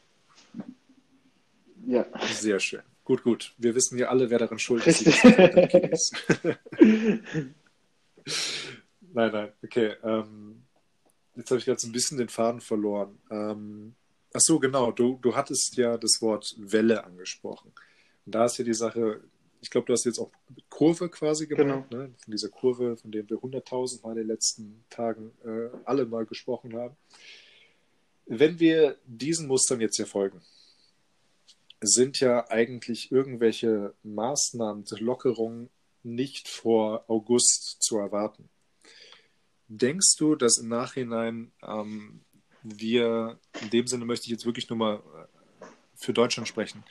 Ja. 1.85 2.05
Sehr 2.31 2.59
schön. 2.59 2.81
Gut, 3.03 3.21
gut. 3.23 3.53
Wir 3.59 3.75
wissen 3.75 3.99
ja 3.99 4.07
alle, 4.07 4.31
wer 4.31 4.39
daran 4.39 4.57
schuld 4.57 4.87
ist. 4.87 5.05
nein, 9.13 9.31
nein. 9.31 9.51
Okay. 9.63 9.93
Ähm, 10.03 10.63
jetzt 11.35 11.51
habe 11.51 11.59
ich 11.59 11.65
gerade 11.65 11.79
so 11.79 11.87
ein 11.87 11.91
bisschen 11.91 12.17
den 12.17 12.29
Faden 12.29 12.61
verloren. 12.61 13.19
Ähm, 13.29 13.93
Ach 14.35 14.41
so, 14.41 14.59
genau. 14.59 14.91
Du, 14.91 15.17
du 15.21 15.33
hattest 15.33 15.77
ja 15.77 15.97
das 15.97 16.21
Wort 16.21 16.55
Welle 16.57 17.05
angesprochen. 17.05 17.71
Und 18.25 18.35
da 18.35 18.45
ist 18.45 18.57
ja 18.57 18.65
die 18.65 18.73
Sache, 18.73 19.21
ich 19.61 19.69
glaube, 19.69 19.87
du 19.87 19.93
hast 19.93 20.03
jetzt 20.03 20.19
auch 20.19 20.29
Kurve 20.67 21.07
quasi 21.09 21.47
gemacht, 21.47 21.89
genau. 21.89 22.03
ne? 22.03 22.13
von 22.17 22.31
dieser 22.31 22.49
Kurve, 22.49 22.97
von 22.97 23.11
der 23.13 23.29
wir 23.29 23.41
hunderttausend 23.41 24.03
Mal 24.03 24.11
in 24.11 24.17
den 24.17 24.27
letzten 24.27 24.83
Tagen 24.89 25.31
äh, 25.45 25.69
alle 25.85 26.05
mal 26.05 26.25
gesprochen 26.25 26.75
haben. 26.75 26.97
Wenn 28.25 28.59
wir 28.59 28.97
diesen 29.05 29.47
Mustern 29.47 29.79
jetzt 29.79 29.95
hier 29.95 30.07
folgen, 30.07 30.41
sind 31.79 32.19
ja 32.19 32.49
eigentlich 32.49 33.13
irgendwelche 33.13 33.93
Maßnahmen 34.03 34.85
zur 34.85 34.99
Lockerung 34.99 35.69
nicht 36.03 36.49
vor 36.49 37.05
August 37.07 37.77
zu 37.79 37.99
erwarten. 37.99 38.49
Denkst 39.69 40.17
du, 40.17 40.35
dass 40.35 40.57
im 40.57 40.67
Nachhinein 40.67 41.53
ähm, 41.65 42.24
wir, 42.65 43.39
in 43.61 43.69
dem 43.69 43.87
Sinne 43.87 44.05
möchte 44.05 44.25
ich 44.25 44.31
jetzt 44.31 44.45
wirklich 44.45 44.69
nur 44.69 44.77
mal 44.77 44.95
äh, 44.95 45.65
für 45.95 46.13
Deutschland 46.13 46.47
sprechen, 46.47 46.83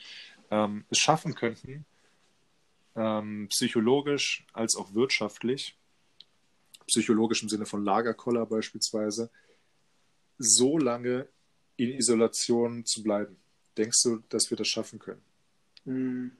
ähm, 0.51 0.85
es 0.89 0.99
schaffen 0.99 1.35
könnten, 1.35 1.85
ähm, 2.95 3.47
psychologisch 3.49 4.45
als 4.53 4.75
auch 4.75 4.93
wirtschaftlich, 4.93 5.77
psychologisch 6.87 7.43
im 7.43 7.49
Sinne 7.49 7.65
von 7.65 7.83
Lagerkoller 7.83 8.45
beispielsweise, 8.45 9.29
so 10.37 10.77
lange 10.77 11.27
in 11.77 11.91
Isolation 11.91 12.85
zu 12.85 13.03
bleiben? 13.03 13.37
Denkst 13.77 14.01
du, 14.03 14.23
dass 14.29 14.49
wir 14.49 14.57
das 14.57 14.67
schaffen 14.67 14.99
können? 14.99 15.21
Hm. 15.85 16.31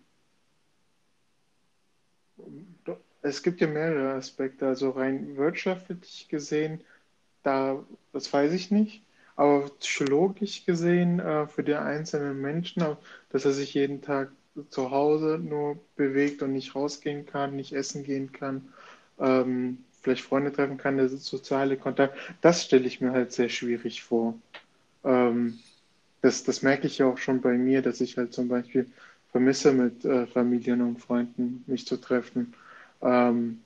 Es 3.22 3.44
gibt 3.44 3.62
ja 3.62 3.68
mehrere 3.68 4.14
Aspekte. 4.14 4.68
Also 4.68 4.92
rein 4.92 5.36
wirtschaftlich 5.36 6.28
gesehen, 6.30 6.82
da, 7.44 7.84
das 8.14 8.32
weiß 8.32 8.54
ich 8.54 8.72
nicht. 8.72 9.05
Aber 9.36 9.70
psychologisch 9.80 10.66
gesehen 10.66 11.20
äh, 11.20 11.48
für 11.48 11.64
den 11.64 11.78
einzelnen 11.78 12.42
Menschen, 12.42 12.84
dass 13.30 13.46
er 13.46 13.52
sich 13.52 13.74
jeden 13.74 14.02
Tag 14.02 14.32
zu 14.70 14.92
Hause 14.92 15.40
nur 15.42 15.78
bewegt 15.98 16.42
und 16.42 16.54
nicht 16.54 16.76
rausgehen 16.76 17.26
kann, 17.26 17.56
nicht 17.56 17.74
essen 17.74 18.04
gehen 18.04 18.32
kann, 18.32 18.70
ähm, 19.20 19.80
vielleicht 20.02 20.24
Freunde 20.24 20.54
treffen 20.54 20.78
kann, 20.78 20.98
der 20.98 21.10
soziale 21.10 21.78
Kontakt, 21.78 22.18
das 22.42 22.64
stelle 22.64 22.86
ich 22.86 23.02
mir 23.02 23.12
halt 23.12 23.34
sehr 23.34 23.50
schwierig 23.50 24.04
vor. 24.04 24.36
Ähm, 25.04 25.60
das, 26.22 26.44
das 26.44 26.62
merke 26.62 26.88
ich 26.88 27.00
ja 27.00 27.08
auch 27.08 27.18
schon 27.18 27.42
bei 27.42 27.54
mir, 27.54 27.82
dass 27.82 28.02
ich 28.02 28.18
halt 28.18 28.34
zum 28.34 28.48
Beispiel 28.48 28.88
vermisse, 29.32 29.74
mit 29.74 30.06
äh, 30.06 30.28
Familien 30.28 30.82
und 30.82 31.02
Freunden 31.02 31.64
mich 31.68 31.86
zu 31.86 31.98
treffen. 31.98 32.54
Ähm, 33.02 33.62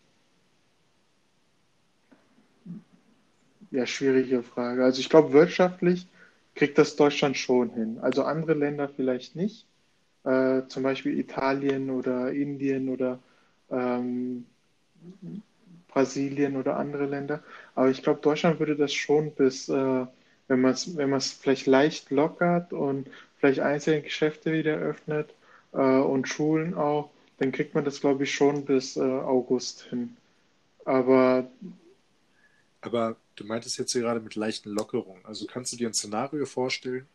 Ja, 3.72 3.86
schwierige 3.86 4.44
Frage. 4.44 4.84
Also 4.84 5.00
ich 5.00 5.10
glaube, 5.10 5.34
wirtschaftlich 5.34 6.08
kriegt 6.56 6.78
das 6.78 6.96
Deutschland 6.96 7.38
schon 7.38 7.70
hin. 7.72 8.00
Also 8.02 8.24
andere 8.24 8.54
Länder 8.54 8.90
vielleicht 8.90 9.36
nicht. 9.36 9.66
Äh, 10.26 10.64
zum 10.68 10.84
Beispiel 10.84 11.18
Italien 11.20 11.90
oder 11.90 12.32
Indien 12.32 12.90
oder 12.90 13.20
ähm, 13.72 14.46
Brasilien 15.88 16.56
oder 16.58 16.78
andere 16.78 17.06
Länder. 17.06 17.44
Aber 17.76 17.90
ich 17.90 18.04
glaube, 18.04 18.22
Deutschland 18.22 18.60
würde 18.60 18.76
das 18.76 18.94
schon 18.94 19.32
bis, 19.32 19.70
äh, 19.70 20.06
wenn 20.48 20.62
man 20.62 20.72
es 20.72 20.98
wenn 20.98 21.20
vielleicht 21.20 21.68
leicht 21.68 22.12
lockert 22.12 22.74
und 22.74 23.10
vielleicht 23.38 23.60
einzelne 23.60 24.02
Geschäfte 24.02 24.54
wieder 24.54 24.76
öffnet 24.78 25.34
äh, 25.74 25.78
und 26.00 26.28
Schulen 26.28 26.74
auch, 26.76 27.10
dann 27.40 27.52
kriegt 27.52 27.74
man 27.76 27.86
das, 27.86 28.02
glaube 28.02 28.24
ich, 28.24 28.34
schon 28.34 28.66
bis 28.66 28.98
äh, 28.98 29.02
August 29.02 29.84
hin. 29.90 30.16
Aber 30.86 31.48
aber 32.82 33.18
du 33.36 33.46
meintest 33.46 33.78
jetzt 33.78 33.92
hier 33.92 34.02
gerade 34.02 34.20
mit 34.20 34.36
leichten 34.36 34.70
Lockerungen. 34.70 35.26
Also 35.26 35.46
kannst 35.46 35.74
du 35.74 35.78
dir 35.78 35.88
ein 35.88 35.94
Szenario 35.94 36.46
vorstellen, 36.46 37.08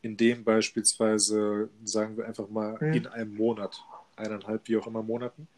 in 0.00 0.16
dem 0.16 0.44
beispielsweise, 0.44 1.70
sagen 1.84 2.16
wir 2.16 2.26
einfach 2.26 2.48
mal, 2.48 2.78
hm. 2.78 2.92
in 2.92 3.06
einem 3.06 3.34
Monat, 3.34 3.82
eineinhalb, 4.16 4.68
wie 4.68 4.76
auch 4.76 4.86
immer 4.86 5.02
Monaten, 5.02 5.48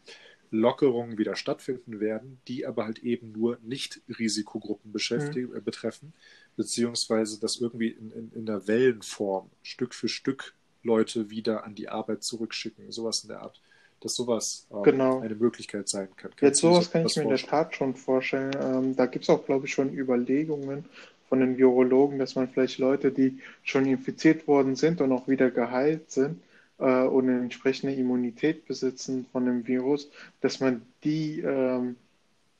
Lockerungen 0.51 1.17
wieder 1.17 1.35
stattfinden 1.35 1.99
werden, 1.99 2.39
die 2.47 2.65
aber 2.65 2.85
halt 2.85 2.99
eben 2.99 3.31
nur 3.31 3.57
Nicht-Risikogruppen 3.63 4.91
beschäftigen, 4.91 5.49
hm. 5.49 5.57
äh, 5.57 5.61
betreffen, 5.61 6.13
beziehungsweise 6.55 7.39
dass 7.39 7.57
irgendwie 7.57 7.89
in, 7.89 8.11
in, 8.11 8.31
in 8.33 8.45
der 8.45 8.67
Wellenform 8.67 9.49
Stück 9.63 9.93
für 9.93 10.07
Stück 10.07 10.53
Leute 10.83 11.31
wieder 11.31 11.63
an 11.63 11.73
die 11.73 11.89
Arbeit 11.89 12.23
zurückschicken, 12.23 12.91
sowas 12.91 13.23
in 13.23 13.29
der 13.29 13.41
Art 13.41 13.59
dass 14.05 14.13
sowas 14.13 14.67
ähm, 14.71 14.83
genau. 14.83 15.19
eine 15.21 15.33
Möglichkeit 15.33 15.89
sein 15.89 16.07
kann. 16.15 16.29
Kannst 16.29 16.41
Jetzt 16.41 16.59
sowas 16.59 16.91
kann 16.91 17.07
ich 17.07 17.15
mir 17.15 17.23
in 17.23 17.29
der 17.29 17.39
Tat 17.39 17.75
schon 17.75 17.95
vorstellen. 17.95 18.55
Ähm, 18.61 18.95
da 18.95 19.07
gibt 19.07 19.23
es 19.23 19.29
auch, 19.31 19.43
glaube 19.43 19.65
ich, 19.65 19.73
schon 19.73 19.91
Überlegungen 19.91 20.85
von 21.27 21.39
den 21.39 21.57
Virologen, 21.57 22.19
dass 22.19 22.35
man 22.35 22.47
vielleicht 22.47 22.77
Leute, 22.77 23.11
die 23.11 23.39
schon 23.63 23.87
infiziert 23.87 24.47
worden 24.47 24.75
sind 24.75 25.01
und 25.01 25.11
auch 25.11 25.27
wieder 25.27 25.49
geheilt 25.49 26.11
sind 26.11 26.39
äh, 26.77 27.01
und 27.01 27.27
eine 27.27 27.39
entsprechende 27.39 27.95
Immunität 27.95 28.67
besitzen 28.67 29.25
von 29.31 29.47
dem 29.47 29.65
Virus, 29.65 30.11
dass 30.39 30.59
man 30.59 30.83
die 31.03 31.39
ähm, 31.39 31.95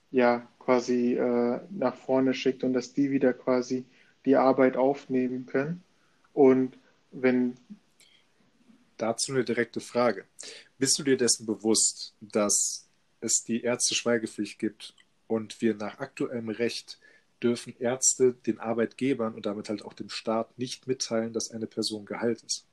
ja 0.10 0.48
quasi 0.58 1.14
äh, 1.14 1.60
nach 1.70 1.94
vorne 1.94 2.34
schickt 2.34 2.64
und 2.64 2.74
dass 2.74 2.92
die 2.92 3.12
wieder 3.12 3.34
quasi 3.34 3.86
die 4.26 4.36
Arbeit 4.36 4.78
aufnehmen 4.78 5.46
können. 5.46 5.84
Und 6.34 6.76
wenn 7.12 7.54
Dazu 8.98 9.34
eine 9.34 9.44
direkte 9.44 9.80
Frage. 9.80 10.26
Bist 10.78 10.98
du 10.98 11.04
dir 11.04 11.18
dessen 11.18 11.46
bewusst, 11.46 12.14
dass 12.22 12.88
es 13.22 13.44
die 13.44 13.62
Ärzte-Schweigepflicht 13.62 14.60
gibt 14.60 14.96
und 15.28 15.62
wir 15.62 15.76
nach 15.76 16.00
aktuellem 16.00 16.50
Recht 16.50 17.00
dürfen 17.42 17.76
Ärzte 17.80 18.34
den 18.34 18.60
Arbeitgebern 18.60 19.34
und 19.34 19.46
damit 19.46 19.70
halt 19.70 19.84
auch 19.84 19.94
dem 19.94 20.10
Staat 20.10 20.58
nicht 20.58 20.88
mitteilen, 20.88 21.34
dass 21.34 21.52
eine 21.52 21.68
Person 21.68 22.06
geheilt 22.06 22.42
ist? 22.44 22.66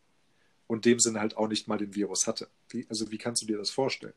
Und 0.66 0.84
dem 0.84 1.00
Sinne 1.00 1.20
halt 1.20 1.36
auch 1.36 1.48
nicht 1.48 1.68
mal 1.68 1.78
den 1.78 1.94
Virus 1.94 2.26
hatte. 2.26 2.48
Wie, 2.68 2.86
also 2.88 3.10
wie 3.10 3.18
kannst 3.18 3.42
du 3.42 3.46
dir 3.46 3.58
das 3.58 3.70
vorstellen? 3.70 4.14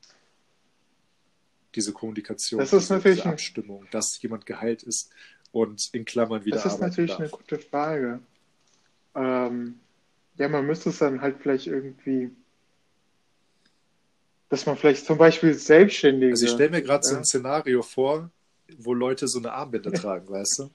Diese 1.74 1.92
Kommunikation, 1.92 2.60
das 2.60 2.72
ist 2.72 2.84
diese, 2.84 2.94
natürlich 2.94 3.18
diese 3.18 3.30
Abstimmung, 3.30 3.88
dass 3.92 4.22
jemand 4.22 4.46
geheilt 4.46 4.84
ist 4.84 5.10
und 5.52 5.90
in 5.94 6.06
Klammern 6.06 6.46
wieder 6.46 6.62
Das 6.62 6.74
ist 6.74 6.80
natürlich 6.80 7.12
darf. 7.12 7.20
eine 7.20 7.30
gute 7.30 7.60
Frage. 7.60 8.20
Ähm, 9.16 9.80
ja, 10.38 10.50
man 10.50 10.66
müsste 10.66 10.90
es 10.90 11.00
dann 11.00 11.22
halt 11.22 11.38
vielleicht 11.40 11.68
irgendwie 11.68 12.32
dass 14.50 14.66
man 14.66 14.78
vielleicht 14.78 15.06
zum 15.06 15.18
Beispiel 15.18 15.54
Selbstständige. 15.54 16.32
Also 16.32 16.46
ich 16.46 16.52
stelle 16.52 16.70
mir 16.70 16.82
gerade 16.82 17.06
ja. 17.06 17.12
so 17.12 17.18
ein 17.18 17.26
Szenario 17.26 17.82
vor, 17.82 18.30
wo 18.78 18.94
Leute 18.94 19.28
so 19.28 19.40
eine 19.40 19.52
Armbinde 19.52 19.92
tragen, 19.92 20.30
weißt 20.30 20.60
du? 20.60 20.70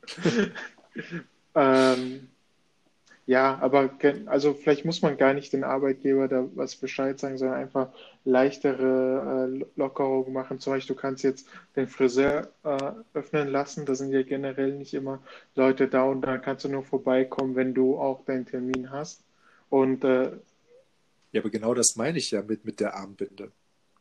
ähm, 1.55 2.29
ja, 3.27 3.59
aber 3.61 3.91
also 4.27 4.55
vielleicht 4.55 4.85
muss 4.85 5.03
man 5.03 5.17
gar 5.17 5.35
nicht 5.35 5.53
den 5.53 5.63
Arbeitgeber 5.63 6.27
da 6.27 6.49
was 6.57 6.75
Bescheid 6.75 7.19
sagen, 7.21 7.39
sondern 7.39 7.59
einfach 7.59 7.89
leichtere 8.25 9.49
äh, 9.49 9.65
Lockerungen 9.77 10.33
machen. 10.33 10.59
Zum 10.59 10.73
Beispiel, 10.73 10.97
du 10.97 11.01
kannst 11.01 11.23
jetzt 11.23 11.47
den 11.77 11.87
Friseur 11.87 12.49
äh, 12.65 12.93
öffnen 13.15 13.49
lassen. 13.49 13.87
Da 13.87 13.95
sind 13.95 14.11
ja 14.13 14.23
generell 14.23 14.73
nicht 14.73 14.95
immer 14.95 15.21
Leute 15.55 15.87
da 15.87 16.05
und 16.05 16.23
da 16.23 16.39
kannst 16.39 16.65
du 16.65 16.69
nur 16.69 16.83
vorbeikommen, 16.83 17.55
wenn 17.55 17.73
du 17.73 17.99
auch 17.99 18.25
deinen 18.25 18.47
Termin 18.47 18.91
hast. 18.91 19.23
Und 19.71 20.05
äh, 20.05 20.33
ja, 21.33 21.41
aber 21.41 21.51
genau 21.51 21.75
das 21.75 21.97
meine 21.97 22.19
ich 22.19 22.31
ja 22.33 22.43
mit, 22.43 22.65
mit 22.65 22.81
der 22.81 22.95
Armbinde. 22.97 23.53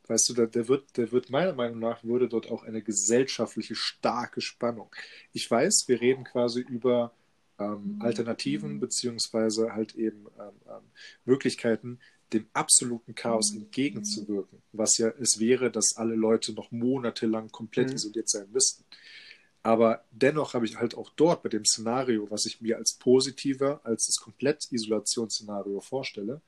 Weißt 0.07 0.27
du, 0.27 0.33
der, 0.33 0.47
der, 0.47 0.67
wird, 0.67 0.97
der 0.97 1.11
wird 1.11 1.29
meiner 1.29 1.53
Meinung 1.53 1.79
nach 1.79 2.03
würde 2.03 2.27
dort 2.27 2.49
auch 2.49 2.63
eine 2.63 2.81
gesellschaftliche 2.81 3.75
starke 3.75 4.41
Spannung. 4.41 4.89
Ich 5.33 5.49
weiß, 5.49 5.85
wir 5.87 6.01
reden 6.01 6.23
quasi 6.23 6.61
über 6.61 7.13
ähm, 7.59 7.99
Alternativen 7.99 8.79
beziehungsweise 8.79 9.73
halt 9.73 9.93
eben 9.95 10.25
ähm, 10.39 10.53
ähm, 10.67 10.83
Möglichkeiten, 11.25 11.99
dem 12.33 12.47
absoluten 12.53 13.15
Chaos 13.15 13.53
entgegenzuwirken, 13.53 14.61
was 14.71 14.97
ja 14.97 15.09
es 15.19 15.39
wäre, 15.39 15.71
dass 15.71 15.95
alle 15.95 16.15
Leute 16.15 16.53
noch 16.53 16.71
monatelang 16.71 17.51
komplett 17.51 17.89
mhm. 17.89 17.95
isoliert 17.95 18.29
sein 18.29 18.47
müssten. 18.51 18.83
Aber 19.61 20.05
dennoch 20.11 20.53
habe 20.53 20.65
ich 20.65 20.77
halt 20.77 20.95
auch 20.95 21.09
dort 21.15 21.43
bei 21.43 21.49
dem 21.49 21.65
Szenario, 21.65 22.29
was 22.31 22.45
ich 22.45 22.61
mir 22.61 22.77
als 22.77 22.93
positiver 22.93 23.81
als 23.83 24.07
das 24.07 24.17
Komplett-Isolationsszenario 24.17 25.81
vorstelle, 25.81 26.41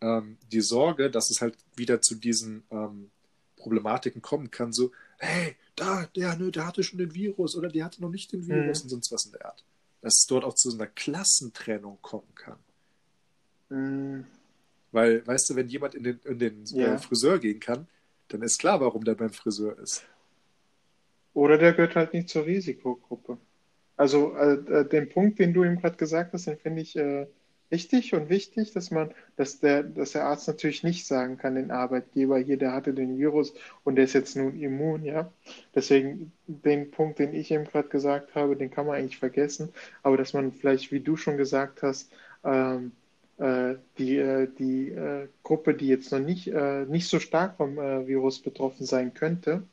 ähm, 0.00 0.38
die 0.52 0.60
Sorge, 0.60 1.10
dass 1.10 1.30
es 1.30 1.40
halt 1.40 1.56
wieder 1.76 2.00
zu 2.00 2.14
diesen 2.14 2.64
ähm, 2.70 3.10
Problematiken 3.56 4.22
kommen 4.22 4.50
kann, 4.50 4.72
so, 4.72 4.92
hey, 5.18 5.56
da, 5.74 6.06
der, 6.14 6.36
nö, 6.36 6.50
der 6.50 6.66
hatte 6.66 6.82
schon 6.82 6.98
den 6.98 7.14
Virus 7.14 7.56
oder 7.56 7.68
der 7.68 7.84
hatte 7.84 8.00
noch 8.00 8.10
nicht 8.10 8.32
den 8.32 8.46
Virus 8.46 8.80
mhm. 8.80 8.84
und 8.84 8.90
sonst 8.90 9.12
was 9.12 9.26
in 9.26 9.32
der 9.32 9.46
Art. 9.46 9.64
Dass 10.02 10.20
es 10.20 10.26
dort 10.26 10.44
auch 10.44 10.54
zu 10.54 10.70
so 10.70 10.76
einer 10.76 10.86
Klassentrennung 10.86 11.98
kommen 12.00 12.34
kann. 12.34 12.58
Mhm. 13.68 14.26
Weil, 14.92 15.26
weißt 15.26 15.50
du, 15.50 15.56
wenn 15.56 15.68
jemand 15.68 15.94
in 15.94 16.04
den, 16.04 16.20
in 16.24 16.38
den 16.38 16.64
ja. 16.66 16.94
äh, 16.94 16.98
Friseur 16.98 17.38
gehen 17.38 17.60
kann, 17.60 17.86
dann 18.28 18.42
ist 18.42 18.58
klar, 18.58 18.80
warum 18.80 19.04
der 19.04 19.14
beim 19.14 19.30
Friseur 19.30 19.78
ist. 19.78 20.04
Oder 21.36 21.58
der 21.58 21.74
gehört 21.74 21.96
halt 21.96 22.14
nicht 22.14 22.30
zur 22.30 22.46
Risikogruppe. 22.46 23.36
Also 23.98 24.34
äh, 24.36 24.54
äh 24.54 24.88
den 24.88 25.10
Punkt, 25.10 25.38
den 25.38 25.52
du 25.52 25.64
ihm 25.64 25.78
gerade 25.78 25.98
gesagt 25.98 26.32
hast, 26.32 26.46
den 26.46 26.56
finde 26.56 26.80
ich 26.80 26.96
äh, 26.96 27.26
richtig 27.70 28.14
und 28.14 28.30
wichtig, 28.30 28.72
dass 28.72 28.90
man, 28.90 29.10
dass 29.36 29.60
der, 29.60 29.82
dass 29.82 30.12
der 30.12 30.24
Arzt 30.24 30.48
natürlich 30.48 30.82
nicht 30.82 31.06
sagen 31.06 31.36
kann, 31.36 31.56
den 31.56 31.70
Arbeitgeber 31.70 32.38
hier, 32.38 32.56
der 32.56 32.72
hatte 32.72 32.94
den 32.94 33.18
Virus 33.18 33.52
und 33.84 33.96
der 33.96 34.04
ist 34.04 34.14
jetzt 34.14 34.34
nun 34.34 34.58
immun, 34.58 35.04
ja. 35.04 35.30
Deswegen 35.74 36.32
den 36.46 36.90
Punkt, 36.90 37.18
den 37.18 37.34
ich 37.34 37.50
eben 37.50 37.64
gerade 37.64 37.88
gesagt 37.88 38.34
habe, 38.34 38.56
den 38.56 38.70
kann 38.70 38.86
man 38.86 38.96
eigentlich 38.96 39.18
vergessen. 39.18 39.74
Aber 40.02 40.16
dass 40.16 40.32
man 40.32 40.52
vielleicht, 40.52 40.90
wie 40.90 41.00
du 41.00 41.18
schon 41.18 41.36
gesagt 41.36 41.82
hast, 41.82 42.10
ähm, 42.44 42.92
äh, 43.36 43.74
die, 43.98 44.16
äh, 44.16 44.48
die 44.58 44.88
äh, 44.88 45.28
Gruppe, 45.42 45.74
die 45.74 45.88
jetzt 45.88 46.10
noch 46.12 46.20
nicht, 46.20 46.46
nicht 46.88 47.08
so 47.08 47.20
stark 47.20 47.58
vom 47.58 47.76
Virus 47.76 48.40
betroffen 48.40 48.86
sein 48.86 49.12
könnte, 49.12 49.64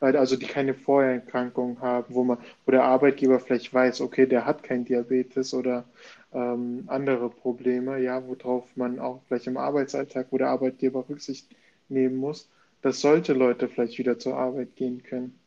also 0.00 0.36
die 0.36 0.46
keine 0.46 0.74
Vorerkrankungen 0.74 1.80
haben, 1.80 2.14
wo 2.14 2.24
man, 2.24 2.38
wo 2.64 2.72
der 2.72 2.84
Arbeitgeber 2.84 3.38
vielleicht 3.38 3.72
weiß, 3.72 4.00
okay, 4.00 4.26
der 4.26 4.46
hat 4.46 4.62
kein 4.62 4.84
Diabetes 4.84 5.52
oder 5.52 5.84
ähm, 6.32 6.84
andere 6.86 7.28
Probleme, 7.28 7.98
ja, 7.98 8.26
worauf 8.26 8.76
man 8.76 8.98
auch 8.98 9.22
vielleicht 9.28 9.46
im 9.46 9.56
Arbeitsalltag, 9.56 10.28
wo 10.30 10.38
der 10.38 10.48
Arbeitgeber 10.48 11.06
Rücksicht 11.08 11.46
nehmen 11.88 12.16
muss, 12.16 12.48
dass 12.82 13.00
solche 13.00 13.34
Leute 13.34 13.68
vielleicht 13.68 13.98
wieder 13.98 14.18
zur 14.18 14.36
Arbeit 14.36 14.74
gehen 14.76 15.02
können. 15.02 15.38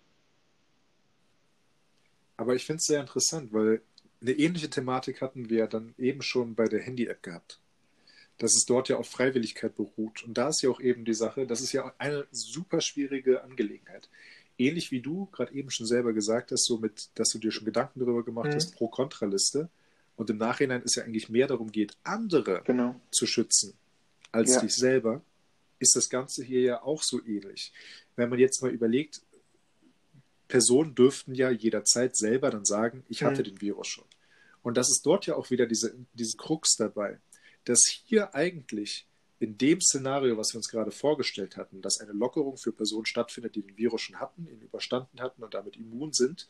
Aber 2.37 2.55
ich 2.55 2.65
finde 2.65 2.77
es 2.77 2.85
sehr 2.85 2.99
interessant, 2.99 3.53
weil 3.53 3.81
eine 4.21 4.31
ähnliche 4.31 4.69
Thematik 4.69 5.21
hatten 5.21 5.49
wir 5.49 5.67
dann 5.67 5.93
eben 5.97 6.21
schon 6.21 6.55
bei 6.55 6.65
der 6.65 6.81
Handy-App 6.81 7.23
gehabt 7.23 7.59
dass 8.37 8.55
es 8.55 8.65
dort 8.65 8.89
ja 8.89 8.97
auf 8.97 9.07
Freiwilligkeit 9.09 9.75
beruht. 9.75 10.23
Und 10.23 10.37
da 10.37 10.49
ist 10.49 10.61
ja 10.61 10.69
auch 10.69 10.81
eben 10.81 11.05
die 11.05 11.13
Sache, 11.13 11.45
das 11.45 11.61
ist 11.61 11.71
ja 11.71 11.93
eine 11.97 12.25
super 12.31 12.81
schwierige 12.81 13.43
Angelegenheit. 13.43 14.09
Ähnlich 14.63 14.91
wie 14.91 15.01
du 15.01 15.27
gerade 15.27 15.53
eben 15.53 15.69
schon 15.69 15.85
selber 15.85 16.13
gesagt 16.13 16.51
hast, 16.51 16.65
so 16.65 16.77
mit, 16.77 17.09
dass 17.15 17.29
du 17.29 17.39
dir 17.39 17.51
schon 17.51 17.65
Gedanken 17.65 17.99
darüber 17.99 18.23
gemacht 18.23 18.49
mhm. 18.49 18.55
hast, 18.55 18.75
Pro-Kontra-Liste. 18.75 19.69
Und 20.15 20.29
im 20.29 20.37
Nachhinein 20.37 20.83
ist 20.83 20.95
ja 20.95 21.03
eigentlich 21.03 21.29
mehr 21.29 21.47
darum 21.47 21.71
geht, 21.71 21.97
andere 22.03 22.61
genau. 22.65 22.99
zu 23.11 23.25
schützen 23.25 23.73
als 24.31 24.55
ja. 24.55 24.61
dich 24.61 24.75
selber, 24.75 25.21
ist 25.79 25.95
das 25.95 26.09
Ganze 26.09 26.43
hier 26.43 26.61
ja 26.61 26.83
auch 26.83 27.03
so 27.03 27.23
ähnlich. 27.25 27.71
Wenn 28.15 28.29
man 28.29 28.39
jetzt 28.39 28.61
mal 28.61 28.71
überlegt, 28.71 29.21
Personen 30.47 30.93
dürften 30.95 31.33
ja 31.33 31.49
jederzeit 31.49 32.15
selber 32.15 32.51
dann 32.51 32.65
sagen, 32.65 33.03
ich 33.09 33.23
hatte 33.23 33.41
mhm. 33.41 33.45
den 33.45 33.61
Virus 33.61 33.87
schon. 33.87 34.05
Und 34.61 34.77
das 34.77 34.89
ist 34.89 35.01
dort 35.05 35.25
ja 35.25 35.35
auch 35.35 35.49
wieder 35.49 35.65
diese, 35.65 35.95
diese 36.13 36.37
Krux 36.37 36.75
dabei 36.77 37.19
dass 37.65 37.83
hier 38.05 38.35
eigentlich 38.35 39.05
in 39.43 39.57
dem 39.57 39.81
Szenario, 39.81 40.37
was 40.37 40.53
wir 40.53 40.57
uns 40.59 40.69
gerade 40.69 40.91
vorgestellt 40.91 41.57
hatten, 41.57 41.81
dass 41.81 41.99
eine 41.99 42.13
Lockerung 42.13 42.55
für 42.55 42.71
Personen 42.71 43.05
stattfindet, 43.05 43.55
die 43.55 43.61
den 43.61 43.77
Virus 43.77 44.01
schon 44.01 44.21
hatten, 44.21 44.47
ihn 44.47 44.61
überstanden 44.61 45.19
hatten 45.19 45.43
und 45.43 45.53
damit 45.53 45.75
immun 45.75 46.13
sind, 46.13 46.47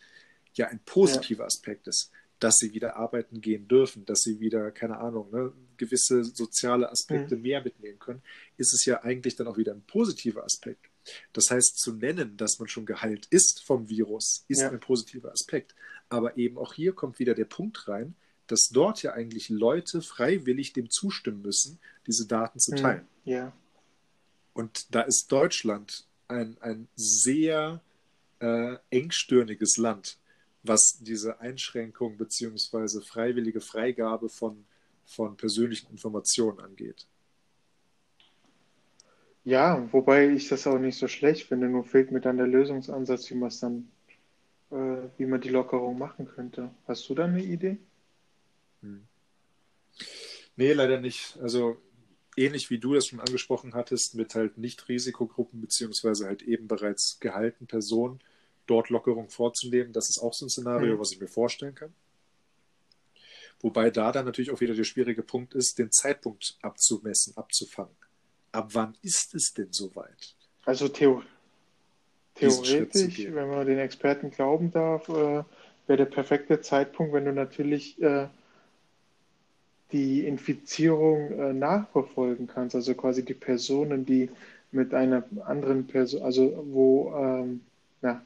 ja 0.53 0.67
ein 0.67 0.79
positiver 0.85 1.41
ja. 1.41 1.47
Aspekt 1.47 1.87
ist, 1.87 2.11
dass 2.37 2.57
sie 2.57 2.71
wieder 2.75 2.95
arbeiten 2.95 3.41
gehen 3.41 3.67
dürfen, 3.67 4.05
dass 4.05 4.19
sie 4.19 4.39
wieder, 4.39 4.69
keine 4.69 4.99
Ahnung, 4.99 5.31
ne, 5.31 5.51
gewisse 5.77 6.23
soziale 6.23 6.91
Aspekte 6.91 7.35
mhm. 7.35 7.41
mehr 7.41 7.63
mitnehmen 7.63 7.97
können, 7.97 8.21
ist 8.57 8.75
es 8.75 8.85
ja 8.85 9.01
eigentlich 9.01 9.35
dann 9.35 9.47
auch 9.47 9.57
wieder 9.57 9.73
ein 9.73 9.81
positiver 9.81 10.43
Aspekt. 10.43 10.85
Das 11.33 11.49
heißt, 11.49 11.79
zu 11.79 11.93
nennen, 11.93 12.37
dass 12.37 12.59
man 12.59 12.67
schon 12.67 12.85
geheilt 12.85 13.25
ist 13.31 13.63
vom 13.63 13.89
Virus, 13.89 14.45
ist 14.47 14.61
ja. 14.61 14.69
ein 14.69 14.79
positiver 14.79 15.31
Aspekt. 15.31 15.73
Aber 16.09 16.37
eben 16.37 16.59
auch 16.59 16.73
hier 16.73 16.93
kommt 16.93 17.17
wieder 17.17 17.33
der 17.33 17.45
Punkt 17.45 17.87
rein, 17.87 18.13
dass 18.53 18.69
dort 18.69 19.01
ja 19.01 19.13
eigentlich 19.13 19.49
Leute 19.49 20.03
freiwillig 20.03 20.73
dem 20.73 20.88
zustimmen 20.91 21.41
müssen, 21.41 21.80
diese 22.05 22.27
Daten 22.27 22.59
zu 22.59 22.73
hm, 22.73 22.77
teilen. 22.77 23.07
Ja. 23.25 23.51
Und 24.53 24.93
da 24.93 25.01
ist 25.01 25.31
Deutschland 25.31 26.05
ein, 26.27 26.55
ein 26.61 26.88
sehr 26.95 27.81
äh, 28.38 28.75
engstirniges 28.91 29.77
Land, 29.77 30.19
was 30.61 30.99
diese 31.01 31.39
Einschränkung 31.39 32.15
bzw. 32.15 33.01
freiwillige 33.01 33.59
Freigabe 33.59 34.30
von, 34.30 34.65
von 35.03 35.35
persönlichen 35.35 35.89
Informationen 35.89 36.59
angeht. 36.59 37.07
Ja, 39.45 39.91
wobei 39.91 40.30
ich 40.30 40.47
das 40.47 40.67
auch 40.67 40.77
nicht 40.77 40.99
so 40.99 41.07
schlecht 41.07 41.47
finde, 41.47 41.69
nur 41.69 41.85
fehlt 41.85 42.11
mir 42.11 42.21
dann 42.21 42.38
der 42.38 42.45
Lösungsansatz, 42.45 43.31
wie 43.31 43.35
man 43.35 43.47
es 43.47 43.59
dann, 43.59 43.89
äh, 44.69 45.09
wie 45.17 45.25
man 45.25 45.41
die 45.41 45.49
Lockerung 45.49 45.97
machen 45.97 46.27
könnte. 46.27 46.69
Hast 46.88 47.09
du 47.09 47.15
da 47.15 47.25
eine 47.25 47.43
Idee? 47.43 47.80
Hm. 48.84 49.07
Nee, 50.55 50.73
leider 50.73 51.01
nicht. 51.01 51.38
Also 51.41 51.77
ähnlich 52.38 52.69
wie 52.69 52.77
du 52.77 52.93
das 52.93 53.07
schon 53.07 53.19
angesprochen 53.19 53.73
hattest, 53.73 54.15
mit 54.15 54.35
halt 54.35 54.57
Nicht-Risikogruppen 54.57 55.61
beziehungsweise 55.61 56.27
halt 56.27 56.41
eben 56.43 56.68
bereits 56.68 57.19
gehaltenen 57.19 57.68
Personen 57.68 58.19
dort 58.68 58.89
Lockerung 58.89 59.30
vorzunehmen, 59.30 59.93
das 59.93 60.10
ist 60.10 60.19
auch 60.19 60.34
so 60.34 60.45
ein 60.45 60.49
Szenario, 60.49 60.95
mhm. 60.95 60.99
was 60.99 61.11
ich 61.11 61.19
mir 61.19 61.27
vorstellen 61.27 61.76
kann. 61.76 61.93
Wobei 63.61 63.89
da 63.89 64.11
dann 64.11 64.26
natürlich 64.26 64.51
auch 64.51 64.61
wieder 64.61 64.73
der 64.73 64.84
schwierige 64.84 65.23
Punkt 65.23 65.53
ist, 65.53 65.80
den 65.80 65.91
Zeitpunkt 65.91 66.57
abzumessen, 66.61 67.35
abzufangen. 67.38 67.95
Ab 68.51 68.69
wann 68.73 68.95
ist 69.01 69.34
es 69.35 69.53
denn 69.53 69.72
soweit? 69.72 70.35
Also 70.65 70.88
Theo 70.88 71.23
theoretisch, 72.35 73.26
wenn 73.31 73.49
man 73.49 73.65
den 73.65 73.80
Experten 73.80 74.31
glauben 74.31 74.72
darf, 74.72 75.07
äh, 75.10 75.43
wäre 75.88 75.97
der 75.97 76.05
perfekte 76.05 76.61
Zeitpunkt, 76.61 77.14
wenn 77.14 77.26
du 77.26 77.34
natürlich 77.34 78.01
äh, 78.01 78.27
die 79.93 80.27
Infizierung 80.27 81.31
äh, 81.39 81.53
nachverfolgen 81.53 82.47
kannst, 82.47 82.75
also 82.75 82.93
quasi 82.95 83.23
die 83.23 83.35
Personen, 83.35 84.05
die 84.05 84.29
mit 84.71 84.93
einer 84.93 85.23
anderen 85.45 85.85
Person, 85.87 86.23
also 86.23 86.65
wo, 86.71 87.13
ähm, 87.15 87.61
na, 88.01 88.21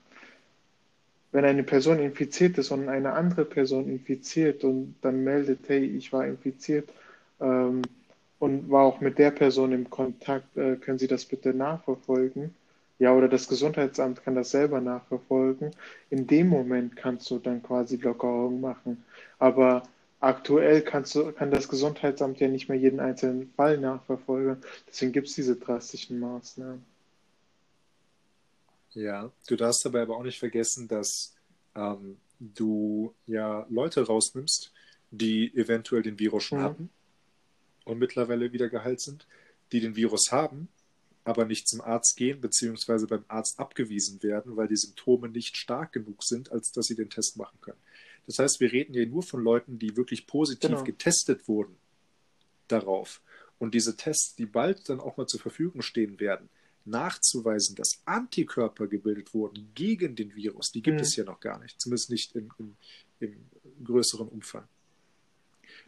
wenn 1.33 1.45
eine 1.45 1.63
Person 1.63 1.99
infiziert 1.99 2.57
ist 2.57 2.71
und 2.71 2.87
eine 2.87 3.13
andere 3.13 3.45
Person 3.45 3.89
infiziert 3.89 4.63
und 4.63 4.95
dann 5.01 5.23
meldet, 5.23 5.67
hey, 5.67 5.85
ich 5.85 6.13
war 6.13 6.25
infiziert 6.25 6.89
ähm, 7.41 7.81
und 8.39 8.71
war 8.71 8.85
auch 8.85 9.01
mit 9.01 9.19
der 9.19 9.31
Person 9.31 9.73
im 9.73 9.89
Kontakt, 9.89 10.55
äh, 10.57 10.77
können 10.77 10.99
Sie 10.99 11.07
das 11.07 11.25
bitte 11.25 11.53
nachverfolgen? 11.53 12.55
Ja, 12.99 13.13
oder 13.13 13.27
das 13.27 13.47
Gesundheitsamt 13.47 14.23
kann 14.23 14.35
das 14.35 14.51
selber 14.51 14.81
nachverfolgen. 14.81 15.71
In 16.09 16.25
dem 16.25 16.47
Moment 16.47 16.95
kannst 16.95 17.29
du 17.29 17.37
dann 17.37 17.61
quasi 17.61 17.97
Lockerung 17.97 18.59
machen. 18.59 19.03
Aber 19.37 19.83
aktuell 20.19 20.81
kannst 20.81 21.15
du, 21.15 21.31
kann 21.31 21.51
das 21.51 21.67
Gesundheitsamt 21.67 22.39
ja 22.39 22.47
nicht 22.47 22.69
mehr 22.69 22.77
jeden 22.77 22.99
einzelnen 22.99 23.51
Fall 23.53 23.77
nachverfolgen. 23.77 24.61
Deswegen 24.87 25.11
gibt 25.11 25.27
es 25.27 25.35
diese 25.35 25.55
drastischen 25.55 26.19
Maßnahmen. 26.19 26.83
Ja, 28.93 29.31
du 29.47 29.55
darfst 29.55 29.85
dabei 29.85 30.01
aber 30.01 30.17
auch 30.17 30.23
nicht 30.23 30.39
vergessen, 30.39 30.87
dass 30.87 31.35
ähm, 31.75 32.17
du 32.39 33.13
ja 33.27 33.65
Leute 33.69 34.05
rausnimmst, 34.05 34.73
die 35.11 35.55
eventuell 35.55 36.01
den 36.01 36.19
Virus 36.19 36.43
schon 36.43 36.59
mhm. 36.59 36.63
hatten 36.63 36.89
und 37.85 37.99
mittlerweile 37.99 38.51
wieder 38.51 38.69
geheilt 38.69 39.01
sind, 39.01 39.27
die 39.71 39.79
den 39.79 39.95
Virus 39.95 40.31
haben, 40.31 40.67
aber 41.23 41.45
nicht 41.45 41.67
zum 41.67 41.81
Arzt 41.81 42.15
gehen, 42.17 42.41
beziehungsweise 42.41 43.05
beim 43.05 43.23
Arzt 43.27 43.59
abgewiesen 43.59 44.23
werden, 44.23 44.55
weil 44.57 44.67
die 44.67 44.77
Symptome 44.77 45.29
nicht 45.29 45.57
stark 45.57 45.93
genug 45.93 46.23
sind, 46.23 46.51
als 46.51 46.71
dass 46.71 46.87
sie 46.87 46.95
den 46.95 47.09
Test 47.09 47.37
machen 47.37 47.59
können. 47.61 47.79
Das 48.27 48.39
heißt, 48.39 48.59
wir 48.59 48.71
reden 48.71 48.93
hier 48.93 49.07
nur 49.07 49.23
von 49.23 49.41
Leuten, 49.41 49.79
die 49.79 49.95
wirklich 49.95 50.27
positiv 50.27 50.69
genau. 50.69 50.83
getestet 50.83 51.47
wurden 51.47 51.77
darauf. 52.67 53.21
Und 53.57 53.73
diese 53.73 53.95
Tests, 53.95 54.35
die 54.35 54.45
bald 54.45 54.89
dann 54.89 54.99
auch 54.99 55.17
mal 55.17 55.27
zur 55.27 55.39
Verfügung 55.39 55.81
stehen 55.81 56.19
werden, 56.19 56.49
nachzuweisen, 56.85 57.75
dass 57.75 58.01
Antikörper 58.05 58.87
gebildet 58.87 59.33
wurden 59.33 59.71
gegen 59.73 60.15
den 60.15 60.35
Virus, 60.35 60.71
die 60.71 60.81
gibt 60.81 60.97
mhm. 60.97 61.03
es 61.03 61.15
ja 61.15 61.23
noch 61.23 61.39
gar 61.39 61.59
nicht, 61.59 61.81
zumindest 61.81 62.09
nicht 62.09 62.35
im, 62.35 62.51
im, 62.59 62.75
im 63.19 63.35
größeren 63.83 64.27
Umfang. 64.27 64.67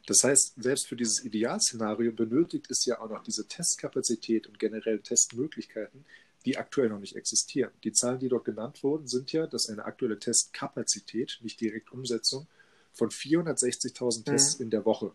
Das 0.05 0.23
heißt, 0.23 0.55
selbst 0.57 0.87
für 0.87 0.95
dieses 0.95 1.23
Idealszenario 1.23 2.11
benötigt 2.11 2.69
es 2.69 2.85
ja 2.85 2.99
auch 2.99 3.09
noch 3.09 3.23
diese 3.23 3.47
Testkapazität 3.47 4.47
und 4.47 4.59
generell 4.59 4.99
Testmöglichkeiten, 4.99 6.05
die 6.45 6.57
aktuell 6.57 6.89
noch 6.89 6.99
nicht 6.99 7.15
existieren. 7.15 7.71
Die 7.83 7.91
Zahlen, 7.91 8.19
die 8.19 8.29
dort 8.29 8.45
genannt 8.45 8.83
wurden, 8.83 9.07
sind 9.07 9.31
ja, 9.31 9.47
dass 9.47 9.69
eine 9.69 9.85
aktuelle 9.85 10.19
Testkapazität, 10.19 11.39
nicht 11.41 11.59
direkt 11.59 11.91
Umsetzung, 11.91 12.47
von 12.93 13.09
460.000 13.09 14.25
Tests 14.25 14.59
mhm. 14.59 14.65
in 14.65 14.69
der 14.71 14.85
Woche 14.85 15.13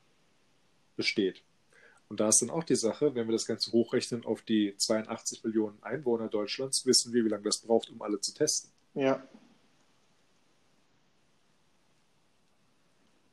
besteht. 0.96 1.42
Und 2.08 2.20
da 2.20 2.28
ist 2.28 2.42
dann 2.42 2.50
auch 2.50 2.64
die 2.64 2.76
Sache, 2.76 3.14
wenn 3.14 3.26
wir 3.26 3.32
das 3.32 3.46
Ganze 3.46 3.72
hochrechnen 3.72 4.24
auf 4.24 4.42
die 4.42 4.76
82 4.76 5.42
Millionen 5.44 5.82
Einwohner 5.82 6.28
Deutschlands, 6.28 6.84
wissen 6.86 7.12
wir, 7.12 7.24
wie 7.24 7.28
lange 7.28 7.44
das 7.44 7.58
braucht, 7.58 7.90
um 7.90 8.02
alle 8.02 8.20
zu 8.20 8.34
testen. 8.34 8.70
Ja. 8.94 9.26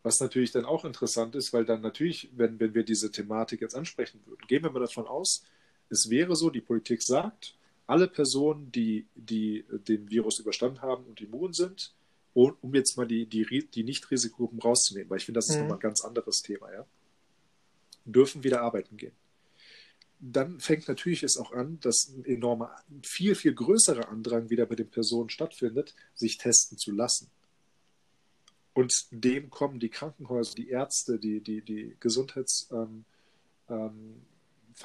Was 0.03 0.19
natürlich 0.19 0.51
dann 0.51 0.65
auch 0.65 0.83
interessant 0.85 1.35
ist, 1.35 1.53
weil 1.53 1.65
dann 1.65 1.81
natürlich, 1.81 2.31
wenn, 2.35 2.59
wenn 2.59 2.73
wir 2.73 2.83
diese 2.83 3.11
Thematik 3.11 3.61
jetzt 3.61 3.75
ansprechen 3.75 4.21
würden, 4.25 4.47
gehen 4.47 4.63
wir 4.63 4.71
mal 4.71 4.79
davon 4.79 5.05
aus, 5.05 5.43
es 5.89 6.09
wäre 6.09 6.35
so, 6.35 6.49
die 6.49 6.61
Politik 6.61 7.03
sagt, 7.03 7.55
alle 7.91 8.07
Personen, 8.07 8.71
die, 8.71 9.05
die 9.15 9.65
den 9.69 10.09
Virus 10.09 10.39
überstanden 10.39 10.81
haben 10.81 11.03
und 11.07 11.19
immun 11.19 11.51
sind, 11.51 11.93
um 12.33 12.73
jetzt 12.73 12.95
mal 12.95 13.05
die, 13.05 13.25
die, 13.25 13.67
die 13.67 13.83
Nicht-Risikogruppen 13.83 14.61
rauszunehmen, 14.61 15.09
weil 15.09 15.17
ich 15.17 15.25
finde, 15.25 15.39
das 15.39 15.49
ist 15.49 15.55
mhm. 15.55 15.63
nochmal 15.63 15.77
ein 15.77 15.81
ganz 15.81 15.99
anderes 15.99 16.41
Thema, 16.41 16.71
ja, 16.71 16.85
dürfen 18.05 18.45
wieder 18.45 18.61
arbeiten 18.61 18.95
gehen. 18.95 19.11
Dann 20.21 20.61
fängt 20.61 20.87
natürlich 20.87 21.23
es 21.23 21.35
auch 21.35 21.51
an, 21.51 21.81
dass 21.81 22.07
ein 22.07 22.23
enormer, 22.23 22.73
viel, 23.03 23.35
viel 23.35 23.53
größerer 23.53 24.07
Andrang 24.07 24.49
wieder 24.49 24.65
bei 24.67 24.75
den 24.75 24.89
Personen 24.89 25.29
stattfindet, 25.29 25.93
sich 26.13 26.37
testen 26.37 26.77
zu 26.77 26.93
lassen. 26.93 27.29
Und 28.73 29.07
dem 29.11 29.49
kommen 29.49 29.81
die 29.81 29.89
Krankenhäuser, 29.89 30.55
die 30.55 30.69
Ärzte, 30.69 31.19
die, 31.19 31.41
die, 31.41 31.61
die 31.61 31.97
Gesundheitsvereinigung 31.99 33.05
ähm, 33.69 34.25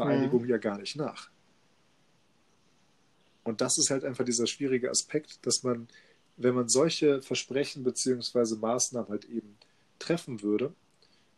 ähm, 0.01 0.43
mhm. 0.43 0.49
ja 0.49 0.57
gar 0.57 0.79
nicht 0.79 0.97
nach. 0.97 1.31
Und 3.47 3.61
das 3.61 3.79
ist 3.79 3.91
halt 3.91 4.05
einfach 4.05 4.25
dieser 4.25 4.49
schwierige 4.49 4.91
Aspekt, 4.91 5.47
dass 5.47 5.63
man, 5.63 5.87
wenn 6.37 6.55
man 6.55 6.69
solche 6.69 7.23
Versprechen 7.23 7.85
bzw. 7.85 8.57
Maßnahmen 8.57 9.09
halt 9.09 9.25
eben 9.27 9.57
treffen 10.01 10.43
würde, 10.43 10.75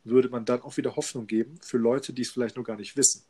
würde 0.05 0.30
man 0.30 0.47
dann 0.47 0.62
auch 0.62 0.78
wieder 0.78 0.97
Hoffnung 0.97 1.26
geben 1.26 1.59
für 1.60 1.76
Leute, 1.76 2.14
die 2.14 2.22
es 2.22 2.30
vielleicht 2.30 2.56
noch 2.56 2.64
gar 2.64 2.76
nicht 2.76 2.97
wissen. 2.97 3.24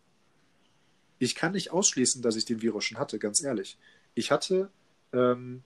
Ich 1.18 1.34
kann 1.34 1.52
nicht 1.52 1.72
ausschließen, 1.72 2.22
dass 2.22 2.36
ich 2.36 2.44
den 2.44 2.62
Virus 2.62 2.84
schon 2.84 2.98
hatte, 2.98 3.18
ganz 3.18 3.42
ehrlich. 3.42 3.76
Ich 4.14 4.30
hatte 4.30 4.70
ähm, 5.12 5.64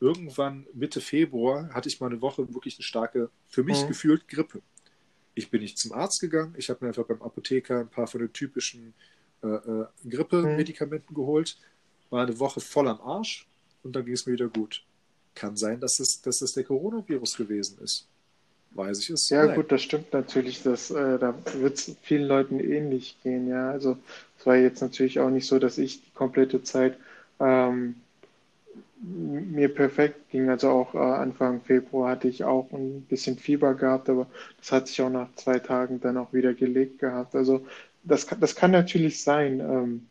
irgendwann 0.00 0.66
Mitte 0.72 1.02
Februar 1.02 1.68
hatte 1.74 1.90
ich 1.90 2.00
mal 2.00 2.06
eine 2.06 2.22
Woche 2.22 2.54
wirklich 2.54 2.76
eine 2.76 2.84
starke, 2.84 3.28
für 3.48 3.64
mich 3.64 3.82
mhm. 3.82 3.88
gefühlt 3.88 4.28
Grippe. 4.28 4.62
Ich 5.34 5.50
bin 5.50 5.60
nicht 5.60 5.76
zum 5.76 5.92
Arzt 5.92 6.22
gegangen, 6.22 6.54
ich 6.56 6.70
habe 6.70 6.82
mir 6.82 6.88
einfach 6.88 7.04
beim 7.04 7.20
Apotheker 7.20 7.80
ein 7.80 7.90
paar 7.90 8.06
von 8.06 8.20
den 8.20 8.32
typischen 8.32 8.94
äh, 9.42 9.48
äh, 9.48 9.86
Grippe-Medikamenten 10.08 11.12
mhm. 11.12 11.16
geholt, 11.16 11.58
war 12.10 12.22
eine 12.22 12.38
Woche 12.38 12.60
voll 12.60 12.88
am 12.88 13.00
Arsch 13.00 13.46
und 13.82 13.94
dann 13.94 14.04
ging 14.04 14.14
es 14.14 14.26
mir 14.26 14.34
wieder 14.34 14.48
gut. 14.48 14.82
Kann 15.34 15.56
sein, 15.56 15.80
dass 15.80 16.00
es, 16.00 16.22
dass 16.22 16.40
es 16.40 16.54
der 16.54 16.64
Coronavirus 16.64 17.36
gewesen 17.36 17.78
ist. 17.82 18.06
Weiß 18.72 19.00
ich 19.00 19.10
es? 19.10 19.28
Ja, 19.30 19.46
Nein. 19.46 19.56
gut, 19.56 19.72
das 19.72 19.82
stimmt 19.82 20.12
natürlich. 20.12 20.62
Dass, 20.62 20.90
äh, 20.90 21.18
da 21.18 21.34
wird 21.54 21.78
es 21.78 21.96
vielen 22.02 22.26
Leuten 22.26 22.60
ähnlich 22.60 23.16
gehen. 23.22 23.48
Ja, 23.48 23.70
also 23.70 23.96
es 24.38 24.46
war 24.46 24.56
jetzt 24.56 24.82
natürlich 24.82 25.20
auch 25.20 25.30
nicht 25.30 25.46
so, 25.46 25.58
dass 25.58 25.78
ich 25.78 26.02
die 26.02 26.10
komplette 26.12 26.62
Zeit 26.62 26.96
ähm, 27.40 27.96
mir 29.02 29.68
perfekt 29.68 30.30
ging. 30.30 30.48
Also 30.48 30.70
auch 30.70 30.94
äh, 30.94 30.98
Anfang 30.98 31.60
Februar 31.62 32.10
hatte 32.10 32.28
ich 32.28 32.44
auch 32.44 32.70
ein 32.72 33.02
bisschen 33.02 33.38
Fieber 33.38 33.74
gehabt, 33.74 34.08
aber 34.08 34.26
das 34.58 34.72
hat 34.72 34.88
sich 34.88 35.00
auch 35.02 35.10
nach 35.10 35.28
zwei 35.36 35.58
Tagen 35.58 36.00
dann 36.00 36.16
auch 36.16 36.32
wieder 36.32 36.54
gelegt 36.54 36.98
gehabt. 36.98 37.34
Also 37.34 37.66
das, 38.04 38.26
das 38.26 38.56
kann 38.56 38.70
natürlich 38.70 39.22
sein. 39.22 39.60
Ähm, 39.60 40.06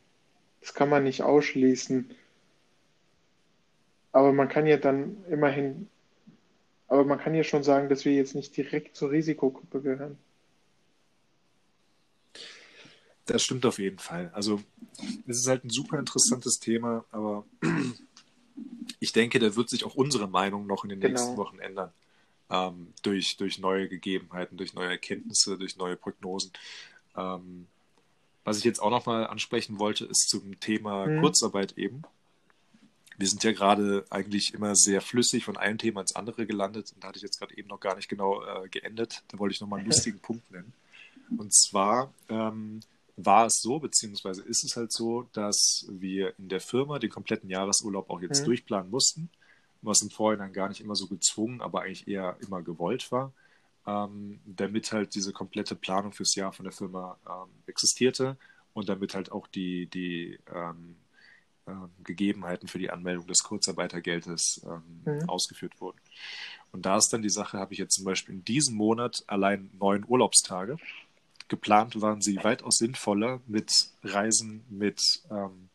das 0.65 0.73
kann 0.73 0.89
man 0.89 1.03
nicht 1.03 1.21
ausschließen. 1.21 2.09
Aber 4.11 4.33
man 4.33 4.49
kann 4.49 4.65
ja 4.65 4.77
dann 4.77 5.23
immerhin, 5.29 5.87
aber 6.87 7.05
man 7.05 7.19
kann 7.19 7.35
ja 7.35 7.43
schon 7.43 7.61
sagen, 7.61 7.87
dass 7.87 8.03
wir 8.03 8.13
jetzt 8.13 8.33
nicht 8.33 8.57
direkt 8.57 8.95
zur 8.95 9.11
Risikogruppe 9.11 9.81
gehören. 9.81 10.17
Das 13.27 13.43
stimmt 13.43 13.63
auf 13.67 13.77
jeden 13.77 13.99
Fall. 13.99 14.31
Also 14.33 14.59
es 15.27 15.41
ist 15.41 15.47
halt 15.47 15.65
ein 15.65 15.69
super 15.69 15.99
interessantes 15.99 16.59
Thema, 16.59 17.05
aber 17.11 17.45
ich 18.99 19.13
denke, 19.13 19.37
da 19.37 19.55
wird 19.55 19.69
sich 19.69 19.83
auch 19.83 19.93
unsere 19.93 20.27
Meinung 20.27 20.65
noch 20.65 20.83
in 20.83 20.89
den 20.89 20.99
genau. 20.99 21.11
nächsten 21.11 21.37
Wochen 21.37 21.59
ändern. 21.59 21.91
Ähm, 22.49 22.91
durch, 23.03 23.37
durch 23.37 23.59
neue 23.59 23.87
Gegebenheiten, 23.87 24.57
durch 24.57 24.73
neue 24.73 24.89
Erkenntnisse, 24.89 25.59
durch 25.59 25.77
neue 25.77 25.95
Prognosen. 25.95 26.51
Ähm, 27.15 27.67
was 28.45 28.59
ich 28.59 28.63
jetzt 28.63 28.79
auch 28.79 28.91
nochmal 28.91 29.27
ansprechen 29.27 29.79
wollte, 29.79 30.05
ist 30.05 30.29
zum 30.29 30.57
Thema 30.59 31.07
mhm. 31.07 31.19
Kurzarbeit 31.19 31.77
eben. 31.77 32.03
Wir 33.17 33.27
sind 33.27 33.43
ja 33.43 33.51
gerade 33.51 34.05
eigentlich 34.09 34.53
immer 34.53 34.75
sehr 34.75 35.01
flüssig 35.01 35.43
von 35.43 35.57
einem 35.57 35.77
Thema 35.77 36.01
ins 36.01 36.15
andere 36.15 36.45
gelandet 36.45 36.91
und 36.93 37.03
da 37.03 37.07
hatte 37.07 37.17
ich 37.17 37.23
jetzt 37.23 37.39
gerade 37.39 37.57
eben 37.57 37.69
noch 37.69 37.79
gar 37.79 37.95
nicht 37.95 38.07
genau 38.07 38.43
äh, 38.43 38.69
geendet. 38.69 39.23
Da 39.29 39.39
wollte 39.39 39.53
ich 39.53 39.61
nochmal 39.61 39.79
einen 39.79 39.87
lustigen 39.89 40.19
Punkt 40.19 40.49
nennen. 40.51 40.73
Und 41.37 41.53
zwar 41.55 42.13
ähm, 42.29 42.81
war 43.17 43.47
es 43.47 43.61
so, 43.61 43.79
beziehungsweise 43.79 44.43
ist 44.43 44.63
es 44.63 44.75
halt 44.75 44.91
so, 44.91 45.27
dass 45.33 45.87
wir 45.89 46.37
in 46.37 46.49
der 46.49 46.59
Firma 46.59 46.99
den 46.99 47.09
kompletten 47.09 47.49
Jahresurlaub 47.49 48.09
auch 48.09 48.21
jetzt 48.21 48.41
mhm. 48.41 48.45
durchplanen 48.45 48.91
mussten, 48.91 49.29
was 49.81 50.01
im 50.01 50.11
Vorhinein 50.11 50.53
gar 50.53 50.69
nicht 50.69 50.81
immer 50.81 50.95
so 50.95 51.07
gezwungen, 51.07 51.61
aber 51.61 51.81
eigentlich 51.81 52.07
eher 52.07 52.37
immer 52.41 52.61
gewollt 52.61 53.11
war, 53.11 53.33
ähm, 53.87 54.39
damit 54.45 54.91
halt 54.91 55.15
diese 55.15 55.33
komplette 55.33 55.75
Planung 55.75 56.11
fürs 56.11 56.35
Jahr 56.35 56.53
von 56.53 56.63
der 56.63 56.73
Firma 56.73 57.17
ähm, 57.27 57.49
existierte 57.67 58.37
und 58.73 58.89
damit 58.89 59.15
halt 59.15 59.31
auch 59.31 59.47
die, 59.47 59.87
die 59.87 60.39
ähm, 60.53 60.95
ähm 61.67 61.89
Gegebenheiten 62.03 62.67
für 62.67 62.79
die 62.79 62.89
Anmeldung 62.89 63.27
des 63.27 63.43
Kurzarbeitergeldes 63.43 64.65
ähm, 64.65 65.01
mhm. 65.05 65.29
ausgeführt 65.29 65.79
wurden. 65.79 65.97
Und 66.71 66.85
da 66.85 66.97
ist 66.97 67.09
dann 67.09 67.21
die 67.21 67.29
Sache, 67.29 67.57
habe 67.57 67.73
ich 67.73 67.79
jetzt 67.79 67.95
zum 67.95 68.05
Beispiel 68.05 68.35
in 68.35 68.43
diesem 68.43 68.75
Monat 68.75 69.23
allein 69.27 69.69
neun 69.79 70.03
Urlaubstage 70.07 70.77
Geplant 71.47 72.01
waren 72.01 72.21
sie 72.21 72.43
weitaus 72.43 72.77
sinnvoller 72.77 73.39
mit 73.45 73.71
Reisen, 74.03 74.65
mit 74.69 75.21
ähm, 75.29 75.69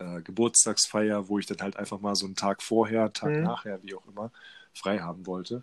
äh, 0.00 0.20
Geburtstagsfeier, 0.22 1.28
wo 1.28 1.38
ich 1.38 1.46
dann 1.46 1.60
halt 1.60 1.76
einfach 1.76 2.00
mal 2.00 2.16
so 2.16 2.26
einen 2.26 2.34
Tag 2.34 2.62
vorher, 2.62 3.12
Tag 3.12 3.30
mhm. 3.30 3.42
nachher, 3.44 3.82
wie 3.82 3.94
auch 3.94 4.06
immer, 4.08 4.32
frei 4.72 4.98
haben 4.98 5.26
wollte. 5.26 5.62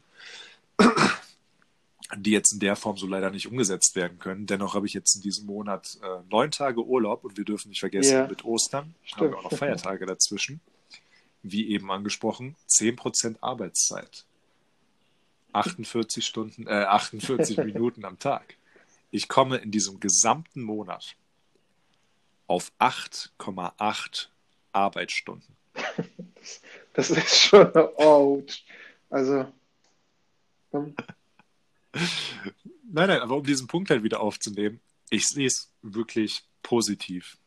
Die 2.18 2.32
jetzt 2.32 2.52
in 2.52 2.60
der 2.60 2.76
Form 2.76 2.98
so 2.98 3.08
leider 3.08 3.30
nicht 3.30 3.48
umgesetzt 3.48 3.96
werden 3.96 4.20
können. 4.20 4.46
Dennoch 4.46 4.76
habe 4.76 4.86
ich 4.86 4.94
jetzt 4.94 5.16
in 5.16 5.22
diesem 5.22 5.46
Monat 5.46 5.98
äh, 6.04 6.20
neun 6.30 6.52
Tage 6.52 6.84
Urlaub 6.86 7.24
und 7.24 7.38
wir 7.38 7.46
dürfen 7.46 7.70
nicht 7.70 7.80
vergessen, 7.80 8.14
yeah. 8.16 8.28
mit 8.28 8.44
Ostern 8.44 8.96
haben 9.16 9.32
wir 9.32 9.38
auch 9.38 9.44
noch 9.44 9.58
Feiertage 9.58 10.06
dazwischen. 10.06 10.60
Wie 11.44 11.70
eben 11.70 11.90
angesprochen, 11.92 12.56
10% 12.68 13.38
Arbeitszeit. 13.42 14.26
48 15.54 16.26
Stunden, 16.26 16.68
äh, 16.68 16.84
48 16.84 17.58
Minuten 17.64 18.06
am 18.06 18.20
Tag. 18.20 18.56
Ich 19.10 19.28
komme 19.28 19.58
in 19.58 19.72
diesem 19.72 20.00
gesamten 20.00 20.62
Monat 20.62 21.16
auf 22.48 22.72
8,8 22.80 24.28
Arbeitsstunden. 24.72 25.56
Das, 26.94 27.10
ist 27.10 27.38
schon 27.38 27.74
ouch. 27.74 28.66
Also. 29.10 29.46
Nein, 31.94 33.08
nein, 33.08 33.22
aber 33.22 33.38
um 33.38 33.46
diesen 33.46 33.68
Punkt 33.68 33.90
halt 33.90 34.04
wieder 34.04 34.20
aufzunehmen, 34.20 34.80
ich 35.10 35.26
sehe 35.28 35.48
es 35.48 35.72
wirklich 35.82 36.44
positiv. 36.62 37.38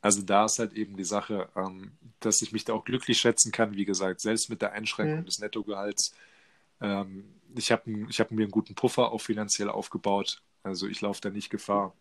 Also 0.00 0.22
da 0.22 0.44
ist 0.44 0.58
halt 0.58 0.72
eben 0.74 0.96
die 0.96 1.04
Sache, 1.04 1.48
ähm, 1.56 1.92
dass 2.20 2.42
ich 2.42 2.52
mich 2.52 2.64
da 2.64 2.72
auch 2.72 2.84
glücklich 2.84 3.18
schätzen 3.18 3.52
kann, 3.52 3.76
wie 3.76 3.84
gesagt, 3.84 4.20
selbst 4.20 4.50
mit 4.50 4.60
der 4.62 4.72
Einschränkung 4.72 5.20
mhm. 5.20 5.26
des 5.26 5.38
Nettogehalts. 5.38 6.14
Ähm, 6.80 7.24
ich 7.56 7.70
habe 7.70 8.06
ich 8.08 8.20
hab 8.20 8.30
mir 8.30 8.42
einen 8.42 8.50
guten 8.50 8.74
Puffer 8.74 9.12
auch 9.12 9.20
finanziell 9.20 9.68
aufgebaut 9.68 10.42
also 10.62 10.86
ich 10.86 11.00
laufe 11.00 11.20
da 11.20 11.30
nicht 11.30 11.50
Gefahr, 11.50 11.94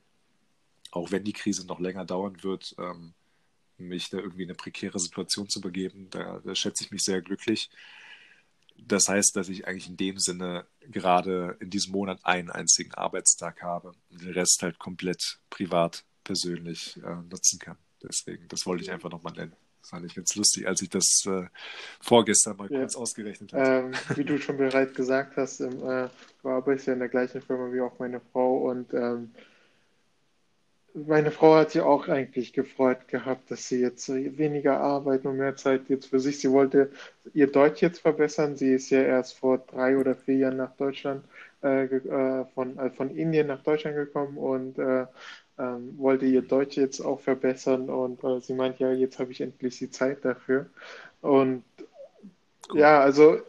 auch 0.91 1.11
wenn 1.11 1.23
die 1.23 1.34
Krise 1.34 1.65
noch 1.65 1.80
länger 1.80 2.05
dauern 2.05 2.43
wird, 2.43 2.76
ähm, 2.77 3.13
mich 3.77 4.09
da 4.09 4.18
irgendwie 4.18 4.43
in 4.43 4.49
eine 4.49 4.55
prekäre 4.55 4.99
Situation 4.99 5.49
zu 5.49 5.61
begeben. 5.61 6.09
Da, 6.11 6.39
da 6.43 6.53
schätze 6.53 6.84
ich 6.84 6.91
mich 6.91 7.03
sehr 7.03 7.22
glücklich. 7.22 7.69
Das 8.77 9.07
heißt, 9.07 9.35
dass 9.35 9.49
ich 9.49 9.68
eigentlich 9.68 9.88
in 9.88 9.98
dem 9.98 10.18
Sinne 10.18 10.65
gerade 10.81 11.56
in 11.60 11.69
diesem 11.69 11.93
Monat 11.93 12.19
einen 12.23 12.49
einzigen 12.49 12.93
Arbeitstag 12.93 13.61
habe 13.61 13.93
und 14.10 14.22
den 14.22 14.34
Rest 14.34 14.60
halt 14.64 14.80
komplett 14.80 15.39
privat, 15.49 16.03
persönlich 16.23 16.98
äh, 17.03 17.15
nutzen 17.30 17.60
kann. 17.60 17.77
Deswegen, 18.03 18.48
das 18.48 18.65
wollte 18.65 18.84
ich 18.84 18.91
einfach 18.91 19.10
nochmal 19.10 19.34
nennen. 19.34 19.53
Das 19.81 19.89
fand 19.89 20.06
ich 20.06 20.15
ganz 20.15 20.35
lustig, 20.35 20.68
als 20.68 20.81
ich 20.81 20.89
das 20.89 21.23
äh, 21.26 21.48
vorgestern 21.99 22.57
mal 22.57 22.72
ja. 22.72 22.80
kurz 22.80 22.95
ausgerechnet 22.95 23.53
habe. 23.53 23.65
Ähm, 23.65 23.91
wie 24.15 24.23
du 24.23 24.38
schon 24.39 24.57
bereits 24.57 24.93
gesagt 24.93 25.38
hast, 25.38 25.60
ähm, 25.61 25.84
äh, 25.88 26.10
du 26.41 26.49
arbeitest 26.49 26.88
ja 26.88 26.93
in 26.93 26.99
der 26.99 27.10
gleichen 27.10 27.41
Firma 27.41 27.72
wie 27.73 27.81
auch 27.81 27.98
meine 27.98 28.22
Frau 28.31 28.69
und 28.69 28.93
ähm, 28.93 29.31
meine 30.93 31.31
Frau 31.31 31.55
hat 31.55 31.72
sich 31.72 31.81
auch 31.81 32.07
eigentlich 32.07 32.53
gefreut 32.53 33.07
gehabt, 33.07 33.51
dass 33.51 33.68
sie 33.68 33.80
jetzt 33.80 34.09
weniger 34.09 34.80
arbeiten 34.80 35.27
und 35.27 35.38
mehr 35.38 35.55
Zeit 35.55 35.89
jetzt 35.89 36.07
für 36.07 36.19
sich. 36.19 36.39
Sie 36.39 36.51
wollte 36.51 36.91
ihr 37.34 37.51
Deutsch 37.51 37.81
jetzt 37.81 37.99
verbessern. 37.99 38.55
Sie 38.55 38.73
ist 38.73 38.89
ja 38.89 39.01
erst 39.01 39.38
vor 39.38 39.59
drei 39.59 39.97
oder 39.97 40.15
vier 40.15 40.35
Jahren 40.35 40.57
nach 40.57 40.76
Deutschland, 40.76 41.23
äh, 41.63 41.85
äh 41.85 42.45
von, 42.53 42.77
äh, 42.77 42.89
von 42.91 43.15
Indien 43.15 43.47
nach 43.47 43.63
Deutschland 43.63 43.95
gekommen 43.95 44.38
und 44.38 44.77
äh, 44.80 45.05
ähm, 45.57 45.97
wollte 45.97 46.26
ihr 46.26 46.41
Deutsch 46.41 46.77
jetzt 46.77 46.99
auch 47.01 47.22
verbessern 47.22 47.89
und 47.89 48.23
äh, 48.23 48.41
sie 48.41 48.53
meint, 48.53 48.80
ja, 48.80 48.91
jetzt 48.91 49.19
habe 49.19 49.31
ich 49.31 49.41
endlich 49.41 49.77
die 49.77 49.91
Zeit 49.91 50.26
dafür. 50.26 50.68
Und 51.22 51.63
cool. 52.72 52.80
ja, 52.80 52.99
also 53.01 53.39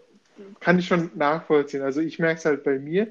kann 0.61 0.79
ich 0.79 0.87
schon 0.87 1.11
nachvollziehen. 1.15 1.83
Also 1.83 2.01
ich 2.01 2.19
merke 2.19 2.39
es 2.39 2.45
halt 2.45 2.65
bei 2.65 2.79
mir, 2.79 3.09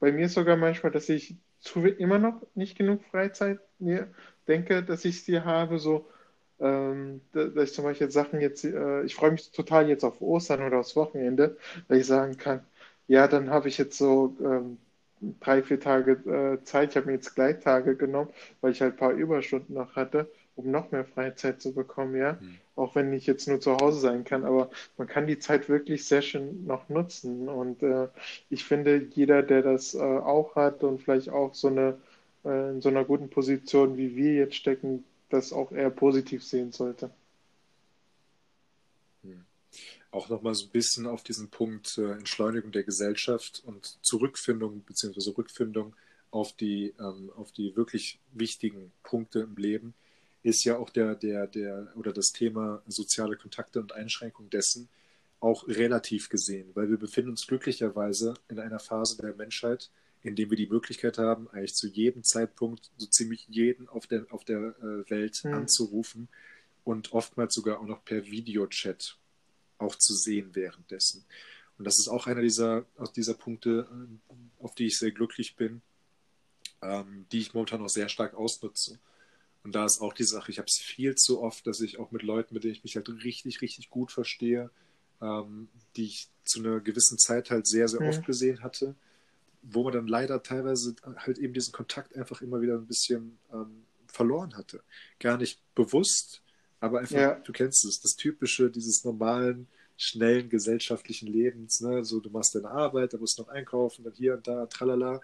bei 0.00 0.12
mir 0.12 0.28
sogar 0.28 0.56
manchmal, 0.56 0.92
dass 0.92 1.08
ich 1.08 1.36
zu, 1.64 1.84
immer 1.86 2.18
noch 2.18 2.42
nicht 2.54 2.76
genug 2.78 3.04
Freizeit 3.04 3.60
mir 3.78 4.08
denke, 4.48 4.82
dass 4.82 5.04
ich 5.04 5.24
sie 5.24 5.40
habe, 5.40 5.78
so 5.78 6.06
ähm, 6.60 7.20
dass 7.32 7.70
ich 7.70 7.74
zum 7.74 7.84
Beispiel 7.84 8.10
Sachen 8.10 8.40
jetzt, 8.40 8.64
äh, 8.64 9.02
ich 9.04 9.14
freue 9.14 9.32
mich 9.32 9.50
total 9.52 9.88
jetzt 9.88 10.04
auf 10.04 10.20
Ostern 10.20 10.62
oder 10.62 10.78
aufs 10.80 10.96
Wochenende, 10.96 11.56
weil 11.88 11.98
ich 12.00 12.06
sagen 12.06 12.36
kann, 12.36 12.64
ja, 13.08 13.28
dann 13.28 13.50
habe 13.50 13.68
ich 13.68 13.78
jetzt 13.78 13.98
so 13.98 14.36
ähm, 14.40 14.78
drei, 15.40 15.62
vier 15.62 15.80
Tage 15.80 16.12
äh, 16.60 16.64
Zeit. 16.64 16.90
Ich 16.90 16.96
habe 16.96 17.06
mir 17.06 17.12
jetzt 17.14 17.34
Gleittage 17.34 17.96
genommen, 17.96 18.30
weil 18.60 18.72
ich 18.72 18.80
halt 18.80 18.94
ein 18.94 18.96
paar 18.98 19.12
Überstunden 19.12 19.74
noch 19.74 19.96
hatte, 19.96 20.30
um 20.56 20.70
noch 20.70 20.92
mehr 20.92 21.04
Freizeit 21.04 21.60
zu 21.60 21.72
bekommen, 21.72 22.16
ja. 22.16 22.34
Mhm. 22.34 22.58
Auch 22.76 22.94
wenn 22.94 23.12
ich 23.12 23.26
jetzt 23.26 23.48
nur 23.48 23.60
zu 23.60 23.76
Hause 23.76 24.00
sein 24.00 24.24
kann, 24.24 24.44
aber 24.44 24.70
man 24.96 25.06
kann 25.06 25.26
die 25.26 25.38
Zeit 25.38 25.68
wirklich 25.68 26.06
sehr 26.06 26.22
schön 26.22 26.66
noch 26.66 26.88
nutzen. 26.88 27.48
Und 27.48 27.82
äh, 27.82 28.08
ich 28.50 28.64
finde, 28.64 29.06
jeder, 29.14 29.42
der 29.42 29.62
das 29.62 29.94
äh, 29.94 29.98
auch 29.98 30.56
hat 30.56 30.82
und 30.82 31.02
vielleicht 31.02 31.28
auch 31.28 31.54
so 31.54 31.68
eine 31.68 31.98
äh, 32.44 32.70
in 32.70 32.80
so 32.80 32.88
einer 32.88 33.04
guten 33.04 33.30
Position 33.30 33.96
wie 33.96 34.16
wir 34.16 34.34
jetzt 34.34 34.56
stecken, 34.56 35.04
das 35.30 35.52
auch 35.52 35.72
eher 35.72 35.90
positiv 35.90 36.44
sehen 36.44 36.72
sollte. 36.72 37.10
Hm. 39.22 39.44
Auch 40.10 40.28
nochmal 40.28 40.54
so 40.54 40.66
ein 40.66 40.70
bisschen 40.70 41.06
auf 41.06 41.22
diesen 41.22 41.48
Punkt 41.48 41.98
äh, 41.98 42.12
Entschleunigung 42.12 42.70
der 42.72 42.84
Gesellschaft 42.84 43.62
und 43.66 43.98
Zurückfindung 44.02 44.80
bzw. 44.80 45.30
Rückfindung 45.36 45.94
auf 46.30 46.52
die, 46.52 46.94
ähm, 46.98 47.30
auf 47.36 47.52
die 47.52 47.74
wirklich 47.76 48.18
wichtigen 48.32 48.92
Punkte 49.02 49.40
im 49.40 49.56
Leben 49.56 49.94
ist 50.44 50.64
ja 50.64 50.76
auch 50.76 50.90
der, 50.90 51.14
der, 51.16 51.46
der 51.46 51.92
oder 51.96 52.12
das 52.12 52.30
Thema 52.30 52.82
soziale 52.86 53.36
Kontakte 53.36 53.80
und 53.80 53.92
Einschränkung 53.92 54.50
dessen 54.50 54.88
auch 55.40 55.66
relativ 55.66 56.28
gesehen, 56.28 56.70
weil 56.74 56.88
wir 56.88 56.98
befinden 56.98 57.30
uns 57.30 57.46
glücklicherweise 57.46 58.34
in 58.48 58.58
einer 58.60 58.78
Phase 58.78 59.16
der 59.20 59.34
Menschheit, 59.34 59.90
indem 60.22 60.50
wir 60.50 60.56
die 60.56 60.68
Möglichkeit 60.68 61.18
haben, 61.18 61.48
eigentlich 61.50 61.74
zu 61.74 61.88
jedem 61.88 62.24
Zeitpunkt 62.24 62.90
so 62.96 63.06
ziemlich 63.06 63.46
jeden 63.48 63.88
auf 63.88 64.06
der, 64.06 64.26
auf 64.30 64.44
der 64.44 64.58
äh, 64.58 65.10
Welt 65.10 65.42
mhm. 65.44 65.54
anzurufen 65.54 66.28
und 66.84 67.12
oftmals 67.12 67.54
sogar 67.54 67.80
auch 67.80 67.86
noch 67.86 68.04
per 68.04 68.24
Videochat 68.26 69.18
auch 69.78 69.96
zu 69.96 70.14
sehen 70.14 70.54
währenddessen. 70.54 71.24
Und 71.78 71.86
das 71.86 71.98
ist 71.98 72.08
auch 72.08 72.26
einer 72.26 72.42
dieser, 72.42 72.86
aus 72.96 73.12
dieser 73.12 73.34
Punkte, 73.34 73.88
äh, 73.90 74.34
auf 74.62 74.74
die 74.74 74.86
ich 74.86 74.98
sehr 74.98 75.10
glücklich 75.10 75.56
bin, 75.56 75.82
ähm, 76.82 77.26
die 77.32 77.40
ich 77.40 77.54
momentan 77.54 77.82
auch 77.82 77.88
sehr 77.88 78.08
stark 78.08 78.34
ausnutze. 78.34 78.98
Und 79.64 79.74
da 79.74 79.86
ist 79.86 80.00
auch 80.00 80.12
die 80.12 80.24
Sache, 80.24 80.50
ich 80.50 80.58
habe 80.58 80.66
es 80.66 80.78
viel 80.78 81.14
zu 81.14 81.42
oft, 81.42 81.66
dass 81.66 81.80
ich 81.80 81.98
auch 81.98 82.10
mit 82.10 82.22
Leuten, 82.22 82.54
mit 82.54 82.64
denen 82.64 82.74
ich 82.74 82.84
mich 82.84 82.96
halt 82.96 83.08
richtig, 83.08 83.62
richtig 83.62 83.88
gut 83.88 84.12
verstehe, 84.12 84.70
ähm, 85.22 85.68
die 85.96 86.04
ich 86.04 86.28
zu 86.44 86.60
einer 86.60 86.80
gewissen 86.80 87.18
Zeit 87.18 87.50
halt 87.50 87.66
sehr, 87.66 87.88
sehr 87.88 88.02
mhm. 88.02 88.08
oft 88.08 88.26
gesehen 88.26 88.62
hatte, 88.62 88.94
wo 89.62 89.82
man 89.82 89.94
dann 89.94 90.06
leider 90.06 90.42
teilweise 90.42 90.94
halt 91.16 91.38
eben 91.38 91.54
diesen 91.54 91.72
Kontakt 91.72 92.14
einfach 92.14 92.42
immer 92.42 92.60
wieder 92.60 92.74
ein 92.74 92.86
bisschen 92.86 93.38
ähm, 93.52 93.84
verloren 94.06 94.54
hatte. 94.54 94.82
Gar 95.18 95.38
nicht 95.38 95.58
bewusst, 95.74 96.42
aber 96.80 97.00
einfach, 97.00 97.16
ja. 97.16 97.34
du 97.36 97.52
kennst 97.52 97.86
es, 97.86 98.00
das 98.00 98.16
typische 98.16 98.70
dieses 98.70 99.02
normalen, 99.04 99.66
schnellen 99.96 100.50
gesellschaftlichen 100.50 101.26
Lebens. 101.28 101.80
Ne? 101.80 102.04
So, 102.04 102.20
du 102.20 102.28
machst 102.28 102.54
deine 102.54 102.70
Arbeit, 102.70 103.14
da 103.14 103.18
musst 103.18 103.38
du 103.38 103.42
noch 103.42 103.48
einkaufen, 103.48 104.04
dann 104.04 104.12
hier 104.12 104.34
und 104.34 104.46
da, 104.46 104.66
tralala. 104.66 105.20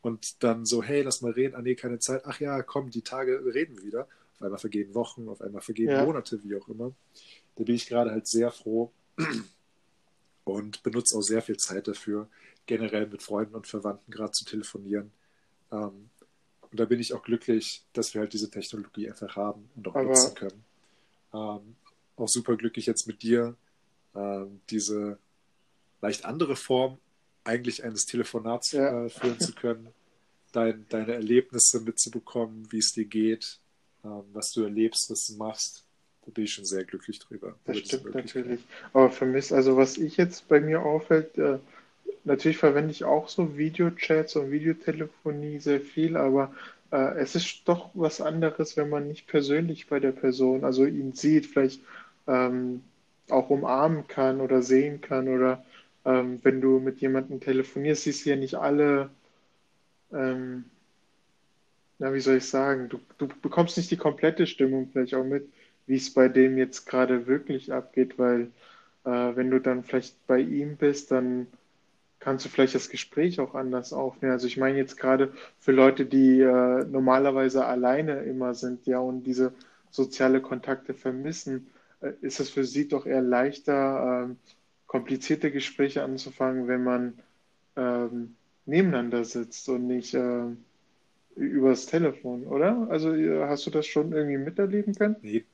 Und 0.00 0.42
dann 0.42 0.64
so, 0.64 0.82
hey, 0.82 1.02
lass 1.02 1.22
mal 1.22 1.32
reden. 1.32 1.54
Ah, 1.54 1.62
nee, 1.62 1.74
keine 1.74 1.98
Zeit. 1.98 2.22
Ach 2.24 2.38
ja, 2.40 2.62
komm, 2.62 2.90
die 2.90 3.02
Tage 3.02 3.44
reden 3.44 3.76
wir 3.76 3.84
wieder. 3.84 4.08
Auf 4.36 4.42
einmal 4.42 4.58
vergehen 4.58 4.94
Wochen, 4.94 5.28
auf 5.28 5.40
einmal 5.40 5.62
vergehen 5.62 5.90
ja. 5.90 6.04
Monate, 6.04 6.42
wie 6.44 6.56
auch 6.56 6.68
immer. 6.68 6.92
Da 7.56 7.64
bin 7.64 7.74
ich 7.74 7.88
gerade 7.88 8.12
halt 8.12 8.26
sehr 8.28 8.52
froh 8.52 8.92
und 10.44 10.82
benutze 10.82 11.16
auch 11.16 11.22
sehr 11.22 11.42
viel 11.42 11.56
Zeit 11.56 11.88
dafür, 11.88 12.28
generell 12.66 13.08
mit 13.08 13.22
Freunden 13.22 13.56
und 13.56 13.66
Verwandten 13.66 14.12
gerade 14.12 14.30
zu 14.30 14.44
telefonieren. 14.44 15.10
Ähm, 15.72 16.10
und 16.70 16.78
da 16.78 16.84
bin 16.84 17.00
ich 17.00 17.14
auch 17.14 17.22
glücklich, 17.22 17.84
dass 17.92 18.14
wir 18.14 18.20
halt 18.20 18.32
diese 18.32 18.50
Technologie 18.50 19.08
einfach 19.08 19.34
haben 19.36 19.68
und 19.74 19.88
auch 19.88 19.96
Aber... 19.96 20.04
nutzen 20.04 20.34
können. 20.34 20.64
Ähm, 21.32 21.76
auch 22.16 22.28
super 22.28 22.56
glücklich 22.56 22.86
jetzt 22.86 23.06
mit 23.06 23.22
dir, 23.22 23.56
ähm, 24.14 24.60
diese 24.70 25.18
leicht 26.00 26.24
andere 26.24 26.56
Form 26.56 26.98
eigentlich 27.48 27.82
eines 27.82 28.06
Telefonats 28.06 28.72
ja. 28.72 29.06
äh, 29.06 29.08
führen 29.08 29.40
zu 29.40 29.54
können, 29.54 29.88
dein, 30.52 30.84
deine 30.90 31.14
Erlebnisse 31.14 31.80
mitzubekommen, 31.80 32.68
wie 32.70 32.78
es 32.78 32.92
dir 32.92 33.06
geht, 33.06 33.58
ähm, 34.04 34.22
was 34.32 34.52
du 34.52 34.62
erlebst, 34.62 35.10
was 35.10 35.26
du 35.26 35.34
machst. 35.36 35.84
Da 36.26 36.32
bin 36.32 36.44
ich 36.44 36.52
schon 36.52 36.66
sehr 36.66 36.84
glücklich 36.84 37.18
drüber. 37.18 37.54
Das 37.64 37.78
stimmt 37.78 38.14
natürlich. 38.14 38.60
Aber 38.92 39.10
für 39.10 39.24
mich, 39.24 39.52
also 39.52 39.76
was 39.76 39.96
ich 39.96 40.18
jetzt 40.18 40.46
bei 40.48 40.60
mir 40.60 40.82
auffällt, 40.82 41.38
äh, 41.38 41.58
natürlich 42.24 42.58
verwende 42.58 42.90
ich 42.90 43.04
auch 43.04 43.28
so 43.28 43.56
Videochats 43.56 44.36
und 44.36 44.50
Videotelefonie 44.50 45.58
sehr 45.58 45.80
viel, 45.80 46.18
aber 46.18 46.54
äh, 46.92 47.18
es 47.18 47.34
ist 47.34 47.62
doch 47.64 47.90
was 47.94 48.20
anderes, 48.20 48.76
wenn 48.76 48.90
man 48.90 49.08
nicht 49.08 49.26
persönlich 49.26 49.88
bei 49.88 50.00
der 50.00 50.12
Person, 50.12 50.64
also 50.64 50.84
ihn 50.84 51.14
sieht, 51.14 51.46
vielleicht 51.46 51.80
ähm, 52.26 52.82
auch 53.30 53.48
umarmen 53.48 54.06
kann 54.06 54.40
oder 54.42 54.62
sehen 54.62 55.00
kann 55.00 55.28
oder 55.28 55.64
ähm, 56.04 56.40
wenn 56.42 56.60
du 56.60 56.78
mit 56.80 57.00
jemandem 57.00 57.40
telefonierst, 57.40 58.04
siehst 58.04 58.26
du 58.26 58.30
ja 58.30 58.36
nicht 58.36 58.54
alle, 58.54 59.10
ähm, 60.12 60.64
na, 61.98 62.12
wie 62.14 62.20
soll 62.20 62.36
ich 62.36 62.46
sagen, 62.46 62.88
du, 62.88 63.00
du 63.18 63.28
bekommst 63.42 63.76
nicht 63.76 63.90
die 63.90 63.96
komplette 63.96 64.46
Stimmung 64.46 64.88
vielleicht 64.92 65.14
auch 65.14 65.24
mit, 65.24 65.48
wie 65.86 65.96
es 65.96 66.12
bei 66.12 66.28
dem 66.28 66.58
jetzt 66.58 66.86
gerade 66.86 67.26
wirklich 67.26 67.72
abgeht, 67.72 68.18
weil 68.18 68.50
äh, 69.04 69.36
wenn 69.36 69.50
du 69.50 69.60
dann 69.60 69.84
vielleicht 69.84 70.26
bei 70.26 70.38
ihm 70.40 70.76
bist, 70.76 71.10
dann 71.10 71.46
kannst 72.20 72.44
du 72.44 72.48
vielleicht 72.48 72.74
das 72.74 72.90
Gespräch 72.90 73.40
auch 73.40 73.54
anders 73.54 73.92
aufnehmen. 73.92 74.32
Also 74.32 74.46
ich 74.46 74.56
meine 74.56 74.78
jetzt 74.78 74.96
gerade 74.96 75.32
für 75.60 75.72
Leute, 75.72 76.04
die 76.04 76.40
äh, 76.40 76.84
normalerweise 76.84 77.64
alleine 77.64 78.22
immer 78.24 78.54
sind, 78.54 78.86
ja, 78.86 78.98
und 78.98 79.24
diese 79.24 79.52
soziale 79.90 80.40
Kontakte 80.40 80.94
vermissen, 80.94 81.68
äh, 82.00 82.12
ist 82.20 82.40
es 82.40 82.50
für 82.50 82.64
sie 82.64 82.88
doch 82.88 83.06
eher 83.06 83.22
leichter, 83.22 84.28
äh, 84.30 84.34
komplizierte 84.88 85.52
Gespräche 85.52 86.02
anzufangen, 86.02 86.66
wenn 86.66 86.82
man 86.82 87.22
ähm, 87.76 88.34
nebeneinander 88.66 89.24
sitzt 89.24 89.68
und 89.68 89.86
nicht 89.86 90.14
äh, 90.14 90.46
übers 91.36 91.86
Telefon, 91.86 92.44
oder? 92.46 92.88
Also 92.90 93.12
hast 93.46 93.66
du 93.66 93.70
das 93.70 93.86
schon 93.86 94.12
irgendwie 94.12 94.38
miterleben 94.38 94.94
können? 94.94 95.16
Nee. 95.22 95.44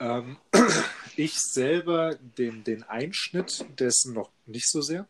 Ähm, 0.00 0.36
ich 1.16 1.40
selber 1.40 2.18
den, 2.36 2.64
den 2.64 2.82
Einschnitt 2.82 3.64
dessen 3.78 4.12
noch 4.12 4.30
nicht 4.46 4.68
so 4.68 4.82
sehr. 4.82 5.06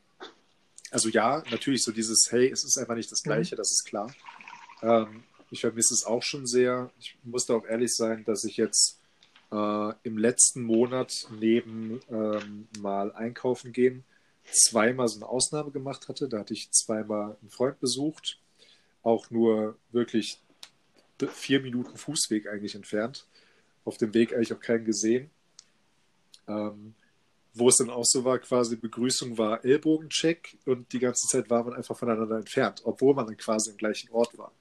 Also 0.91 1.09
ja, 1.09 1.43
natürlich 1.51 1.83
so 1.83 1.91
dieses, 1.91 2.31
hey, 2.31 2.51
es 2.51 2.65
ist 2.65 2.77
einfach 2.77 2.97
nicht 2.97 3.11
das 3.11 3.25
mhm. 3.25 3.31
Gleiche, 3.31 3.55
mhm. 3.55 3.59
das 3.59 3.73
ist 3.73 3.85
klar. 3.85 4.13
Ähm, 4.83 5.25
ich 5.51 5.63
vermisse 5.63 5.95
es 5.95 6.05
auch 6.05 6.23
schon 6.23 6.47
sehr. 6.47 6.91
Ich 6.99 7.17
muss 7.25 7.47
da 7.47 7.55
auch 7.55 7.67
ehrlich 7.67 7.95
sein, 7.95 8.25
dass 8.25 8.45
ich 8.45 8.57
jetzt 8.57 9.00
äh, 9.53 9.93
im 10.03 10.19
letzten 10.19 10.63
Monat 10.63 11.29
neben 11.39 12.01
ähm, 12.11 12.69
mal 12.81 13.13
einkaufen 13.13 13.73
gehen 13.73 14.05
zweimal 14.53 15.09
so 15.09 15.17
eine 15.17 15.29
Ausnahme 15.29 15.71
gemacht 15.71 16.09
hatte. 16.09 16.29
Da 16.29 16.41
hatte 16.41 16.55
ich 16.55 16.71
zweimal 16.71 17.37
einen 17.41 17.51
Freund 17.51 17.81
besucht, 17.81 18.39
auch 19.03 19.31
nur 19.31 19.77
wirklich 19.93 20.39
vier 21.33 21.61
Minuten 21.61 21.97
Fußweg 21.97 22.49
eigentlich 22.49 22.75
entfernt. 22.75 23.27
Auf 23.85 23.97
dem 23.97 24.15
Weg 24.15 24.35
eigentlich 24.35 24.53
auch 24.53 24.61
keinen 24.61 24.85
gesehen. 24.85 25.31
Ähm, 26.47 26.95
wo 27.55 27.69
es 27.69 27.77
dann 27.77 27.91
auch 27.91 28.05
so 28.05 28.25
war, 28.25 28.39
quasi 28.39 28.77
Begrüßung 28.77 29.37
war 29.37 29.65
Ellbogencheck 29.65 30.57
und 30.67 30.93
die 30.93 31.01
ganze 31.01 31.27
Zeit 31.27 31.51
war 31.51 31.65
man 31.65 31.75
einfach 31.75 31.99
voneinander 31.99 32.37
entfernt, 32.37 32.83
obwohl 32.85 33.15
man 33.15 33.27
dann 33.27 33.37
quasi 33.37 33.73
im 33.73 33.77
gleichen 33.77 34.11
Ort 34.11 34.39
war. 34.39 34.53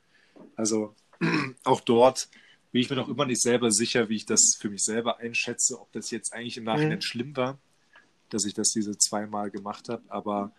Also 0.56 0.96
auch 1.64 1.82
dort 1.82 2.30
bin 2.72 2.82
ich 2.82 2.90
mir 2.90 2.96
noch 2.96 3.10
immer 3.10 3.26
nicht 3.26 3.42
selber 3.42 3.72
sicher, 3.72 4.10
wie 4.10 4.16
ich 4.16 4.26
das 4.26 4.56
für 4.60 4.70
mich 4.70 4.84
selber 4.84 5.18
einschätze, 5.18 5.80
ob 5.80 5.92
das 5.92 6.12
jetzt 6.12 6.34
eigentlich 6.34 6.58
im 6.58 6.66
Nachhinein 6.66 6.98
mhm. 6.98 7.02
schlimm 7.02 7.38
war, 7.38 7.58
dass 8.30 8.46
ich 8.46 8.54
das 8.54 8.70
diese 8.70 8.98
zweimal 8.98 9.50
gemacht 9.50 9.90
habe, 9.90 10.04
aber 10.08 10.54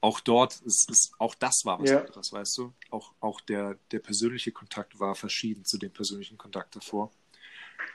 auch 0.00 0.20
dort 0.20 0.60
ist, 0.62 0.88
ist 0.90 1.12
auch 1.18 1.34
das 1.34 1.62
war 1.64 1.78
was 1.78 1.90
ja. 1.90 2.00
anderes, 2.00 2.32
weißt 2.32 2.56
du? 2.56 2.72
Auch, 2.90 3.12
auch 3.20 3.42
der, 3.42 3.76
der 3.90 3.98
persönliche 3.98 4.50
Kontakt 4.50 4.98
war 4.98 5.14
verschieden 5.14 5.66
zu 5.66 5.76
dem 5.76 5.92
persönlichen 5.92 6.38
Kontakt 6.38 6.74
davor. 6.74 7.10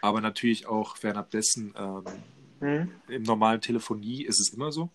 Aber 0.02 0.22
natürlich 0.22 0.68
auch 0.68 0.98
fernab 0.98 1.32
dessen, 1.32 1.74
ähm, 1.76 2.04
mhm. 2.60 2.92
im 3.08 3.24
normalen 3.24 3.62
Telefonie 3.62 4.24
ist 4.24 4.40
es 4.40 4.50
immer 4.50 4.72
so. 4.72 4.92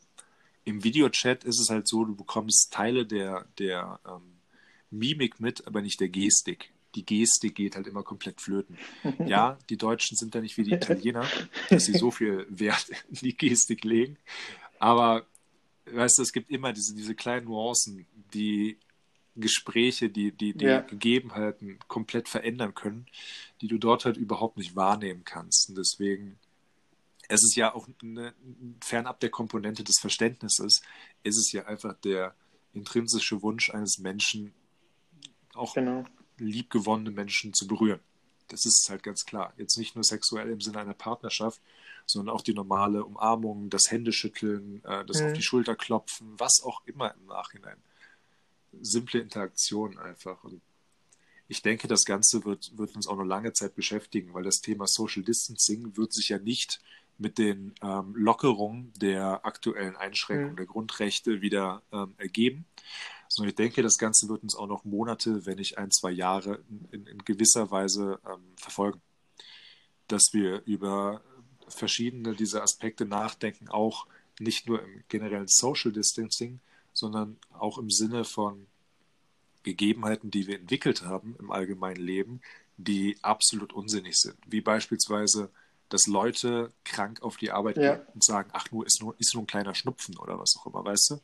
Im 0.65 0.85
Videochat 0.85 1.43
ist 1.43 1.61
es 1.61 1.69
halt 1.69 1.89
so, 1.89 2.05
du 2.05 2.15
bekommst 2.15 2.73
Teile 2.73 3.05
der, 3.05 3.47
der 3.59 3.99
ähm, 4.07 4.39
Mimik 4.91 5.41
mit, 5.41 5.67
aber 5.67 5.83
nicht 5.83 5.99
der 5.99 6.11
Gestik 6.11 6.73
die 6.95 7.05
Geste 7.05 7.51
geht 7.51 7.77
halt 7.77 7.87
immer 7.87 8.03
komplett 8.03 8.41
flöten. 8.41 8.79
Ja, 9.27 9.59
die 9.69 9.77
Deutschen 9.77 10.17
sind 10.17 10.35
da 10.35 10.41
nicht 10.41 10.57
wie 10.57 10.65
die 10.65 10.73
Italiener, 10.73 11.27
dass 11.71 11.85
sie 11.85 11.97
so 11.97 12.11
viel 12.11 12.47
Wert 12.49 12.91
in 13.09 13.15
die 13.15 13.37
Gestik 13.37 13.85
legen. 13.85 14.17
Aber 14.79 15.27
weißt 15.87 16.19
du, 16.19 16.23
es 16.23 16.33
gibt 16.33 16.51
immer 16.51 16.73
diese, 16.73 16.95
diese 16.95 17.15
kleinen 17.15 17.47
Nuancen, 17.47 18.07
die 18.35 18.79
Gespräche, 19.37 20.11
die, 20.11 20.33
die, 20.33 20.55
die 20.55 20.65
ja. 20.65 20.81
Gegebenheiten 20.81 21.79
komplett 21.89 22.29
verändern 22.29 22.75
können, 22.75 23.07
die 23.61 23.69
du 23.69 23.79
dort 23.79 24.05
halt 24.05 24.17
überhaupt 24.17 24.57
nicht 24.57 24.77
wahrnehmen 24.77 25.25
kannst. 25.25 25.69
Und 25.69 25.79
deswegen, 25.79 26.39
es 27.29 27.45
ist 27.45 27.55
ja 27.57 27.75
auch 27.75 27.89
eine, 28.03 28.35
fernab 28.83 29.21
der 29.21 29.31
Komponente 29.31 29.85
des 29.85 29.99
Verständnisses, 30.01 30.83
ist 31.23 31.39
es 31.39 31.53
ja 31.53 31.67
einfach 31.67 31.95
der, 32.01 32.35
intrinsische 32.73 33.43
Wunsch 33.43 33.71
eines 33.71 33.99
Menschen, 33.99 34.53
auch 35.55 35.75
genau. 35.75 36.05
Liebgewonnene 36.41 37.11
Menschen 37.11 37.53
zu 37.55 37.67
berühren. 37.67 38.01
Das 38.49 38.67
ist 38.67 38.89
halt 38.91 39.03
ganz 39.03 39.25
klar. 39.25 39.53
Jetzt 39.57 39.79
nicht 39.79 39.95
nur 39.95 40.05
sexuell 40.05 40.51
im 40.51 40.61
Sinne 40.61 40.81
einer 40.81 40.95
Partnerschaft, 40.95 41.61
sondern 42.07 42.35
auch 42.35 42.43
die 42.43 42.55
normale 42.55 43.05
Umarmung, 43.05 43.71
das 43.71 43.91
Händeschütteln, 43.91 44.83
äh, 44.85 45.05
das 45.05 45.21
mhm. 45.21 45.27
auf 45.27 45.33
die 45.35 45.43
Schulter 45.43 45.77
klopfen, 45.77 46.35
was 46.39 46.63
auch 46.65 46.83
immer 46.87 47.15
im 47.15 47.27
Nachhinein. 47.27 47.77
Simple 48.81 49.21
Interaktion 49.21 49.99
einfach. 49.99 50.43
Und 50.45 50.61
ich 51.49 51.63
denke, 51.63 51.89
das 51.89 52.05
Ganze 52.05 52.45
wird, 52.45 52.77
wird 52.77 52.95
uns 52.97 53.07
auch 53.07 53.17
noch 53.17 53.25
lange 53.25 53.53
Zeit 53.53 53.75
beschäftigen, 53.75 54.35
weil 54.35 54.45
das 54.45 54.61
Thema 54.61 54.87
Social 54.87 55.23
Distancing 55.23 55.97
wird 55.97 56.13
sich 56.13 56.29
ja 56.29 56.39
nicht 56.39 56.81
mit 57.19 57.39
den 57.39 57.75
ähm, 57.83 58.15
Lockerungen 58.17 58.93
der 58.97 59.45
aktuellen 59.45 59.97
Einschränkungen 59.97 60.53
mhm. 60.53 60.57
der 60.57 60.67
Grundrechte 60.67 61.43
wieder 61.43 61.83
ähm, 61.93 62.15
ergeben. 62.17 62.65
Sondern 63.41 63.53
ich 63.53 63.57
denke, 63.57 63.81
das 63.81 63.97
Ganze 63.97 64.29
wird 64.29 64.43
uns 64.43 64.55
auch 64.55 64.67
noch 64.67 64.85
Monate, 64.85 65.47
wenn 65.47 65.57
nicht 65.57 65.79
ein, 65.79 65.91
zwei 65.91 66.11
Jahre 66.11 66.63
in, 66.91 67.07
in 67.07 67.25
gewisser 67.25 67.71
Weise 67.71 68.21
ähm, 68.27 68.43
verfolgen. 68.57 69.01
Dass 70.09 70.35
wir 70.35 70.61
über 70.67 71.23
verschiedene 71.67 72.35
dieser 72.35 72.63
Aspekte 72.63 73.07
nachdenken, 73.07 73.69
auch 73.71 74.07
nicht 74.39 74.69
nur 74.69 74.83
im 74.83 75.05
generellen 75.09 75.49
Social 75.49 75.91
Distancing, 75.91 76.61
sondern 76.93 77.39
auch 77.59 77.79
im 77.79 77.89
Sinne 77.89 78.25
von 78.27 78.67
Gegebenheiten, 79.63 80.31
die 80.31 80.47
wir 80.47 80.61
entwickelt 80.61 81.01
haben 81.01 81.35
im 81.39 81.51
allgemeinen 81.51 82.05
Leben, 82.05 82.43
die 82.77 83.17
absolut 83.23 83.73
unsinnig 83.73 84.19
sind. 84.19 84.37
Wie 84.47 84.61
beispielsweise 84.61 85.49
dass 85.89 86.07
Leute 86.07 86.73
krank 86.85 87.21
auf 87.23 87.37
die 87.37 87.51
Arbeit 87.51 87.77
ja. 87.77 87.97
gehen 87.97 88.07
und 88.15 88.23
sagen, 88.23 88.51
ach 88.53 88.71
nur 88.71 88.87
ist, 88.87 89.03
nur, 89.03 89.15
ist 89.19 89.35
nur 89.35 89.43
ein 89.43 89.49
kleiner 89.49 89.75
Schnupfen 89.75 90.17
oder 90.19 90.39
was 90.39 90.55
auch 90.59 90.67
immer, 90.67 90.85
weißt 90.85 91.11
du? 91.11 91.21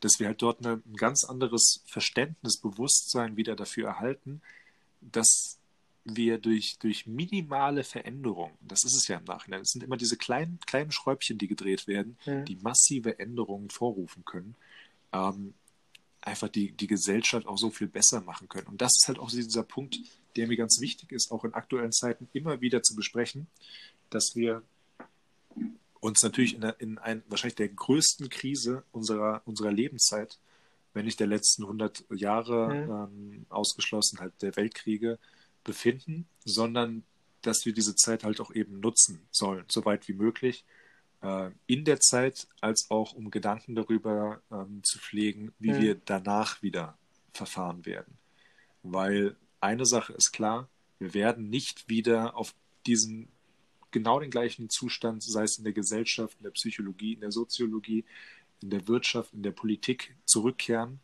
Dass 0.00 0.18
wir 0.18 0.28
halt 0.28 0.42
dort 0.42 0.64
eine, 0.64 0.82
ein 0.86 0.96
ganz 0.96 1.24
anderes 1.24 1.82
Verständnis, 1.86 2.58
Bewusstsein 2.58 3.36
wieder 3.36 3.56
dafür 3.56 3.88
erhalten, 3.88 4.40
dass 5.00 5.58
wir 6.04 6.38
durch, 6.38 6.78
durch 6.78 7.06
minimale 7.06 7.84
Veränderungen, 7.84 8.56
das 8.60 8.84
ist 8.84 8.96
es 8.96 9.08
ja 9.08 9.18
im 9.18 9.24
Nachhinein, 9.24 9.60
es 9.60 9.70
sind 9.70 9.84
immer 9.84 9.96
diese 9.96 10.16
kleinen, 10.16 10.58
kleinen 10.66 10.92
Schräubchen, 10.92 11.38
die 11.38 11.48
gedreht 11.48 11.86
werden, 11.86 12.16
ja. 12.24 12.42
die 12.42 12.56
massive 12.56 13.18
Änderungen 13.18 13.70
vorrufen 13.70 14.24
können, 14.24 14.56
ähm, 15.12 15.54
einfach 16.22 16.48
die, 16.48 16.72
die 16.72 16.86
Gesellschaft 16.86 17.46
auch 17.46 17.58
so 17.58 17.70
viel 17.70 17.88
besser 17.88 18.20
machen 18.20 18.48
können. 18.48 18.66
Und 18.68 18.80
das 18.80 18.92
ist 19.00 19.08
halt 19.08 19.18
auch 19.18 19.30
dieser 19.30 19.62
Punkt, 19.62 19.98
der 20.36 20.46
mir 20.46 20.56
ganz 20.56 20.80
wichtig 20.80 21.12
ist, 21.12 21.30
auch 21.30 21.44
in 21.44 21.54
aktuellen 21.54 21.92
Zeiten 21.92 22.28
immer 22.32 22.60
wieder 22.60 22.82
zu 22.82 22.94
besprechen, 22.94 23.46
dass 24.10 24.32
wir 24.34 24.62
uns 26.00 26.22
natürlich 26.22 26.54
in, 26.54 26.62
in 26.78 26.98
ein, 26.98 27.22
wahrscheinlich 27.28 27.56
der 27.56 27.68
größten 27.68 28.28
Krise 28.28 28.82
unserer, 28.90 29.42
unserer 29.44 29.70
Lebenszeit, 29.70 30.38
wenn 30.94 31.04
nicht 31.04 31.20
der 31.20 31.26
letzten 31.26 31.62
100 31.62 32.04
Jahre 32.10 32.74
mhm. 32.74 32.90
ähm, 32.90 33.46
ausgeschlossen, 33.48 34.18
halt 34.18 34.32
der 34.42 34.56
Weltkriege, 34.56 35.18
befinden, 35.62 36.26
sondern 36.44 37.04
dass 37.42 37.64
wir 37.64 37.72
diese 37.72 37.94
Zeit 37.94 38.24
halt 38.24 38.40
auch 38.40 38.54
eben 38.54 38.80
nutzen 38.80 39.20
sollen, 39.30 39.64
so 39.68 39.84
weit 39.84 40.08
wie 40.08 40.14
möglich, 40.14 40.64
äh, 41.22 41.50
in 41.66 41.84
der 41.84 42.00
Zeit, 42.00 42.48
als 42.60 42.90
auch 42.90 43.12
um 43.12 43.30
Gedanken 43.30 43.74
darüber 43.74 44.40
ähm, 44.50 44.82
zu 44.82 44.98
pflegen, 44.98 45.52
wie 45.58 45.72
mhm. 45.72 45.80
wir 45.80 45.94
danach 46.04 46.62
wieder 46.62 46.96
verfahren 47.32 47.86
werden. 47.86 48.18
Weil 48.82 49.36
eine 49.60 49.86
Sache 49.86 50.14
ist 50.14 50.32
klar, 50.32 50.68
wir 50.98 51.14
werden 51.14 51.48
nicht 51.50 51.88
wieder 51.88 52.36
auf 52.36 52.54
diesen 52.86 53.28
genau 53.90 54.20
den 54.20 54.30
gleichen 54.30 54.70
Zustand, 54.70 55.22
sei 55.22 55.44
es 55.44 55.58
in 55.58 55.64
der 55.64 55.72
Gesellschaft, 55.72 56.36
in 56.38 56.44
der 56.44 56.50
Psychologie, 56.50 57.14
in 57.14 57.20
der 57.20 57.32
Soziologie, 57.32 58.04
in 58.60 58.70
der 58.70 58.86
Wirtschaft, 58.88 59.32
in 59.32 59.42
der 59.42 59.52
Politik 59.52 60.16
zurückkehren 60.24 61.00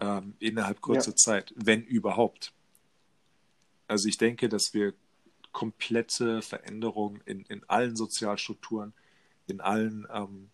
ähm, 0.00 0.34
innerhalb 0.38 0.80
kurzer 0.80 1.10
ja. 1.10 1.16
Zeit, 1.16 1.52
wenn 1.56 1.82
überhaupt. 1.84 2.52
Also 3.86 4.08
ich 4.08 4.18
denke, 4.18 4.48
dass 4.48 4.72
wir 4.72 4.94
komplette 5.52 6.42
Veränderungen 6.42 7.20
in, 7.26 7.42
in 7.46 7.62
allen 7.68 7.96
Sozialstrukturen, 7.96 8.92
in 9.46 9.60
allen 9.60 10.06
ähm, 10.12 10.50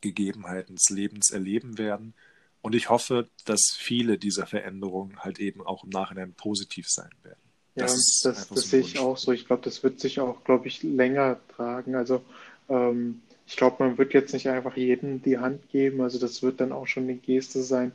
Gegebenheiten 0.00 0.76
des 0.76 0.90
Lebens 0.90 1.30
erleben 1.30 1.78
werden. 1.78 2.14
Und 2.60 2.74
ich 2.74 2.90
hoffe, 2.90 3.28
dass 3.44 3.74
viele 3.76 4.18
dieser 4.18 4.46
Veränderungen 4.46 5.18
halt 5.20 5.38
eben 5.38 5.62
auch 5.62 5.84
im 5.84 5.90
Nachhinein 5.90 6.34
positiv 6.34 6.88
sein 6.88 7.10
werden. 7.22 7.41
Ja, 7.74 7.84
das, 7.84 8.20
das, 8.22 8.48
das 8.48 8.70
sehe 8.70 8.80
ich 8.80 8.98
auch 8.98 9.16
so. 9.16 9.32
Ich 9.32 9.46
glaube, 9.46 9.62
das 9.62 9.82
wird 9.82 9.98
sich 9.98 10.20
auch, 10.20 10.44
glaube 10.44 10.68
ich, 10.68 10.82
länger 10.82 11.38
tragen. 11.56 11.94
Also 11.94 12.22
ähm, 12.68 13.22
ich 13.46 13.56
glaube, 13.56 13.84
man 13.84 13.98
wird 13.98 14.12
jetzt 14.12 14.32
nicht 14.34 14.48
einfach 14.48 14.76
jedem 14.76 15.22
die 15.22 15.38
Hand 15.38 15.68
geben. 15.70 16.02
Also 16.02 16.18
das 16.18 16.42
wird 16.42 16.60
dann 16.60 16.72
auch 16.72 16.86
schon 16.86 17.04
eine 17.04 17.16
Geste 17.16 17.62
sein, 17.62 17.92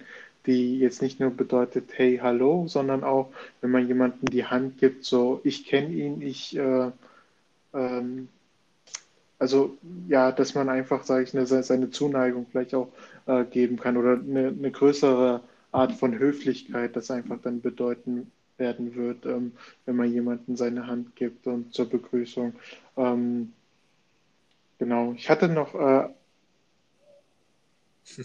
die 0.47 0.79
jetzt 0.79 1.01
nicht 1.01 1.19
nur 1.19 1.29
bedeutet, 1.29 1.89
hey, 1.93 2.19
hallo, 2.21 2.67
sondern 2.67 3.03
auch, 3.03 3.31
wenn 3.61 3.71
man 3.71 3.87
jemandem 3.87 4.29
die 4.29 4.45
Hand 4.45 4.79
gibt, 4.79 5.03
so, 5.03 5.41
ich 5.43 5.65
kenne 5.65 5.93
ihn, 5.93 6.21
ich, 6.21 6.57
äh, 6.57 6.89
ähm, 7.73 8.29
also 9.39 9.77
ja, 10.07 10.31
dass 10.31 10.55
man 10.55 10.69
einfach, 10.69 11.03
sage 11.03 11.23
ich, 11.23 11.35
eine, 11.35 11.45
seine 11.45 11.91
Zuneigung 11.91 12.47
vielleicht 12.49 12.73
auch 12.73 12.87
äh, 13.27 13.43
geben 13.43 13.77
kann 13.77 13.97
oder 13.97 14.13
eine, 14.13 14.47
eine 14.47 14.71
größere 14.71 15.41
Art 15.71 15.93
von 15.93 16.17
Höflichkeit, 16.17 16.95
das 16.95 17.11
einfach 17.11 17.37
dann 17.43 17.61
bedeuten 17.61 18.31
werden 18.57 18.95
wird, 18.95 19.25
ähm, 19.25 19.53
wenn 19.85 19.95
man 19.95 20.11
jemanden 20.11 20.55
seine 20.55 20.87
Hand 20.87 21.15
gibt 21.15 21.47
und 21.47 21.73
zur 21.73 21.89
Begrüßung. 21.89 22.53
Ähm, 22.95 23.53
genau, 24.79 25.13
ich 25.13 25.29
hatte 25.29 25.47
noch. 25.49 25.75
Äh, 25.75 26.09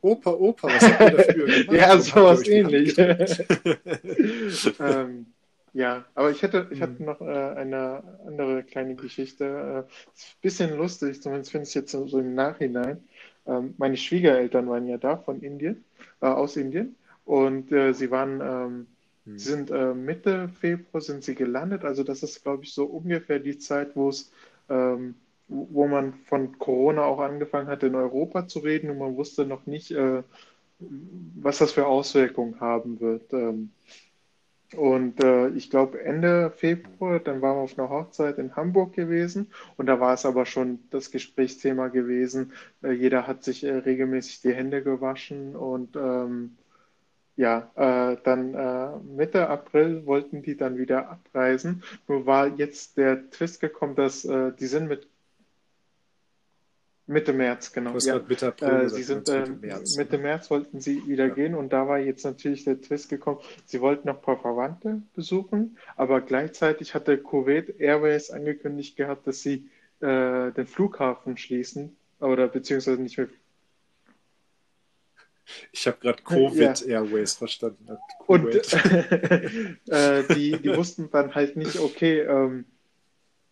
Opa, 0.00 0.30
Opa, 0.32 0.68
was 0.68 0.82
habt 0.82 1.00
ihr 1.00 1.10
dafür 1.16 1.46
gemacht? 1.64 1.72
ja, 1.72 1.98
sowas 1.98 2.46
ähnlich. 2.46 2.98
ähm, 4.78 5.26
ja, 5.72 6.04
aber 6.14 6.30
ich 6.30 6.42
hatte, 6.42 6.68
ich 6.70 6.82
hatte 6.82 6.98
hm. 6.98 7.06
noch 7.06 7.20
äh, 7.22 7.24
eine 7.24 8.02
andere 8.26 8.62
kleine 8.64 8.96
Geschichte. 8.96 9.44
Äh, 9.44 9.80
ist 10.14 10.26
ein 10.26 10.40
bisschen 10.42 10.76
lustig, 10.76 11.22
zumindest 11.22 11.52
finde 11.52 11.62
ich 11.62 11.70
es 11.70 11.74
jetzt 11.74 11.92
so 11.92 12.18
im 12.18 12.34
Nachhinein. 12.34 13.02
Ähm, 13.46 13.74
meine 13.78 13.96
Schwiegereltern 13.96 14.68
waren 14.68 14.86
ja 14.86 14.98
da 14.98 15.16
von 15.16 15.40
Indien, 15.40 15.84
äh, 16.20 16.26
aus 16.26 16.56
Indien. 16.56 16.96
Und 17.24 17.72
äh, 17.72 17.92
sie 17.92 18.10
waren 18.10 18.40
ähm, 18.42 18.86
hm. 19.24 19.38
Sie 19.38 19.48
sind 19.50 19.70
äh, 19.70 19.94
Mitte 19.94 20.48
Februar 20.48 21.00
sind 21.00 21.24
sie 21.24 21.34
gelandet, 21.34 21.84
also 21.84 22.04
das 22.04 22.22
ist, 22.22 22.42
glaube 22.42 22.64
ich, 22.64 22.74
so 22.74 22.84
ungefähr 22.84 23.38
die 23.38 23.58
Zeit, 23.58 23.96
wo 23.96 24.08
es, 24.08 24.32
ähm, 24.68 25.14
wo 25.48 25.86
man 25.86 26.14
von 26.14 26.58
Corona 26.58 27.02
auch 27.04 27.20
angefangen 27.20 27.68
hat, 27.68 27.82
in 27.82 27.94
Europa 27.94 28.46
zu 28.46 28.60
reden 28.60 28.90
und 28.90 28.98
man 28.98 29.16
wusste 29.16 29.46
noch 29.46 29.66
nicht, 29.66 29.90
äh, 29.92 30.22
was 30.78 31.58
das 31.58 31.72
für 31.72 31.86
Auswirkungen 31.86 32.60
haben 32.60 33.00
wird. 33.00 33.32
Ähm, 33.32 33.70
und 34.76 35.22
äh, 35.22 35.48
ich 35.50 35.70
glaube, 35.70 36.02
Ende 36.02 36.50
Februar, 36.50 37.20
dann 37.20 37.42
waren 37.42 37.56
wir 37.56 37.62
auf 37.62 37.78
einer 37.78 37.90
Hochzeit 37.90 38.38
in 38.38 38.56
Hamburg 38.56 38.92
gewesen 38.92 39.52
und 39.76 39.86
da 39.86 40.00
war 40.00 40.14
es 40.14 40.26
aber 40.26 40.46
schon 40.46 40.80
das 40.90 41.10
Gesprächsthema 41.10 41.88
gewesen. 41.88 42.52
Äh, 42.82 42.92
jeder 42.92 43.26
hat 43.26 43.44
sich 43.44 43.62
äh, 43.64 43.72
regelmäßig 43.72 44.40
die 44.40 44.52
Hände 44.52 44.82
gewaschen 44.82 45.54
und 45.54 45.96
ähm, 45.96 46.56
ja, 47.36 47.70
äh, 47.74 48.16
dann 48.22 48.54
äh, 48.54 48.96
Mitte 49.04 49.48
April 49.48 50.06
wollten 50.06 50.42
die 50.42 50.56
dann 50.56 50.78
wieder 50.78 51.10
abreisen. 51.10 51.82
Nur 52.06 52.26
war 52.26 52.46
jetzt 52.46 52.96
der 52.96 53.30
Twist 53.30 53.60
gekommen, 53.60 53.96
dass 53.96 54.24
äh, 54.24 54.52
die 54.52 54.66
sind 54.66 54.88
mit 54.88 55.08
Mitte 57.06 57.34
März, 57.34 57.72
genau. 57.72 57.98
Ja. 57.98 58.18
Mitte 58.26 58.48
April 58.48 58.86
äh, 58.86 58.88
sie 58.88 59.02
sind 59.02 59.28
Mitte 59.28 59.44
ähm, 59.46 59.60
März. 59.60 59.96
Mitte 59.96 60.16
März 60.16 60.50
wollten 60.50 60.80
sie 60.80 61.06
wieder 61.06 61.26
ja. 61.26 61.34
gehen 61.34 61.54
und 61.54 61.72
da 61.72 61.86
war 61.86 61.98
jetzt 61.98 62.24
natürlich 62.24 62.64
der 62.64 62.80
Twist 62.80 63.10
gekommen. 63.10 63.40
Sie 63.66 63.80
wollten 63.80 64.08
noch 64.08 64.16
ein 64.16 64.22
paar 64.22 64.38
Verwandte 64.38 65.02
besuchen, 65.14 65.76
aber 65.96 66.22
gleichzeitig 66.22 66.94
hatte 66.94 67.18
Kuwait 67.18 67.78
Airways 67.78 68.30
angekündigt 68.30 68.96
gehabt, 68.96 69.26
dass 69.26 69.42
sie 69.42 69.68
äh, 70.00 70.52
den 70.52 70.66
Flughafen 70.66 71.36
schließen 71.36 71.94
oder 72.20 72.48
beziehungsweise 72.48 73.02
nicht 73.02 73.18
mehr 73.18 73.28
ich 75.72 75.86
habe 75.86 75.98
gerade 76.00 76.22
Covid 76.22 76.86
ja. 76.86 77.00
Airways 77.00 77.34
verstanden. 77.34 77.96
Und 78.26 78.54
äh, 79.88 80.24
die, 80.34 80.58
die 80.58 80.76
wussten 80.76 81.10
dann 81.10 81.34
halt 81.34 81.56
nicht, 81.56 81.78
okay, 81.78 82.20
ähm, 82.20 82.64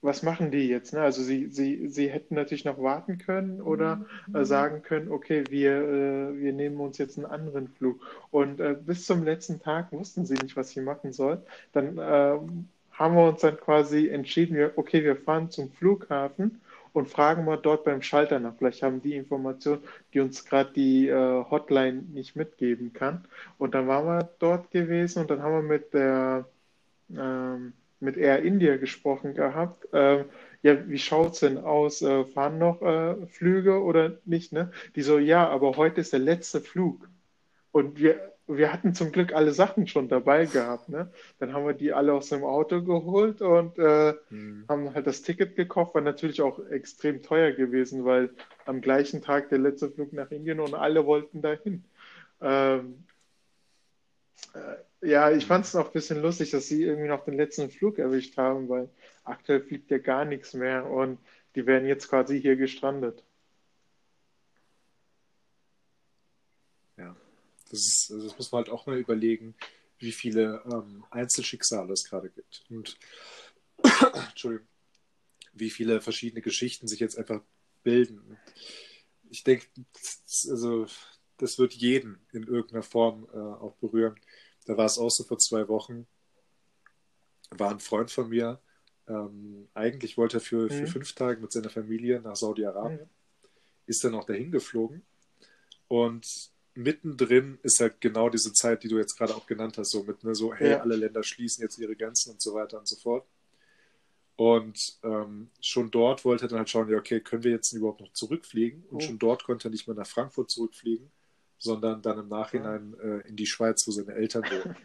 was 0.03 0.25
machen 0.25 0.51
die 0.51 0.69
jetzt? 0.69 0.93
Ne? 0.93 1.01
Also 1.01 1.23
sie, 1.23 1.47
sie, 1.47 1.89
sie 1.89 2.11
hätten 2.11 2.35
natürlich 2.35 2.65
noch 2.65 2.83
warten 2.83 3.19
können 3.19 3.61
oder 3.63 4.05
äh, 4.35 4.39
mhm. 4.39 4.45
sagen 4.45 4.83
können, 4.83 5.11
okay, 5.11 5.45
wir, 5.49 5.77
äh, 5.77 6.39
wir 6.39 6.53
nehmen 6.53 6.81
uns 6.81 6.99
jetzt 6.99 7.17
einen 7.17 7.27
anderen 7.27 7.69
Flug. 7.69 8.01
Und 8.31 8.61
äh, 8.61 8.77
bis 8.79 9.07
zum 9.07 9.23
letzten 9.23 9.61
Tag 9.61 9.93
wussten 9.93 10.27
sie 10.27 10.35
nicht, 10.35 10.57
was 10.57 10.71
sie 10.71 10.81
machen 10.81 11.13
sollen. 11.13 11.41
Dann 11.73 11.99
ähm, 12.01 12.69
haben 12.91 13.15
wir 13.15 13.29
uns 13.29 13.41
dann 13.41 13.57
quasi 13.57 14.09
entschieden, 14.09 14.71
okay, 14.77 15.05
wir 15.05 15.17
fahren 15.17 15.51
zum 15.51 15.71
Flughafen 15.71 16.61
und 16.93 17.09
fragen 17.09 17.45
mal 17.45 17.57
dort 17.57 17.85
beim 17.85 18.03
Schalter 18.03 18.39
nach. 18.41 18.55
Vielleicht 18.59 18.83
haben 18.83 19.03
die 19.03 19.17
Information, 19.17 19.81
die 20.13 20.21
uns 20.21 20.45
gerade 20.45 20.73
die 20.73 21.09
äh, 21.09 21.45
Hotline 21.51 22.03
nicht 22.13 22.37
mitgeben 22.37 22.93
kann. 22.93 23.27
Und 23.59 23.75
dann 23.75 23.89
waren 23.89 24.07
wir 24.07 24.31
dort 24.39 24.71
gewesen 24.71 25.21
und 25.21 25.31
dann 25.31 25.43
haben 25.43 25.55
wir 25.55 25.63
mit 25.63 25.95
der 25.95 26.47
ähm, 27.17 27.75
mit 28.01 28.17
Air 28.17 28.43
India 28.43 28.77
gesprochen 28.77 29.35
gehabt. 29.35 29.87
Ähm, 29.93 30.27
ja, 30.63 30.89
wie 30.89 30.99
schaut 30.99 31.35
es 31.35 31.41
denn 31.41 31.59
aus? 31.59 32.03
Äh, 32.03 32.25
fahren 32.25 32.59
noch 32.59 32.83
äh, 32.83 33.27
Flüge 33.29 33.83
oder 33.83 34.19
nicht? 34.25 34.53
Ne? 34.53 34.73
Die 34.97 35.03
so, 35.03 35.19
ja, 35.19 35.49
aber 35.49 35.77
heute 35.77 36.01
ist 36.01 36.13
der 36.13 36.21
letzte 36.21 36.61
Flug. 36.61 37.09
und 37.73 37.99
wir, 37.99 38.32
wir 38.47 38.73
hatten 38.73 38.95
zum 38.95 39.13
Glück 39.13 39.33
alle 39.33 39.53
Sachen 39.53 39.87
schon 39.87 40.09
dabei 40.09 40.47
gehabt. 40.47 40.89
Ne? 40.89 41.11
Dann 41.39 41.53
haben 41.53 41.67
wir 41.67 41.75
die 41.75 41.93
alle 41.93 42.13
aus 42.13 42.29
dem 42.29 42.45
Auto 42.45 42.83
geholt 42.83 43.41
und 43.41 43.79
äh, 43.79 44.15
mhm. 44.31 44.65
haben 44.69 44.95
halt 44.95 45.07
das 45.07 45.23
Ticket 45.23 45.57
gekauft. 45.57 45.95
War 45.95 46.03
natürlich 46.03 46.43
auch 46.43 46.59
extrem 46.67 47.23
teuer 47.23 47.53
gewesen, 47.53 48.05
weil 48.05 48.31
am 48.67 48.81
gleichen 48.81 49.23
Tag 49.23 49.49
der 49.49 49.59
letzte 49.59 49.91
Flug 49.91 50.13
nach 50.13 50.31
Indien 50.31 50.61
und 50.61 50.75
alle 50.75 51.07
wollten 51.07 51.43
dahin. 51.43 51.85
Ähm, 52.41 53.05
äh, 54.55 55.09
ja, 55.09 55.31
ich 55.31 55.47
fand 55.47 55.65
es 55.65 55.75
noch 55.75 55.87
ein 55.87 55.93
bisschen 55.93 56.21
lustig, 56.23 56.51
dass 56.51 56.67
sie 56.69 56.83
irgendwie 56.85 57.09
noch 57.09 57.25
den 57.25 57.35
letzten 57.35 57.71
Flug 57.71 57.99
erwischt 57.99 58.37
haben, 58.37 58.69
weil 58.69 58.89
aktuell 59.25 59.61
fliegt 59.61 59.91
ja 59.91 59.99
gar 59.99 60.25
nichts 60.25 60.55
mehr 60.55 60.89
und 60.89 61.19
die 61.55 61.67
werden 61.67 61.89
jetzt 61.89 62.09
quasi 62.09 62.41
hier 62.41 62.57
gestrandet. 62.57 63.23
Ja, 66.97 67.17
das, 67.73 67.81
ist, 67.81 68.13
also 68.13 68.29
das 68.29 68.37
muss 68.37 68.53
man 68.53 68.65
halt 68.65 68.71
auch 68.71 68.87
mal 68.87 68.99
überlegen, 68.99 69.55
wie 69.99 70.13
viele 70.13 70.63
ähm, 70.71 71.05
Einzelschicksale 71.11 71.93
es 71.93 72.05
gerade 72.05 72.29
gibt. 72.29 72.65
Und 72.69 72.99
Entschuldigung, 74.29 74.67
wie 75.55 75.71
viele 75.71 76.01
verschiedene 76.01 76.43
Geschichten 76.43 76.87
sich 76.87 77.01
jetzt 77.01 77.19
einfach 77.19 77.41
bilden. 77.83 78.39
Ich 79.31 79.43
denke, 79.43 79.67
also 80.51 80.87
das 81.39 81.59
wird 81.59 81.73
jeden 81.73 82.21
in 82.33 82.43
irgendeiner 82.43 82.83
Form 82.83 83.27
äh, 83.33 83.39
auch 83.39 83.75
berühren. 83.77 84.17
Da 84.67 84.77
war 84.77 84.87
es 84.87 84.99
auch 84.99 85.11
so 85.11 85.25
vor 85.25 85.39
zwei 85.39 85.67
Wochen, 85.69 86.07
war 87.51 87.71
ein 87.71 87.81
Freund 87.81 88.11
von 88.11 88.29
mir, 88.29 88.61
ähm, 89.09 89.69
eigentlich 89.75 90.17
wollte 90.17 90.37
er 90.37 90.41
für, 90.41 90.69
für 90.69 90.83
mhm. 90.83 90.87
fünf 90.89 91.15
Tage 91.15 91.41
mit 91.41 91.53
seiner 91.53 91.71
Familie 91.71 92.21
nach 92.21 92.37
Saudi-Arabien, 92.37 93.01
mhm. 93.01 93.49
ist 93.87 94.05
dann 94.05 94.15
auch 94.15 94.25
dahin 94.25 94.53
geflogen 94.53 95.03
und 95.89 96.52
mittendrin 96.75 97.59
ist 97.63 97.81
halt 97.81 98.01
genau 98.01 98.29
diese 98.29 98.53
Zeit, 98.53 98.83
die 98.83 98.89
du 98.89 98.99
jetzt 98.99 99.17
gerade 99.17 99.35
auch 99.35 99.47
genannt 99.47 99.77
hast, 99.79 99.91
so 99.91 100.03
mit 100.05 100.25
ne, 100.25 100.35
so, 100.35 100.55
hey, 100.55 100.73
ja. 100.73 100.81
alle 100.81 100.97
Länder 100.97 101.23
schließen 101.23 101.63
jetzt 101.63 101.79
ihre 101.79 101.97
Grenzen 101.97 102.33
und 102.33 102.41
so 102.41 102.55
weiter 102.55 102.79
und 102.79 102.89
so 102.89 102.97
fort. 102.97 103.27
Und 104.37 104.99
ähm, 105.03 105.51
schon 105.61 105.91
dort 105.91 106.25
wollte 106.25 106.47
er 106.47 106.49
dann 106.49 106.59
halt 106.59 106.71
schauen, 106.71 106.89
ja, 106.89 106.97
okay, 106.97 107.21
können 107.21 107.45
wir 107.45 107.51
jetzt 107.51 107.73
überhaupt 107.73 108.01
noch 108.01 108.13
zurückfliegen? 108.13 108.85
Und 108.91 108.97
oh. 108.97 109.01
schon 109.01 109.19
dort 109.19 109.45
konnte 109.45 109.69
er 109.69 109.71
nicht 109.71 109.87
mehr 109.87 109.97
nach 109.97 110.07
Frankfurt 110.07 110.51
zurückfliegen, 110.51 111.11
sondern 111.59 112.01
dann 112.01 112.19
im 112.19 112.29
Nachhinein 112.29 112.95
äh, 113.01 113.29
in 113.29 113.37
die 113.37 113.47
Schweiz, 113.47 113.87
wo 113.87 113.91
seine 113.91 114.15
Eltern 114.15 114.45
wohnen, 114.45 114.77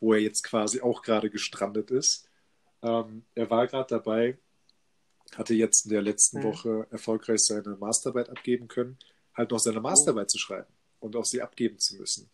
wo 0.00 0.12
er 0.12 0.20
jetzt 0.20 0.42
quasi 0.42 0.80
auch 0.82 1.02
gerade 1.02 1.30
gestrandet 1.30 1.90
ist. 1.90 2.28
Ähm, 2.82 3.24
er 3.34 3.48
war 3.50 3.66
gerade 3.66 3.88
dabei, 3.88 4.38
hatte 5.34 5.54
jetzt 5.54 5.86
in 5.86 5.92
der 5.92 6.02
letzten 6.02 6.40
mhm. 6.40 6.44
Woche 6.44 6.86
erfolgreich 6.90 7.40
seine 7.40 7.76
Masterarbeit 7.76 8.28
abgeben 8.28 8.68
können, 8.68 8.98
halt 9.34 9.50
noch 9.50 9.58
seine 9.58 9.80
Masterarbeit 9.80 10.26
oh. 10.26 10.32
zu 10.32 10.38
schreiben 10.38 10.72
und 11.00 11.16
auch 11.16 11.24
sie 11.24 11.42
abgeben 11.42 11.78
zu 11.78 11.96
müssen. 11.96 12.30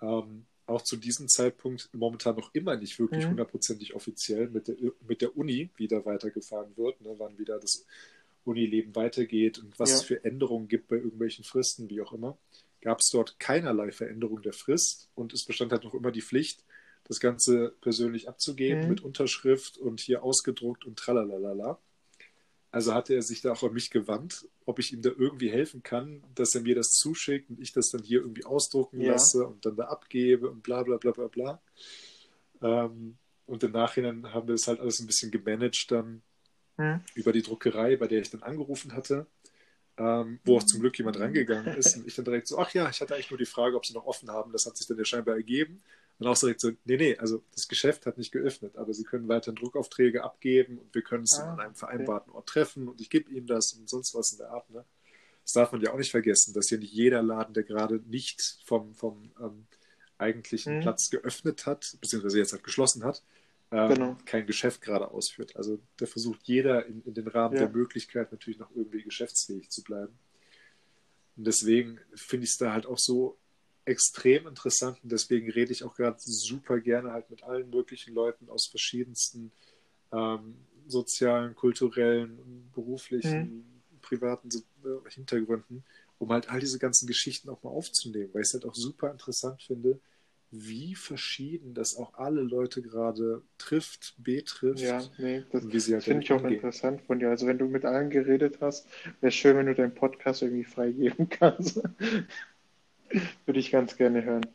Ähm, 0.00 0.46
auch 0.66 0.82
zu 0.82 0.96
diesem 0.96 1.28
Zeitpunkt 1.28 1.88
momentan 1.92 2.36
noch 2.36 2.54
immer 2.54 2.76
nicht 2.76 2.98
wirklich 2.98 3.24
mhm. 3.24 3.30
hundertprozentig 3.30 3.94
offiziell 3.94 4.48
mit 4.48 4.68
der, 4.68 4.76
mit 5.06 5.22
der 5.22 5.36
Uni 5.36 5.70
wieder 5.76 6.04
weitergefahren 6.04 6.76
wird, 6.76 7.00
ne, 7.00 7.14
wann 7.18 7.38
wieder 7.38 7.58
das 7.58 7.86
Unileben 8.44 8.94
weitergeht 8.94 9.58
und 9.58 9.78
was 9.78 9.90
ja. 9.90 9.96
es 9.96 10.02
für 10.02 10.24
Änderungen 10.24 10.68
gibt 10.68 10.88
bei 10.88 10.96
irgendwelchen 10.96 11.44
Fristen, 11.44 11.90
wie 11.90 12.00
auch 12.00 12.12
immer 12.12 12.38
gab 12.80 13.00
es 13.00 13.10
dort 13.10 13.38
keinerlei 13.38 13.90
Veränderung 13.90 14.42
der 14.42 14.52
Frist 14.52 15.10
und 15.14 15.32
es 15.32 15.44
bestand 15.44 15.72
halt 15.72 15.84
noch 15.84 15.94
immer 15.94 16.10
die 16.10 16.22
Pflicht, 16.22 16.64
das 17.04 17.20
Ganze 17.20 17.74
persönlich 17.80 18.28
abzugeben 18.28 18.84
mhm. 18.84 18.88
mit 18.88 19.00
Unterschrift 19.00 19.78
und 19.78 20.00
hier 20.00 20.22
ausgedruckt 20.22 20.84
und 20.84 20.98
tralalala. 20.98 21.78
Also 22.70 22.92
hatte 22.92 23.14
er 23.14 23.22
sich 23.22 23.40
da 23.40 23.52
auch 23.52 23.62
an 23.62 23.72
mich 23.72 23.90
gewandt, 23.90 24.46
ob 24.66 24.78
ich 24.78 24.92
ihm 24.92 25.00
da 25.00 25.10
irgendwie 25.10 25.50
helfen 25.50 25.82
kann, 25.82 26.22
dass 26.34 26.54
er 26.54 26.60
mir 26.60 26.74
das 26.74 26.90
zuschickt 26.90 27.48
und 27.48 27.60
ich 27.60 27.72
das 27.72 27.90
dann 27.90 28.02
hier 28.02 28.20
irgendwie 28.20 28.44
ausdrucken 28.44 29.00
ja. 29.00 29.12
lasse 29.12 29.46
und 29.46 29.64
dann 29.64 29.76
da 29.76 29.84
abgebe 29.84 30.50
und 30.50 30.62
bla 30.62 30.82
bla 30.82 30.98
bla 30.98 31.12
bla 31.12 31.28
bla. 31.28 31.62
Ähm, 32.60 33.16
und 33.46 33.62
im 33.62 33.72
Nachhinein 33.72 34.34
haben 34.34 34.48
wir 34.48 34.54
das 34.54 34.68
halt 34.68 34.80
alles 34.80 35.00
ein 35.00 35.06
bisschen 35.06 35.30
gemanagt 35.30 35.90
dann 35.90 36.20
mhm. 36.76 37.00
über 37.14 37.32
die 37.32 37.42
Druckerei, 37.42 37.96
bei 37.96 38.06
der 38.06 38.20
ich 38.20 38.30
dann 38.30 38.42
angerufen 38.42 38.92
hatte 38.92 39.26
ähm, 39.98 40.38
wo 40.44 40.56
auch 40.56 40.62
zum 40.62 40.80
Glück 40.80 40.96
jemand 40.98 41.18
reingegangen 41.18 41.76
ist 41.76 41.96
und 41.96 42.06
ich 42.06 42.14
dann 42.14 42.24
direkt 42.24 42.46
so, 42.46 42.58
ach 42.58 42.72
ja, 42.72 42.88
ich 42.88 43.00
hatte 43.00 43.14
eigentlich 43.14 43.30
nur 43.30 43.38
die 43.38 43.46
Frage, 43.46 43.76
ob 43.76 43.84
sie 43.84 43.94
noch 43.94 44.06
offen 44.06 44.30
haben. 44.30 44.52
Das 44.52 44.66
hat 44.66 44.76
sich 44.76 44.86
dann 44.86 44.98
ja 44.98 45.04
scheinbar 45.04 45.36
ergeben. 45.36 45.82
Und 46.18 46.26
auch 46.26 46.38
direkt 46.38 46.60
so, 46.60 46.72
nee, 46.84 46.96
nee, 46.96 47.16
also 47.16 47.44
das 47.54 47.68
Geschäft 47.68 48.04
hat 48.06 48.18
nicht 48.18 48.32
geöffnet, 48.32 48.76
aber 48.76 48.92
sie 48.92 49.04
können 49.04 49.28
weiterhin 49.28 49.54
Druckaufträge 49.54 50.24
abgeben 50.24 50.78
und 50.78 50.92
wir 50.92 51.02
können 51.02 51.22
es 51.22 51.38
ah, 51.38 51.52
an 51.52 51.60
einem 51.60 51.74
vereinbarten 51.76 52.32
Ort 52.32 52.48
treffen 52.48 52.88
und 52.88 53.00
ich 53.00 53.08
gebe 53.08 53.30
ihnen 53.30 53.46
das 53.46 53.72
und 53.74 53.88
sonst 53.88 54.14
was 54.14 54.32
in 54.32 54.38
der 54.38 54.50
Art. 54.50 54.68
Ne? 54.70 54.84
Das 55.44 55.52
darf 55.52 55.70
man 55.70 55.80
ja 55.80 55.92
auch 55.92 55.98
nicht 55.98 56.10
vergessen, 56.10 56.54
dass 56.54 56.68
hier 56.68 56.78
nicht 56.78 56.92
jeder 56.92 57.22
Laden, 57.22 57.54
der 57.54 57.62
gerade 57.62 58.02
nicht 58.08 58.58
vom, 58.64 58.94
vom 58.94 59.30
ähm, 59.40 59.66
eigentlichen 60.18 60.76
mhm. 60.78 60.80
Platz 60.80 61.08
geöffnet 61.08 61.66
hat, 61.66 61.96
beziehungsweise 62.00 62.38
jetzt 62.38 62.52
halt 62.52 62.64
geschlossen 62.64 63.04
hat, 63.04 63.22
ähm, 63.70 63.88
genau. 63.88 64.18
kein 64.24 64.46
Geschäft 64.46 64.80
gerade 64.80 65.12
ausführt. 65.12 65.54
Also 65.54 65.78
da 65.98 66.06
versucht 66.06 66.40
jeder 66.44 66.84
in, 66.86 67.02
in 67.02 67.14
den 67.14 67.28
Rahmen 67.28 67.54
ja. 67.54 67.60
der 67.60 67.70
Möglichkeit 67.70 68.32
natürlich 68.32 68.58
noch 68.58 68.74
irgendwie 68.74 69.02
geschäftsfähig 69.02 69.70
zu 69.70 69.84
bleiben. 69.84 70.18
Und 71.36 71.46
deswegen 71.46 72.00
finde 72.14 72.44
ich 72.44 72.50
es 72.50 72.58
da 72.58 72.72
halt 72.72 72.86
auch 72.86 72.98
so 72.98 73.38
extrem 73.88 74.46
interessant 74.46 74.98
und 75.02 75.10
deswegen 75.10 75.50
rede 75.50 75.72
ich 75.72 75.82
auch 75.84 75.94
gerade 75.94 76.18
super 76.20 76.78
gerne 76.80 77.12
halt 77.12 77.30
mit 77.30 77.42
allen 77.42 77.70
möglichen 77.70 78.14
Leuten 78.14 78.48
aus 78.48 78.66
verschiedensten 78.66 79.50
ähm, 80.12 80.56
sozialen, 80.86 81.54
kulturellen, 81.54 82.70
beruflichen, 82.74 83.40
mhm. 83.40 84.00
privaten 84.00 84.48
äh, 84.84 85.10
Hintergründen, 85.10 85.84
um 86.18 86.30
halt 86.32 86.50
all 86.50 86.60
diese 86.60 86.78
ganzen 86.78 87.06
Geschichten 87.06 87.48
auch 87.48 87.62
mal 87.62 87.70
aufzunehmen, 87.70 88.30
weil 88.32 88.42
ich 88.42 88.48
es 88.48 88.54
halt 88.54 88.64
auch 88.64 88.74
super 88.74 89.10
interessant 89.10 89.62
finde, 89.62 90.00
wie 90.50 90.94
verschieden 90.94 91.74
das 91.74 91.96
auch 91.96 92.14
alle 92.14 92.40
Leute 92.40 92.80
gerade 92.80 93.42
trifft, 93.58 94.14
betrifft. 94.18 94.80
Ja, 94.80 95.02
nee, 95.18 95.44
das 95.52 95.62
halt 95.62 96.04
finde 96.04 96.22
ich 96.22 96.32
auch 96.32 96.38
umgehen. 96.38 96.54
interessant 96.54 97.02
von 97.02 97.18
dir. 97.18 97.28
Also 97.28 97.46
wenn 97.46 97.58
du 97.58 97.66
mit 97.66 97.84
allen 97.84 98.08
geredet 98.08 98.58
hast, 98.60 98.86
wäre 99.20 99.30
schön, 99.30 99.56
wenn 99.58 99.66
du 99.66 99.74
deinen 99.74 99.94
Podcast 99.94 100.42
irgendwie 100.42 100.64
freigeben 100.64 101.28
kannst. 101.28 101.82
Würde 103.46 103.60
ich 103.60 103.70
ganz 103.70 103.96
gerne 103.96 104.24
hören. 104.24 104.46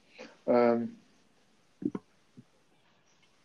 Ähm, 0.47 0.95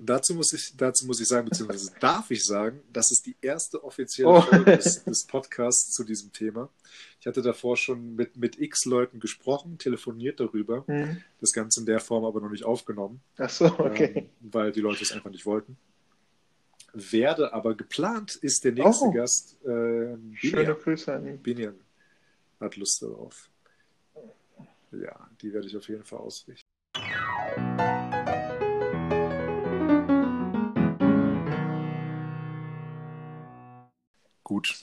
Dazu 0.00 0.32
muss 0.34 0.52
ich, 0.52 0.76
dazu 0.76 1.06
muss 1.06 1.20
ich 1.20 1.26
sagen, 1.26 1.48
beziehungsweise 1.48 1.92
darf 2.00 2.30
ich 2.30 2.44
sagen, 2.44 2.80
das 2.92 3.10
ist 3.10 3.26
die 3.26 3.34
erste 3.40 3.82
offizielle 3.82 4.28
oh. 4.28 4.40
Folge 4.40 4.76
des, 4.76 5.02
des, 5.02 5.26
Podcasts 5.26 5.90
zu 5.90 6.04
diesem 6.04 6.32
Thema. 6.32 6.70
Ich 7.18 7.26
hatte 7.26 7.42
davor 7.42 7.76
schon 7.76 8.14
mit, 8.14 8.36
mit 8.36 8.60
x 8.60 8.84
Leuten 8.84 9.18
gesprochen, 9.18 9.76
telefoniert 9.76 10.38
darüber, 10.38 10.84
mhm. 10.86 11.20
das 11.40 11.52
Ganze 11.52 11.80
in 11.80 11.86
der 11.86 11.98
Form 11.98 12.24
aber 12.24 12.40
noch 12.40 12.50
nicht 12.50 12.64
aufgenommen. 12.64 13.20
Ach 13.38 13.50
so, 13.50 13.66
okay. 13.66 14.12
Ähm, 14.14 14.28
weil 14.40 14.70
die 14.70 14.80
Leute 14.80 15.02
es 15.02 15.10
einfach 15.10 15.30
nicht 15.30 15.46
wollten. 15.46 15.76
Werde 16.92 17.52
aber 17.52 17.74
geplant 17.74 18.36
ist 18.36 18.64
der 18.64 18.72
nächste 18.72 19.06
oh. 19.06 19.10
Gast. 19.10 19.56
Äh, 19.64 20.16
Schöne 20.34 20.76
Grüße 20.76 21.12
an 21.12 21.26
ihn. 21.26 21.42
Binian 21.42 21.74
hat 22.60 22.76
Lust 22.76 23.02
darauf. 23.02 23.50
Ja, 24.92 25.28
die 25.42 25.52
werde 25.52 25.66
ich 25.66 25.76
auf 25.76 25.88
jeden 25.88 26.04
Fall 26.04 26.18
ausrichten. 26.18 26.66
Gut. 34.42 34.74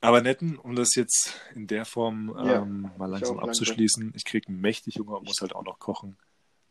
Aber 0.00 0.22
netten, 0.22 0.56
um 0.56 0.76
das 0.76 0.94
jetzt 0.94 1.40
in 1.54 1.66
der 1.66 1.84
Form 1.84 2.32
ja, 2.36 2.62
ähm, 2.62 2.90
mal 2.96 3.06
langsam 3.06 3.40
abzuschließen. 3.40 4.12
Ich 4.14 4.24
kriege 4.24 4.46
einen 4.48 4.60
mächtig 4.60 4.98
Hunger 4.98 5.18
und 5.18 5.26
muss 5.26 5.40
halt 5.40 5.56
auch 5.56 5.64
noch 5.64 5.80
kochen. 5.80 6.16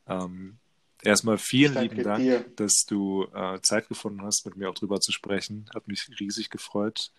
Ähm, 0.08 0.58
erstmal 1.04 1.38
vielen 1.38 1.78
lieben 1.78 2.04
Dank, 2.04 2.24
dir. 2.24 2.46
dass 2.56 2.86
du 2.88 3.26
äh, 3.34 3.60
Zeit 3.62 3.90
gefunden 3.90 4.22
hast, 4.22 4.46
mit 4.46 4.56
mir 4.56 4.70
auch 4.70 4.74
drüber 4.74 5.02
zu 5.02 5.12
sprechen. 5.12 5.70
Hat 5.76 5.90
mich 5.90 6.10
riesig 6.22 6.50
gefreut. 6.50 7.12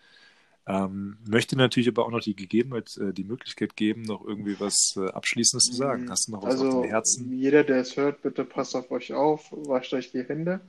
Ähm, 0.69 1.17
möchte 1.27 1.57
natürlich 1.57 1.89
aber 1.89 2.05
auch 2.05 2.11
noch 2.11 2.21
die 2.21 2.37
Gegebenheit, 2.37 2.95
äh, 2.99 3.15
die 3.15 3.25
Möglichkeit 3.25 3.75
geben, 3.75 4.03
noch 4.03 4.23
irgendwie 4.23 4.61
was 4.61 4.95
äh, 4.99 5.09
Abschließendes 5.09 5.65
zu 5.65 5.73
sagen. 5.73 6.05
Mhm. 6.05 6.11
Hast 6.11 6.29
du 6.29 6.33
noch 6.33 6.43
was 6.43 6.61
also, 6.61 6.69
auf 6.69 6.83
dem 6.83 6.91
Herzen? 6.91 7.33
Jeder, 7.33 7.65
der 7.65 7.79
es 7.79 7.97
hört, 7.97 8.21
bitte 8.21 8.45
passt 8.45 8.77
auf 8.77 8.91
euch 8.91 9.15
auf, 9.15 9.51
wascht 9.51 9.95
euch 9.95 10.13
die 10.13 10.25
Hände 10.25 10.61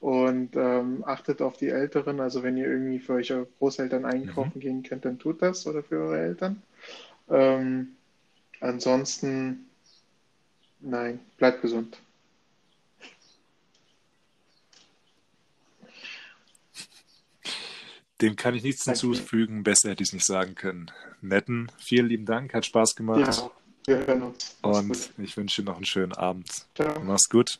und 0.00 0.56
ähm, 0.56 1.04
achtet 1.06 1.42
auf 1.42 1.58
die 1.58 1.68
Älteren. 1.68 2.20
Also 2.20 2.42
wenn 2.42 2.56
ihr 2.56 2.66
irgendwie 2.66 2.98
für 2.98 3.12
eure 3.12 3.46
Großeltern 3.58 4.06
einkaufen 4.06 4.52
mhm. 4.54 4.60
gehen 4.60 4.82
könnt, 4.84 5.04
dann 5.04 5.18
tut 5.18 5.42
das 5.42 5.66
oder 5.66 5.82
für 5.82 5.98
eure 5.98 6.18
Eltern. 6.18 6.62
Ähm, 7.28 7.88
ansonsten, 8.60 9.66
nein, 10.80 11.20
bleibt 11.36 11.60
gesund. 11.60 11.98
Dem 18.22 18.36
kann 18.36 18.54
ich 18.54 18.62
nichts 18.62 18.84
hinzufügen. 18.84 19.64
Besser 19.64 19.90
hätte 19.90 20.02
ich 20.02 20.10
es 20.10 20.12
nicht 20.12 20.24
sagen 20.24 20.54
können. 20.54 20.90
Netten, 21.20 21.70
vielen 21.78 22.06
lieben 22.06 22.24
Dank. 22.24 22.54
Hat 22.54 22.64
Spaß 22.64 22.94
gemacht. 22.94 23.20
Ja, 23.20 23.50
wir 23.86 24.06
hören 24.06 24.22
uns. 24.22 24.56
Und 24.62 24.88
gut. 24.88 25.10
ich 25.18 25.36
wünsche 25.36 25.62
dir 25.62 25.66
noch 25.66 25.76
einen 25.76 25.84
schönen 25.84 26.12
Abend. 26.12 26.48
Ciao. 26.74 27.00
Mach's 27.02 27.28
gut. 27.28 27.58